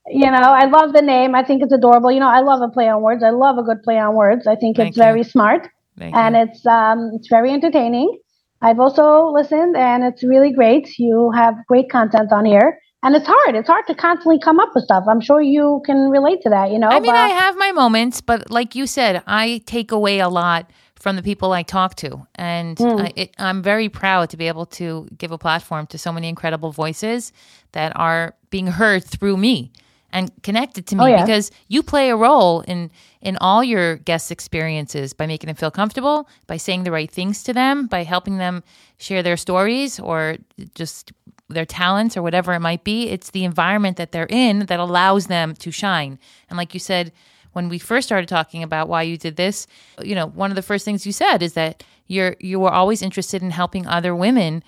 You 0.07 0.31
know, 0.31 0.37
I 0.37 0.67
love 0.67 0.93
the 0.93 1.01
name. 1.01 1.35
I 1.35 1.43
think 1.43 1.63
it's 1.63 1.73
adorable. 1.73 2.13
You 2.13 2.21
know, 2.21 2.29
I 2.29 2.41
love 2.41 2.61
a 2.61 2.69
play 2.69 2.89
on 2.89 3.01
words. 3.01 3.25
I 3.25 3.31
love 3.31 3.57
a 3.57 3.63
good 3.63 3.83
play 3.83 3.99
on 3.99 4.15
words. 4.15 4.47
I 4.47 4.55
think 4.55 4.77
Thank 4.77 4.89
it's 4.89 4.97
you. 4.99 5.03
very 5.03 5.23
smart 5.23 5.69
Thank 5.99 6.15
and 6.15 6.35
you. 6.35 6.43
it's 6.43 6.67
um 6.67 7.13
it's 7.15 7.29
very 7.29 7.51
entertaining. 7.51 8.19
I've 8.61 8.81
also 8.81 9.29
listened 9.29 9.77
and 9.77 10.05
it's 10.05 10.23
really 10.23 10.53
great. 10.53 10.99
You 10.99 11.31
have 11.31 11.55
great 11.67 11.91
content 11.91 12.33
on 12.33 12.45
here. 12.45 12.79
And 13.05 13.15
it's 13.15 13.27
hard. 13.27 13.55
It's 13.55 13.69
hard 13.69 13.87
to 13.87 13.95
constantly 13.95 14.39
come 14.41 14.59
up 14.59 14.71
with 14.75 14.85
stuff. 14.85 15.05
I'm 15.07 15.21
sure 15.21 15.41
you 15.41 15.83
can 15.85 16.09
relate 16.11 16.41
to 16.43 16.49
that, 16.51 16.71
you 16.73 16.79
know. 16.79 16.89
I 16.89 17.01
mean, 17.01 17.13
but- 17.13 17.17
I 17.17 17.29
have 17.29 17.57
my 17.57 17.71
moments, 17.71 18.21
but 18.23 18.51
like 18.51 18.75
you 18.75 18.87
said, 18.87 19.23
I 19.27 19.61
take 19.67 19.93
away 19.93 20.21
a 20.21 20.29
lot 20.29 20.71
from 20.97 21.17
the 21.17 21.23
people 21.23 21.53
I 21.53 21.63
talk 21.63 21.97
to, 21.97 22.27
and 22.35 22.79
Hmm. 22.79 22.97
I, 22.99 23.13
it, 23.15 23.35
I'm 23.39 23.63
very 23.63 23.91
proud 23.91 24.31
to 24.31 24.39
be 24.39 24.49
able 24.49 24.65
to 24.81 25.07
give 25.19 25.33
a 25.33 25.37
platform 25.39 25.87
to 25.89 25.99
so 25.99 26.11
many 26.11 26.31
incredible 26.31 26.73
voices 26.73 27.31
that 27.73 27.93
are 27.95 28.35
being 28.49 28.69
heard 28.69 29.05
through 29.05 29.37
me 29.37 29.71
and 30.11 30.31
connected 30.43 30.87
to 30.87 30.97
me 30.97 31.03
Oh, 31.05 31.07
yeah. 31.07 31.21
because 31.27 31.51
you 31.69 31.83
play 31.83 32.09
a 32.09 32.17
role 32.17 32.63
in 32.63 32.91
in 33.21 33.37
all 33.41 33.63
your 33.65 33.97
guests' 33.97 34.31
experiences 34.31 35.13
by 35.13 35.27
making 35.27 35.49
them 35.49 35.57
feel 35.57 35.71
comfortable, 35.71 36.27
by 36.47 36.57
saying 36.59 36.85
the 36.85 36.91
right 36.93 37.11
things 37.11 37.43
to 37.43 37.53
them, 37.53 37.87
by 37.87 38.03
helping 38.05 38.39
them 38.39 38.63
share 38.97 39.23
their 39.23 39.37
stories 39.37 40.01
or 40.01 40.37
just 40.75 41.13
their 41.49 41.67
talents 41.67 42.17
or 42.17 42.23
whatever 42.23 42.53
it 42.55 42.61
might 42.61 42.85
be. 42.85 43.09
It's 43.09 43.31
the 43.31 43.45
environment 43.45 43.97
that 43.97 44.13
they're 44.13 44.27
in 44.29 44.67
that 44.67 44.81
allows 44.81 45.27
them 45.27 45.55
to 45.57 45.71
shine. 45.71 46.19
And 46.49 46.57
like 46.57 46.75
you 46.75 46.81
said, 46.81 47.13
when 47.53 47.69
we 47.69 47.79
first 47.79 48.09
started 48.09 48.29
talking 48.29 48.63
about 48.63 48.89
why 48.89 49.03
you 49.03 49.17
did 49.17 49.37
this, 49.37 49.67
you 50.03 50.15
know, 50.15 50.27
one 50.27 50.51
of 50.51 50.57
the 50.57 50.63
first 50.63 50.85
things 50.85 51.07
you 51.07 51.13
said 51.13 51.43
is 51.43 51.53
that 51.55 51.85
you're 52.07 52.37
you 52.41 52.61
were 52.61 52.71
always 52.71 53.01
interested 53.03 53.43
in 53.43 53.51
helping 53.51 53.87
other 53.87 54.15
women 54.15 54.63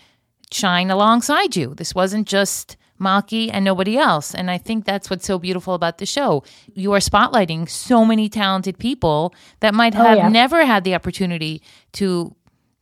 shine 0.53 0.91
alongside 0.91 1.57
you. 1.57 1.74
This 1.74 1.95
wasn't 1.95 2.29
just 2.29 2.77
Malkie 3.01 3.51
and 3.53 3.64
nobody 3.64 3.99
else. 3.99 4.35
And 4.35 4.51
I 4.51 4.59
think 4.59 4.85
that's 4.85 5.11
what's 5.11 5.27
so 5.27 5.39
beautiful 5.39 5.74
about 5.74 5.99
the 5.99 6.07
show. 6.07 6.45
You 6.74 6.93
are 6.93 6.99
spotlighting 6.99 7.68
so 7.68 8.05
many 8.05 8.29
talented 8.29 8.79
people 8.79 9.35
that 9.61 9.74
might 9.74 9.95
oh, 9.95 10.03
have 10.03 10.18
yeah. 10.18 10.29
never 10.29 10.64
had 10.64 10.85
the 10.85 10.95
opportunity 10.95 11.62
to 11.93 12.35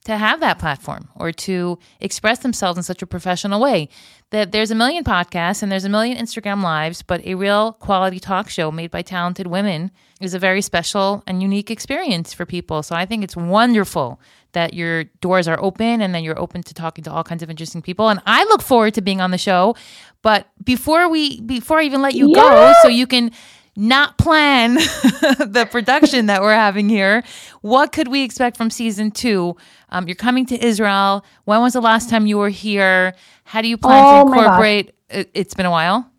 to 0.05 0.17
have 0.17 0.41
that 0.41 0.59
platform 0.59 1.09
or 1.17 1.33
to 1.33 1.79
express 2.01 2.41
themselves 2.41 2.77
in 2.77 2.83
such 2.83 3.03
a 3.03 3.07
professional 3.07 3.61
way. 3.61 3.89
That 4.31 4.53
there's 4.53 4.71
a 4.71 4.75
million 4.75 5.05
podcasts 5.05 5.63
and 5.63 5.71
there's 5.71 5.85
a 5.85 5.89
million 5.89 6.19
Instagram 6.19 6.63
lives, 6.63 7.03
but 7.03 7.25
a 7.25 7.35
real 7.35 7.73
quality 7.75 8.19
talk 8.19 8.49
show 8.49 8.71
made 8.71 8.91
by 8.91 9.03
talented 9.03 9.47
women 9.47 9.91
is 10.21 10.35
a 10.35 10.39
very 10.39 10.61
special 10.61 11.23
and 11.27 11.43
unique 11.43 11.71
experience 11.71 12.33
for 12.33 12.45
people. 12.45 12.83
So 12.83 12.95
I 12.95 13.07
think 13.07 13.25
it's 13.25 13.37
wonderful 13.37 14.21
that 14.53 14.75
your 14.75 15.05
doors 15.21 15.47
are 15.47 15.61
open 15.63 16.01
and 16.01 16.15
that 16.15 16.23
you're 16.23 16.39
open 16.39 16.63
to 16.63 16.75
talking 16.75 17.05
to 17.05 17.13
all 17.13 17.25
kinds 17.25 17.43
of 17.43 17.51
interesting 17.51 17.83
people. 17.83 18.09
And 18.09 18.21
I 18.25 18.45
look 18.45 18.63
forward 18.63 18.95
to 18.95 19.03
being 19.03 19.21
on 19.21 19.31
the 19.31 19.39
show. 19.39 19.77
But 20.23 20.49
before 20.65 21.09
we 21.09 21.41
before 21.43 21.81
I 21.81 21.85
even 21.85 22.01
let 22.03 22.15
you 22.15 22.35
go, 22.35 22.73
so 22.83 22.89
you 22.89 23.07
can 23.07 23.31
not 23.77 24.19
plan 24.19 24.75
the 24.75 25.69
production 25.71 26.27
that 26.27 26.43
we're 26.43 26.55
having 26.55 26.89
here. 26.89 27.25
What 27.61 27.93
could 27.93 28.09
we 28.09 28.23
expect 28.23 28.57
from 28.57 28.71
season 28.71 29.11
two? 29.11 29.57
Um, 29.91 30.07
you're 30.07 30.15
coming 30.15 30.47
to 30.47 30.65
Israel. 30.65 31.25
When 31.45 31.61
was 31.61 31.73
the 31.73 31.81
last 31.81 32.09
time 32.11 32.27
you 32.27 32.39
were 32.39 32.49
here? 32.51 33.15
How 33.45 33.63
do 33.63 33.69
you 33.69 33.77
plan 33.77 34.05
Oh 34.05 34.25
to 34.25 34.33
incorporate? 34.33 34.95
It, 35.11 35.31
it's 35.35 35.55
been 35.55 35.67
a 35.67 35.71
while. 35.71 36.11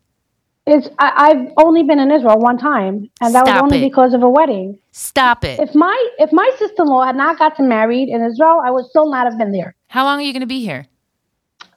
It's 0.68 0.90
I, 0.98 1.30
I've 1.30 1.54
only 1.58 1.84
been 1.84 2.00
in 2.00 2.12
Israel 2.12 2.40
one 2.40 2.58
time, 2.58 3.10
and 3.22 3.36
that 3.36 3.46
Stop 3.46 3.48
was 3.48 3.62
only 3.62 3.86
it. 3.86 3.90
because 3.90 4.14
of 4.14 4.24
a 4.24 4.30
wedding. 4.30 4.80
Stop 4.92 5.46
it. 5.46 5.60
If 5.60 5.76
my 5.76 6.10
if 6.18 6.32
my 6.32 6.50
sister 6.58 6.82
in 6.82 6.88
law 6.88 7.06
had 7.06 7.16
not 7.16 7.38
gotten 7.38 7.68
married 7.70 8.10
in 8.10 8.24
Israel, 8.24 8.62
I 8.64 8.72
would 8.72 8.86
still 8.86 9.10
not 9.12 9.28
have 9.28 9.38
been 9.38 9.52
there. 9.52 9.76
How 9.90 10.04
long 10.04 10.20
are 10.20 10.24
you 10.24 10.34
going 10.34 10.42
to 10.42 10.48
be 10.48 10.62
here? 10.62 10.88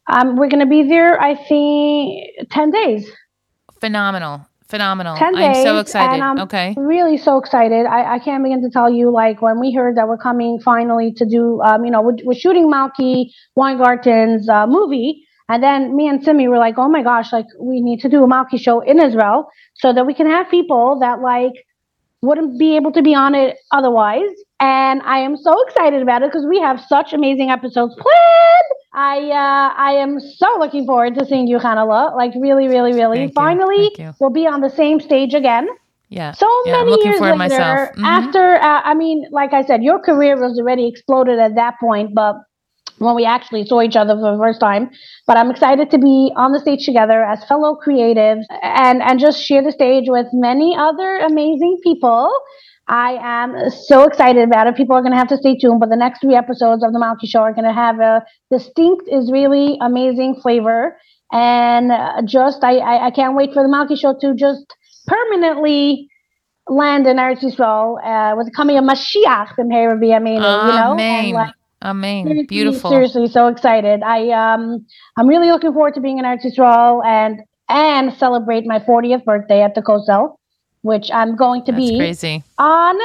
Um, 0.09 0.37
we're 0.37 0.49
gonna 0.49 0.67
be 0.67 0.89
there, 0.89 1.21
I 1.21 1.35
think, 1.35 2.51
ten 2.51 2.71
days. 2.71 3.11
Phenomenal. 3.79 4.48
Phenomenal. 4.69 5.17
Ten 5.17 5.35
I'm 5.35 5.53
days. 5.53 5.63
so 5.63 5.79
excited. 5.79 6.21
I'm 6.21 6.39
okay. 6.41 6.75
really 6.77 7.17
so 7.17 7.39
excited. 7.39 7.87
I, 7.87 8.17
I 8.17 8.19
can't 8.19 8.45
begin 8.45 8.63
to 8.63 8.71
tell 8.71 8.91
you. 8.91 9.11
Like 9.11 9.41
when 9.41 9.61
we 9.61 9.73
heard 9.73 9.97
that 9.97 10.09
we're 10.09 10.19
coming 10.19 10.61
finally 10.61 11.13
to 11.15 11.25
do, 11.25 11.61
um, 11.63 11.87
you 11.87 11.91
know, 11.91 12.03
we're, 12.03 12.17
we're 12.25 12.35
shooting 12.35 12.71
Malky 12.71 13.31
Weingarten's 13.59 14.47
uh, 14.47 14.67
movie, 14.67 15.25
and 15.49 15.63
then 15.63 15.97
me 15.97 16.07
and 16.07 16.23
Simi 16.23 16.49
were 16.49 16.59
like, 16.59 16.75
oh 16.77 16.89
my 16.89 17.03
gosh, 17.03 17.33
like 17.33 17.47
we 17.59 17.81
need 17.81 18.01
to 18.01 18.11
do 18.11 18.23
a 18.23 18.29
Malkie 18.29 18.61
show 18.61 18.81
in 18.81 19.01
Israel 19.01 19.49
so 19.77 19.95
that 19.95 20.07
we 20.07 20.13
can 20.13 20.27
have 20.27 20.51
people 20.51 20.99
that 21.01 21.21
like 21.21 21.55
wouldn't 22.21 22.59
be 22.59 22.77
able 22.77 22.93
to 22.93 23.01
be 23.03 23.15
on 23.15 23.35
it 23.35 23.57
otherwise. 23.73 24.29
And 24.61 25.01
I 25.03 25.19
am 25.21 25.37
so 25.37 25.59
excited 25.67 26.03
about 26.03 26.23
it 26.23 26.31
because 26.31 26.47
we 26.47 26.61
have 26.61 26.81
such 26.81 27.15
amazing 27.15 27.49
episodes 27.49 27.95
planned. 27.95 28.78
I 28.99 29.19
uh, 29.31 29.75
I 29.89 29.93
am 29.93 30.19
so 30.19 30.57
looking 30.59 30.85
forward 30.85 31.15
to 31.19 31.25
seeing 31.25 31.47
you, 31.47 31.59
Chanale. 31.59 32.17
Like 32.17 32.33
really, 32.35 32.67
really, 32.67 32.93
really. 32.93 33.19
Thank. 33.19 33.35
Finally, 33.35 33.91
we'll 34.19 34.31
be 34.31 34.47
on 34.47 34.61
the 34.61 34.71
same 34.71 34.99
stage 34.99 35.35
again. 35.35 35.69
Yeah. 36.09 36.33
So 36.33 36.49
Yeah, 36.65 36.73
many 36.73 37.05
years 37.05 37.21
later. 37.21 37.93
Mhm. 37.95 38.05
after 38.05 38.57
uh, 38.57 38.81
I 38.85 38.95
mean, 38.95 39.27
like 39.31 39.53
I 39.53 39.63
said, 39.65 39.85
your 39.85 39.99
career 40.01 40.35
was 40.41 40.59
already 40.59 40.89
exploded 40.89 41.39
at 41.39 41.55
that 41.55 41.75
point, 41.79 42.15
but 42.15 42.37
when 42.99 43.15
we 43.15 43.25
actually 43.25 43.65
saw 43.65 43.81
each 43.81 43.97
other 43.97 44.15
for 44.15 44.33
the 44.33 44.39
first 44.39 44.61
time. 44.61 44.91
But 45.27 45.37
I'm 45.37 45.51
excited 45.51 45.91
to 45.93 45.99
be 45.99 46.33
on 46.37 46.53
the 46.53 46.59
stage 46.59 46.85
together 46.85 47.23
as 47.23 47.45
fellow 47.45 47.77
creatives 47.85 48.45
and 48.63 49.03
and 49.03 49.21
just 49.21 49.41
share 49.41 49.63
the 49.63 49.73
stage 49.73 50.07
with 50.09 50.27
many 50.33 50.77
other 50.77 51.19
amazing 51.19 51.79
people. 51.85 52.31
I 52.89 53.19
am 53.21 53.71
so 53.71 54.05
excited 54.05 54.43
about 54.45 54.67
it. 54.67 54.77
People 54.77 54.97
are 54.97 55.03
going 55.03 55.13
to 55.13 55.19
have 55.19 55.29
to 55.29 55.37
stay 55.37 55.57
tuned, 55.57 55.81
but 55.81 55.91
the 55.91 55.97
next 55.97 56.21
three 56.21 56.35
episodes 56.35 56.83
of 56.83 56.93
the 56.93 56.99
Malkie 56.99 57.29
Show 57.29 57.41
are 57.41 57.53
going 57.53 57.67
to 57.67 57.73
have 57.73 58.01
a 58.01 58.25
distinct 58.51 59.05
Israeli 59.13 59.77
amazing 59.81 60.37
flavor. 60.41 60.97
And 61.31 61.93
uh, 61.93 62.23
just, 62.25 62.65
I, 62.65 62.79
I, 62.79 63.07
I 63.07 63.11
can't 63.11 63.37
wait 63.37 63.53
for 63.53 63.63
the 63.63 63.69
Malkie 63.69 63.99
Show 64.01 64.17
to 64.21 64.35
just 64.35 64.65
permanently 65.07 66.09
land 66.69 67.07
in 67.07 67.17
Eretz 67.19 67.41
Yisrael 67.41 67.97
uh, 68.05 68.37
with 68.37 68.47
the 68.47 68.53
coming 68.53 68.79
of 68.79 68.85
Mashiach, 68.85 69.53
you 69.59 69.65
know? 69.65 70.93
And, 70.93 71.01
Amen. 71.01 71.33
like, 71.35 71.55
Amen. 71.83 72.25
seriously- 72.25 72.47
Beautiful. 72.47 72.91
Seriously, 72.91 73.29
so 73.29 73.47
excited. 73.49 74.03
I 74.03 74.31
um 74.31 74.85
I'm 75.17 75.29
really 75.29 75.51
looking 75.51 75.73
forward 75.73 75.95
to 75.95 76.01
being 76.01 76.19
in 76.19 76.25
Eretz 76.25 76.45
Yisrael 76.45 77.05
and 77.07 77.41
and 77.69 78.13
celebrate 78.15 78.65
my 78.67 78.79
40th 78.81 79.25
birthday 79.25 79.63
at 79.63 79.75
the 79.75 79.83
Kosel, 79.83 80.37
which 80.89 81.11
I'm 81.13 81.37
going 81.37 81.65
to 81.67 81.73
That's 81.73 81.91
be 81.91 81.99
crazy. 81.99 82.43
on 82.59 82.97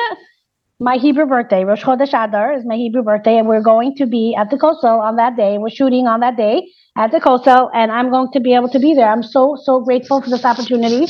my 0.79 0.95
Hebrew 0.97 1.25
birthday. 1.27 1.63
Rosh 1.63 1.83
Chodesh 1.83 2.13
Adar 2.23 2.53
is 2.53 2.63
my 2.65 2.75
Hebrew 2.75 3.03
birthday, 3.03 3.37
and 3.37 3.47
we're 3.47 3.61
going 3.61 3.95
to 3.97 4.05
be 4.07 4.35
at 4.37 4.49
the 4.49 4.57
Kosel 4.57 4.99
on 4.99 5.17
that 5.17 5.35
day. 5.37 5.57
We're 5.59 5.69
shooting 5.69 6.07
on 6.07 6.19
that 6.21 6.35
day 6.35 6.67
at 6.97 7.11
the 7.11 7.19
Kosel, 7.19 7.69
and 7.73 7.91
I'm 7.91 8.09
going 8.09 8.29
to 8.33 8.39
be 8.39 8.53
able 8.55 8.69
to 8.69 8.79
be 8.79 8.93
there. 8.95 9.09
I'm 9.11 9.23
so 9.23 9.55
so 9.63 9.81
grateful 9.81 10.21
for 10.21 10.29
this 10.29 10.43
opportunity. 10.43 11.05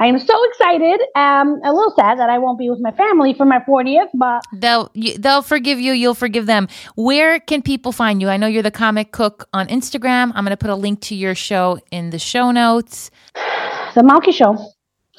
I 0.00 0.06
am 0.06 0.18
so 0.20 0.36
excited. 0.50 1.00
Um, 1.16 1.48
a 1.64 1.72
little 1.72 1.92
sad 1.98 2.20
that 2.20 2.30
I 2.30 2.38
won't 2.38 2.56
be 2.56 2.70
with 2.70 2.78
my 2.80 2.92
family 2.92 3.34
for 3.34 3.44
my 3.44 3.58
40th, 3.68 4.10
but 4.14 4.42
They'll 4.52 4.92
they'll 5.18 5.42
forgive 5.42 5.80
you. 5.80 5.92
You'll 5.92 6.14
forgive 6.14 6.46
them. 6.46 6.68
Where 6.94 7.40
can 7.40 7.62
people 7.62 7.90
find 7.90 8.20
you? 8.22 8.28
I 8.28 8.36
know 8.36 8.46
you're 8.46 8.62
the 8.62 8.70
comic 8.70 9.10
cook 9.10 9.48
on 9.52 9.66
Instagram. 9.66 10.30
I'm 10.36 10.44
going 10.44 10.56
to 10.58 10.64
put 10.66 10.70
a 10.70 10.76
link 10.76 11.00
to 11.08 11.16
your 11.16 11.34
show 11.34 11.80
in 11.90 12.10
the 12.10 12.18
show 12.20 12.52
notes. 12.52 13.10
the 13.96 14.02
Malkie 14.02 14.32
Show, 14.32 14.56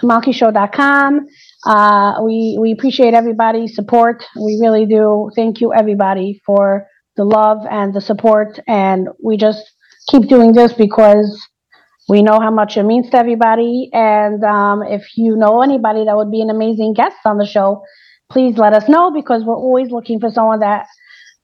malkieshow.com. 0.02 1.28
Uh, 1.66 2.22
we 2.24 2.58
we 2.60 2.72
appreciate 2.72 3.14
everybody's 3.14 3.76
support. 3.76 4.26
We 4.36 4.58
really 4.62 4.86
do. 4.86 5.32
Thank 5.36 5.62
you 5.62 5.74
everybody 5.74 6.42
for 6.46 6.88
the 7.16 7.24
love 7.26 7.66
and 7.70 7.94
the 7.94 8.02
support, 8.02 8.60
and 8.68 9.10
we 9.24 9.38
just 9.38 9.64
keep 10.10 10.28
doing 10.28 10.54
this 10.54 10.74
because 10.74 11.40
we 12.08 12.24
know 12.24 12.40
how 12.40 12.52
much 12.52 12.78
it 12.78 12.84
means 12.84 13.10
to 13.12 13.18
everybody. 13.18 13.90
And 13.94 14.44
um, 14.44 14.84
if 14.84 15.06
you 15.16 15.36
know 15.36 15.62
anybody 15.62 16.06
that 16.06 16.16
would 16.16 16.32
be 16.32 16.42
an 16.42 16.50
amazing 16.50 16.94
guest 16.94 17.18
on 17.26 17.38
the 17.38 17.46
show, 17.46 17.84
please 18.32 18.58
let 18.58 18.74
us 18.74 18.90
know 18.90 19.12
because 19.12 19.44
we're 19.44 19.56
always 19.56 19.92
looking 19.92 20.20
for 20.20 20.30
someone 20.30 20.60
that. 20.62 20.88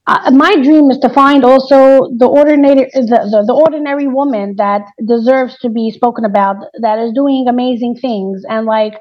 Uh, 0.06 0.30
my 0.30 0.54
dream 0.62 0.88
is 0.90 0.98
to 0.98 1.08
find 1.08 1.44
also 1.44 2.08
the 2.16 2.26
ordinary 2.26 2.88
the, 2.94 3.18
the, 3.32 3.44
the 3.44 3.52
ordinary 3.52 4.06
woman 4.06 4.54
that 4.56 4.82
deserves 5.04 5.58
to 5.58 5.68
be 5.68 5.90
spoken 5.90 6.24
about 6.24 6.56
that 6.80 6.98
is 7.00 7.12
doing 7.12 7.46
amazing 7.48 7.96
things 7.96 8.42
and 8.48 8.66
like 8.66 8.94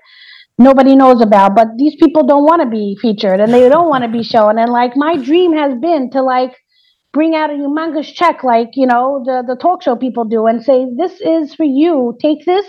nobody 0.57 0.95
knows 0.95 1.21
about 1.21 1.55
but 1.55 1.67
these 1.77 1.95
people 2.01 2.25
don't 2.25 2.43
want 2.43 2.59
to 2.61 2.67
be 2.67 2.97
featured 2.99 3.39
and 3.39 3.53
they 3.53 3.69
don't 3.69 3.87
want 3.87 4.03
to 4.03 4.09
be 4.09 4.23
shown. 4.23 4.57
And 4.57 4.71
like 4.71 4.93
my 4.95 5.15
dream 5.15 5.53
has 5.53 5.79
been 5.79 6.09
to 6.11 6.23
like 6.23 6.55
bring 7.13 7.35
out 7.35 7.51
a 7.51 7.53
humongous 7.53 8.11
check 8.11 8.43
like 8.43 8.71
you 8.73 8.87
know 8.87 9.21
the 9.25 9.43
the 9.47 9.55
talk 9.55 9.83
show 9.83 9.95
people 9.95 10.25
do 10.25 10.47
and 10.47 10.63
say 10.63 10.87
this 10.97 11.21
is 11.21 11.53
for 11.53 11.65
you. 11.65 12.17
Take 12.19 12.45
this. 12.45 12.65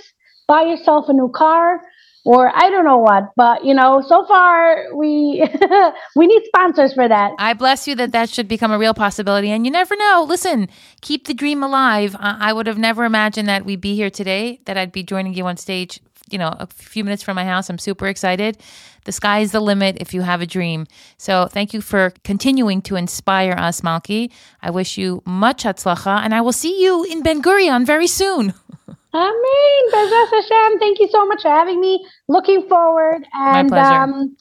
Buy 0.46 0.62
yourself 0.62 1.08
a 1.08 1.14
new 1.14 1.30
car 1.34 1.80
or 2.26 2.50
I 2.54 2.70
don't 2.70 2.84
know 2.84 2.98
what 2.98 3.30
but 3.36 3.64
you 3.64 3.74
know 3.74 4.02
so 4.06 4.26
far 4.26 4.94
we 4.94 5.46
we 6.16 6.26
need 6.26 6.42
sponsors 6.46 6.92
for 6.92 7.08
that 7.08 7.32
I 7.38 7.54
bless 7.54 7.86
you 7.86 7.94
that 7.96 8.12
that 8.12 8.28
should 8.28 8.48
become 8.48 8.72
a 8.72 8.78
real 8.78 8.94
possibility. 8.94 9.50
And 9.50 9.64
you 9.64 9.70
never 9.70 9.96
know. 9.96 10.24
Listen, 10.28 10.68
keep 11.00 11.26
the 11.26 11.34
dream 11.34 11.62
alive. 11.62 12.16
I, 12.18 12.52
would 12.52 12.66
have 12.66 12.78
never 12.78 13.04
imagined 13.04 13.48
that 13.48 13.64
we'd 13.64 13.80
be 13.80 13.94
here 13.94 14.10
today, 14.10 14.60
that 14.64 14.76
I'd 14.76 14.92
be 14.92 15.02
joining 15.02 15.34
you 15.34 15.46
on 15.46 15.56
stage, 15.56 16.00
you 16.30 16.38
know, 16.38 16.48
a 16.58 16.66
few 16.66 17.04
minutes 17.04 17.22
from 17.22 17.36
my 17.36 17.44
house. 17.44 17.68
I'm 17.68 17.78
super 17.78 18.06
excited. 18.06 18.58
The 19.04 19.12
sky 19.12 19.40
is 19.40 19.52
the 19.52 19.60
limit 19.60 19.98
if 20.00 20.14
you 20.14 20.22
have 20.22 20.40
a 20.40 20.46
dream. 20.46 20.86
So 21.18 21.46
thank 21.46 21.72
you 21.72 21.80
for 21.80 22.12
continuing 22.24 22.82
to 22.82 22.96
inspire 22.96 23.52
us, 23.52 23.82
Malkie. 23.82 24.32
I 24.62 24.70
wish 24.70 24.98
you 24.98 25.22
much 25.24 25.64
hatzlacha, 25.64 26.20
and 26.24 26.34
I 26.34 26.40
will 26.40 26.52
see 26.52 26.82
you 26.82 27.04
in 27.04 27.22
Ben 27.22 27.42
Gurion 27.42 27.86
very 27.86 28.08
soon. 28.08 28.54
Amen. 29.16 29.80
Bezras 29.92 30.30
Hashem. 30.30 30.78
Thank 30.78 31.00
you 31.00 31.08
so 31.10 31.24
much 31.24 31.42
for 31.42 31.48
having 31.48 31.80
me. 31.80 32.04
Looking 32.28 32.68
forward 32.68 33.26
and 33.32 33.72
um 33.72 34.36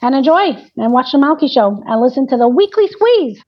and 0.00 0.14
enjoy 0.14 0.56
and 0.76 0.92
watch 0.92 1.10
the 1.12 1.18
Malkie 1.18 1.50
show 1.50 1.82
and 1.86 2.00
listen 2.00 2.28
to 2.28 2.36
the 2.36 2.48
weekly 2.48 2.86
squeeze. 2.88 3.42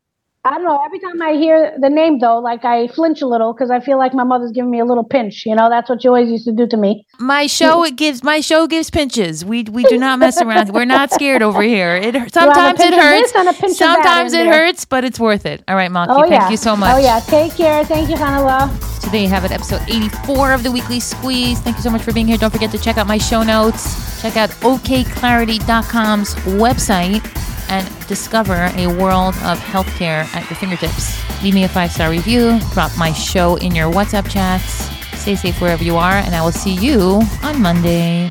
I 0.46 0.50
don't 0.50 0.64
know. 0.64 0.78
Every 0.84 0.98
time 0.98 1.22
I 1.22 1.32
hear 1.32 1.74
the 1.80 1.88
name, 1.88 2.18
though, 2.18 2.38
like 2.38 2.66
I 2.66 2.88
flinch 2.88 3.22
a 3.22 3.26
little 3.26 3.54
because 3.54 3.70
I 3.70 3.80
feel 3.80 3.96
like 3.96 4.12
my 4.12 4.24
mother's 4.24 4.52
giving 4.52 4.70
me 4.70 4.78
a 4.78 4.84
little 4.84 5.02
pinch. 5.02 5.46
You 5.46 5.54
know, 5.54 5.70
that's 5.70 5.88
what 5.88 6.02
she 6.02 6.08
always 6.08 6.30
used 6.30 6.44
to 6.44 6.52
do 6.52 6.66
to 6.66 6.76
me. 6.76 7.06
My 7.18 7.46
show 7.46 7.82
it 7.82 7.96
gives 7.96 8.22
my 8.22 8.40
show 8.40 8.66
gives 8.66 8.90
pinches. 8.90 9.42
We 9.42 9.62
we 9.62 9.84
do 9.84 9.96
not 9.96 10.18
mess 10.18 10.42
around. 10.42 10.74
We're 10.74 10.84
not 10.84 11.10
scared 11.10 11.40
over 11.40 11.62
here. 11.62 11.96
It 11.96 12.12
sometimes 12.30 12.78
it 12.78 12.92
hurts. 12.92 13.32
this 13.32 13.34
and 13.40 13.48
a 13.48 13.52
pinch 13.54 13.72
of 13.72 13.78
that 13.78 13.94
Sometimes 13.94 14.32
it 14.34 14.44
there. 14.44 14.52
hurts, 14.52 14.84
but 14.84 15.02
it's 15.02 15.18
worth 15.18 15.46
it. 15.46 15.64
All 15.66 15.76
right, 15.76 15.90
Malkie, 15.90 16.08
Oh 16.10 16.20
thank 16.20 16.32
yeah. 16.32 16.50
you 16.50 16.58
so 16.58 16.72
oh, 16.72 16.76
much. 16.76 16.94
Oh 16.94 16.98
yeah. 16.98 17.20
Take 17.20 17.54
care. 17.54 17.82
Thank 17.86 18.10
you, 18.10 18.16
Chanale. 18.16 19.00
Today 19.00 19.22
you 19.22 19.28
have 19.30 19.46
it, 19.46 19.50
episode 19.50 19.80
84 19.88 20.52
of 20.52 20.62
the 20.62 20.70
Weekly 20.70 21.00
Squeeze. 21.00 21.58
Thank 21.60 21.76
you 21.76 21.82
so 21.82 21.90
much 21.90 22.02
for 22.02 22.12
being 22.12 22.26
here. 22.26 22.36
Don't 22.36 22.50
forget 22.50 22.70
to 22.72 22.78
check 22.78 22.98
out 22.98 23.06
my 23.06 23.16
show 23.18 23.42
notes. 23.42 24.20
Check 24.20 24.36
out 24.36 24.50
okclarity.com's 24.50 26.34
website 26.34 27.22
and 27.68 27.88
discover 28.06 28.70
a 28.76 28.86
world 28.86 29.34
of 29.44 29.58
healthcare 29.58 30.24
at 30.34 30.48
your 30.50 30.56
fingertips. 30.56 31.20
Leave 31.42 31.54
me 31.54 31.64
a 31.64 31.68
five 31.68 31.92
star 31.92 32.10
review, 32.10 32.58
drop 32.72 32.90
my 32.98 33.12
show 33.12 33.56
in 33.56 33.74
your 33.74 33.90
WhatsApp 33.90 34.30
chats. 34.30 34.88
Stay 35.18 35.36
safe 35.36 35.60
wherever 35.60 35.82
you 35.82 35.96
are, 35.96 36.16
and 36.16 36.34
I 36.34 36.42
will 36.42 36.52
see 36.52 36.74
you 36.74 37.22
on 37.42 37.60
Monday. 37.62 38.30